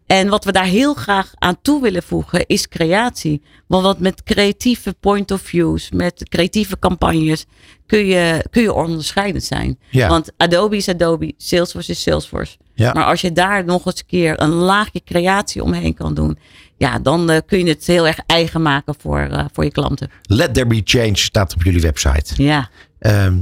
En 0.07 0.29
wat 0.29 0.45
we 0.45 0.53
daar 0.53 0.65
heel 0.65 0.95
graag 0.95 1.33
aan 1.39 1.57
toe 1.63 1.83
willen 1.83 2.03
voegen 2.03 2.47
is 2.47 2.69
creatie. 2.69 3.43
Want 3.67 3.83
wat 3.83 3.99
met 3.99 4.23
creatieve 4.23 4.95
point 5.01 5.31
of 5.31 5.41
views, 5.41 5.91
met 5.91 6.29
creatieve 6.29 6.79
campagnes, 6.79 7.45
kun 7.87 8.07
je, 8.07 8.45
kun 8.51 8.63
je 8.63 8.73
onderscheidend 8.73 9.45
zijn. 9.45 9.79
Ja. 9.91 10.09
Want 10.09 10.33
Adobe 10.37 10.77
is 10.77 10.89
Adobe, 10.89 11.35
Salesforce 11.37 11.91
is 11.91 12.03
Salesforce. 12.03 12.57
Ja. 12.75 12.93
Maar 12.93 13.05
als 13.05 13.21
je 13.21 13.33
daar 13.33 13.65
nog 13.65 13.87
eens 13.87 13.99
een 13.99 14.07
keer 14.07 14.41
een 14.41 14.53
laagje 14.53 15.03
creatie 15.05 15.63
omheen 15.63 15.95
kan 15.95 16.15
doen, 16.15 16.39
ja, 16.77 16.99
dan 16.99 17.31
eh, 17.31 17.39
kun 17.47 17.59
je 17.59 17.69
het 17.69 17.87
heel 17.87 18.07
erg 18.07 18.19
eigen 18.27 18.63
maken 18.63 18.95
voor, 18.99 19.21
eh, 19.21 19.45
voor 19.53 19.65
je 19.65 19.71
klanten. 19.71 20.11
Let 20.23 20.55
there 20.55 20.67
be 20.67 20.81
change 20.85 21.17
staat 21.17 21.55
op 21.55 21.63
jullie 21.63 21.81
website. 21.81 22.43
Ja. 22.43 22.71
Ehm, 22.99 23.37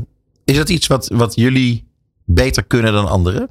is 0.53 0.59
dat 0.59 0.69
iets 0.69 0.87
wat, 0.87 1.09
wat 1.09 1.35
jullie 1.35 1.85
beter 2.25 2.65
kunnen 2.65 2.93
dan 2.93 3.09
anderen? 3.09 3.51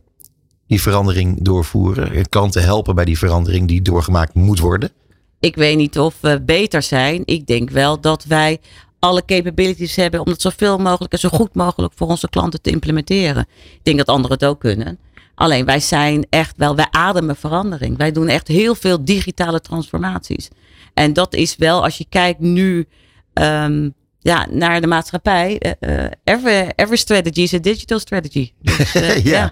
Die 0.68 0.82
verandering 0.82 1.44
doorvoeren. 1.44 2.30
Klanten 2.30 2.64
helpen 2.64 2.96
bij 2.96 3.06
die 3.06 3.18
verandering 3.18 3.68
die 3.68 3.82
doorgemaakt 3.82 4.34
moet 4.34 4.60
worden. 4.60 4.92
Ik 5.40 5.56
weet 5.56 5.78
niet 5.78 6.00
of 6.00 6.16
we 6.20 6.42
beter 6.42 6.82
zijn. 6.82 7.22
Ik 7.26 7.48
denk 7.48 7.70
wel 7.70 8.02
dat 8.02 8.24
wij 8.24 8.60
alle 9.00 9.26
capabilities 9.26 9.96
hebben 9.96 10.20
om 10.20 10.28
het 10.28 10.42
zoveel 10.42 10.78
mogelijk 10.78 11.14
en 11.14 11.20
zo 11.20 11.30
goed 11.30 11.56
mogelijk 11.56 11.94
voor 11.96 12.08
onze 12.08 12.30
klanten 12.30 12.62
te 12.62 12.70
implementeren. 12.70 13.46
Ik 13.74 13.80
denk 13.84 13.98
dat 13.98 14.08
anderen 14.08 14.38
het 14.38 14.46
ook 14.46 14.60
kunnen. 14.60 15.00
Alleen 15.36 15.66
wij 15.66 15.80
zijn 15.80 16.26
echt 16.30 16.54
wel, 16.58 16.76
wij 16.76 16.88
ademen 16.92 17.36
verandering. 17.36 17.98
Wij 17.98 18.12
doen 18.12 18.28
echt 18.28 18.48
heel 18.48 18.76
veel 18.76 19.06
digitale 19.06 19.60
transformaties. 19.60 20.50
En 20.94 21.14
dat 21.14 21.34
is 21.34 21.56
wel, 21.56 21.84
als 21.84 21.98
je 21.98 22.06
kijkt 22.10 22.40
nu 22.40 22.88
ehm, 23.34 23.90
ja, 24.22 24.48
naar 24.50 24.82
de 24.82 24.88
maatschappij, 24.88 25.58
eh, 25.60 26.04
eh, 26.06 26.12
every, 26.24 26.72
every 26.76 26.98
strategy 26.98 27.42
is 27.42 27.54
a 27.54 27.60
digital 27.60 28.00
strategy. 28.00 28.52
Dus, 28.62 28.96
eh, 28.96 29.26
ja. 29.26 29.52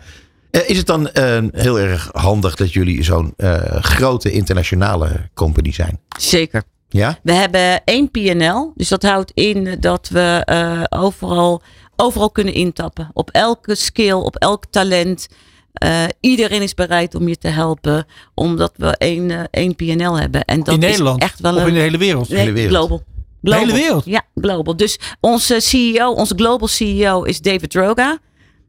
Eh, 0.52 0.70
is 0.70 0.78
het 0.78 0.86
dan 0.86 1.10
eh, 1.10 1.44
heel 1.52 1.80
erg 1.80 2.10
handig 2.12 2.56
dat 2.56 2.74
jullie 2.74 3.04
zo'n 3.04 3.34
eh, 3.38 3.84
grote 3.84 4.32
internationale 4.32 5.30
company 5.34 5.72
zijn? 5.72 6.00
Zeker. 6.20 6.64
Ja? 6.90 7.20
We 7.24 7.34
hebben 7.34 7.84
één 7.84 8.12
PNL. 8.12 8.74
Dus 8.76 8.88
dat 8.88 9.04
houdt 9.04 9.32
in 9.34 9.78
dat 9.80 10.10
we 10.10 10.42
eh, 10.46 10.84
overal, 10.90 11.62
overal 11.96 12.32
kunnen 12.32 12.54
intappen. 12.54 13.10
Op 13.14 13.30
elke 13.30 13.76
skill, 13.76 14.12
op 14.12 14.36
elk 14.36 14.66
talent. 14.70 15.28
Eh, 15.74 16.04
iedereen 16.20 16.62
is 16.62 16.74
bereid 16.74 17.16
om 17.16 17.28
je 17.28 17.38
te 17.38 17.48
helpen. 17.48 18.06
Omdat 18.36 18.72
we 18.76 18.98
één, 18.98 19.50
één 19.52 19.76
PNL 19.76 20.20
hebben. 20.20 20.46
En 20.46 20.64
dat 20.64 20.76
in 20.76 20.82
is 20.82 20.90
Nederland 20.90 21.22
echt 21.22 21.40
wel 21.40 21.56
of 21.56 21.62
een, 21.62 21.68
in 21.68 21.74
de 21.74 21.80
hele 21.80 21.98
wereld. 21.98 22.30
Nee, 22.30 22.40
hele 22.40 22.52
wereld. 22.52 22.76
Global. 22.76 23.04
De 23.42 23.56
hele 23.56 23.74
wereld? 23.74 24.06
Ja, 24.06 24.22
global. 24.36 24.76
Dus 24.76 25.00
onze 25.20 25.60
CEO, 25.60 26.12
onze 26.12 26.34
global 26.36 26.68
CEO 26.68 27.24
is 27.24 27.42
David 27.42 27.70
Droga. 27.70 28.18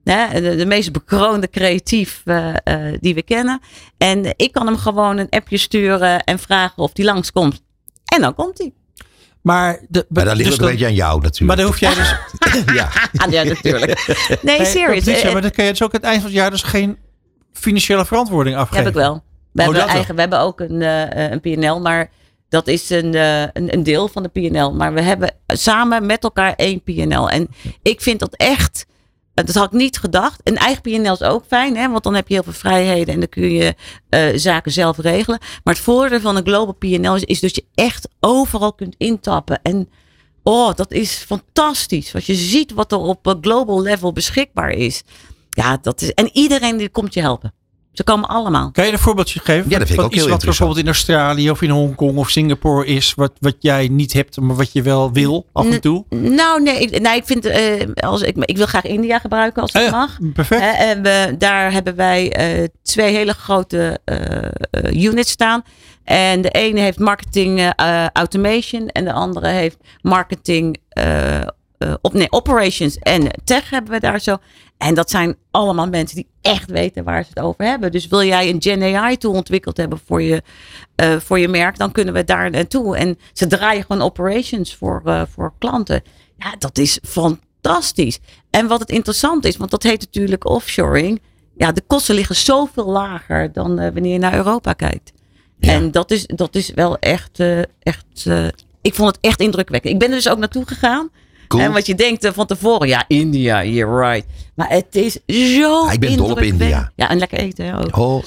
Hè, 0.04 0.40
de, 0.40 0.56
de 0.56 0.66
meest 0.66 0.92
bekroonde 0.92 1.50
creatief 1.50 2.22
eh, 2.24 2.48
eh, 2.64 2.96
die 3.00 3.14
we 3.14 3.22
kennen. 3.22 3.60
En 3.98 4.34
ik 4.36 4.52
kan 4.52 4.66
hem 4.66 4.76
gewoon 4.76 5.18
een 5.18 5.28
appje 5.30 5.56
sturen 5.58 6.24
en 6.24 6.38
vragen 6.38 6.78
of 6.82 6.92
die 6.92 7.04
langskomt. 7.04 7.62
En 8.14 8.20
dan 8.20 8.34
komt 8.34 8.58
hij. 8.58 8.72
Maar, 9.42 9.80
de, 9.88 10.06
Maar 10.08 10.24
dat 10.24 10.36
ligt 10.36 10.48
dus 10.50 10.54
ook 10.54 10.60
een 10.60 10.64
dan- 10.66 10.74
beetje 10.76 10.86
aan 10.90 10.94
jou 10.94 11.20
natuurlijk. 11.20 11.46
Maar 11.46 11.56
dan 11.56 11.66
hoef 11.66 11.80
jij 11.80 11.94
dus... 11.94 12.14
ja. 12.80 12.88
Ah, 13.24 13.32
ja, 13.32 13.42
natuurlijk. 13.42 14.06
Nee, 14.42 14.64
serious. 14.64 15.04
Patricia, 15.04 15.26
Eh, 15.26 15.32
maar 15.32 15.42
dan 15.42 15.50
kan 15.50 15.64
je 15.64 15.70
dus 15.70 15.82
ook 15.82 15.94
aan 15.94 16.00
het 16.00 16.08
eind 16.08 16.20
van 16.22 16.30
het 16.30 16.38
jaar 16.40 16.50
dus 16.50 16.62
geen 16.62 16.98
financiële 17.52 18.04
verantwoording 18.06 18.56
afgeven. 18.56 18.84
Heb 18.84 18.92
ik 18.94 18.98
wel. 19.00 19.22
We, 19.52 19.60
Oh, 19.62 19.68
hebben, 19.68 19.86
eigen, 19.86 20.14
we 20.14 20.20
hebben 20.20 20.40
ook 20.40 20.60
een, 20.60 20.82
eh, 20.82 21.30
een 21.30 21.40
PNL, 21.40 21.80
maar 21.80 22.10
dat 22.50 22.68
is 22.68 22.90
een, 22.90 23.14
eh, 23.14 23.42
een, 23.42 23.72
een 23.72 23.82
deel 23.82 24.08
van 24.08 24.22
de 24.22 24.28
PNL. 24.28 24.74
Maar 24.74 24.94
we 24.94 25.00
hebben 25.00 25.34
samen 25.46 26.06
met 26.06 26.22
elkaar 26.22 26.54
één 26.54 26.82
PNL. 26.82 27.30
En 27.30 27.48
ik 27.82 28.00
vind 28.00 28.20
dat 28.20 28.34
echt, 28.36 28.86
eh, 29.34 29.44
dat 29.44 29.54
had 29.54 29.72
ik 29.72 29.78
niet 29.78 29.98
gedacht. 29.98 30.40
Een 30.44 30.56
eigen 30.56 30.82
PNL 30.82 31.12
is 31.12 31.22
ook 31.22 31.44
fijn, 31.46 31.76
hè, 31.76 31.88
want 31.88 32.02
dan 32.02 32.14
heb 32.14 32.28
je 32.28 32.34
heel 32.34 32.42
veel 32.42 32.52
vrijheden 32.52 33.14
en 33.14 33.20
dan 33.20 33.28
kun 33.28 33.50
je 33.50 33.74
eh, 34.08 34.28
zaken 34.34 34.72
zelf 34.72 34.98
regelen. 34.98 35.38
Maar 35.64 35.74
het 35.74 35.82
voordeel 35.82 36.20
van 36.20 36.36
een 36.36 36.46
global 36.46 36.74
PNL 36.74 37.14
is, 37.14 37.40
dat 37.40 37.54
je 37.54 37.64
echt 37.74 38.08
overal 38.20 38.72
kunt 38.72 38.94
intappen. 38.98 39.60
En 39.62 39.88
oh, 40.42 40.74
dat 40.74 40.92
is 40.92 41.12
fantastisch. 41.12 42.12
Want 42.12 42.26
je 42.26 42.34
ziet 42.34 42.72
wat 42.72 42.92
er 42.92 42.98
op 42.98 43.36
global 43.40 43.82
level 43.82 44.12
beschikbaar 44.12 44.70
is. 44.70 45.02
Ja, 45.50 45.78
dat 45.82 46.00
is. 46.00 46.12
En 46.12 46.30
iedereen 46.32 46.76
die 46.76 46.88
komt 46.88 47.14
je 47.14 47.20
helpen. 47.20 47.54
Ze 47.92 48.04
komen 48.04 48.28
allemaal. 48.28 48.70
Kan 48.70 48.86
je 48.86 48.92
een 48.92 48.98
voorbeeldje 48.98 49.40
geven? 49.40 49.70
Ja, 49.70 49.78
dat 49.78 49.86
vind 49.86 49.98
ik 49.98 50.04
ook 50.04 50.12
iets 50.12 50.20
heel 50.22 50.30
wat 50.30 50.44
bijvoorbeeld 50.44 50.78
in 50.78 50.86
Australië 50.86 51.50
of 51.50 51.62
in 51.62 51.70
Hongkong 51.70 52.16
of 52.16 52.30
Singapore 52.30 52.86
is, 52.86 53.14
wat, 53.14 53.32
wat 53.38 53.56
jij 53.58 53.88
niet 53.88 54.12
hebt, 54.12 54.40
maar 54.40 54.56
wat 54.56 54.72
je 54.72 54.82
wel 54.82 55.12
wil 55.12 55.46
af 55.52 55.66
en 55.70 55.80
toe? 55.80 56.04
Nou, 56.08 56.62
nee, 56.62 56.80
ik, 56.80 57.00
nee, 57.00 57.16
ik 57.16 57.24
vind, 57.24 57.44
eh, 57.46 57.86
als 57.94 58.22
ik, 58.22 58.36
ik 58.44 58.56
wil 58.56 58.66
graag 58.66 58.84
India 58.84 59.18
gebruiken 59.18 59.62
als 59.62 59.72
dat 59.72 59.82
Ah 59.82 59.88
ja, 59.88 59.96
mag. 59.96 60.18
perfect. 60.34 60.60
Hè, 60.60 60.68
en 60.70 61.02
we, 61.02 61.34
daar 61.38 61.72
hebben 61.72 61.96
wij 61.96 62.32
eh, 62.32 62.64
twee 62.82 63.14
hele 63.14 63.32
grote 63.32 63.98
eh, 64.04 64.44
eh, 64.70 65.02
units 65.02 65.30
staan. 65.30 65.62
En 66.04 66.40
de 66.40 66.50
ene 66.50 66.80
heeft 66.80 66.98
marketing 66.98 67.60
eh, 67.76 68.06
automation 68.12 68.88
en 68.88 69.04
de 69.04 69.12
andere 69.12 69.48
heeft 69.48 69.76
marketing 70.00 70.76
eh, 71.80 71.94
op, 72.00 72.12
nee, 72.12 72.32
operations 72.32 72.98
en 72.98 73.26
tech 73.44 73.70
hebben 73.70 73.92
we 73.92 74.00
daar 74.00 74.20
zo. 74.20 74.36
En 74.76 74.94
dat 74.94 75.10
zijn 75.10 75.36
allemaal 75.50 75.88
mensen 75.88 76.16
die 76.16 76.28
echt 76.40 76.70
weten 76.70 77.04
waar 77.04 77.22
ze 77.22 77.30
het 77.34 77.44
over 77.44 77.64
hebben. 77.64 77.92
Dus 77.92 78.06
wil 78.06 78.22
jij 78.22 78.48
een 78.48 78.62
Gen 78.62 78.96
AI 78.96 79.16
tool 79.16 79.32
ontwikkeld 79.32 79.76
hebben 79.76 80.00
voor 80.06 80.22
je, 80.22 80.42
eh, 80.94 81.16
voor 81.16 81.38
je 81.38 81.48
merk, 81.48 81.78
dan 81.78 81.92
kunnen 81.92 82.14
we 82.14 82.24
daar 82.24 82.50
naartoe. 82.50 82.96
En 82.96 83.18
ze 83.32 83.46
draaien 83.46 83.84
gewoon 83.84 84.02
operations 84.02 84.74
voor, 84.74 85.02
eh, 85.04 85.22
voor 85.34 85.52
klanten. 85.58 86.02
Ja, 86.36 86.54
dat 86.58 86.78
is 86.78 86.98
fantastisch. 87.02 88.18
En 88.50 88.66
wat 88.66 88.80
het 88.80 88.90
interessant 88.90 89.44
is, 89.44 89.56
want 89.56 89.70
dat 89.70 89.82
heet 89.82 90.00
natuurlijk 90.00 90.44
offshoring. 90.44 91.20
Ja, 91.56 91.72
de 91.72 91.82
kosten 91.86 92.14
liggen 92.14 92.36
zoveel 92.36 92.86
lager 92.86 93.52
dan 93.52 93.76
wanneer 93.76 94.12
je 94.12 94.18
naar 94.18 94.34
Europa 94.34 94.72
kijkt. 94.72 95.12
Ja. 95.58 95.72
En 95.72 95.90
dat 95.90 96.10
is, 96.10 96.26
dat 96.26 96.54
is 96.54 96.70
wel 96.70 96.98
echt, 96.98 97.42
echt 97.78 98.26
ik 98.82 98.94
vond 98.94 99.08
het 99.08 99.18
echt 99.20 99.40
indrukwekkend. 99.40 99.92
Ik 99.92 99.98
ben 99.98 100.08
er 100.08 100.14
dus 100.14 100.28
ook 100.28 100.38
naartoe 100.38 100.66
gegaan. 100.66 101.10
Cool. 101.50 101.62
En 101.62 101.72
wat 101.72 101.86
je 101.86 101.94
denkt 101.94 102.24
eh, 102.24 102.32
van 102.32 102.46
tevoren, 102.46 102.88
ja, 102.88 103.04
India, 103.06 103.64
you're 103.64 104.10
right. 104.10 104.26
Maar 104.54 104.68
het 104.68 104.94
is 104.94 105.18
zo 105.58 105.88
ik 105.88 106.00
ben 106.00 106.16
dol 106.16 106.30
op. 106.30 106.40
India. 106.40 106.92
Ja, 106.96 107.08
en 107.08 107.18
lekker 107.18 107.38
eten 107.38 107.64
hè, 107.64 107.78
ook. 107.78 107.96
Oh, 107.96 108.24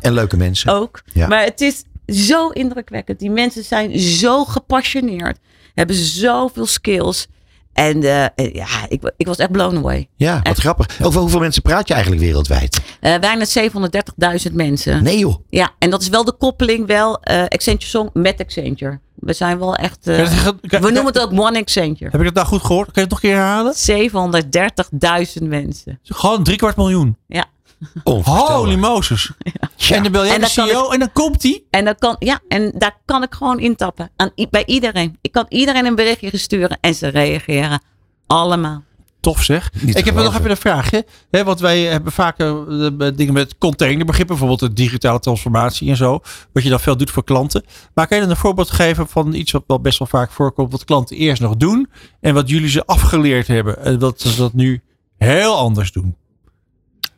en 0.00 0.12
leuke 0.12 0.36
mensen. 0.36 0.72
ook. 0.80 1.02
Ja. 1.12 1.26
Maar 1.26 1.42
het 1.42 1.60
is 1.60 1.84
zo 2.06 2.48
indrukwekkend. 2.48 3.18
Die 3.18 3.30
mensen 3.30 3.64
zijn 3.64 3.98
zo 3.98 4.44
gepassioneerd. 4.44 5.38
Hebben 5.74 5.96
zoveel 5.96 6.66
skills. 6.66 7.26
En 7.74 8.02
eh, 8.02 8.24
eh, 8.24 8.54
ja, 8.54 8.66
ik, 8.88 9.12
ik 9.16 9.26
was 9.26 9.36
echt 9.36 9.50
blown 9.52 9.76
away. 9.76 10.08
Ja, 10.16 10.34
wat 10.36 10.46
Echt. 10.46 10.58
grappig. 10.58 10.88
Over 11.02 11.20
hoeveel 11.20 11.40
mensen 11.40 11.62
praat 11.62 11.88
je 11.88 11.94
eigenlijk 11.94 12.22
wereldwijd? 12.24 12.80
Eh 13.00 13.18
bijna 13.18 13.44
730.000 14.48 14.52
mensen. 14.52 15.02
Nee 15.02 15.18
joh. 15.18 15.34
Ja, 15.50 15.70
en 15.78 15.90
dat 15.90 16.02
is 16.02 16.08
wel 16.08 16.24
de 16.24 16.32
koppeling 16.32 16.86
wel 16.86 17.20
eh 17.20 17.42
Accenture 17.48 17.90
Song 17.90 18.10
met 18.12 18.40
Accenture. 18.40 19.00
We 19.14 19.32
zijn 19.32 19.58
wel 19.58 19.76
echt... 19.76 20.06
eh, 20.06 20.16
Kan 20.16 20.24
je 20.24 20.30
het- 20.30 20.54
kan- 20.70 20.80
we 20.82 20.90
noemen 20.90 21.12
het 21.12 21.18
ook 21.22 21.32
One 21.32 21.58
Accenture. 21.60 22.10
Heb 22.10 22.20
ik 22.20 22.26
dat 22.26 22.34
nou 22.34 22.46
goed 22.46 22.64
gehoord? 22.64 22.90
Kan 22.92 22.94
je 22.94 23.00
het 23.00 23.10
nog 23.10 23.22
een 23.22 23.28
keer 23.28 23.38
herhalen? 23.38 23.74
730.000 25.40 25.42
mensen. 25.48 25.98
Gewoon 26.02 26.42
drie 26.42 26.56
kwart 26.56 26.76
miljoen. 26.76 27.16
Ja. 27.26 27.44
Holy 28.04 28.74
Moses. 28.74 29.30
En 29.90 30.02
dan 30.02 30.12
bel 30.12 30.24
jij 30.24 30.34
En 30.34 30.40
de 30.40 30.50
dan 30.54 30.66
CEO 30.68 30.90
en 30.90 30.98
dan 30.98 31.12
komt 31.12 31.40
die. 31.40 31.66
En, 31.70 31.84
dat 31.84 31.98
kan, 31.98 32.16
ja, 32.18 32.40
en 32.48 32.72
daar 32.78 32.96
kan 33.04 33.22
ik 33.22 33.34
gewoon 33.34 33.60
intappen. 33.60 34.10
Aan, 34.16 34.30
bij 34.50 34.62
iedereen. 34.66 35.18
Ik 35.20 35.32
kan 35.32 35.46
iedereen 35.48 35.86
een 35.86 35.94
berichtje 35.94 36.38
sturen 36.38 36.78
en 36.80 36.94
ze 36.94 37.08
reageren. 37.08 37.82
Allemaal. 38.26 38.82
Tof 39.20 39.42
zeg. 39.42 39.70
Niet 39.80 39.98
ik 39.98 40.04
heb 40.04 40.14
nog 40.14 40.38
even 40.38 40.50
een 40.50 40.56
vraagje. 40.56 41.06
Hè, 41.30 41.44
want 41.44 41.60
wij 41.60 41.80
hebben 41.80 42.12
vaak 42.12 42.38
eh, 42.38 42.54
de- 42.68 43.12
dingen 43.16 43.34
met 43.34 43.58
containerbegrip. 43.58 44.26
Bijvoorbeeld 44.26 44.60
de 44.60 44.72
digitale 44.72 45.18
transformatie 45.18 45.88
en 45.90 45.96
zo. 45.96 46.20
Wat 46.52 46.62
je 46.62 46.68
dan 46.68 46.80
veel 46.80 46.96
doet 46.96 47.10
voor 47.10 47.24
klanten. 47.24 47.64
Maar 47.94 48.06
kan 48.06 48.16
je 48.16 48.22
dan 48.22 48.32
een 48.32 48.38
voorbeeld 48.38 48.70
geven 48.70 49.08
van 49.08 49.34
iets 49.34 49.52
wat 49.52 49.64
wel 49.66 49.80
best 49.80 49.98
wel 49.98 50.08
vaak 50.08 50.30
voorkomt. 50.30 50.72
Wat 50.72 50.84
klanten 50.84 51.16
eerst 51.16 51.42
nog 51.42 51.56
doen. 51.56 51.90
En 52.20 52.34
wat 52.34 52.48
jullie 52.48 52.68
ze 52.68 52.86
afgeleerd 52.86 53.46
hebben. 53.46 53.84
En 53.84 53.98
dat 53.98 54.20
ze 54.20 54.36
dat 54.36 54.52
nu 54.52 54.82
heel 55.18 55.56
anders 55.56 55.92
doen. 55.92 56.16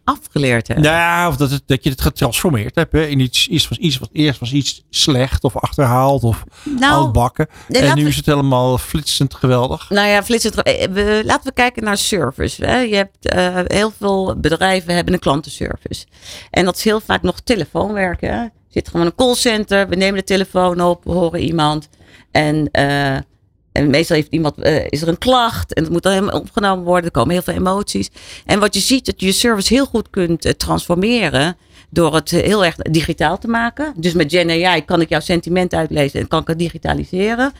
Afgeleerd 0.07 0.69
hè. 0.69 0.75
Nou 0.75 0.87
ja, 0.87 1.29
of 1.29 1.37
dat, 1.37 1.51
het, 1.51 1.63
dat 1.67 1.85
je 1.85 1.91
het 1.91 2.01
getransformeerd 2.01 2.75
hebt. 2.75 2.93
Hè, 2.93 3.07
in 3.07 3.21
iets, 3.21 3.49
iets, 3.49 3.69
was 3.69 3.79
iets 3.79 3.99
wat 3.99 4.09
eerst 4.13 4.41
was 4.41 4.53
iets 4.53 4.85
slecht 4.91 5.45
of 5.45 5.57
achterhaald 5.57 6.23
of 6.23 6.45
Nou, 6.79 6.93
oudbakken. 6.93 7.47
nee, 7.69 7.83
en 7.83 7.97
nu 7.97 8.03
we- 8.03 8.09
is 8.09 8.17
het 8.17 8.27
helemaal 8.27 8.79
flitsend 8.79 9.35
geweldig. 9.35 9.91
Nou 9.91 10.09
ja, 10.09 10.23
flitsend. 10.23 10.63
eh, 10.63 10.89
we- 10.89 11.23
Laten 11.25 11.45
we 11.49 11.53
kijken 11.53 11.85
naar 11.85 11.97
service. 11.97 12.65
Hè. 12.65 12.79
Je 12.79 12.95
hebt 12.97 13.29
eh, 13.29 13.59
heel 13.65 13.93
veel 13.99 14.35
bedrijven 14.41 14.95
hebben 14.95 15.15
een 15.15 15.21
klantenservice. 15.21 16.07
En 16.51 16.65
dat 16.65 16.77
is 16.77 16.85
heel 16.85 17.01
vaak 17.01 17.23
nog 17.23 17.41
telefoonwerken. 17.41 18.29
Er 18.31 18.51
zit 18.69 18.89
gewoon 18.89 19.07
een 19.07 19.15
callcenter. 19.15 19.89
We 19.89 19.97
nemen 19.97 20.19
de 20.19 20.25
telefoon 20.25 20.81
op, 20.81 21.05
we 21.05 21.13
horen 21.13 21.41
iemand. 21.41 21.89
En, 22.31 22.69
eh, 22.73 23.17
en 23.77 23.91
meestal 23.91 24.17
heeft 24.17 24.33
iemand, 24.33 24.59
eh, 24.59 24.85
is 24.89 25.03
er 25.03 25.09
een 25.09 25.19
klacht. 25.19 25.75
En 25.75 25.83
het 25.83 25.93
moet 25.93 26.03
dan 26.03 26.13
helemaal 26.13 26.41
opgenomen 26.41 26.85
worden. 26.85 27.05
Er 27.05 27.11
komen 27.11 27.33
heel 27.33 27.43
veel 27.43 27.55
emoties. 27.55 28.11
En 28.45 28.61
wat 28.61 28.75
je 28.75 28.81
ziet, 28.81 29.07
dat 29.07 29.21
je 29.21 29.27
je 29.27 29.33
service 29.33 29.75
heel 29.75 29.87
goed 29.87 30.11
kunt 30.11 30.45
eh, 30.45 30.53
transformeren. 30.53 31.57
Door 31.91 32.15
het 32.15 32.33
eh, 32.33 32.43
heel 32.43 32.65
erg 32.65 32.77
digitaal 32.77 33.39
te 33.39 33.49
maken. 33.49 33.95
Dus 33.97 34.13
met 34.13 34.33
Gen 34.33 34.51
AI 34.51 34.85
kan 34.85 35.01
ik 35.01 35.09
jouw 35.09 35.21
sentiment 35.21 35.75
uitlezen 35.75 36.21
en 36.21 36.29
kan 36.29 36.41
ik 36.41 36.47
het 36.47 36.59
digitaliseren. 36.59 37.53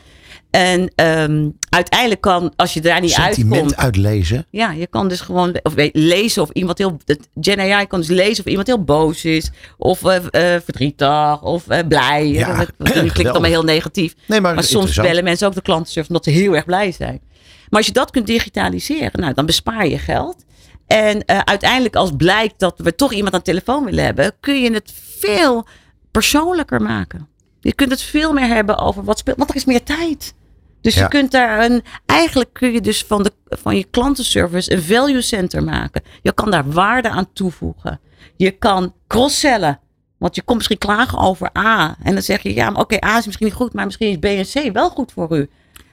En 0.49 0.91
ehm, 0.95 1.49
uiteindelijk 1.69 2.21
kan, 2.21 2.53
als 2.55 2.73
je 2.73 2.81
daar 2.81 3.01
niet 3.01 3.11
Sentiment 3.11 3.53
uitkomt. 3.53 3.77
uitlezen. 3.77 4.45
Ja, 4.49 4.71
je 4.71 4.87
kan 4.87 5.07
dus 5.07 5.21
gewoon 5.21 5.59
of 5.63 5.73
lezen 5.91 6.41
of 6.41 6.49
iemand 6.49 6.77
heel. 6.77 6.97
Het 7.05 7.29
Gen 7.41 7.59
AI 7.59 7.85
kan 7.87 7.99
dus 7.99 8.09
lezen 8.09 8.43
of 8.43 8.49
iemand 8.49 8.67
heel 8.67 8.83
boos 8.83 9.25
is. 9.25 9.51
Of 9.77 10.03
eh, 10.03 10.15
eh, 10.15 10.61
verdrietig. 10.63 11.41
Of 11.41 11.67
eh, 11.67 11.87
blij. 11.87 12.27
Ja, 12.27 12.57
dat, 12.57 12.71
dat 12.77 12.91
klinkt 12.91 13.11
geweldig. 13.15 13.31
allemaal 13.31 13.49
heel 13.49 13.63
negatief. 13.63 14.13
Nee, 14.25 14.41
maar, 14.41 14.53
Maar 14.53 14.63
soms 14.63 14.95
bellen 14.95 15.23
mensen 15.23 15.47
ook 15.47 15.53
de 15.53 15.61
klantenservice 15.61 16.13
omdat 16.13 16.33
ze 16.33 16.39
heel 16.39 16.55
erg 16.55 16.65
blij 16.65 16.91
zijn. 16.91 17.21
Maar 17.69 17.79
als 17.79 17.85
je 17.85 17.91
dat 17.93 18.11
kunt 18.11 18.27
digitaliseren, 18.27 19.19
nou, 19.19 19.33
dan 19.33 19.45
bespaar 19.45 19.87
je 19.87 19.97
geld. 19.97 20.45
En 20.87 21.27
uiteindelijk 21.27 21.95
als 21.95 22.11
blijkt 22.17 22.59
dat 22.59 22.79
we 22.83 22.95
toch 22.95 23.13
iemand 23.13 23.33
aan 23.33 23.39
de 23.39 23.45
telefoon 23.45 23.85
willen 23.85 24.03
hebben, 24.03 24.31
kun 24.39 24.61
je 24.61 24.73
het 24.73 24.93
veel 25.19 25.67
persoonlijker 26.11 26.81
maken. 26.81 27.27
Je 27.59 27.73
kunt 27.73 27.91
het 27.91 28.01
veel 28.01 28.33
meer 28.33 28.47
hebben 28.47 28.77
over 28.77 29.03
wat 29.03 29.17
speelt, 29.17 29.37
want 29.37 29.49
er 29.49 29.55
is 29.55 29.65
meer 29.65 29.83
tijd. 29.83 30.33
Dus 30.81 30.93
Ja. 30.95 31.01
je 31.01 31.07
kunt 31.07 31.31
daar 31.31 31.65
een, 31.65 31.83
eigenlijk 32.05 32.49
kun 32.53 32.71
je 32.71 32.81
dus 32.81 33.03
van, 33.07 33.23
de, 33.23 33.31
van 33.49 33.75
je 33.77 33.83
klantenservice 33.83 34.73
een 34.73 34.81
value 34.83 35.21
center 35.21 35.63
maken. 35.63 36.01
Je 36.21 36.31
kan 36.33 36.51
daar 36.51 36.71
waarde 36.71 37.09
aan 37.09 37.33
toevoegen. 37.33 37.99
Je 38.35 38.51
kan 38.51 38.93
cross-sellen. 39.07 39.79
Want 40.17 40.35
je 40.35 40.41
komt 40.41 40.57
misschien 40.57 40.77
klagen 40.77 41.17
over 41.17 41.49
A. 41.57 41.95
En 42.03 42.13
dan 42.13 42.21
zeg 42.23 42.41
je, 42.43 42.53
ja, 42.53 42.69
maar 42.69 42.81
oké, 42.81 43.05
A 43.05 43.17
is 43.17 43.25
misschien 43.25 43.45
niet 43.47 43.55
goed, 43.55 43.73
maar 43.73 43.85
misschien 43.85 44.09
is 44.09 44.17
B 44.19 44.25
en 44.55 44.69
C 44.69 44.73
wel 44.73 44.89
goed 44.89 45.11
voor 45.11 45.37
u. 45.37 45.49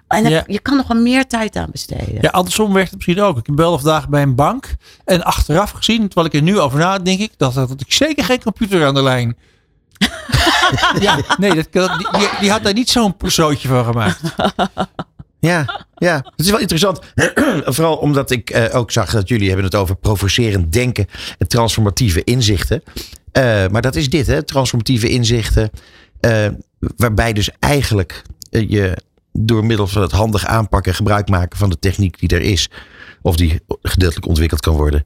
En 0.09 0.23
dan- 0.23 0.33
Ja. 0.33 0.43
je 0.47 0.59
kan 0.61 0.77
nog 0.77 0.87
wel 0.87 1.03
meer 1.03 1.27
tijd 1.27 1.57
aan 1.57 1.69
besteden. 1.71 2.19
Ja, 2.21 2.31
andersom 2.31 2.73
werkt 2.73 2.91
het 2.91 2.97
misschien 3.07 3.21
ook. 3.25 3.37
Ik 3.37 3.45
ben 3.45 3.55
wel 3.57 3.81
dagen 3.83 4.11
bij 4.11 4.23
een 4.23 4.35
bank. 4.35 4.75
En 5.05 5.23
achteraf 5.25 5.71
gezien, 5.71 6.05
terwijl 6.09 6.27
ik 6.27 6.35
er 6.35 6.43
nu 6.43 6.59
over 6.61 6.79
nadenk, 6.79 7.05
denk 7.05 7.19
ik 7.21 7.33
dat, 7.37 7.55
dat 7.55 7.81
ik 7.81 7.93
zeker 7.93 8.25
geen 8.25 8.43
computer 8.43 8.87
aan 8.87 8.95
de 8.95 9.03
lijn. 9.03 9.37
ja, 11.01 11.19
nee, 11.37 11.55
dat, 11.55 11.73
die, 12.41 12.51
had 12.51 12.63
daar 12.63 12.73
niet 12.73 12.91
zo'n 12.91 13.15
zootje 13.19 13.69
van 13.69 13.85
gemaakt. 13.85 14.21
Ja, 15.45 15.87
ja, 15.95 16.17
het 16.17 16.45
is 16.45 16.51
wel 16.51 16.61
interessant. 16.61 16.99
Vooral 17.75 17.97
omdat 17.97 18.31
ik 18.31 18.51
eh, 18.51 18.77
ook 18.77 18.91
zag 18.91 19.11
dat 19.11 19.29
jullie 19.29 19.47
hebben 19.47 19.65
het 19.65 19.75
over 19.75 19.97
provocerend 19.97 20.73
denken 20.73 21.07
en 21.39 21.49
transformatieve 21.49 22.25
inzichten. 22.25 22.83
Eh, 23.33 23.67
maar 23.69 23.83
dat 23.83 23.97
is 23.97 24.11
dit, 24.11 24.27
hè? 24.27 24.43
Transformatieve 24.43 25.09
inzichten. 25.09 25.71
eh, 26.21 26.47
waarbij 26.97 27.33
dus 27.33 27.51
eigenlijk 27.59 28.23
je 28.49 28.97
door 29.33 29.65
middel 29.65 29.87
van 29.87 30.03
het 30.03 30.13
handig 30.13 30.47
aanpakken 30.47 30.91
en 30.91 30.97
gebruik 30.97 31.29
maken 31.29 31.59
van 31.59 31.71
de 31.71 31.79
techniek 31.79 32.19
die 32.19 32.29
er 32.29 32.43
is. 32.43 32.71
Of 33.23 33.37
die 33.37 33.61
gedeeltelijk 33.83 34.27
ontwikkeld 34.27 34.61
kan 34.61 34.75
worden. 34.77 35.05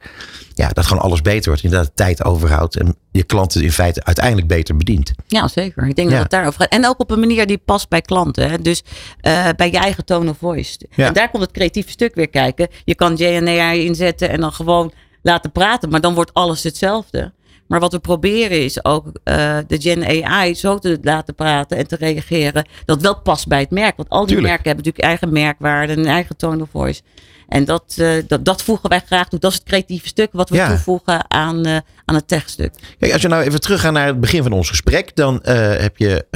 Ja, 0.58 0.68
dat 0.68 0.86
gewoon 0.86 1.02
alles 1.02 1.22
beter 1.22 1.48
wordt. 1.48 1.62
Inderdaad, 1.64 1.90
tijd 1.94 2.24
overhoudt. 2.24 2.76
En 2.76 2.96
je 3.12 3.22
klanten 3.22 3.62
in 3.62 3.72
feite 3.72 4.04
uiteindelijk 4.04 4.46
beter 4.46 4.76
bedient. 4.76 5.12
Ja, 5.26 5.48
zeker. 5.48 5.86
Ik 5.88 5.96
denk 5.96 6.08
Ja. 6.08 6.14
dat 6.14 6.22
het 6.22 6.30
daarover 6.30 6.60
gaat. 6.60 6.70
En 6.72 6.86
ook 6.86 6.98
op 7.00 7.10
een 7.10 7.20
manier 7.20 7.46
die 7.46 7.58
past 7.58 7.88
bij 7.88 8.00
klanten. 8.00 8.50
Hè. 8.50 8.58
Dus 8.62 8.82
eh, 9.20 9.48
bij 9.56 9.70
je 9.70 9.78
eigen 9.78 10.04
tone 10.04 10.30
of 10.30 10.36
voice. 10.38 10.78
Ja. 10.94 11.06
En 11.06 11.12
daar 11.12 11.30
komt 11.30 11.42
het 11.42 11.52
creatieve 11.52 11.90
stuk 11.90 12.14
weer 12.14 12.28
kijken. 12.28 12.68
Je 12.84 12.94
kan 12.94 13.14
JNAI 13.14 13.84
inzetten 13.84 14.28
en 14.30 14.40
dan 14.40 14.52
gewoon 14.52 14.92
laten 15.22 15.52
praten. 15.52 15.88
Maar 15.90 16.00
dan 16.00 16.14
wordt 16.14 16.34
alles 16.34 16.62
hetzelfde. 16.62 17.32
Maar 17.66 17.80
wat 17.80 17.92
we 17.92 17.98
proberen 17.98 18.64
is 18.64 18.84
ook 18.84 19.06
eh, 19.24 19.58
de 19.66 19.80
Gen 19.80 20.24
AI 20.24 20.54
zo 20.54 20.78
te 20.78 20.98
laten 21.02 21.34
praten 21.34 21.76
en 21.78 21.86
te 21.86 21.96
reageren. 21.96 22.66
Dat 22.84 23.02
wel 23.02 23.20
past 23.20 23.46
bij 23.48 23.60
het 23.60 23.70
merk. 23.70 23.96
Want 23.96 24.08
al 24.08 24.18
die 24.26 24.26
Tuurlijk. 24.26 24.48
merken 24.48 24.66
hebben 24.66 24.84
natuurlijk 24.84 25.20
eigen 25.22 25.32
merkwaarde 25.42 25.92
en 25.92 26.06
eigen 26.06 26.36
tone 26.36 26.62
of 26.62 26.68
voice. 26.70 27.00
En 27.48 27.64
dat, 27.64 27.94
eh, 27.98 28.10
dat, 28.26 28.44
dat 28.44 28.62
voegen 28.62 28.88
wij 28.88 29.02
graag 29.06 29.28
toe. 29.28 29.38
Dat 29.38 29.50
is 29.50 29.56
het 29.58 29.66
creatieve 29.66 30.06
stuk 30.08 30.28
wat 30.32 30.48
we 30.50 30.56
Ja. 30.56 30.68
toevoegen 30.68 31.30
aan, 31.30 31.64
eh, 31.66 31.76
aan 32.04 32.14
het 32.14 32.28
techstuk. 32.28 32.72
Kijk, 32.98 33.12
als 33.12 33.22
je 33.22 33.28
nou 33.28 33.42
even 33.42 33.60
teruggaat 33.60 33.92
naar 33.92 34.06
het 34.06 34.20
begin 34.20 34.42
van 34.42 34.52
ons 34.52 34.68
gesprek, 34.68 35.16
dan 35.16 35.42
eh, 35.42 35.54
heb 35.80 35.96
je 35.96 36.26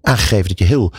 aangegeven 0.00 0.48
dat 0.48 0.58
je 0.58 0.64
heel, 0.64 0.92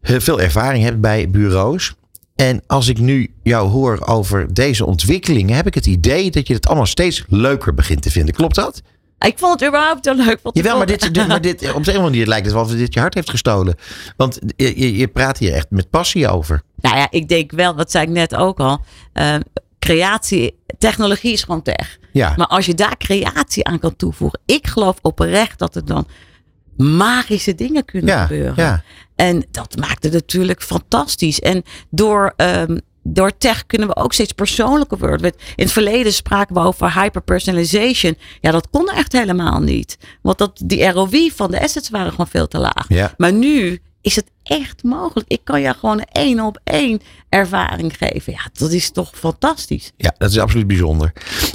heel 0.00 0.20
veel 0.20 0.40
ervaring 0.40 0.84
hebt 0.84 1.00
bij 1.00 1.30
bureaus. 1.30 1.94
En 2.34 2.62
als 2.66 2.88
ik 2.88 2.98
nu 2.98 3.34
jou 3.42 3.68
hoor 3.68 4.06
over 4.06 4.54
deze 4.54 4.86
ontwikkelingen, 4.86 5.56
heb 5.56 5.66
ik 5.66 5.74
het 5.74 5.86
idee 5.86 6.30
dat 6.30 6.46
je 6.48 6.54
het 6.54 6.66
allemaal 6.66 6.86
steeds 6.86 7.24
leuker 7.28 7.74
begint 7.74 8.02
te 8.02 8.10
vinden. 8.10 8.34
Klopt 8.34 8.54
dat? 8.54 8.82
Ik 9.18 9.38
vond 9.38 9.60
het 9.60 9.68
überhaupt 9.68 10.04
zo 10.04 10.14
leuk. 10.14 10.38
Jawel, 10.52 10.76
maar 10.76 10.86
dit, 10.86 11.14
dit, 11.14 11.26
maar 11.26 11.40
dit, 11.40 11.60
op 11.60 11.68
een 11.68 11.74
andere 11.74 12.00
manier 12.00 12.26
lijkt 12.26 12.44
het 12.44 12.54
wel 12.54 12.64
of 12.64 12.70
dit 12.70 12.94
je 12.94 13.00
hart 13.00 13.14
heeft 13.14 13.30
gestolen. 13.30 13.74
Want 14.16 14.38
je, 14.56 14.96
je, 14.96 15.08
praat 15.08 15.38
hier 15.38 15.52
echt 15.52 15.66
met 15.70 15.90
passie 15.90 16.28
over. 16.28 16.62
Nou 16.80 16.96
ja, 16.96 17.06
ik 17.10 17.28
denk 17.28 17.50
wel, 17.50 17.74
wat 17.74 17.90
zei 17.90 18.04
ik 18.04 18.10
net 18.10 18.34
ook 18.34 18.60
al. 18.60 18.80
eh, 19.12 19.34
creatie, 19.78 20.58
technologie 20.78 21.32
is 21.32 21.42
gewoon 21.42 21.62
tech. 21.62 21.98
Ja, 22.12 22.34
Maar 22.36 22.46
als 22.46 22.66
je 22.66 22.74
daar 22.74 22.96
creatie 22.96 23.66
aan 23.66 23.78
kan 23.78 23.96
toevoegen. 23.96 24.40
Ik 24.46 24.66
geloof 24.66 24.98
oprecht 25.02 25.58
dat 25.58 25.76
er 25.76 25.84
dan 25.84 26.06
magische 26.76 27.54
dingen 27.54 27.84
kunnen 27.84 28.14
ja, 28.14 28.26
gebeuren. 28.26 28.54
ja. 28.56 28.82
En 29.16 29.44
dat 29.50 29.76
maakt 29.76 30.02
het 30.02 30.12
natuurlijk 30.12 30.62
fantastisch. 30.62 31.40
En 31.40 31.62
door, 31.90 32.32
ehm, 32.36 32.78
door 33.12 33.36
tech 33.38 33.66
kunnen 33.66 33.88
we 33.88 33.96
ook 33.96 34.12
steeds 34.12 34.32
persoonlijker 34.32 34.98
worden. 34.98 35.32
In 35.56 35.64
het 35.64 35.72
verleden 35.72 36.12
spraken 36.12 36.54
we 36.54 36.60
over 36.60 37.00
hyperpersonalization. 37.00 38.16
Ja, 38.40 38.50
dat 38.50 38.68
kon 38.70 38.88
echt 38.88 39.12
helemaal 39.12 39.60
niet. 39.60 39.98
Want 40.22 40.38
dat, 40.38 40.60
die 40.64 40.90
ROI 40.90 41.32
van 41.34 41.50
de 41.50 41.60
assets 41.60 41.90
waren 41.90 42.10
gewoon 42.10 42.28
veel 42.28 42.48
te 42.48 42.58
laag. 42.58 42.84
Ja. 42.88 43.14
Maar 43.16 43.32
nu 43.32 43.80
is 44.00 44.16
het 44.16 44.30
echt 44.42 44.82
mogelijk. 44.82 45.28
Ik 45.28 45.40
kan 45.44 45.60
je 45.60 45.74
gewoon 45.74 45.98
een 45.98 46.06
één 46.12 46.40
op 46.40 46.60
één 46.64 47.00
ervaring 47.28 47.94
geven. 47.98 48.32
Ja, 48.32 48.50
dat 48.52 48.70
is 48.72 48.90
toch 48.90 49.10
fantastisch. 49.14 49.92
Ja, 49.96 50.14
dat 50.18 50.30
is 50.30 50.38
absoluut 50.38 50.66
bijzonder. 50.66 51.12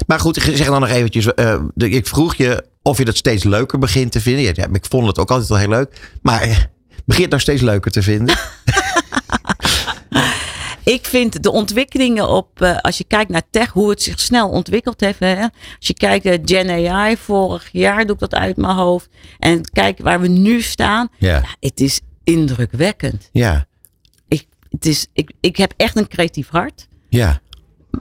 Maar 0.08 0.20
goed, 0.20 0.36
zeg 0.54 0.68
dan 0.68 0.80
nog 0.80 0.90
eventjes. 0.90 1.34
eh, 1.34 1.60
ik 1.76 2.08
vroeg 2.08 2.36
je 2.36 2.66
of 2.82 2.98
je 2.98 3.06
dat 3.06 3.18
steeds 3.18 3.44
leuker 3.44 3.80
begint 3.80 4.12
te 4.12 4.22
vinden. 4.22 4.44
Ja, 4.44 4.68
ik 4.72 4.86
vond 4.90 5.08
het 5.08 5.20
ook 5.20 5.30
altijd 5.32 5.50
wel 5.50 5.58
heel 5.58 5.70
leuk. 5.70 6.18
Maar 6.22 6.42
eh, 6.42 6.58
begint 7.06 7.22
het 7.22 7.30
nou 7.30 7.42
steeds 7.42 7.62
leuker 7.62 7.92
te 7.92 8.02
vinden? 8.02 8.38
Ik 10.84 11.06
vind 11.06 11.44
de 11.44 11.52
ontwikkelingen 11.52 12.30
op, 12.30 12.62
eh, 12.62 12.78
als 12.78 12.98
je 12.98 13.04
kijkt 13.04 13.32
naar 13.32 13.42
tech, 13.50 13.70
hoe 13.70 13.90
het 13.90 14.02
zich 14.02 14.20
snel 14.20 14.50
ontwikkeld 14.50 15.00
heeft. 15.00 15.20
Hè? 15.20 15.42
Als 15.42 15.88
je 15.88 15.94
kijkt 15.94 16.26
naar 16.26 16.38
Gen 16.46 16.70
AI, 16.70 17.18
vorig 17.18 17.70
jaar 17.72 18.06
doe 18.06 18.14
ik 18.14 18.20
dat 18.20 18.36
uit 18.36 18.58
mijn 18.58 18.76
hoofd. 18.76 19.10
En 19.40 19.62
kijk 19.72 20.00
waar 20.00 20.22
we 20.22 20.28
nu 20.28 20.62
staan. 20.62 21.08
Ja. 21.18 21.30
Ja, 21.36 21.44
het 21.60 21.80
is 21.82 22.02
indrukwekkend. 22.24 23.30
Ja, 23.32 23.66
Ik, 24.28 24.46
het 24.70 24.86
is, 24.86 25.08
ik, 25.14 25.32
ik 25.40 25.58
heb 25.58 25.74
echt 25.78 25.96
een 25.98 26.08
creatief 26.08 26.50
hart. 26.50 26.88
ja. 27.10 27.42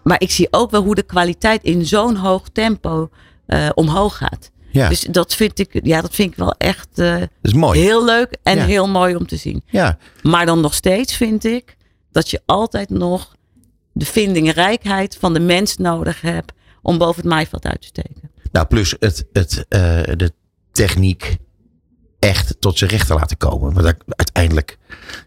Maar 0.03 0.21
ik 0.21 0.31
zie 0.31 0.49
ook 0.51 0.71
wel 0.71 0.83
hoe 0.83 0.95
de 0.95 1.03
kwaliteit 1.03 1.63
in 1.63 1.87
zo'n 1.87 2.17
hoog 2.17 2.49
tempo 2.53 3.11
eh, 3.47 3.69
omhoog 3.75 4.17
gaat. 4.17 4.51
Ja, 4.71 4.89
Dus 4.89 5.01
dat 5.01 5.35
vind 5.35 5.59
ik, 5.59 5.81
ja, 5.83 6.01
dat 6.01 6.15
vind 6.15 6.31
ik 6.31 6.37
wel 6.37 6.55
echt 6.59 6.89
eh, 6.95 7.19
dat 7.19 7.29
is 7.43 7.53
mooi. 7.53 7.81
heel 7.81 8.05
leuk 8.05 8.37
en 8.43 8.57
Ja. 8.57 8.65
heel 8.65 8.89
mooi 8.89 9.15
om 9.17 9.27
te 9.27 9.37
zien. 9.37 9.63
Ja, 9.67 9.99
Maar 10.23 10.47
dan 10.47 10.61
nog 10.61 10.75
steeds 10.75 11.17
vind 11.17 11.45
ik 11.45 11.77
dat 12.13 12.31
je 12.31 12.43
altijd 12.47 12.91
nog 12.91 13.37
de 13.93 14.05
vindingrijkheid 14.05 15.17
van 15.21 15.33
de 15.35 15.41
mens 15.41 15.77
nodig 15.77 16.21
hebt 16.21 16.53
om 16.83 16.99
boven 16.99 17.23
het 17.23 17.31
maaiveld 17.31 17.67
uit 17.67 17.81
te 17.81 17.87
steken. 17.87 18.31
nou 18.53 18.67
plus 18.67 18.95
het, 18.99 19.25
het, 19.33 19.65
eh, 19.69 19.81
de 20.17 20.33
techniek 20.73 21.37
echt 22.19 22.57
tot 22.61 22.79
zijn 22.79 22.91
recht 22.91 23.07
te 23.07 23.15
laten 23.15 23.37
komen. 23.37 23.73
Want 23.75 23.95
uiteindelijk 24.07 24.79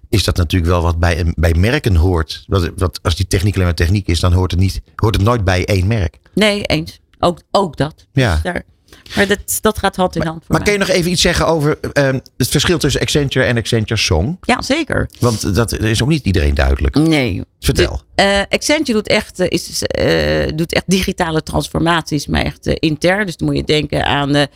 is 0.10 0.24
dat 0.24 0.36
natuurlijk 0.38 0.72
wel 0.72 0.82
wat 0.82 1.00
bij, 1.00 1.20
een- 1.20 1.34
bij 1.38 1.54
merken 1.54 1.96
hoort. 1.96 2.44
Wat, 2.48 2.72
wat, 2.76 3.00
als 3.04 3.16
die 3.16 3.28
techniek 3.28 3.54
alleen 3.54 3.66
maar 3.66 3.76
techniek 3.76 4.08
is, 4.08 4.20
dan 4.20 4.34
hoort 4.34 4.52
het, 4.52 4.60
niet, 4.60 4.82
hoort 4.96 5.16
het 5.16 5.24
nooit 5.24 5.44
bij 5.44 5.66
één 5.66 5.88
merk. 5.88 6.20
Nee, 6.34 6.64
eens. 6.64 7.00
Ook, 7.20 7.40
ook 7.52 7.78
dat. 7.78 8.08
Ja. 8.12 8.34
Dus 8.34 8.44
daar, 8.44 8.64
maar 9.16 9.28
dat, 9.28 9.58
dat 9.62 9.78
gaat 9.78 9.96
hand 9.96 10.16
in 10.16 10.22
hand 10.22 10.44
voor 10.46 10.56
Maar 10.56 10.64
kun 10.64 10.78
mij. 10.78 10.82
je 10.82 10.92
nog 10.92 10.98
even 10.98 11.12
iets 11.12 11.22
zeggen 11.22 11.48
over 11.48 11.80
ehm, 11.94 12.20
het 12.38 12.48
verschil 12.48 12.78
tussen 12.78 13.02
Accenture 13.02 13.46
en 13.46 13.58
Accenture 13.58 14.00
Song? 14.00 14.38
Ja, 14.42 14.62
zeker. 14.62 15.10
Want 15.20 15.56
dat 15.56 15.80
is 15.80 16.02
ook 16.02 16.10
niet 16.10 16.26
iedereen 16.26 16.54
duidelijk. 16.54 16.96
Nee. 16.96 17.42
Vertel. 17.60 18.02
Eh 18.16 18.42
Accenture 18.50 18.94
doet 18.94 19.08
echt, 19.08 19.40
eh, 19.40 19.48
is, 19.50 19.84
eh, 19.84 20.56
doet 20.56 20.74
echt 20.74 20.84
digitale 20.88 21.44
transformaties, 21.44 22.28
maar 22.28 22.42
echt 22.42 22.68
intern. 22.68 23.26
Dus 23.26 23.38
dan 23.38 23.48
moet 23.48 23.58
je 23.58 23.64
denken 23.64 24.06
aan 24.06 24.48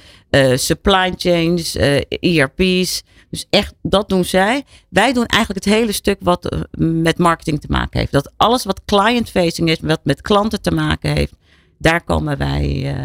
supply 0.55 1.13
chains, 1.17 1.75
ERP's. 2.19 3.03
Dus 3.29 3.45
echt, 3.49 3.73
dat 3.81 4.09
doen 4.09 4.25
zij. 4.25 4.63
Wij 4.89 5.13
doen 5.13 5.25
eigenlijk 5.25 5.65
het 5.65 5.73
hele 5.73 5.91
stuk 5.91 6.17
wat 6.19 6.67
met 6.77 7.17
marketing 7.17 7.61
te 7.61 7.67
maken 7.69 7.99
heeft. 7.99 8.11
Dat 8.11 8.31
alles 8.37 8.63
wat 8.63 8.81
client-facing 8.85 9.69
is, 9.69 9.77
wat 9.81 9.99
met 10.03 10.21
klanten 10.21 10.61
te 10.61 10.71
maken 10.71 11.15
heeft, 11.15 11.33
daar 11.77 12.03
komen 12.03 12.37
wij, 12.37 12.95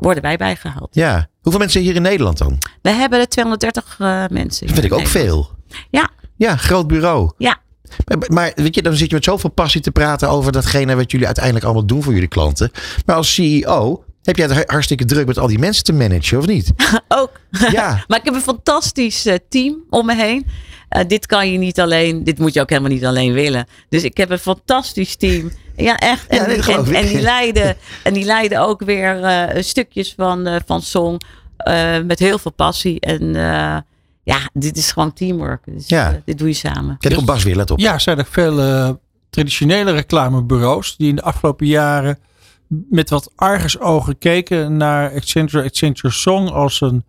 worden 0.00 0.22
wij 0.22 0.36
bijgehaald. 0.36 0.88
Ja. 0.90 1.28
Hoeveel 1.40 1.60
mensen 1.60 1.80
hier 1.80 1.94
in 1.94 2.02
Nederland 2.02 2.38
dan? 2.38 2.58
We 2.82 2.90
hebben 2.90 3.18
er 3.18 3.28
230 3.28 3.96
eh, 3.98 4.24
mensen. 4.28 4.66
Dat 4.66 4.74
vind 4.78 4.92
ik 4.92 4.98
ook 4.98 5.06
veel. 5.06 5.50
Ja, 5.90 6.10
Ja, 6.36 6.56
groot 6.56 6.86
bureau. 6.86 7.30
ja. 7.38 7.56
Maar, 8.06 8.18
maar 8.32 8.52
weet 8.54 8.74
je, 8.74 8.82
dan 8.82 8.94
zit 8.94 9.08
je 9.08 9.14
met 9.14 9.24
zoveel 9.24 9.50
passie 9.50 9.80
te 9.80 9.90
praten 9.90 10.28
over 10.28 10.52
datgene 10.52 10.96
wat 10.96 11.10
jullie 11.10 11.26
uiteindelijk 11.26 11.64
allemaal 11.64 11.86
doen 11.86 12.02
voor 12.02 12.12
jullie 12.12 12.28
klanten. 12.28 12.70
Maar 13.06 13.16
als 13.16 13.34
CEO 13.34 14.04
heb 14.22 14.36
jij 14.36 14.46
het 14.46 14.70
hartstikke 14.70 15.04
druk 15.04 15.26
met 15.26 15.38
al 15.38 15.46
die 15.46 15.58
mensen 15.58 15.84
te 15.84 15.92
managen, 15.92 16.38
of 16.38 16.46
niet? 16.46 16.72
ook. 17.08 17.30
Ja. 17.50 17.88
Maar 18.08 18.18
ik 18.18 18.24
heb 18.24 18.34
een 18.34 18.40
fantastisch 18.40 19.26
eh, 19.26 19.34
team 19.48 19.84
om 19.90 20.06
me 20.06 20.14
heen. 20.16 20.46
Eh, 20.88 21.06
dit 21.06 21.26
kan 21.26 21.52
je 21.52 21.58
niet 21.58 21.80
alleen, 21.80 22.24
dit 22.24 22.38
moet 22.38 22.54
je 22.54 22.60
ook 22.60 22.70
helemaal 22.70 22.90
niet 22.90 23.04
alleen 23.04 23.32
willen. 23.32 23.66
Dus 23.88 24.02
ik 24.02 24.16
heb 24.16 24.30
een 24.30 24.38
fantastisch 24.38 25.16
team. 25.16 25.50
Ja, 25.78 25.96
echt. 25.96 26.26
En, 26.26 26.36
Ja, 26.36 26.46
nee, 26.46 26.56
dat 26.56 26.84
die, 26.86 26.96
en, 26.96 27.06
die, 27.06 27.20
leiden, 27.20 27.76
en 28.02 28.12
die 28.14 28.24
leiden 28.24 28.60
ook 28.60 28.80
weer 28.84 29.22
eh, 29.22 29.62
stukjes 29.62 30.14
van, 30.16 30.46
eh, 30.46 30.56
van 30.66 30.82
Song. 30.82 31.20
eh, 31.56 32.00
met 32.00 32.18
heel 32.18 32.38
veel 32.38 32.52
passie. 32.52 33.00
En 33.00 33.36
eh, 33.36 33.76
ja, 34.22 34.38
dit 34.52 34.76
is 34.76 34.92
gewoon 34.92 35.12
teamwork. 35.12 35.62
Dus, 35.64 35.88
Ja. 35.88 36.20
dit 36.24 36.38
doe 36.38 36.48
je 36.48 36.54
samen. 36.54 36.96
Kijk, 36.98 37.16
op 37.16 37.26
Bas 37.26 37.42
weer, 37.44 37.56
let 37.56 37.70
op. 37.70 37.78
Ja, 37.78 37.92
er 37.92 38.00
zijn 38.00 38.18
er 38.18 38.26
veel 38.30 38.60
eh, 38.60 38.90
traditionele 39.30 39.92
reclamebureaus 39.92 40.96
die 40.96 41.08
in 41.08 41.16
de 41.16 41.22
afgelopen 41.22 41.66
jaren 41.66 42.18
met 42.90 43.10
wat 43.10 43.32
argusogen 43.36 44.18
keken 44.18 44.76
naar 44.76 45.12
Accenture, 45.14 45.64
Accenture 45.64 46.12
Song 46.14 46.48
als 46.48 46.80
een, 46.80 47.04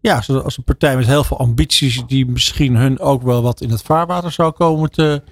ja, 0.00 0.22
als 0.26 0.56
een 0.56 0.64
partij 0.64 0.96
met 0.96 1.06
heel 1.06 1.24
veel 1.24 1.38
ambities 1.38 2.02
die 2.06 2.26
misschien 2.26 2.76
hun 2.76 2.98
ook 3.00 3.22
wel 3.22 3.42
wat 3.42 3.60
in 3.60 3.70
het 3.70 3.82
vaarwater 3.82 4.32
zou 4.32 4.52
komen 4.52 4.90
te 4.90 5.22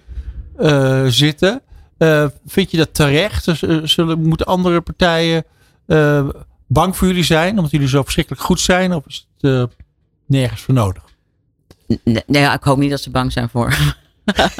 eh, 0.56 1.04
zitten. 1.06 1.62
Eh, 1.98 2.26
vind 2.46 2.70
je 2.70 2.76
dat 2.76 2.94
terecht? 2.94 3.44
Dus, 3.44 3.62
eh, 3.62 3.78
zullen, 3.82 4.22
moeten 4.22 4.46
andere 4.46 4.80
partijen 4.80 5.44
eh, 5.86 6.28
bang 6.66 6.96
voor 6.96 7.06
jullie 7.06 7.24
zijn 7.24 7.56
omdat 7.56 7.70
jullie 7.70 7.88
zo 7.88 8.02
verschrikkelijk 8.02 8.42
goed 8.42 8.60
zijn? 8.60 8.94
Of 8.94 9.06
is 9.06 9.28
het 9.36 9.52
eh, 9.52 9.64
nergens 10.26 10.60
voor 10.60 10.74
nodig? 10.74 11.02
Nee, 12.04 12.22
nee, 12.26 12.52
ik 12.52 12.62
hoop 12.62 12.78
niet 12.78 12.90
dat 12.90 13.00
ze 13.00 13.10
bang 13.10 13.32
zijn 13.32 13.48
voor. 13.48 13.94
Maar 14.24 14.52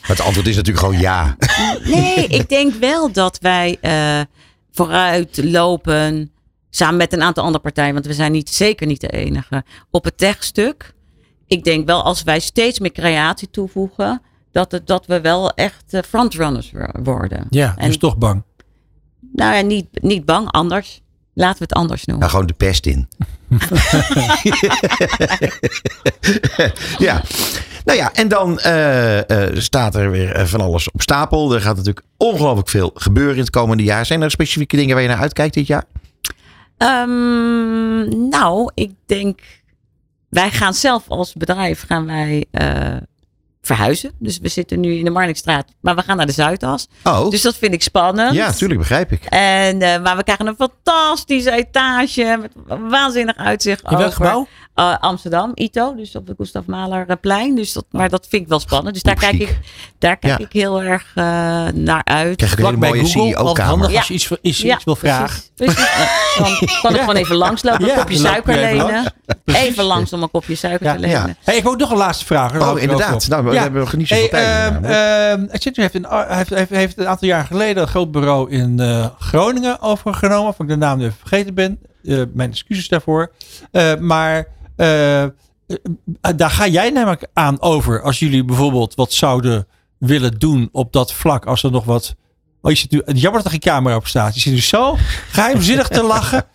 het 0.00 0.20
antwoord 0.20 0.46
is 0.46 0.56
natuurlijk 0.56 0.84
gewoon 0.84 1.00
ja. 1.00 1.36
Nee, 1.84 2.26
ik 2.26 2.48
denk 2.48 2.74
wel 2.74 3.12
dat 3.12 3.38
wij 3.38 3.78
eh, 3.80 4.20
vooruit 4.72 5.44
lopen. 5.44 6.30
Samen 6.70 6.96
met 6.96 7.12
een 7.12 7.22
aantal 7.22 7.44
andere 7.44 7.62
partijen. 7.62 7.92
Want 7.92 8.06
we 8.06 8.14
zijn 8.14 8.32
niet, 8.32 8.50
zeker 8.50 8.86
niet 8.86 9.00
de 9.00 9.08
enige. 9.10 9.64
Op 9.90 10.04
het 10.04 10.18
techstuk. 10.18 10.94
Ik 11.46 11.64
denk 11.64 11.86
wel 11.86 12.02
als 12.02 12.22
wij 12.22 12.40
steeds 12.40 12.78
meer 12.78 12.92
creatie 12.92 13.50
toevoegen. 13.50 14.22
Dat, 14.56 14.72
het, 14.72 14.86
dat 14.86 15.06
we 15.06 15.20
wel 15.20 15.50
echt 15.54 15.84
eh, 15.90 16.02
frontrunners 16.02 16.70
wo- 16.70 17.02
worden. 17.02 17.46
Ja, 17.50 17.74
En- 17.76 17.86
dus 17.86 17.98
toch 17.98 18.16
bang. 18.16 18.42
Nou 19.32 19.54
ja, 19.54 19.60
niet, 19.60 19.86
niet 19.92 20.24
bang. 20.24 20.50
Anders. 20.50 21.02
Laten 21.34 21.58
we 21.58 21.64
het 21.64 21.72
anders 21.72 22.04
noemen. 22.04 22.26
Nou, 22.26 22.30
gewoon 22.30 22.46
de 22.56 22.64
pest 22.66 22.86
in. 22.86 23.08
ja. 27.06 27.22
Nou 27.84 27.98
ja, 27.98 28.12
en 28.12 28.28
dan 28.28 28.58
eh, 28.58 29.30
eh, 29.30 29.56
staat 29.56 29.94
er 29.94 30.10
weer 30.10 30.48
van 30.48 30.60
alles 30.60 30.90
op 30.90 31.02
stapel. 31.02 31.54
Er 31.54 31.60
gaat 31.60 31.76
natuurlijk 31.76 32.06
ongelooflijk 32.16 32.68
veel 32.68 32.90
gebeuren 32.94 33.34
in 33.34 33.40
het 33.40 33.50
komende 33.50 33.82
jaar. 33.82 34.06
Zijn 34.06 34.22
er 34.22 34.30
specifieke 34.30 34.76
dingen 34.76 34.94
waar 34.94 35.02
je 35.02 35.08
naar 35.08 35.20
uitkijkt 35.20 35.54
dit 35.54 35.66
jaar? 35.66 35.84
Ehm, 36.76 38.28
nou, 38.28 38.70
ik 38.74 38.90
denk, 39.06 39.40
wij 40.28 40.50
gaan 40.50 40.74
zelf 40.74 41.04
als 41.08 41.32
bedrijf 41.32 41.84
gaan 41.86 42.06
wij 42.06 42.46
eh, 42.50 42.96
verhuizen. 43.66 44.12
Dus 44.18 44.38
we 44.38 44.48
zitten 44.48 44.80
nu 44.80 44.94
in 44.94 45.04
de 45.04 45.10
Marnixstraat, 45.10 45.64
maar 45.80 45.94
we 45.94 46.02
gaan 46.02 46.16
naar 46.16 46.26
de 46.26 46.32
Zuidas. 46.32 46.88
Oh, 47.04 47.30
Dus 47.30 47.42
dat 47.42 47.56
vind 47.56 47.74
ik 47.74 47.82
spannend. 47.82 48.34
ja, 48.34 48.52
tuurlijk, 48.52 48.80
begrijp 48.80 49.12
ik. 49.12 49.24
En, 49.24 49.82
eh, 49.82 50.02
maar 50.02 50.16
we 50.16 50.22
krijgen 50.22 50.46
een 50.46 50.54
fantastische 50.58 51.50
etage 51.52 52.38
met 52.40 52.52
een 52.68 52.88
waanzinnig 52.88 53.36
uitzicht 53.36 53.82
In 53.82 53.88
welk 53.90 54.00
over 54.02 54.12
gebouw? 54.12 54.46
Eh, 54.76 54.96
Amsterdam, 55.00 55.50
ITO, 55.54 55.94
dus 55.94 56.14
op 56.16 56.26
de 56.26 56.34
Gustav 56.36 56.64
Mahlerplein. 56.66 57.54
Dus 57.54 57.72
dat, 57.72 57.84
maar 57.90 58.08
dat 58.08 58.26
vind 58.28 58.42
ik 58.42 58.48
wel 58.48 58.60
spannend. 58.60 58.94
Dus 58.94 59.02
daar 59.02 59.14
Ook 59.14 59.20
kijk, 59.20 59.34
ik, 59.38 59.58
daar 59.98 60.16
kijk 60.16 60.38
Ja. 60.38 60.44
ik 60.44 60.52
heel 60.52 60.82
erg 60.82 61.12
eh, 61.14 61.24
naar 61.74 62.04
uit. 62.04 62.36
Krijg 62.36 62.56
je 62.56 62.64
een 62.64 62.78
bij 62.78 62.88
mooie 62.88 63.04
Google. 63.04 63.20
Altijd 63.36 63.36
CEO-kamer. 63.36 63.70
handig 63.70 63.90
Ja. 63.90 63.98
als 63.98 64.08
je 64.08 64.14
iets, 64.14 64.30
iets, 64.42 64.64
iets 64.64 64.84
wil 64.84 64.96
vragen. 64.96 65.40
Precies, 65.54 65.74
precies. 66.36 66.58
Dan 66.72 66.80
kan 66.82 66.94
ik 66.94 67.00
gewoon 67.00 67.16
even 67.16 67.36
langslopen, 67.36 67.86
Ja, 67.86 67.92
een 67.92 67.98
kopje 67.98 68.16
suiker 68.16 68.54
lenen. 68.56 69.12
Even 69.44 69.84
langs 69.84 70.12
om 70.12 70.22
een 70.22 70.30
kopje 70.30 70.54
suiker 70.54 70.86
Ja, 70.86 70.92
te 70.94 70.98
lenen. 70.98 71.16
ja. 71.26 71.34
Hey, 71.42 71.56
ik 71.56 71.62
heb 71.62 71.72
ook 71.72 71.78
nog 71.78 71.90
een 71.90 71.96
laatste 71.96 72.24
vraag. 72.24 72.52
Daar 72.52 72.60
Oh, 72.60 72.66
er 72.66 72.72
ook 72.72 72.78
inderdaad. 72.78 73.28
Nou, 73.28 73.44
we 73.44 73.52
Ja. 73.52 73.62
hebben 73.62 73.80
nog 73.80 73.96
niet 73.96 74.08
zoveel 74.08 74.28
Hey, 74.30 74.70
tijd. 74.80 75.50
Accenture 75.52 75.88
heeft 75.92 75.94
een, 75.94 76.06
heeft, 76.36 76.50
heeft, 76.50 76.70
heeft 76.70 76.98
een 76.98 77.08
aantal 77.08 77.28
jaar 77.28 77.44
geleden 77.44 77.82
een 77.82 77.88
groot 77.88 78.10
bureau 78.10 78.50
in 78.50 78.80
eh, 78.80 79.06
Groningen 79.18 79.80
overgenomen. 79.80 80.48
Of 80.48 80.58
ik 80.60 80.68
de 80.68 80.76
naam 80.76 80.98
nu 80.98 81.04
even 81.04 81.16
vergeten 81.18 81.54
ben. 81.54 81.78
Eh, 82.04 82.22
mijn 82.34 82.50
excuses 82.50 82.88
daarvoor. 82.88 83.32
Eh, 83.70 83.94
maar 83.96 84.34
eh, 84.34 84.38
eh, 84.38 84.44
daar 86.36 86.50
ga 86.50 86.66
jij 86.66 86.90
namelijk 86.90 87.26
aan 87.32 87.60
over. 87.60 88.02
Als 88.02 88.18
jullie 88.18 88.44
bijvoorbeeld 88.44 88.94
wat 88.94 89.12
zouden 89.12 89.66
willen 89.98 90.38
doen 90.38 90.68
op 90.72 90.92
dat 90.92 91.12
vlak. 91.12 91.46
Als 91.46 91.62
er 91.62 91.70
nog 91.70 91.84
wat... 91.84 92.14
Oh, 92.62 92.72
je 92.72 92.78
zit 92.78 92.90
nu, 92.90 93.02
jammer 93.04 93.42
dat 93.42 93.44
er 93.44 93.50
geen 93.50 93.72
camera 93.72 93.96
op 93.96 94.06
staat. 94.06 94.34
Je 94.34 94.40
zit 94.40 94.52
nu 94.52 94.60
zo 94.60 94.96
geheimzinnig 95.30 95.88
te 95.88 96.02
lachen. 96.02 96.44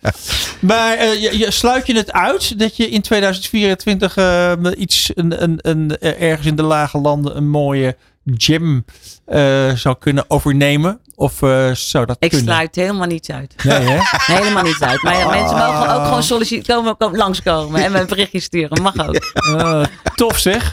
Maar 0.60 0.96
eh, 0.96 1.22
je, 1.22 1.38
je, 1.38 1.50
sluit 1.50 1.86
je 1.86 1.96
het 1.96 2.12
uit 2.12 2.58
dat 2.58 2.76
je 2.76 2.88
in 2.88 3.00
2024 3.00 4.16
eh, 4.16 4.52
iets 4.76 5.10
een, 5.14 5.42
een, 5.42 5.58
een, 5.60 5.98
eh, 5.98 6.22
ergens 6.22 6.46
in 6.46 6.56
de 6.56 6.62
lage 6.62 6.98
landen 6.98 7.36
een 7.36 7.48
mooie 7.48 7.96
gym 8.24 8.84
eh, 9.24 9.74
zou 9.74 9.96
kunnen 9.98 10.24
overnemen? 10.28 11.00
Of 11.22 11.42
eh, 11.42 11.70
zou 11.72 12.06
dat 12.06 12.16
Ik 12.20 12.28
kunnen? 12.30 12.46
sluit 12.46 12.74
helemaal 12.74 13.06
niets 13.06 13.30
uit. 13.30 13.54
Nee, 13.64 13.78
hè? 13.78 13.98
Helemaal 14.34 14.62
niets 14.62 14.80
uit. 14.80 15.02
Maar 15.02 15.18
ja, 15.18 15.28
mensen 15.28 15.56
mogen 15.56 15.78
ook 15.80 15.86
Ah. 15.86 16.04
gewoon 16.06 16.22
solliciteren, 16.22 16.76
komen, 16.76 16.96
komen, 16.96 17.18
langskomen 17.18 17.84
en 17.84 17.94
een 17.94 18.06
berichtje 18.06 18.40
sturen. 18.40 18.82
Mag 18.82 19.08
ook. 19.08 19.16
Eh, 19.56 19.82
tof 20.14 20.38
zeg. 20.38 20.72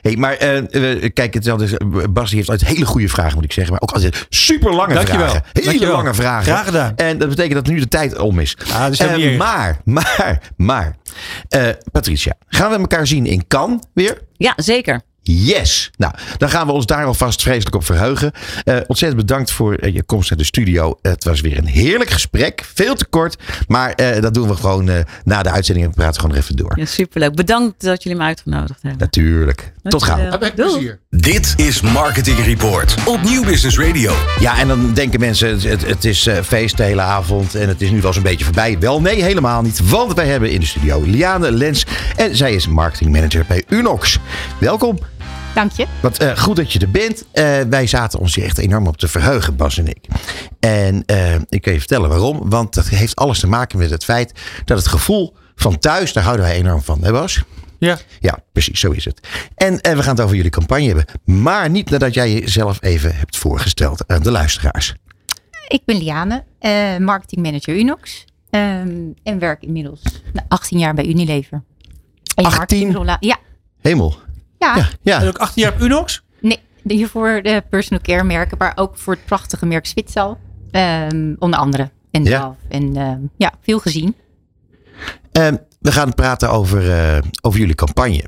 Hey, 0.00 0.16
maar 0.16 0.32
eh, 0.34 0.56
eh, 1.04 1.10
kijk, 1.12 1.34
het 1.34 1.44
is 1.46 1.50
altijd, 1.50 1.76
Bas 2.12 2.30
heeft 2.30 2.48
altijd 2.50 2.70
hele 2.70 2.84
goede 2.86 3.08
vragen, 3.08 3.34
moet 3.34 3.44
ik 3.44 3.52
zeggen. 3.52 3.72
Maar 3.72 3.82
ook 3.82 3.90
altijd 3.92 4.26
super 4.28 4.74
lange 4.74 4.94
Dankjewel. 4.94 5.28
vragen. 5.28 5.42
Hele 5.52 5.66
Dankjewel. 5.66 5.96
lange 5.96 6.14
vragen. 6.14 6.44
Graag 6.52 6.64
gedaan. 6.64 6.92
En 6.96 7.18
dat 7.18 7.28
betekent 7.28 7.54
dat 7.54 7.66
nu 7.66 7.78
de 7.80 7.88
tijd 7.88 8.18
om 8.18 8.38
is. 8.40 8.56
Ah, 8.72 8.88
niet 8.88 9.00
erg. 9.00 9.36
maar, 9.36 9.80
maar, 9.84 10.40
maar. 10.56 10.96
eh, 11.48 11.68
Patricia, 11.92 12.32
gaan 12.48 12.70
we 12.70 12.78
elkaar 12.78 13.06
zien 13.06 13.26
in 13.26 13.46
Cannes 13.46 13.80
weer? 13.94 14.18
Ja, 14.36 14.52
zeker. 14.56 15.00
Yes! 15.26 15.90
Nou, 15.96 16.14
dan 16.36 16.48
gaan 16.50 16.66
we 16.66 16.72
ons 16.72 16.86
daar 16.86 17.04
alvast 17.04 17.42
vreselijk 17.42 17.76
op 17.76 17.84
verheugen. 17.84 18.32
Eh, 18.64 18.76
ontzettend 18.86 19.26
bedankt 19.26 19.50
voor 19.50 19.74
eh, 19.74 19.94
je 19.94 20.02
komst 20.02 20.30
naar 20.30 20.38
de 20.38 20.44
studio. 20.44 20.98
Het 21.02 21.24
was 21.24 21.40
weer 21.40 21.58
een 21.58 21.66
heerlijk 21.66 22.10
gesprek. 22.10 22.64
Veel 22.74 22.94
te 22.94 23.04
kort. 23.04 23.36
Maar 23.68 23.92
eh, 23.92 24.22
dat 24.22 24.34
doen 24.34 24.48
we 24.48 24.56
gewoon 24.56 24.88
eh, 24.88 24.98
na 25.24 25.42
de 25.42 25.50
uitzending. 25.50 25.86
En 25.86 25.92
we 25.92 25.98
praten 26.00 26.20
gewoon 26.20 26.36
even 26.36 26.56
door. 26.56 26.72
Ja, 26.78 26.84
superleuk. 26.84 27.34
Bedankt 27.34 27.82
dat 27.82 28.02
jullie 28.02 28.18
me 28.18 28.24
uitgenodigd 28.24 28.82
hebben. 28.82 29.00
Natuurlijk. 29.00 29.72
Tot 29.82 30.02
gauw. 30.02 30.38
Doei. 30.54 30.94
Dit 31.10 31.54
is 31.56 31.80
Marketing 31.80 32.38
Report 32.44 32.94
op 33.04 33.22
Nieuw 33.22 33.44
Business 33.44 33.78
Radio. 33.78 34.14
Ja, 34.40 34.58
en 34.58 34.68
dan 34.68 34.94
denken 34.94 35.20
mensen, 35.20 35.60
het, 35.60 35.86
het, 35.86 36.04
is 36.04 36.26
eh, 36.26 36.42
feest 36.42 36.76
de 36.76 36.82
hele 36.82 37.00
avond 37.00 37.54
en 37.54 37.68
het 37.68 37.80
is 37.80 37.90
nu 37.90 38.00
wel 38.00 38.12
zo'n 38.12 38.22
beetje 38.22 38.44
voorbij. 38.44 38.78
Wel, 38.78 39.00
nee, 39.00 39.22
helemaal 39.22 39.62
niet. 39.62 39.88
Want 39.88 40.14
wij 40.14 40.26
hebben 40.26 40.50
in 40.50 40.60
de 40.60 40.66
studio 40.66 41.02
Liane 41.02 41.52
Lens 41.52 41.86
en 42.16 42.36
zij 42.36 42.54
is 42.54 42.68
marketingmanager 42.68 43.44
bij 43.48 43.64
Unox. 43.68 44.18
Welkom. 44.58 44.98
Dank 45.56 45.72
je. 45.72 45.86
Wat 46.02 46.18
eh, 46.18 46.36
goed 46.38 46.56
dat 46.56 46.72
je 46.72 46.78
er 46.78 46.90
bent. 46.90 47.24
Eh, 47.32 47.60
wij 47.60 47.86
zaten 47.86 48.18
ons 48.18 48.34
hier 48.34 48.44
echt 48.44 48.58
enorm 48.58 48.86
op 48.86 48.96
te 48.96 49.08
verheugen, 49.08 49.56
Bas 49.56 49.78
en 49.78 49.86
ik. 49.88 50.04
En 50.60 51.02
eh, 51.06 51.34
ik 51.48 51.62
kan 51.62 51.72
je 51.72 51.78
vertellen 51.78 52.08
waarom. 52.08 52.50
Want 52.50 52.74
dat 52.74 52.88
heeft 52.88 53.16
alles 53.16 53.40
te 53.40 53.46
maken 53.46 53.78
met 53.78 53.90
het 53.90 54.04
feit 54.04 54.40
dat 54.64 54.78
het 54.78 54.86
gevoel 54.86 55.36
van 55.54 55.78
thuis, 55.78 56.12
daar 56.12 56.24
houden 56.24 56.46
wij 56.46 56.54
enorm 56.56 56.82
van, 56.82 57.04
hè 57.04 57.12
Bas? 57.12 57.42
Ja. 57.78 57.98
Ja, 58.20 58.38
precies, 58.52 58.80
zo 58.80 58.90
is 58.90 59.04
het. 59.04 59.20
En 59.54 59.74
we 59.82 60.02
gaan 60.02 60.14
het 60.14 60.20
over 60.20 60.36
jullie 60.36 60.50
campagne 60.50 60.86
hebben. 60.86 61.04
Maar 61.24 61.70
niet 61.70 61.90
nadat 61.90 62.14
jij 62.14 62.32
jezelf 62.32 62.82
even 62.82 63.16
hebt 63.16 63.36
voorgesteld 63.36 64.06
aan 64.06 64.22
de 64.22 64.30
luisteraars. 64.30 64.94
Ik 65.68 65.82
ben 65.84 65.96
Liane, 65.96 66.44
eh 66.58 66.96
marketingmanager 66.96 67.76
Unox. 67.78 68.24
ehm, 68.50 68.88
en 69.22 69.38
werk 69.38 69.62
inmiddels 69.62 70.02
nou, 70.32 70.46
18 70.48 70.78
jaar 70.78 70.94
bij 70.94 71.06
Unilever. 71.06 71.62
En 72.34 72.44
18? 72.44 72.58
marketingrolla- 72.58 73.16
Ja, 73.20 73.36
Hemel. 73.80 74.16
Ja. 74.74 74.76
Ja, 74.76 74.88
ja. 75.02 75.20
En 75.20 75.28
ook 75.28 75.38
18 75.38 75.62
jaar 75.62 75.72
op 75.72 75.80
Unox? 75.80 76.22
Nee, 76.40 76.58
hiervoor 76.82 77.40
de 77.42 77.62
personal 77.70 78.02
care 78.02 78.24
merken, 78.24 78.58
maar 78.58 78.72
ook 78.74 78.96
voor 78.98 79.12
het 79.14 79.24
prachtige 79.24 79.66
merk 79.66 79.86
Zwitsal. 79.86 80.38
ehm, 80.70 81.34
onder 81.38 81.58
andere. 81.58 81.90
En 82.10 82.24
Ja. 82.24 82.56
En 82.68 82.96
ehm, 82.96 83.18
ja, 83.36 83.52
veel 83.62 83.78
gezien. 83.78 84.14
Ehm, 85.32 85.56
we 85.80 85.92
gaan 85.92 86.14
praten 86.14 86.50
over, 86.50 86.90
eh, 86.90 87.18
over 87.40 87.58
jullie 87.60 87.74
campagne. 87.74 88.24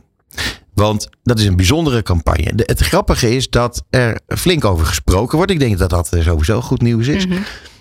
Want 0.74 1.08
dat 1.22 1.38
is 1.38 1.44
een 1.46 1.56
bijzondere 1.56 2.02
campagne. 2.02 2.54
De- 2.54 2.62
het 2.66 2.80
grappige 2.80 3.34
is 3.36 3.48
dat 3.50 3.84
er 3.90 4.20
flink 4.26 4.64
over 4.64 4.86
gesproken 4.86 5.36
wordt. 5.36 5.52
Ik 5.52 5.58
denk 5.58 5.78
dat 5.78 5.90
dat 5.90 6.12
eh, 6.12 6.22
sowieso 6.22 6.60
goed 6.60 6.80
nieuws 6.82 7.06
is. 7.06 7.26
Mhm. 7.26 7.38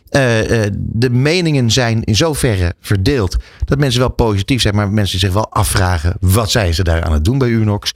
Eh, 0.09 0.63
eh, 0.63 0.71
de 0.77 1.09
meningen 1.09 1.71
zijn 1.71 2.03
in 2.03 2.15
zoverre 2.15 2.75
verdeeld 2.79 3.37
dat 3.65 3.77
mensen 3.77 3.99
wel 3.99 4.11
positief 4.11 4.61
zijn, 4.61 4.75
maar 4.75 4.91
mensen 4.91 5.19
zich 5.19 5.33
wel 5.33 5.51
afvragen 5.51 6.15
wat 6.19 6.51
zijn 6.51 6.73
ze 6.73 6.83
daar 6.83 7.03
aan 7.03 7.11
het 7.11 7.25
doen 7.25 7.37
bij 7.37 7.49
Unox. 7.49 7.91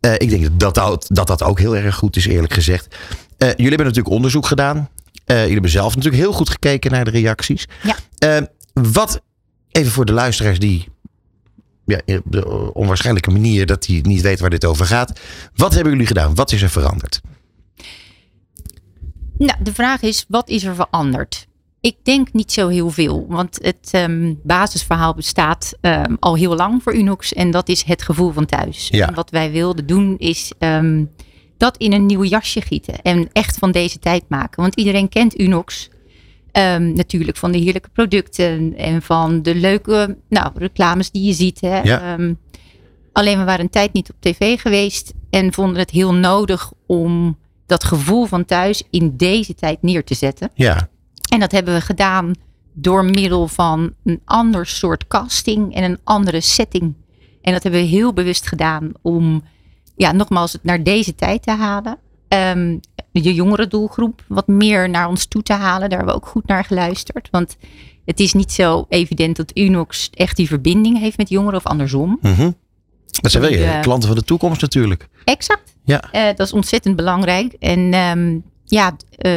Eh, 0.00 0.12
ik 0.12 0.30
denk 0.30 0.60
dat 0.60 0.74
dat, 0.74 1.06
dat 1.08 1.26
dat 1.26 1.42
ook 1.42 1.58
heel 1.58 1.76
erg 1.76 1.94
goed 1.94 2.16
is, 2.16 2.26
eerlijk 2.26 2.52
gezegd. 2.52 2.96
Jullie 3.38 3.68
hebben 3.68 3.86
natuurlijk 3.86 4.14
onderzoek 4.14 4.46
gedaan. 4.46 4.88
Jullie 5.26 5.52
hebben 5.52 5.70
zelf 5.70 5.94
natuurlijk 5.94 6.22
heel 6.22 6.32
goed 6.32 6.50
gekeken 6.50 6.90
naar 6.90 7.04
de 7.04 7.10
reacties. 7.10 7.66
Ja. 8.18 8.48
Wat, 8.72 9.22
even 9.70 9.92
voor 9.92 10.04
de 10.04 10.12
luisteraars 10.12 10.58
die 10.58 10.88
ja, 11.84 12.00
op 12.06 12.22
de 12.24 12.72
onwaarschijnlijke 12.72 13.30
manier 13.30 13.66
dat 13.66 13.82
die 13.82 14.06
niet 14.06 14.20
weten 14.20 14.40
waar 14.40 14.50
dit 14.50 14.64
over 14.64 14.86
gaat. 14.86 15.20
Wat 15.54 15.74
hebben 15.74 15.92
jullie 15.92 16.06
gedaan? 16.06 16.34
Wat 16.34 16.52
is 16.52 16.62
er 16.62 16.70
veranderd? 16.70 17.20
Nou, 19.38 19.62
de 19.62 19.74
vraag 19.74 20.02
is, 20.02 20.24
wat 20.28 20.48
is 20.48 20.64
er 20.64 20.74
veranderd? 20.74 21.45
Ik 21.86 21.96
denk 22.02 22.32
niet 22.32 22.52
zo 22.52 22.68
heel 22.68 22.90
veel, 22.90 23.26
want 23.28 23.58
het 23.62 23.88
ehm, 23.90 24.34
basisverhaal 24.42 25.14
bestaat 25.14 25.76
ehm, 25.80 26.14
al 26.20 26.36
heel 26.36 26.56
lang 26.56 26.82
voor 26.82 26.94
Unox 26.94 27.32
en 27.32 27.50
dat 27.50 27.68
is 27.68 27.82
het 27.82 28.02
gevoel 28.02 28.32
van 28.32 28.46
thuis. 28.46 28.88
Ja. 28.88 29.08
En 29.08 29.14
wat 29.14 29.30
wij 29.30 29.50
wilden 29.50 29.86
doen 29.86 30.18
is 30.18 30.52
ehm, 30.58 31.04
dat 31.56 31.76
in 31.76 31.92
een 31.92 32.06
nieuw 32.06 32.24
jasje 32.24 32.60
gieten 32.60 33.02
en 33.02 33.28
echt 33.32 33.58
van 33.58 33.70
deze 33.70 33.98
tijd 33.98 34.24
maken. 34.28 34.62
Want 34.62 34.74
iedereen 34.74 35.08
kent 35.08 35.40
Unox 35.40 35.88
natuurlijk 36.78 37.36
van 37.36 37.52
de 37.52 37.58
heerlijke 37.58 37.88
producten 37.92 38.76
en 38.76 39.02
van 39.02 39.42
de 39.42 39.54
leuke 39.54 40.16
nou, 40.28 40.50
reclames 40.54 41.10
die 41.10 41.22
je 41.22 41.32
ziet. 41.32 41.60
Hè? 41.60 41.80
Ja. 41.80 42.16
Alleen 43.12 43.38
we 43.38 43.44
waren 43.44 43.64
een 43.64 43.70
tijd 43.70 43.92
niet 43.92 44.10
op 44.10 44.16
tv 44.20 44.60
geweest 44.60 45.12
en 45.30 45.52
vonden 45.52 45.78
het 45.78 45.90
heel 45.90 46.14
nodig 46.14 46.72
om 46.86 47.38
dat 47.66 47.84
gevoel 47.84 48.24
van 48.24 48.44
thuis 48.44 48.82
in 48.90 49.16
deze 49.16 49.54
tijd 49.54 49.82
neer 49.82 50.04
te 50.04 50.14
zetten. 50.14 50.50
Ja, 50.54 50.88
En 51.28 51.40
dat 51.40 51.52
hebben 51.52 51.74
we 51.74 51.80
gedaan 51.80 52.32
door 52.72 53.04
middel 53.04 53.48
van 53.48 53.92
een 54.04 54.20
ander 54.24 54.66
soort 54.66 55.06
casting 55.06 55.74
en 55.74 55.82
een 55.82 55.98
andere 56.04 56.40
setting. 56.40 56.94
En 57.42 57.52
dat 57.52 57.62
hebben 57.62 57.80
we 57.80 57.86
heel 57.86 58.12
bewust 58.12 58.46
gedaan 58.46 58.92
om, 59.02 59.42
ja, 59.96 60.12
nogmaals, 60.12 60.52
het 60.52 60.64
naar 60.64 60.82
deze 60.82 61.14
tijd 61.14 61.42
te 61.42 61.50
halen. 61.50 61.98
Ehm, 62.28 62.78
de 63.12 63.34
jongere 63.34 63.66
doelgroep 63.66 64.22
wat 64.28 64.46
meer 64.46 64.90
naar 64.90 65.08
ons 65.08 65.26
toe 65.26 65.42
te 65.42 65.52
halen. 65.52 65.88
Daar 65.88 65.98
hebben 65.98 66.16
we 66.16 66.20
ook 66.22 66.28
goed 66.28 66.46
naar 66.46 66.64
geluisterd. 66.64 67.28
Want 67.30 67.56
het 68.04 68.20
is 68.20 68.32
niet 68.32 68.52
zo 68.52 68.86
evident 68.88 69.36
dat 69.36 69.56
Unox 69.56 70.10
echt 70.14 70.36
die 70.36 70.48
verbinding 70.48 70.98
heeft 70.98 71.16
met 71.16 71.28
jongeren 71.28 71.58
of 71.58 71.66
andersom. 71.66 72.18
Mhm. 72.20 72.50
dat 73.20 73.30
zijn 73.30 73.42
wel 73.42 73.52
je 73.52 73.58
Ja. 73.58 73.80
klanten 73.80 74.08
van 74.08 74.18
de 74.18 74.24
toekomst 74.24 74.60
natuurlijk. 74.60 75.08
Exact. 75.24 75.74
Ja. 75.84 76.10
Eh, 76.10 76.26
dat 76.36 76.46
is 76.46 76.52
ontzettend 76.52 76.96
belangrijk. 76.96 77.52
En 77.52 77.92
ehm, 77.92 78.38
ja, 78.66 78.96
eh, 79.16 79.32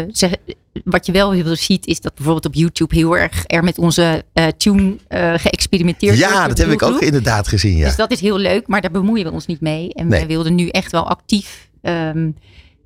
wat 0.84 1.06
je 1.06 1.12
wel 1.12 1.32
heel 1.32 1.44
veel 1.44 1.56
ziet, 1.56 1.86
is 1.86 2.02
dat 2.02 2.14
bijvoorbeeld 2.16 2.46
op 2.46 2.54
YouTube 2.54 2.96
heel 2.96 3.18
erg 3.18 3.44
er 3.48 3.64
met 3.64 3.78
onze 3.78 4.24
eh, 4.34 4.48
tune 4.58 4.96
eh, 5.08 5.34
geëxperimenteerd 5.38 6.20
wordt. 6.20 6.34
Ja, 6.34 6.48
dat 6.48 6.58
heb 6.58 6.70
ik 6.72 6.82
ook 6.82 7.02
inderdaad 7.02 7.48
gezien. 7.48 7.78
Ja. 7.78 7.86
Dus 7.86 7.96
dat 7.96 8.12
is 8.12 8.20
heel 8.20 8.38
leuk, 8.38 8.68
maar 8.68 8.82
daar 8.82 8.92
bemoeien 8.92 9.26
we 9.26 9.32
ons 9.32 9.46
niet 9.46 9.62
mee. 9.62 9.94
En 9.94 10.08
Nee. 10.08 10.20
wij 10.20 10.28
wilden 10.28 10.56
nu 10.56 10.68
echt 10.68 10.92
wel 10.92 11.10
actief 11.10 11.70
ehm, 11.82 12.32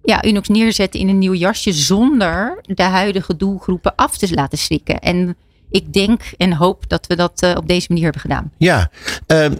ja, 0.04 0.26
Unox 0.26 0.48
neerzetten 0.48 1.00
in 1.00 1.10
een 1.10 1.18
nieuw 1.18 1.34
jasje 1.34 1.74
zonder 1.74 2.60
de 2.62 2.84
huidige 2.84 3.36
doelgroepen 3.36 3.96
af 3.96 4.18
te 4.18 4.34
laten 4.34 4.58
schrikken. 4.58 5.00
En 5.00 5.36
ik 5.70 5.94
denk 5.94 6.22
en 6.38 6.54
hoop 6.54 6.84
dat 6.89 7.08
we 7.08 7.16
dat 7.16 7.54
op 7.56 7.68
deze 7.68 7.86
manier 7.88 8.04
hebben 8.04 8.22
gedaan. 8.22 8.52
Ja, 8.58 8.91
ehm, 9.28 9.54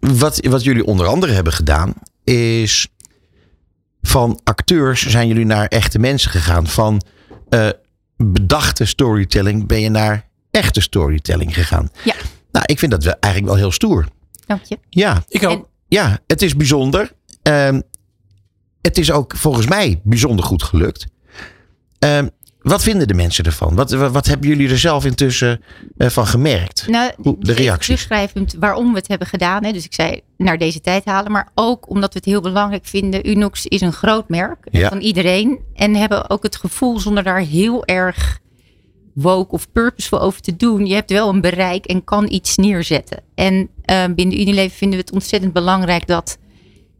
wat, 0.00 0.46
wat 0.46 0.64
jullie 0.64 0.84
onder 0.84 1.06
andere 1.06 1.32
hebben 1.32 1.52
gedaan 1.52 1.94
is 2.24 2.88
van 4.02 4.40
acteurs 4.44 5.06
zijn 5.06 5.28
jullie 5.28 5.44
naar 5.46 5.66
echte 5.66 5.98
mensen 5.98 6.30
gegaan. 6.30 6.66
Van 6.66 7.02
eh, 7.48 7.68
bedachte 8.16 8.84
storytelling 8.84 9.66
ben 9.66 9.80
je 9.80 9.88
naar 9.90 10.28
echte 10.50 10.80
storytelling 10.80 11.54
gegaan. 11.54 11.90
Ja. 12.04 12.14
Nou, 12.52 12.64
ik 12.68 12.78
vind 12.78 12.90
dat 12.92 13.04
wel 13.04 13.14
eigenlijk 13.20 13.52
wel 13.52 13.62
heel 13.62 13.72
stoer. 13.72 14.06
Dank 14.46 14.62
je. 14.64 14.78
Ja, 14.88 15.22
Ik 15.28 15.44
ook. 15.44 15.50
En- 15.58 15.66
ja 15.88 16.18
het 16.26 16.42
is 16.42 16.56
bijzonder. 16.56 17.12
Ehm, 17.42 17.80
het 18.82 18.98
is 18.98 19.10
ook 19.10 19.36
volgens 19.36 19.66
mij 19.66 20.00
bijzonder 20.04 20.44
goed 20.44 20.62
gelukt. 20.62 21.06
Ehm, 21.98 22.28
wat 22.62 22.82
vinden 22.82 23.08
de 23.08 23.14
mensen 23.14 23.44
ervan? 23.44 23.74
Wat, 23.74 23.90
wat, 23.90 24.26
hebben 24.26 24.48
jullie 24.48 24.68
er 24.68 24.78
zelf 24.78 25.04
intussen 25.04 25.60
eh, 25.96 26.08
van 26.08 26.26
gemerkt? 26.26 26.86
Nou, 26.88 27.12
de 27.38 27.52
reacties. 27.52 27.84
Terugschrijvend 27.84 28.56
waarom 28.58 28.90
we 28.90 28.98
het 28.98 29.08
hebben 29.08 29.26
gedaan. 29.26 29.64
Hè. 29.64 29.72
Dus 29.72 29.84
ik 29.84 29.94
zei 29.94 30.20
naar 30.36 30.58
deze 30.58 30.80
tijd 30.80 31.04
halen. 31.04 31.32
Maar 31.32 31.48
ook 31.54 31.90
omdat 31.90 32.12
we 32.12 32.18
het 32.18 32.28
heel 32.28 32.40
belangrijk 32.40 32.86
vinden. 32.86 33.28
Unox 33.28 33.66
is 33.66 33.80
een 33.80 33.92
groot 33.92 34.28
merk 34.28 34.66
Ja. 34.70 34.88
van 34.88 35.00
iedereen. 35.00 35.58
En 35.74 35.94
hebben 35.94 36.30
ook 36.30 36.42
het 36.42 36.56
gevoel 36.56 36.98
zonder 36.98 37.22
daar 37.22 37.40
heel 37.40 37.84
erg 37.86 38.38
woke 39.14 39.54
of 39.54 39.72
purposeful 39.72 40.20
over 40.20 40.40
te 40.40 40.56
doen. 40.56 40.86
Je 40.86 40.94
hebt 40.94 41.10
wel 41.10 41.28
een 41.28 41.40
bereik 41.40 41.86
en 41.86 42.04
kan 42.04 42.30
iets 42.30 42.56
neerzetten. 42.56 43.22
En 43.34 43.68
eh, 43.84 44.04
binnen 44.14 44.40
Unilever 44.40 44.76
vinden 44.76 44.98
we 44.98 45.04
het 45.04 45.14
ontzettend 45.14 45.52
belangrijk 45.52 46.06
dat 46.06 46.38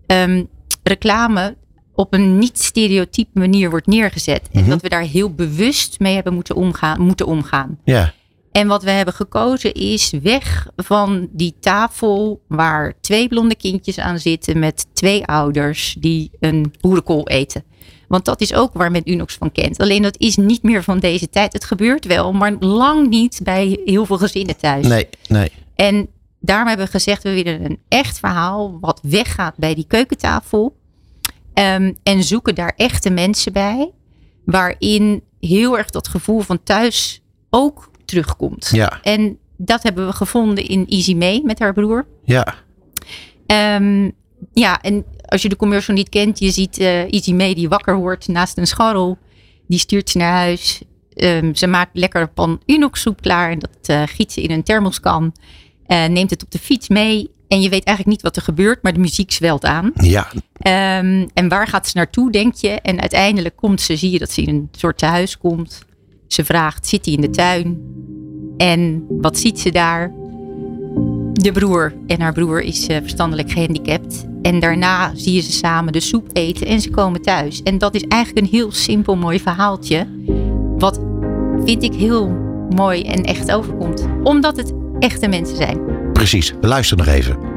ehm, 0.07 0.45
reclame 0.83 1.57
op 1.99 2.15
een 2.15 2.39
niet 2.39 2.59
stereotype 2.59 3.39
manier 3.39 3.71
wordt 3.71 3.87
neergezet. 3.87 4.49
En 4.53 4.61
Mhm. 4.61 4.71
dat 4.71 4.83
we 4.83 4.89
daar 4.89 5.03
heel 5.03 5.35
bewust 5.35 6.01
mee 6.01 6.15
hebben 6.15 6.35
moeten 6.35 6.55
omgaan. 6.57 7.01
Moeten 7.01 7.27
omgaan. 7.27 7.79
Ja, 7.85 8.13
En 8.53 8.67
wat 8.69 8.83
we 8.83 8.91
hebben 8.91 9.15
gekozen 9.15 9.73
is 9.75 10.11
weg 10.23 10.67
van 10.77 11.29
die 11.33 11.55
tafel 11.61 12.41
waar 12.49 12.95
twee 13.01 13.29
blonde 13.29 13.55
kindjes 13.55 13.99
aan 13.99 14.19
zitten 14.19 14.59
met 14.59 14.87
twee 14.93 15.25
ouders 15.27 15.97
die 16.01 16.31
een 16.41 16.73
boerenkool 16.81 17.29
eten. 17.29 17.65
Want 18.09 18.25
dat 18.25 18.41
is 18.41 18.55
ook 18.55 18.73
waar 18.73 18.91
men 18.91 19.11
Unox 19.11 19.35
van 19.35 19.53
kent. 19.53 19.79
Alleen 19.79 20.03
dat 20.03 20.19
is 20.19 20.37
niet 20.37 20.63
meer 20.63 20.83
van 20.83 20.99
deze 20.99 21.29
tijd. 21.31 21.53
Het 21.53 21.65
gebeurt 21.65 22.05
wel, 22.05 22.33
maar 22.33 22.53
lang 22.59 23.09
niet 23.09 23.41
bij 23.43 23.81
heel 23.85 24.07
veel 24.07 24.19
gezinnen 24.19 24.57
thuis. 24.57 24.87
nee, 24.87 25.09
nee. 25.29 25.51
En 25.75 26.09
daarom 26.41 26.67
hebben 26.69 26.87
we 26.87 26.93
gezegd, 26.93 27.23
we 27.23 27.35
willen 27.35 27.65
een 27.65 27.79
echt 27.89 28.19
verhaal 28.19 28.79
wat 28.81 29.01
weggaat 29.03 29.57
bij 29.57 29.75
die 29.75 29.85
keukentafel. 29.89 30.77
Ehm, 31.59 31.93
en 32.03 32.23
zoeken 32.25 32.55
daar 32.55 32.73
echte 32.77 33.11
mensen 33.11 33.53
bij. 33.53 33.91
Waarin 34.45 35.23
heel 35.41 35.79
erg 35.79 35.91
dat 35.91 36.09
gevoel 36.09 36.41
van 36.41 36.63
thuis 36.63 37.23
ook 37.51 37.91
terugkomt. 38.05 38.69
Ja, 38.73 38.99
En 39.03 39.39
dat 39.57 39.83
hebben 39.83 40.07
we 40.07 40.13
gevonden 40.13 40.67
in 40.67 40.87
Easy 40.89 41.15
May 41.15 41.41
met 41.45 41.59
haar 41.59 41.73
broer. 41.73 42.07
ja, 42.25 42.55
Ehm, 43.47 44.11
ja, 44.53 44.81
en 44.81 45.05
als 45.25 45.43
je 45.43 45.49
de 45.49 45.57
commercial 45.57 45.97
niet 45.97 46.09
kent, 46.09 46.39
je 46.39 46.51
ziet 46.51 46.79
eh 46.79 47.13
Easy 47.13 47.33
May 47.33 47.55
die 47.55 47.69
wakker 47.69 47.97
wordt 47.97 48.29
naast 48.29 48.59
een 48.59 48.67
scharrel. 48.67 49.19
Die 49.67 49.79
stuurt 49.79 50.11
ze 50.11 50.19
naar 50.19 50.33
huis. 50.33 50.83
Ehm, 51.15 51.55
ze 51.55 51.67
maakt 51.67 51.91
lekker 51.97 52.29
pan 52.29 52.61
Unox 52.67 53.01
soep 53.01 53.21
klaar. 53.21 53.51
En 53.51 53.59
dat 53.59 53.71
eh, 53.83 54.03
giet 54.07 54.33
ze 54.33 54.41
in 54.43 54.51
een 54.51 54.63
thermoskan. 54.63 55.33
Eh, 55.89 56.07
neemt 56.07 56.31
het 56.31 56.43
op 56.45 56.51
de 56.51 56.59
fiets 56.59 56.89
mee. 56.89 57.31
En 57.49 57.61
je 57.61 57.69
weet 57.69 57.85
eigenlijk 57.85 58.17
niet 58.17 58.23
wat 58.23 58.37
er 58.37 58.43
gebeurt, 58.43 58.83
maar 58.83 58.93
de 58.93 59.01
muziek 59.01 59.33
zwelt 59.33 59.65
aan. 59.65 59.93
ja. 60.01 60.29
Ehm, 60.59 61.27
en 61.35 61.49
waar 61.49 61.67
gaat 61.67 61.89
ze 61.89 61.97
naartoe, 61.97 62.31
denk 62.33 62.55
je? 62.55 62.69
En 62.69 63.01
uiteindelijk 63.01 63.57
komt 63.57 63.81
ze, 63.81 63.97
zie 63.97 64.11
je 64.11 64.19
dat 64.19 64.31
ze 64.31 64.43
in 64.43 64.49
een 64.49 64.69
soort 64.73 64.99
tehuis 64.99 65.39
komt. 65.39 65.85
Ze 66.27 66.45
vraagt, 66.45 66.87
zit 66.87 67.05
hij 67.05 67.15
in 67.15 67.21
de 67.21 67.31
tuin? 67.31 67.81
En 68.57 69.05
wat 69.09 69.39
ziet 69.39 69.61
ze 69.61 69.71
daar? 69.71 70.13
De 71.33 71.53
broer. 71.53 71.95
En 72.07 72.21
haar 72.21 72.33
broer 72.33 72.61
is 72.61 72.87
eh, 72.87 72.97
verstandelijk 73.01 73.51
gehandicapt. 73.51 74.27
En 74.43 74.61
daarna 74.61 75.13
zie 75.15 75.33
je 75.33 75.41
ze 75.41 75.53
samen 75.53 75.93
de 75.93 76.01
soep 76.01 76.29
eten 76.33 76.67
en 76.67 76.81
ze 76.81 76.91
komen 76.91 77.23
thuis. 77.23 77.63
En 77.63 77.79
dat 77.79 77.95
is 77.95 78.03
eigenlijk 78.09 78.47
een 78.47 78.53
heel 78.59 78.73
simpel 78.73 79.17
mooi 79.17 79.41
verhaaltje. 79.41 80.07
Wat 80.79 81.01
vind 81.65 81.83
ik 81.83 81.95
heel 81.95 82.29
mooi 82.75 83.03
en 83.03 83.25
echt 83.25 83.53
overkomt. 83.53 84.07
Omdat 84.23 84.57
het 84.57 84.73
echte 84.99 85.29
mensen 85.29 85.57
zijn. 85.57 85.81
Precies. 86.13 86.55
We 86.61 86.67
luisteren 86.67 87.05
nog 87.05 87.15
even. 87.15 87.57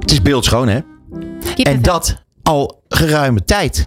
Het 0.00 0.10
is 0.10 0.22
beeldschoon, 0.22 0.68
hè? 0.68 0.80
Kippenvel. 1.54 1.64
En 1.64 1.82
dat 1.82 2.22
al 2.42 2.82
geruime 2.88 3.44
tijd. 3.44 3.86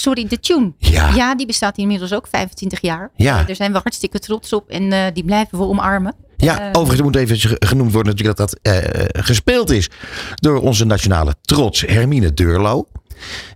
Sorry, 0.00 0.26
de 0.28 0.40
tune. 0.40 0.72
Ja. 0.78 1.14
Ja, 1.14 1.34
die 1.34 1.46
bestaat 1.46 1.78
inmiddels 1.78 2.12
ook 2.12 2.26
25 2.30 2.80
jaar. 2.80 3.10
Ja. 3.16 3.40
Eh, 3.40 3.46
daar 3.46 3.56
zijn 3.56 3.72
we 3.72 3.78
hartstikke 3.82 4.18
trots 4.18 4.52
op 4.52 4.68
en 4.68 4.92
eh, 4.92 5.04
die 5.14 5.24
blijven 5.24 5.58
we 5.58 5.64
omarmen. 5.64 6.14
Ja, 6.36 6.60
Eh, 6.60 6.68
overigens 6.72 7.02
moet 7.02 7.16
even 7.16 7.36
ge- 7.38 7.56
genoemd 7.58 7.92
worden 7.92 8.12
natuurlijk 8.12 8.38
dat 8.38 8.56
dat 8.62 9.24
gespeeld 9.24 9.70
is 9.70 9.88
door 10.34 10.60
onze 10.60 10.84
nationale 10.84 11.34
trots 11.42 11.80
Hermine 11.80 12.34
Deurlo. 12.34 12.86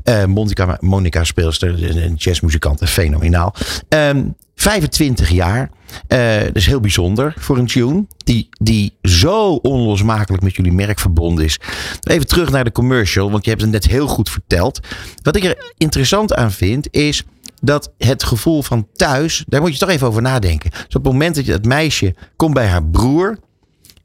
Eh 0.02 0.24
Monica, 0.24 0.76
Monica 0.80 1.24
speelster, 1.24 1.68
een- 1.84 2.02
een 2.02 2.14
jazzmuzikant, 2.14 2.80
fenomenaal. 2.88 3.54
Ehm, 3.88 4.24
25 4.54 5.30
jaar, 5.30 5.70
Eh, 6.08 6.40
dat 6.40 6.56
is 6.56 6.66
heel 6.66 6.80
bijzonder 6.80 7.34
voor 7.38 7.58
een 7.58 7.66
tune 7.66 8.06
die, 8.16 8.48
die 8.50 8.96
zo 9.02 9.54
onlosmakelijk 9.54 10.42
met 10.42 10.56
jullie 10.56 10.72
merk 10.72 10.98
verbonden 10.98 11.44
is. 11.44 11.60
Even 12.00 12.26
terug 12.26 12.50
naar 12.50 12.64
de 12.64 12.72
commercial, 12.72 13.30
want 13.30 13.44
je 13.44 13.50
hebt 13.50 13.62
het 13.62 13.70
net 13.70 13.86
heel 13.86 14.06
goed 14.06 14.30
verteld. 14.30 14.80
Wat 15.22 15.36
ik 15.36 15.44
er 15.44 15.72
interessant 15.76 16.34
aan 16.34 16.52
vind 16.52 16.88
is 16.90 17.22
dat 17.60 17.92
het 17.98 18.24
gevoel 18.24 18.62
van 18.62 18.86
thuis, 18.92 19.44
daar 19.46 19.60
moet 19.60 19.72
je 19.72 19.78
toch 19.78 19.88
even 19.88 20.06
over 20.06 20.22
nadenken. 20.22 20.70
Dus 20.70 20.80
op 20.84 21.04
het 21.04 21.12
moment 21.12 21.34
dat 21.34 21.46
je 21.46 21.52
dat 21.52 21.64
meisje 21.64 22.14
komt 22.36 22.54
bij 22.54 22.66
haar 22.66 22.84
broer. 22.84 23.38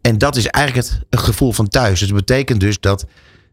En 0.02 0.18
dat 0.18 0.36
is 0.36 0.48
eigenlijk 0.48 0.88
het, 1.10 1.20
gevoel 1.20 1.52
van 1.52 1.68
thuis. 1.68 2.00
Dus 2.00 2.08
dat 2.08 2.18
betekent 2.18 2.60
dus 2.60 2.80
dat 2.80 3.06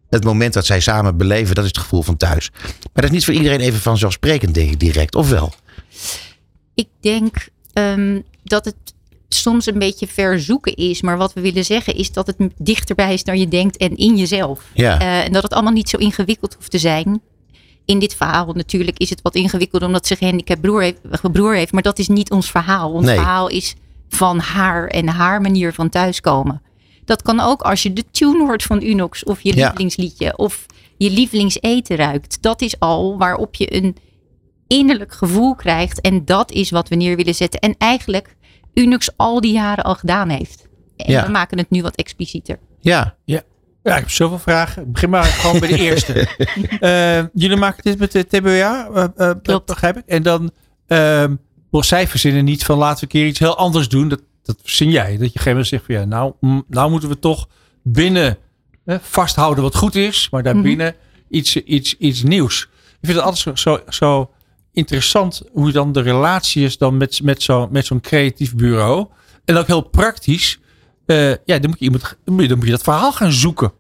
het 0.09 0.25
moment 0.25 0.53
dat 0.53 0.67
zij 0.67 0.81
samen 0.81 1.17
beleven, 1.17 1.55
dat 1.55 1.65
is 1.65 1.71
het 1.71 1.81
gevoel 1.81 2.03
van 2.03 2.17
thuis. 2.17 2.51
Maar 2.63 2.91
dat 2.93 3.05
is 3.05 3.11
niet 3.11 3.25
voor 3.25 3.35
iedereen 3.35 3.61
even 3.61 3.81
vanzelfsprekend, 3.81 4.55
denk 4.55 4.71
ik 4.71 4.81
direct. 4.81 5.15
Of 5.15 5.31
wel? 5.31 5.55
Ik 6.77 6.89
denk 7.01 7.49
ehm, 7.73 8.21
dat 8.45 8.65
het 8.65 8.77
soms 9.29 9.67
een 9.67 9.79
beetje 9.79 10.07
verzoeken 10.07 10.75
is. 10.75 11.03
Maar 11.03 11.17
wat 11.17 11.33
we 11.33 11.41
willen 11.41 11.65
zeggen 11.65 11.95
is 11.95 12.13
dat 12.13 12.27
het 12.27 12.37
dichterbij 12.59 13.13
is 13.13 13.25
dan 13.25 13.39
je 13.39 13.49
denkt 13.49 13.77
en 13.77 13.97
in 13.97 14.17
jezelf. 14.17 14.65
Ja. 14.75 15.01
Eh, 15.01 15.25
en 15.25 15.33
dat 15.33 15.43
het 15.43 15.53
allemaal 15.53 15.73
niet 15.73 15.89
zo 15.89 15.97
ingewikkeld 15.97 16.55
hoeft 16.55 16.71
te 16.71 16.79
zijn. 16.79 17.21
In 17.85 17.99
dit 17.99 18.15
verhaal 18.15 18.53
natuurlijk 18.53 18.99
is 18.99 19.11
het 19.11 19.23
wat 19.23 19.35
ingewikkeld 19.35 19.83
omdat 19.83 20.07
ze 20.07 20.17
gehandicapt 20.17 20.61
broer 20.61 20.83
heeft, 20.83 21.01
broer 21.33 21.55
heeft. 21.55 21.73
Maar 21.73 21.83
dat 21.83 21.99
is 21.99 22.09
niet 22.09 22.31
ons 22.31 22.51
verhaal. 22.51 22.93
Ons 22.93 23.07
Nee. 23.07 23.17
verhaal 23.17 23.49
is 23.49 23.75
van 24.09 24.39
haar 24.39 24.87
en 24.87 25.09
haar 25.09 25.41
manier 25.41 25.73
van 25.73 25.89
thuiskomen. 25.89 26.63
Dat 27.05 27.23
kan 27.23 27.41
ook 27.41 27.61
als 27.63 27.83
je 27.83 27.93
de 27.93 28.05
tune 28.11 28.39
hoort 28.39 28.63
van 28.63 28.83
Unox 28.83 29.25
of 29.25 29.41
je 29.41 29.57
Ja. 29.57 29.65
lievelingsliedje 29.65 30.37
of 30.37 30.67
je 30.97 31.11
lievelingseten 31.11 31.97
ruikt. 31.97 32.39
Dat 32.43 32.63
is 32.63 32.79
al 32.81 33.19
waarop 33.19 33.55
je 33.55 33.75
een 33.75 33.97
innerlijk 34.67 35.13
gevoel 35.13 35.55
krijgt. 35.55 36.01
En 36.01 36.25
dat 36.25 36.51
is 36.51 36.71
wat 36.71 36.89
we 36.89 36.95
neer 36.95 37.17
willen 37.17 37.35
zetten. 37.35 37.61
En 37.61 37.75
eigenlijk 37.79 38.37
Unox 38.75 39.11
al 39.17 39.41
die 39.41 39.53
jaren 39.53 39.85
al 39.85 39.95
gedaan 39.95 40.29
heeft. 40.29 40.69
En 40.97 41.13
Ja. 41.13 41.25
we 41.25 41.31
maken 41.31 41.59
het 41.59 41.71
nu 41.71 41.83
wat 41.83 41.95
explicieter. 41.97 42.59
Ja, 42.81 43.17
Ja, 43.25 43.43
ik 43.95 44.01
heb 44.01 44.11
zoveel 44.11 44.39
vragen. 44.39 44.83
Ik 44.83 44.93
begin 44.93 45.11
maar 45.11 45.25
gewoon 45.25 45.61
bij 45.61 45.69
de 45.69 45.79
eerste. 45.79 46.13
Eh, 46.81 47.25
jullie 47.35 47.57
maken 47.57 47.83
dit 47.83 47.99
met 47.99 48.13
de 48.13 48.27
TBA, 48.27 48.89
eh, 48.95 49.05
eh, 49.31 49.37
Klopt. 49.43 49.67
begrijp 49.67 49.97
ik. 49.97 50.03
En 50.07 50.23
dan, 50.23 50.51
ehm 50.87 51.35
wel, 51.71 51.83
zij 51.83 52.09
verzinnen 52.09 52.45
niet 52.45 52.65
van 52.65 52.79
laten 52.79 52.97
we 52.97 53.03
een 53.03 53.09
keer 53.21 53.27
iets 53.31 53.39
heel 53.39 53.57
anders 53.57 53.89
doen. 53.89 54.09
Dat, 54.09 54.21
dat 54.43 54.57
verzin 54.63 54.91
jij. 54.91 55.03
Dat 55.03 55.11
je 55.11 55.15
op 55.17 55.21
een 55.23 55.29
gegeven 55.29 55.51
moment 55.51 55.67
zegt 55.69 55.85
van 55.85 55.95
ja, 55.95 56.05
nou, 56.05 56.33
mm, 56.41 56.65
nou 56.69 56.91
moeten 56.91 57.09
we 57.09 57.19
toch 57.19 57.49
binnen 57.83 58.39
eh, 58.85 58.97
vasthouden 59.01 59.63
wat 59.63 59.77
goed 59.77 59.95
is. 59.95 60.29
Maar 60.31 60.43
daarbinnen 60.43 60.95
iets, 61.29 61.57
iets, 61.57 61.97
iets 61.97 62.23
nieuws. 62.23 62.63
Ik 62.91 62.99
vind 63.13 63.17
het 63.17 63.25
altijd 63.27 63.43
zo, 63.43 63.55
zo, 63.55 63.81
zo 63.89 64.31
interessant 64.77 65.43
hoe 65.53 65.73
dan 65.73 65.93
de 65.93 66.01
relatie 66.01 66.65
is 66.65 66.79
dan 66.79 66.97
met, 66.97 67.21
met 67.23 67.43
zo'n 67.43 67.69
met 67.71 67.87
zo'n 67.87 68.01
creatief 68.01 68.55
bureau. 68.55 69.07
En 69.45 69.57
ook 69.57 69.67
heel 69.67 69.83
praktisch. 69.83 70.59
Eh, 71.07 71.31
ja, 71.31 71.59
dan 71.59 71.69
moet, 71.71 71.79
je 71.79 71.85
iemand, 71.85 72.17
dan 72.25 72.35
moet 72.35 72.65
je 72.65 72.71
dat 72.71 72.83
verhaal 72.83 73.13
gaan 73.13 73.33
zoeken. 73.33 73.73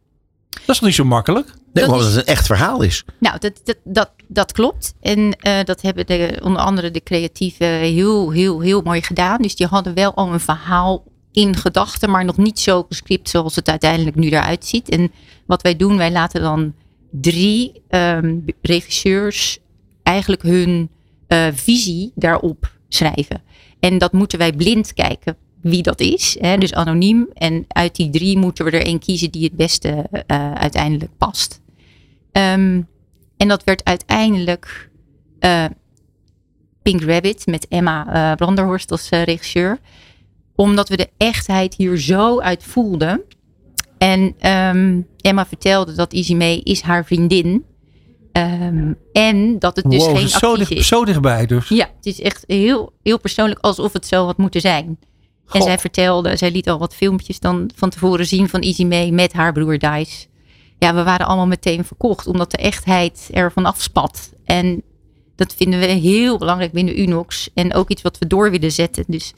Dat 0.50 0.60
is 0.66 0.74
toch 0.76 0.80
niet 0.82 0.94
zo 0.94 1.04
makkelijk? 1.04 1.46
nee, 1.46 1.84
Dat 1.84 1.92
omdat 1.92 2.08
is- 2.08 2.14
het 2.14 2.26
een 2.26 2.32
echt 2.34 2.46
verhaal 2.46 2.82
is. 2.82 3.04
Nou, 3.18 3.38
dat, 3.38 3.60
dat, 3.64 3.76
dat, 3.84 4.10
dat 4.28 4.52
klopt. 4.52 4.94
En 5.00 5.36
eh, 5.40 5.64
dat 5.64 5.82
hebben 5.82 6.06
de, 6.06 6.40
onder 6.42 6.62
andere 6.62 6.90
de 6.90 7.02
creatieven 7.02 7.66
heel, 7.66 8.30
heel, 8.30 8.60
heel 8.60 8.82
mooi 8.82 9.02
gedaan. 9.02 9.42
Dus 9.42 9.56
die 9.56 9.66
hadden 9.66 9.94
wel 9.94 10.14
al 10.14 10.32
een 10.32 10.40
verhaal 10.40 11.04
in 11.32 11.56
gedachten, 11.56 12.10
maar 12.10 12.24
nog 12.24 12.36
niet 12.36 12.58
zo 12.60 12.82
gescript 12.88 13.28
zoals 13.28 13.56
het 13.56 13.68
uiteindelijk 13.68 14.16
nu 14.16 14.28
eruit 14.28 14.66
ziet. 14.66 14.88
En 14.88 15.12
wat 15.46 15.62
wij 15.62 15.76
doen, 15.76 15.96
wij 15.96 16.12
laten 16.12 16.40
dan 16.40 16.74
drie 17.10 17.82
ehm, 17.88 18.36
regisseurs 18.62 19.58
eigenlijk 20.06 20.42
hun 20.42 20.90
eh, 21.26 21.46
visie 21.52 22.12
daarop 22.14 22.72
schrijven. 22.88 23.42
En 23.80 23.98
dat 23.98 24.12
moeten 24.12 24.38
wij 24.38 24.52
blind 24.52 24.92
kijken 24.92 25.36
wie 25.60 25.82
dat 25.82 26.00
is. 26.00 26.36
Hè? 26.40 26.58
Dus 26.58 26.74
anoniem. 26.74 27.28
En 27.34 27.64
uit 27.68 27.96
die 27.96 28.10
drie 28.10 28.38
moeten 28.38 28.64
we 28.64 28.70
er 28.70 28.86
één 28.86 28.98
kiezen 28.98 29.30
die 29.30 29.44
het 29.44 29.56
beste 29.56 30.08
eh, 30.26 30.52
uiteindelijk 30.52 31.10
past. 31.18 31.60
Ehm, 32.32 32.82
en 33.36 33.48
dat 33.48 33.64
werd 33.64 33.84
uiteindelijk 33.84 34.90
eh, 35.38 35.64
Pink 36.82 37.02
Rabbit 37.02 37.46
met 37.46 37.68
Emma 37.68 38.34
Branderhorst 38.34 38.90
als 38.90 39.08
regisseur. 39.08 39.78
Omdat 40.54 40.88
we 40.88 40.96
de 40.96 41.10
echtheid 41.16 41.74
hier 41.74 41.98
zo 41.98 42.40
uit 42.40 42.62
voelden. 42.64 43.22
En 43.98 44.34
ehm, 44.38 45.00
Emma 45.20 45.46
vertelde 45.46 45.94
dat 45.94 46.28
May 46.28 46.60
is 46.64 46.80
haar 46.80 47.04
vriendin. 47.04 47.64
Ehm, 48.36 48.92
en 49.12 49.58
dat 49.58 49.76
het 49.76 49.90
dus 49.90 50.04
Wow, 50.06 50.16
geen 50.16 50.28
zo, 50.28 50.56
dicht- 50.56 50.70
is. 50.70 50.86
zo 50.86 51.04
dichtbij 51.04 51.46
dus. 51.46 51.68
Ja, 51.68 51.90
het 51.96 52.06
is 52.06 52.20
echt 52.20 52.44
heel, 52.46 52.92
heel 53.02 53.18
persoonlijk 53.20 53.58
alsof 53.60 53.92
het 53.92 54.06
zo 54.06 54.24
had 54.24 54.36
moeten 54.36 54.60
zijn. 54.60 54.98
En 55.52 55.62
zij 55.62 55.78
vertelde, 55.78 56.36
zij 56.36 56.50
liet 56.50 56.68
al 56.68 56.78
wat 56.78 56.94
filmpjes 56.94 57.40
dan 57.40 57.70
van 57.74 57.90
tevoren 57.90 58.26
zien 58.26 58.48
van 58.48 58.60
Easy 58.60 58.84
May 58.84 59.10
met 59.10 59.32
haar 59.32 59.52
broer 59.52 59.78
Dice. 59.78 60.26
Ja, 60.78 60.94
we 60.94 61.02
waren 61.02 61.26
allemaal 61.26 61.46
meteen 61.46 61.84
verkocht, 61.84 62.26
omdat 62.26 62.50
de 62.50 62.56
echtheid 62.56 63.28
er 63.32 63.52
vanaf 63.52 63.80
spat. 63.82 64.32
En 64.44 64.82
dat 65.36 65.54
vinden 65.54 65.80
we 65.80 65.86
heel 65.86 66.38
belangrijk 66.38 66.72
binnen 66.72 67.00
Unox. 67.00 67.50
En 67.54 67.74
ook 67.74 67.90
iets 67.90 68.02
wat 68.02 68.18
we 68.18 68.26
door 68.26 68.50
willen 68.50 68.72
zetten. 68.72 69.04
Dus 69.06 69.32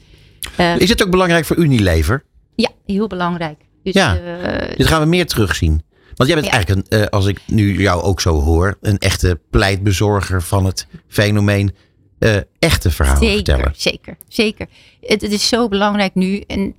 eh, 0.56 0.78
Is 0.78 0.88
het 0.88 1.02
ook 1.04 1.10
belangrijk 1.10 1.44
voor 1.44 1.56
Unilever? 1.56 2.24
ja, 2.54 2.68
heel 2.86 3.06
belangrijk. 3.06 3.58
Dus, 3.82 3.94
Ja. 3.94 4.16
eh, 4.16 4.76
Dit 4.76 4.86
gaan 4.86 5.00
we 5.00 5.06
meer 5.06 5.26
terugzien. 5.26 5.82
Want 6.18 6.30
jij 6.30 6.40
bent 6.40 6.52
Ja. 6.52 6.52
eigenlijk, 6.58 6.90
een, 6.90 7.00
eh, 7.00 7.06
als 7.06 7.26
ik 7.26 7.40
nu 7.46 7.80
jou 7.80 8.02
ook 8.02 8.20
zo 8.20 8.40
hoor, 8.40 8.76
een 8.80 8.98
echte 8.98 9.40
pleitbezorger 9.50 10.42
van 10.42 10.64
het 10.64 10.86
fenomeen 11.08 11.74
eh, 12.18 12.36
echte 12.58 12.90
verhalen 12.90 13.22
Zeker, 13.22 13.36
vertellen. 13.36 13.72
zeker, 13.76 14.16
zeker. 14.28 14.66
Het, 15.00 15.20
het 15.22 15.32
is 15.32 15.48
zo 15.48 15.68
belangrijk 15.68 16.14
nu. 16.14 16.38
En 16.46 16.74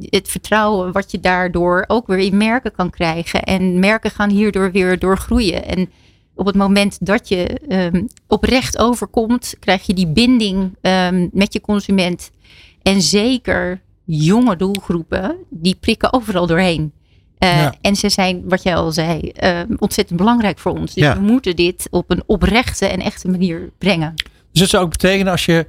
het 0.00 0.28
vertrouwen 0.28 0.92
wat 0.92 1.10
je 1.10 1.20
daardoor 1.20 1.84
ook 1.86 2.06
weer 2.06 2.18
in 2.18 2.36
merken 2.36 2.72
kan 2.72 2.90
krijgen. 2.90 3.42
En 3.42 3.78
merken 3.78 4.10
gaan 4.10 4.30
hierdoor 4.30 4.72
weer 4.72 4.98
doorgroeien. 4.98 5.64
En 5.66 5.90
op 6.34 6.46
het 6.46 6.54
moment 6.54 7.06
dat 7.06 7.28
je 7.28 7.44
ehm, 7.68 8.02
oprecht 8.26 8.78
overkomt, 8.78 9.54
krijg 9.58 9.82
je 9.86 9.94
die 9.94 10.08
binding 10.08 10.76
ehm, 10.80 11.28
met 11.32 11.52
je 11.52 11.60
consument. 11.60 12.30
En 12.82 13.02
zeker 13.02 13.80
jonge 14.04 14.56
doelgroepen, 14.56 15.36
die 15.50 15.76
prikken 15.80 16.12
overal 16.12 16.46
doorheen. 16.46 16.92
Eh, 17.42 17.56
Ja. 17.56 17.74
En 17.80 17.96
ze 17.96 18.08
zijn, 18.10 18.42
wat 18.48 18.62
jij 18.62 18.76
al 18.76 18.92
zei, 18.92 19.20
ehm, 19.28 19.74
ontzettend 19.78 20.18
belangrijk 20.18 20.58
voor 20.58 20.72
ons. 20.72 20.94
Dus 20.94 21.04
Ja. 21.04 21.14
we 21.14 21.20
moeten 21.20 21.56
dit 21.56 21.86
op 21.90 22.10
een 22.10 22.22
oprechte 22.26 22.86
en 22.86 23.00
echte 23.00 23.28
manier 23.28 23.70
brengen. 23.78 24.14
Dus 24.52 24.60
dat 24.60 24.68
zou 24.68 24.84
ook 24.84 24.90
betekenen 24.90 25.32
als 25.32 25.44
je 25.44 25.66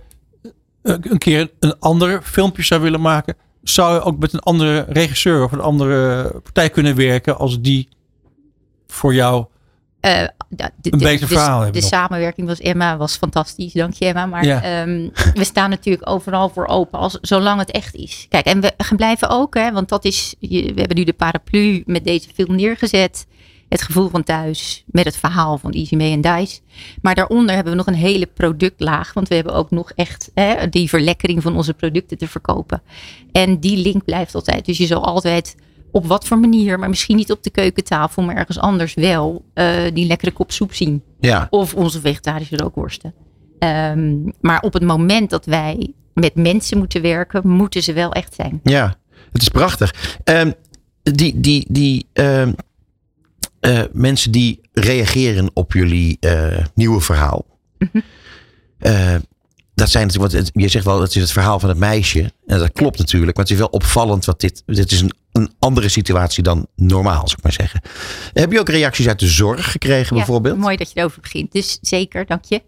eh, 0.82 0.96
een 1.02 1.18
keer 1.18 1.52
een 1.60 1.80
ander 1.80 2.22
filmpje 2.22 2.64
zou 2.64 2.82
willen 2.82 3.02
maken. 3.02 3.36
Zou 3.64 3.94
je 3.94 4.02
ook 4.02 4.20
met 4.20 4.34
een 4.34 4.40
andere 4.40 4.86
regisseur 4.90 5.44
of 5.44 5.52
een 5.52 5.60
andere 5.62 6.24
partij 6.44 6.70
kunnen 6.70 6.96
werken 6.96 7.38
als 7.38 7.62
die 7.62 7.88
voor 8.88 9.14
jou. 9.14 9.46
Eh, 10.04 10.28
de, 10.50 10.64
Een 10.64 10.72
de- 10.82 10.98
beter 10.98 11.20
de- 11.28 11.34
verhaal 11.34 11.58
De, 11.58 11.64
hebben 11.64 11.82
nog. 11.82 11.90
samenwerking 11.92 12.48
was 12.48 12.60
Emma 12.60 12.98
was 12.98 13.16
fantastisch, 13.18 13.74
dank 13.74 13.94
je 13.94 14.06
Emma. 14.06 14.26
Maar 14.26 14.46
Ja. 14.46 14.62
ehm, 14.64 15.10
we 15.34 15.44
staan 15.44 15.70
natuurlijk 15.70 16.10
overal 16.10 16.50
voor 16.50 16.66
open, 16.68 17.00
als, 17.00 17.18
zolang 17.22 17.60
het 17.60 17.72
echt 17.72 17.96
is. 17.96 18.26
Kijk, 18.30 18.46
en 18.46 18.62
we 18.62 18.72
gaan 18.78 18.98
blijven 18.98 19.30
ook, 19.30 19.56
hè, 19.56 19.72
want 19.72 19.90
dat 19.90 20.06
is, 20.06 20.36
je- 20.40 20.74
we 20.74 20.80
hebben 20.80 20.98
nu 20.98 21.04
de 21.04 21.14
paraplu 21.14 21.84
met 21.86 22.04
deze 22.04 22.30
film 22.34 22.56
neergezet. 22.56 23.26
Het 23.70 23.82
gevoel 23.82 24.10
van 24.10 24.24
thuis 24.24 24.84
met 24.86 25.06
het 25.06 25.18
verhaal 25.18 25.58
van 25.58 25.72
Easy 25.72 25.96
May 25.96 26.12
en 26.12 26.22
Dice. 26.22 26.60
Maar 27.02 27.16
daaronder 27.16 27.56
hebben 27.56 27.72
we 27.74 27.78
nog 27.78 27.88
een 27.88 27.94
hele 27.94 28.26
productlaag. 28.26 29.14
Want 29.14 29.28
we 29.28 29.36
hebben 29.36 29.54
ook 29.54 29.72
nog 29.72 29.92
echt 29.96 30.32
hè, 30.34 30.70
die 30.70 30.90
verlekkering 30.90 31.42
van 31.42 31.56
onze 31.56 31.74
producten 31.74 32.18
te 32.18 32.28
verkopen. 32.28 32.82
En 33.32 33.60
die 33.60 33.78
link 33.78 34.06
blijft 34.06 34.36
altijd. 34.36 34.66
Dus 34.66 34.78
je 34.78 34.86
zal 34.86 35.06
altijd 35.06 35.56
op 35.94 36.06
wat 36.06 36.28
voor 36.28 36.40
manier, 36.40 36.80
maar 36.80 36.90
misschien 36.90 37.16
niet 37.16 37.32
op 37.32 37.44
de 37.44 37.50
keukentafel, 37.50 38.24
maar 38.24 38.36
ergens 38.36 38.60
anders 38.60 38.94
wel, 38.94 39.46
eh, 39.54 39.68
die 39.94 40.08
lekkere 40.08 40.32
kop 40.32 40.52
soep 40.52 40.74
zien. 40.74 41.04
Ja, 41.20 41.48
Of 41.50 41.74
onze 41.74 42.00
vegetarische 42.00 42.58
rookworsten. 42.58 43.14
Ehm, 43.60 44.16
maar 44.42 44.62
op 44.62 44.74
het 44.74 44.84
moment 44.84 45.30
dat 45.30 45.46
wij 45.46 45.94
met 46.14 46.36
mensen 46.36 46.78
moeten 46.78 47.02
werken, 47.02 47.48
moeten 47.48 47.84
ze 47.84 47.94
wel 47.94 48.12
echt 48.14 48.34
zijn. 48.34 48.60
ja, 48.64 48.96
het 49.32 49.42
is 49.42 49.50
prachtig. 49.50 50.18
Ehm, 50.24 50.52
die 51.04 51.40
die, 51.40 51.66
die 51.70 52.08
ehm, 52.14 52.52
eh, 53.60 53.82
mensen 53.92 54.32
die 54.32 54.62
reageren 54.74 55.52
op 55.54 55.74
jullie 55.74 56.18
eh, 56.20 56.66
nieuwe 56.76 57.02
verhaal. 57.02 57.46
Eh, 58.78 59.16
dat 59.76 59.90
zijn 59.90 60.08
natuurlijk, 60.08 60.34
want 60.34 60.52
je 60.54 60.68
zegt 60.68 60.86
wel, 60.86 61.02
het 61.02 61.16
is 61.16 61.22
het 61.22 61.32
verhaal 61.32 61.60
van 61.60 61.70
het 61.70 61.78
meisje. 61.78 62.32
En 62.46 62.60
dat 62.60 62.72
klopt 62.72 62.98
natuurlijk, 62.98 63.38
maar 63.38 63.46
het 63.46 63.54
is 63.54 63.60
wel 63.60 63.68
opvallend. 63.68 64.26
wat 64.26 64.40
dit, 64.40 64.64
dit 64.66 64.92
is 64.92 65.02
een, 65.02 65.14
een 65.32 65.52
andere 65.60 65.90
situatie 65.90 66.44
dan 66.44 66.68
normaal, 66.76 67.28
zou 67.28 67.34
ik 67.38 67.44
maar 67.44 67.52
zeggen. 67.52 67.82
Heb 68.34 68.52
je 68.52 68.60
ook 68.60 68.70
reacties 68.70 69.08
uit 69.08 69.20
de 69.20 69.28
zorg 69.28 69.72
gekregen, 69.72 70.16
bijvoorbeeld? 70.16 70.58
Mooi 70.58 70.78
dat 70.78 70.92
je 70.92 71.00
erover 71.00 71.22
begint. 71.22 71.52
Dus 71.52 71.78
zeker, 71.82 72.26
dank 72.26 72.44
je. 72.46 72.62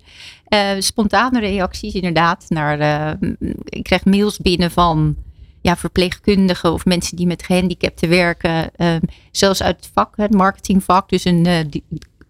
Eh, 0.46 0.70
spontane 0.80 1.40
reacties 1.40 1.94
inderdaad. 1.94 2.46
Naar, 2.48 2.80
eh, 2.80 3.30
ik 3.66 3.84
krijg 3.84 4.06
mails 4.06 4.38
binnen 4.38 4.72
van 4.72 5.16
ja, 5.62 5.78
verpleegkundigen 5.78 6.74
of 6.74 6.86
mensen 6.86 7.18
die 7.18 7.28
met 7.28 7.44
gehandicapten 7.44 8.10
werken. 8.10 8.76
eh, 8.76 8.96
zelfs 9.32 9.64
uit 9.64 9.76
het 9.76 9.90
vak, 9.94 10.14
het 10.18 10.34
marketingvak. 10.34 11.10
Dus 11.10 11.26
een 11.26 11.46
eh, 11.46 11.82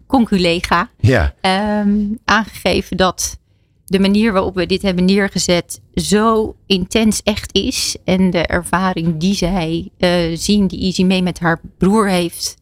conculega. 0.07 0.89
Ja, 0.99 1.33
ehm, 1.41 1.97
aangegeven 2.25 2.97
dat 2.97 3.37
de 3.85 3.99
manier 3.99 4.33
waarop 4.33 4.55
we 4.55 4.65
dit 4.65 4.81
hebben 4.81 5.05
neergezet 5.05 5.81
zo 5.93 6.55
intens 6.65 7.23
echt 7.23 7.53
is. 7.53 7.95
En 8.03 8.29
de 8.29 8.37
ervaring 8.45 9.17
die 9.17 9.33
zij 9.33 9.89
eh, 9.97 10.11
zien, 10.33 10.67
die 10.67 10.79
Easy 10.81 11.03
mee 11.03 11.21
met 11.23 11.39
haar 11.39 11.61
broer 11.77 12.09
heeft, 12.09 12.55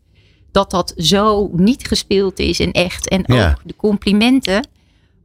dat 0.52 0.72
dat 0.72 0.94
zo 0.98 1.50
niet 1.54 1.88
gespeeld 1.88 2.40
is 2.40 2.60
en 2.60 2.72
echt. 2.72 3.08
En 3.10 3.24
Ja. 3.26 3.50
ook 3.50 3.62
de 3.66 3.76
complimenten 3.76 4.68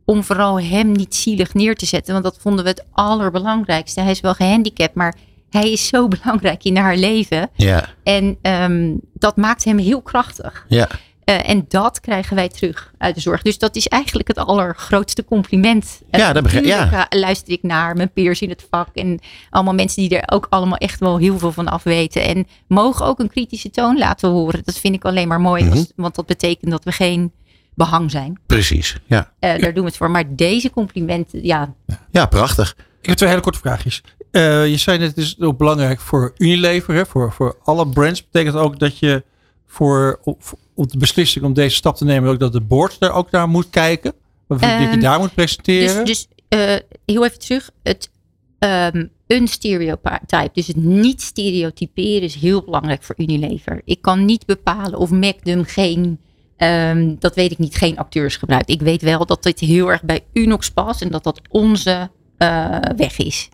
om 0.05 0.23
vooral 0.25 0.61
hem 0.61 0.93
niet 0.93 1.15
zielig 1.15 1.55
neer 1.55 1.75
te 1.77 1.87
zetten. 1.87 2.13
Want 2.13 2.25
dat 2.25 2.39
vonden 2.41 2.65
we 2.65 2.71
het 2.71 2.85
allerbelangrijkste. 2.93 4.01
Hij 4.01 4.11
is 4.11 4.21
wel 4.21 4.35
gehandicapt, 4.35 4.95
maar 4.95 5.17
hij 5.51 5.73
is 5.73 5.87
zo 5.89 6.09
belangrijk 6.23 6.65
in 6.65 6.77
haar 6.77 6.97
leven. 6.97 7.51
ja, 7.57 7.89
En 8.03 8.37
ehm, 8.43 8.95
dat 9.15 9.37
maakt 9.37 9.65
hem 9.65 9.79
heel 9.79 10.03
krachtig. 10.03 10.65
ja. 10.69 10.89
Eh, 11.29 11.49
en 11.49 11.65
dat 11.69 12.01
krijgen 12.01 12.37
wij 12.37 12.49
terug 12.49 12.93
uit 12.99 13.15
de 13.15 13.21
zorg. 13.21 13.43
Dus 13.43 13.59
dat 13.59 13.77
is 13.77 13.87
eigenlijk 13.89 14.29
het 14.29 14.37
allergrootste 14.39 15.25
compliment. 15.25 16.01
Eh, 16.11 16.21
Ja, 16.21 16.33
dat 16.33 16.43
begrijp- 16.43 16.65
ja. 16.65 16.79
natuurlijk, 16.85 17.13
eh, 17.13 17.21
luister 17.21 17.53
ik 17.53 17.63
naar 17.63 17.97
mijn 17.97 18.13
peers 18.13 18.41
in 18.41 18.49
het 18.49 18.67
vak. 18.71 18.89
En 18.95 19.21
allemaal 19.51 19.75
mensen 19.75 20.03
die 20.09 20.19
er 20.19 20.35
ook 20.35 20.47
allemaal 20.51 20.77
echt 20.79 21.01
wel 21.01 21.19
heel 21.19 21.39
veel 21.39 21.53
van 21.53 21.69
af 21.69 21.83
weten. 21.83 22.23
En 22.25 22.47
mogen 22.69 23.07
ook 23.07 23.19
een 23.19 23.31
kritische 23.31 23.71
toon 23.71 23.99
laten 23.99 24.31
horen. 24.31 24.61
Dat 24.65 24.79
vind 24.79 24.95
ik 24.95 25.05
alleen 25.05 25.29
maar 25.29 25.41
mooi. 25.41 25.65
Mhm. 25.65 25.73
als- 25.73 25.93
want 25.97 26.15
dat 26.15 26.27
betekent 26.27 26.71
dat 26.71 26.85
we 26.85 26.93
geen 26.93 27.33
behang 27.75 28.11
zijn. 28.11 28.41
Precies. 28.47 28.97
Ja, 29.07 29.33
Eh, 29.39 29.51
daar 29.61 29.75
doen 29.75 29.83
we 29.83 29.89
het 29.89 29.97
voor. 29.97 30.11
Maar 30.11 30.35
deze 30.37 30.71
complimenten, 30.71 31.45
ja, 31.45 31.75
ja 32.11 32.27
prachtig. 32.27 32.77
Ik 33.01 33.09
heb 33.09 33.17
twee 33.17 33.29
hele 33.29 33.43
korte 33.43 33.59
vraagjes. 33.59 34.03
Eh, 34.31 34.67
je 34.67 34.77
zei 34.77 34.99
net, 34.99 35.09
het 35.09 35.19
is 35.25 35.41
ook 35.41 35.59
belangrijk 35.59 36.01
voor 36.01 36.33
Unilever, 36.39 36.95
hè, 36.95 37.07
voor, 37.07 37.33
voor 37.33 37.57
alle 37.65 37.89
brands. 37.89 38.25
Betekent 38.31 38.57
ook 38.57 38.79
dat 38.79 38.99
je 38.99 39.25
voor 39.67 40.21
op, 40.23 40.43
op 40.79 40.93
de 40.93 40.99
beslissing 40.99 41.45
om 41.45 41.53
deze 41.53 41.77
stap 41.77 41.97
te 41.97 42.05
nemen, 42.05 42.31
ook 42.31 42.39
dat 42.39 42.53
de 42.53 42.61
board 42.61 42.97
daar 42.99 43.13
ook 43.13 43.31
naar 43.31 43.49
moet 43.49 43.71
kijken? 43.71 44.13
Of 44.49 44.59
dat 44.59 44.71
je 44.71 44.77
Ehm, 44.77 45.01
daar 45.01 45.19
moet 45.19 45.35
presenteren? 45.35 46.05
Dus, 46.05 46.27
dus 46.27 46.49
eh, 46.49 46.77
heel 47.05 47.25
even 47.25 47.39
terug. 47.39 47.71
Het 47.83 48.11
ehm 48.59 49.07
een 49.27 49.49
stereotype, 49.49 50.51
dus 50.53 50.67
het 50.67 50.77
niet 50.77 51.23
stereotyperen 51.23 52.23
is 52.23 52.35
heel 52.35 52.63
belangrijk 52.63 53.03
voor 53.03 53.15
Unilever. 53.19 53.83
Ik 53.85 54.03
kan 54.03 54.25
niet 54.25 54.47
bepalen 54.47 54.99
of 54.99 55.11
Magnum 55.11 55.65
geen, 55.65 56.21
ehm, 56.57 57.15
dat 57.19 57.35
weet 57.35 57.51
ik 57.51 57.59
niet, 57.59 57.77
geen 57.77 57.99
acteurs 57.99 58.37
gebruikt. 58.37 58.71
Ik 58.71 58.81
weet 58.81 59.03
wel 59.03 59.27
dat 59.27 59.43
dit 59.43 59.61
heel 59.61 59.91
erg 59.91 60.03
bij 60.03 60.25
Unox 60.33 60.71
past 60.71 61.03
en 61.03 61.11
dat 61.11 61.25
dat 61.25 61.41
onze 61.49 62.11
eh, 62.37 62.79
weg 62.97 63.19
is. 63.19 63.49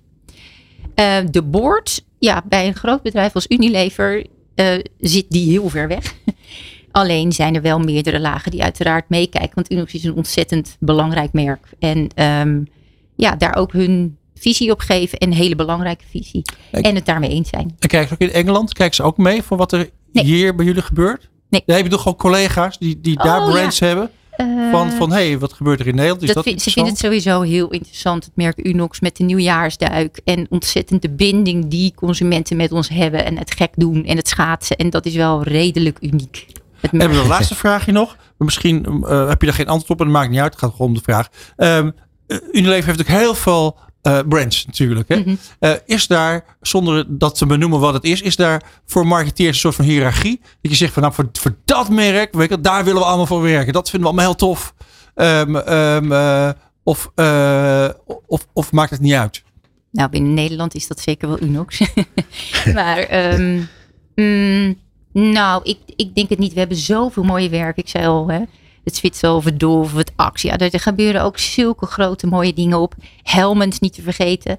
De 1.31 1.43
board, 1.43 2.05
ja, 2.19 2.43
bij 2.49 2.67
een 2.67 2.75
groot 2.75 3.03
bedrijf 3.03 3.35
als 3.35 3.47
Unilever 3.49 4.27
eh, 4.55 4.75
zit 4.99 5.27
die 5.29 5.51
heel 5.51 5.69
ver 5.69 5.89
weg. 5.89 6.15
Alleen 6.95 7.33
zijn 7.33 7.55
er 7.55 7.63
wel 7.63 7.79
meerdere 7.79 8.21
lagen 8.21 8.51
die 8.51 8.63
uiteraard 8.63 9.09
meekijken. 9.09 9.55
Want 9.55 9.73
Unox 9.73 9.95
is 9.95 10.05
een 10.05 10.15
ontzettend 10.15 10.77
belangrijk 10.81 11.33
merk. 11.33 11.67
En 11.79 12.09
ehm, 12.15 12.63
ja, 13.17 13.37
daar 13.37 13.57
ook 13.57 13.73
hun 13.73 14.17
visie 14.35 14.71
op 14.71 14.81
geven. 14.81 15.19
En 15.19 15.29
een 15.29 15.37
hele 15.37 15.57
belangrijke 15.57 16.05
visie. 16.11 16.43
En 16.71 16.95
het 16.95 17.07
daarmee 17.07 17.31
eens 17.31 17.49
zijn. 17.49 17.75
En 17.79 17.89
kijken 17.89 18.09
ze 18.09 18.15
ook 18.15 18.21
in 18.31 18.33
Engeland? 18.33 18.73
Kijken 18.73 18.95
ze 18.97 19.03
ook 19.03 19.17
mee 19.17 19.43
voor 19.43 19.57
wat 19.57 19.73
er 19.73 19.91
Nee. 20.13 20.25
hier 20.25 20.55
bij 20.55 20.65
jullie 20.67 20.83
gebeurt? 20.83 21.29
Nee. 21.49 21.63
Ja, 21.67 21.75
heb 21.75 21.85
je 21.85 21.91
toch 21.91 22.03
gewoon 22.03 22.19
collega's 22.19 22.79
die, 22.79 23.01
die 23.01 23.17
daar 23.17 23.41
Oh, 23.41 23.51
brands 23.51 23.81
hebben? 23.81 24.11
Van, 24.71 24.89
Eh, 24.91 24.97
van 24.97 25.11
hé, 25.13 25.27
hey, 25.29 25.39
wat 25.39 25.53
gebeurt 25.53 25.81
er 25.81 25.87
in 25.87 25.95
Nederland? 25.95 26.21
Is 26.23 26.27
dat 26.27 26.37
dat, 26.37 26.45
vind- 26.45 26.63
ze 26.63 26.71
vinden 26.71 26.93
het 26.93 27.01
sowieso 27.03 27.41
heel 27.41 27.71
interessant, 27.71 28.25
het 28.25 28.37
merk 28.37 28.67
Unox 28.67 29.01
met 29.01 29.17
de 29.17 29.25
nieuwjaarsduik. 29.25 30.21
En 30.25 30.47
ontzettend 30.51 31.03
de 31.03 31.11
binding 31.11 31.67
die 31.67 31.93
consumenten 31.95 32.57
met 32.57 32.73
ons 32.73 32.89
hebben. 32.89 33.25
En 33.25 33.39
het 33.39 33.51
gek 33.55 33.71
doen 33.77 34.05
en 34.05 34.17
het 34.17 34.29
schaatsen. 34.29 34.77
En 34.77 34.91
dat 34.91 35.07
is 35.07 35.15
wel 35.15 35.43
redelijk 35.43 35.99
uniek. 36.01 36.47
En 36.91 37.01
een 37.01 37.27
laatste 37.27 37.55
vraagje 37.55 37.93
nog. 37.93 38.17
Misschien 38.39 39.05
eh, 39.07 39.29
heb 39.29 39.41
je 39.41 39.47
daar 39.47 39.57
geen 39.57 39.69
antwoord 39.69 39.91
op 39.91 39.99
en 39.99 40.05
dat 40.05 40.15
maakt 40.15 40.31
niet 40.31 40.41
uit. 40.41 40.53
Het 40.53 40.61
gaat 40.63 40.71
gewoon 40.71 40.89
om 40.89 40.95
de 40.95 41.03
vraag. 41.03 41.29
Ehm, 41.57 41.91
eh, 42.27 42.39
Unilever 42.53 42.87
heeft 42.87 43.01
ook 43.01 43.17
heel 43.17 43.35
veel 43.35 43.79
eh, 44.03 44.19
brands 44.29 44.67
natuurlijk. 44.67 45.09
Hè? 45.09 45.19
Mhm. 45.19 45.35
Is 45.87 46.07
daar, 46.07 46.57
zonder 46.61 47.05
dat 47.09 47.39
te 47.39 47.47
benoemen 47.47 47.81
wat 47.81 47.95
het 47.95 48.05
is, 48.05 48.21
is 48.21 48.37
daar 48.37 48.63
voor 48.87 49.07
marketeers 49.07 49.49
een 49.49 49.61
soort 49.61 49.75
van 49.75 49.85
hiërarchie? 49.85 50.41
Dat 50.61 50.71
je 50.71 50.77
zegt 50.77 50.93
van 50.93 51.03
nou 51.03 51.15
voor, 51.15 51.29
voor 51.33 51.57
dat 51.65 51.91
merk, 51.91 52.35
weet 52.35 52.49
je, 52.49 52.61
daar 52.61 52.85
willen 52.85 53.01
we 53.01 53.07
allemaal 53.07 53.27
voor 53.27 53.43
werken. 53.43 53.73
Dat 53.73 53.91
vinden 53.91 54.11
we 54.11 54.15
allemaal 54.17 54.35
heel 54.35 54.49
tof. 54.49 54.75
Ehm, 55.15 55.57
ehm, 55.57 56.13
eh, 56.13 56.51
of, 56.83 57.11
of, 58.27 58.47
of 58.53 58.73
maakt 58.73 58.91
het 58.91 59.01
niet 59.01 59.13
uit? 59.13 59.43
Nou, 59.91 60.11
binnen 60.11 60.35
Nederland 60.35 60.75
is 60.75 60.87
dat 60.87 61.01
zeker 61.01 61.29
wel 61.29 61.43
Unox. 61.43 61.81
maar 62.75 63.07
mm, 64.15 64.79
nou, 65.15 65.61
ik, 65.65 65.79
ik 65.97 66.15
denk 66.15 66.29
het 66.29 66.39
niet. 66.39 66.53
We 66.53 66.59
hebben 66.59 66.77
zoveel 66.77 67.23
mooie 67.23 67.49
werk. 67.49 67.77
Ik 67.77 67.89
zei 67.89 68.07
al, 68.07 68.29
hè, 68.29 68.41
het 68.85 68.97
Zwitser 68.97 69.33
of 69.33 69.45
het 69.95 70.13
Axe. 70.17 70.47
Ja, 70.47 70.59
er 70.59 70.81
gebeuren 70.81 71.23
ook 71.23 71.39
zulke 71.39 71.87
grote 71.87 72.27
mooie 72.27 72.53
dingen 72.53 72.79
op. 72.79 72.95
Helmond 73.23 73.81
niet 73.81 73.93
te 73.93 74.03
vergeten. 74.03 74.59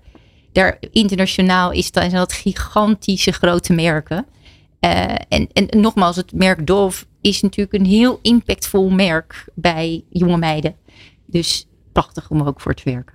Daar 0.52 0.78
internationaal 0.92 1.72
is 1.72 1.92
dat, 1.92 2.04
zijn 2.04 2.16
dat 2.16 2.34
gigantische 2.34 3.32
grote 3.32 3.74
merken. 3.74 4.26
Eh, 4.80 5.16
en, 5.28 5.50
en 5.54 5.82
nogmaals, 5.82 6.16
het 6.16 6.34
merk 6.34 6.68
Dove 6.68 7.06
is 7.22 7.42
natuurlijk 7.42 7.74
een 7.80 7.90
heel 7.90 8.20
impactvol 8.22 8.90
merk 8.90 9.46
bij 9.54 10.04
jonge 10.10 10.38
meiden. 10.38 10.76
Dus 11.26 11.68
prachtig 11.92 12.30
om 12.30 12.40
er 12.40 12.48
ook 12.48 12.62
voor 12.62 12.74
te 12.74 12.84
werken. 12.86 13.15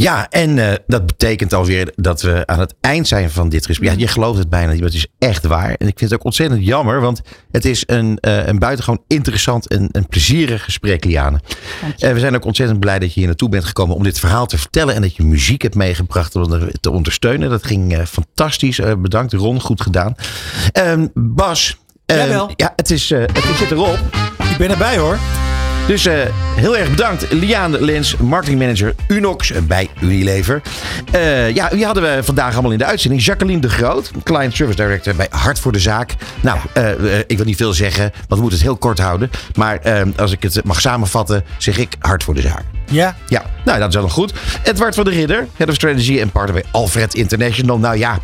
Ja, 0.00 0.28
en 0.28 0.56
uh, 0.56 0.72
dat 0.86 1.06
betekent 1.06 1.52
alweer 1.52 1.92
dat 1.96 2.22
we 2.22 2.42
aan 2.46 2.60
het 2.60 2.74
eind 2.80 3.08
zijn 3.08 3.30
van 3.30 3.48
dit 3.48 3.66
gesprek. 3.66 3.90
Ja, 3.90 3.98
je 3.98 4.06
gelooft 4.06 4.38
het 4.38 4.48
bijna 4.48 4.70
niet, 4.70 4.80
maar 4.80 4.88
het 4.88 4.98
is 4.98 5.06
echt 5.18 5.46
waar. 5.46 5.68
En 5.68 5.86
ik 5.86 5.98
vind 5.98 6.10
het 6.10 6.14
ook 6.14 6.24
ontzettend 6.24 6.64
jammer, 6.64 7.00
want 7.00 7.20
het 7.50 7.64
is 7.64 7.82
een, 7.86 8.18
uh, 8.20 8.46
een 8.46 8.58
buitengewoon 8.58 9.02
interessant 9.06 9.68
en 9.68 9.88
een 9.92 10.06
plezierig 10.06 10.64
gesprek, 10.64 11.04
Liane. 11.04 11.40
En 11.98 12.14
we 12.14 12.20
zijn 12.20 12.34
ook 12.34 12.44
ontzettend 12.44 12.80
blij 12.80 12.98
dat 12.98 13.08
je 13.08 13.18
hier 13.18 13.28
naartoe 13.28 13.48
bent 13.48 13.64
gekomen 13.64 13.96
om 13.96 14.02
dit 14.02 14.20
verhaal 14.20 14.46
te 14.46 14.58
vertellen. 14.58 14.94
En 14.94 15.02
dat 15.02 15.16
je 15.16 15.22
muziek 15.22 15.62
hebt 15.62 15.74
meegebracht 15.74 16.36
om 16.36 16.50
het 16.50 16.82
te 16.82 16.90
ondersteunen. 16.90 17.50
Dat 17.50 17.66
ging 17.66 17.98
uh, 17.98 18.04
fantastisch. 18.04 18.80
bedankt, 18.98 19.32
Ron. 19.32 19.60
Goed 19.60 19.80
gedaan. 19.80 20.14
Ehm, 20.72 21.06
Bas. 21.14 21.78
Jawel. 22.06 22.52
Ja, 22.56 22.72
het, 22.76 22.90
is, 22.90 23.10
het 23.10 23.44
zit 23.56 23.70
erop. 23.70 23.98
Ik 24.50 24.56
ben 24.58 24.70
erbij 24.70 24.98
hoor. 24.98 25.18
Dus 25.90 26.06
uh, 26.06 26.14
heel 26.56 26.76
erg 26.76 26.90
bedankt, 26.90 27.32
Liane 27.32 27.80
Lens, 27.80 28.16
marketingmanager 28.16 28.94
Unox 29.08 29.52
bij 29.66 29.88
Unilever. 30.00 30.62
Uh, 31.14 31.54
ja, 31.54 31.68
wie 31.72 31.84
hadden 31.84 32.02
we 32.02 32.22
vandaag 32.22 32.52
allemaal 32.52 32.72
in 32.72 32.78
de 32.78 32.84
uitzending? 32.84 33.24
Jacqueline 33.24 33.60
de 33.60 33.68
Groot, 33.68 34.10
Client 34.22 34.54
Service 34.54 34.82
Director 34.82 35.14
bij 35.14 35.26
Hart 35.30 35.58
voor 35.58 35.72
de 35.72 35.78
Zaak. 35.78 36.14
Nou, 36.40 36.58
uh, 36.76 37.18
ik 37.26 37.36
wil 37.36 37.46
niet 37.46 37.56
veel 37.56 37.72
zeggen, 37.72 38.02
want 38.02 38.28
we 38.28 38.40
moeten 38.40 38.58
het 38.58 38.62
heel 38.62 38.76
kort 38.76 38.98
houden. 38.98 39.30
Maar 39.54 39.80
als 40.16 40.32
ik 40.32 40.42
het 40.42 40.64
mag 40.64 40.80
samenvatten, 40.80 41.44
zeg 41.58 41.78
ik 41.78 41.96
Hart 41.98 42.24
voor 42.24 42.34
de 42.34 42.40
Zaak. 42.40 42.64
Ja. 42.90 43.16
Ja, 43.28 43.42
nou 43.64 43.78
dat 43.78 43.88
is 43.88 43.94
wel 43.94 44.02
nog 44.02 44.12
goed. 44.12 44.32
Edward 44.62 44.94
van 44.94 45.04
der 45.04 45.12
Ridder, 45.12 45.46
Head 45.56 45.68
of 45.68 45.74
Strategy 45.74 46.20
en 46.20 46.30
partner 46.30 46.54
bij 46.54 46.64
Alfred 46.70 47.14
International. 47.14 47.78
Nou 47.78 47.98
ja, 47.98 48.18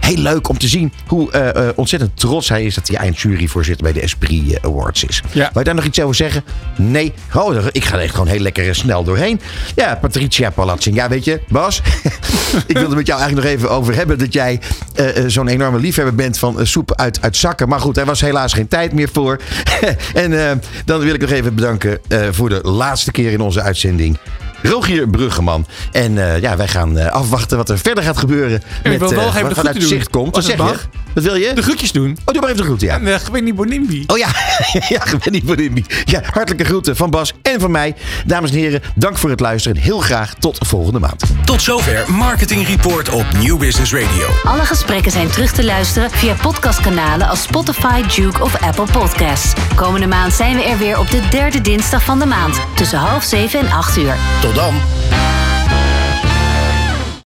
heel 0.00 0.16
leuk 0.16 0.48
om 0.48 0.58
te 0.58 0.68
zien 0.68 0.92
hoe 1.06 1.72
ontzettend 1.76 2.16
trots 2.16 2.48
hij 2.48 2.64
is 2.64 2.74
dat 2.74 2.88
hij 2.88 2.96
eindjuryvoorzitter 2.96 3.84
bij 3.84 3.92
de 3.92 4.00
Esprit 4.00 4.58
Awards 4.62 5.04
is. 5.04 5.22
Ja. 5.32 5.50
Wil 5.52 5.58
je 5.58 5.64
daar 5.64 5.74
nog 5.74 5.84
iets 5.84 6.00
over 6.00 6.14
zeggen? 6.14 6.44
Nee. 6.76 7.12
Oh, 7.34 7.56
ik 7.72 7.84
ga 7.84 7.94
er 7.94 8.02
echt 8.02 8.14
gewoon 8.14 8.26
heel 8.26 8.40
lekker 8.40 8.74
snel 8.74 9.04
doorheen. 9.04 9.40
Ja, 9.74 9.98
Patricia 10.00 10.50
Palazzing. 10.50 10.96
Ja, 10.96 11.08
weet 11.08 11.24
je, 11.24 11.40
Bas. 11.48 11.82
ik 12.66 12.78
wilde 12.78 12.96
met 12.96 13.06
jou 13.06 13.20
eigenlijk 13.20 13.48
nog 13.48 13.58
even 13.58 13.70
over 13.70 13.94
hebben 13.94 14.18
dat 14.18 14.32
jij 14.32 14.60
uh, 14.96 15.08
zo'n 15.26 15.48
enorme 15.48 15.78
liefhebber 15.78 16.14
bent 16.14 16.38
van 16.38 16.66
soep 16.66 16.94
uit, 16.94 17.22
uit 17.22 17.36
zakken. 17.36 17.68
Maar 17.68 17.80
goed, 17.80 17.94
daar 17.94 18.06
was 18.06 18.20
helaas 18.20 18.52
geen 18.52 18.68
tijd 18.68 18.92
meer 18.92 19.08
voor. 19.12 19.40
en 20.14 20.60
dan 20.84 21.00
wil 21.00 21.14
ik 21.14 21.20
nog 21.20 21.30
even 21.30 21.54
bedanken 21.54 21.98
voor 22.30 22.48
de 22.48 22.60
laatste 22.62 23.10
keer 23.10 23.32
in 23.32 23.40
onze 23.40 23.62
uitzending. 23.62 24.18
Rogier 24.62 25.08
Bruggeman. 25.08 25.66
En 25.92 26.12
uh, 26.12 26.40
ja, 26.40 26.56
wij 26.56 26.68
gaan 26.68 26.98
uh, 26.98 27.06
afwachten 27.06 27.56
wat 27.56 27.68
er 27.68 27.78
verder 27.78 28.04
gaat 28.04 28.18
gebeuren. 28.18 28.62
En 28.82 28.92
ik 28.92 28.98
wil 28.98 29.10
wel 29.10 29.28
uh, 29.28 29.34
even 29.36 29.48
de 29.48 29.54
vanuit 29.54 29.76
het 29.76 29.88
zicht 29.88 30.10
komt. 30.10 30.34
Wat 30.34 30.44
zeg 30.44 30.56
je? 30.56 30.74
Wat 31.16 31.24
wil 31.24 31.34
je? 31.34 31.52
De 31.54 31.62
groetjes 31.62 31.92
doen. 31.92 32.18
Oh, 32.24 32.32
doe 32.32 32.40
maar 32.40 32.44
even 32.44 32.56
de 32.56 32.62
groeten, 32.62 32.86
ja. 32.86 32.94
En 32.94 33.06
uh, 33.06 33.14
Gwenny 33.14 33.54
Bonimbi. 33.54 34.04
Oh 34.06 34.18
ja, 34.18 34.28
ja, 34.94 35.00
Gwenny 35.00 35.42
Bonimbi. 35.44 35.84
Ja, 36.04 36.20
hartelijke 36.32 36.64
groeten 36.64 36.96
van 36.96 37.10
Bas 37.10 37.32
en 37.42 37.60
van 37.60 37.70
mij. 37.70 37.94
Dames 38.26 38.50
en 38.50 38.56
heren, 38.56 38.82
dank 38.94 39.18
voor 39.18 39.30
het 39.30 39.40
luisteren. 39.40 39.76
Heel 39.76 39.98
graag 39.98 40.34
tot 40.34 40.58
volgende 40.60 40.98
maand. 40.98 41.22
Tot 41.44 41.62
zover 41.62 42.12
Marketing 42.12 42.66
Report 42.66 43.08
op 43.08 43.26
New 43.42 43.58
Business 43.58 43.92
Radio. 43.92 44.26
Alle 44.44 44.64
gesprekken 44.64 45.12
zijn 45.12 45.30
terug 45.30 45.52
te 45.52 45.64
luisteren 45.64 46.10
via 46.10 46.34
podcastkanalen 46.42 47.28
als 47.28 47.42
Spotify, 47.42 48.02
Duke 48.16 48.42
of 48.42 48.62
Apple 48.62 48.86
Podcasts. 48.92 49.52
Komende 49.74 50.06
maand 50.06 50.32
zijn 50.32 50.56
we 50.56 50.64
er 50.64 50.78
weer 50.78 50.98
op 50.98 51.10
de 51.10 51.20
derde 51.30 51.60
dinsdag 51.60 52.02
van 52.02 52.18
de 52.18 52.26
maand. 52.26 52.60
Tussen 52.74 52.98
half 52.98 53.24
zeven 53.24 53.60
en 53.60 53.70
acht 53.70 53.96
uur. 53.96 54.16
Tot 54.46 54.54
dan. 54.54 55.55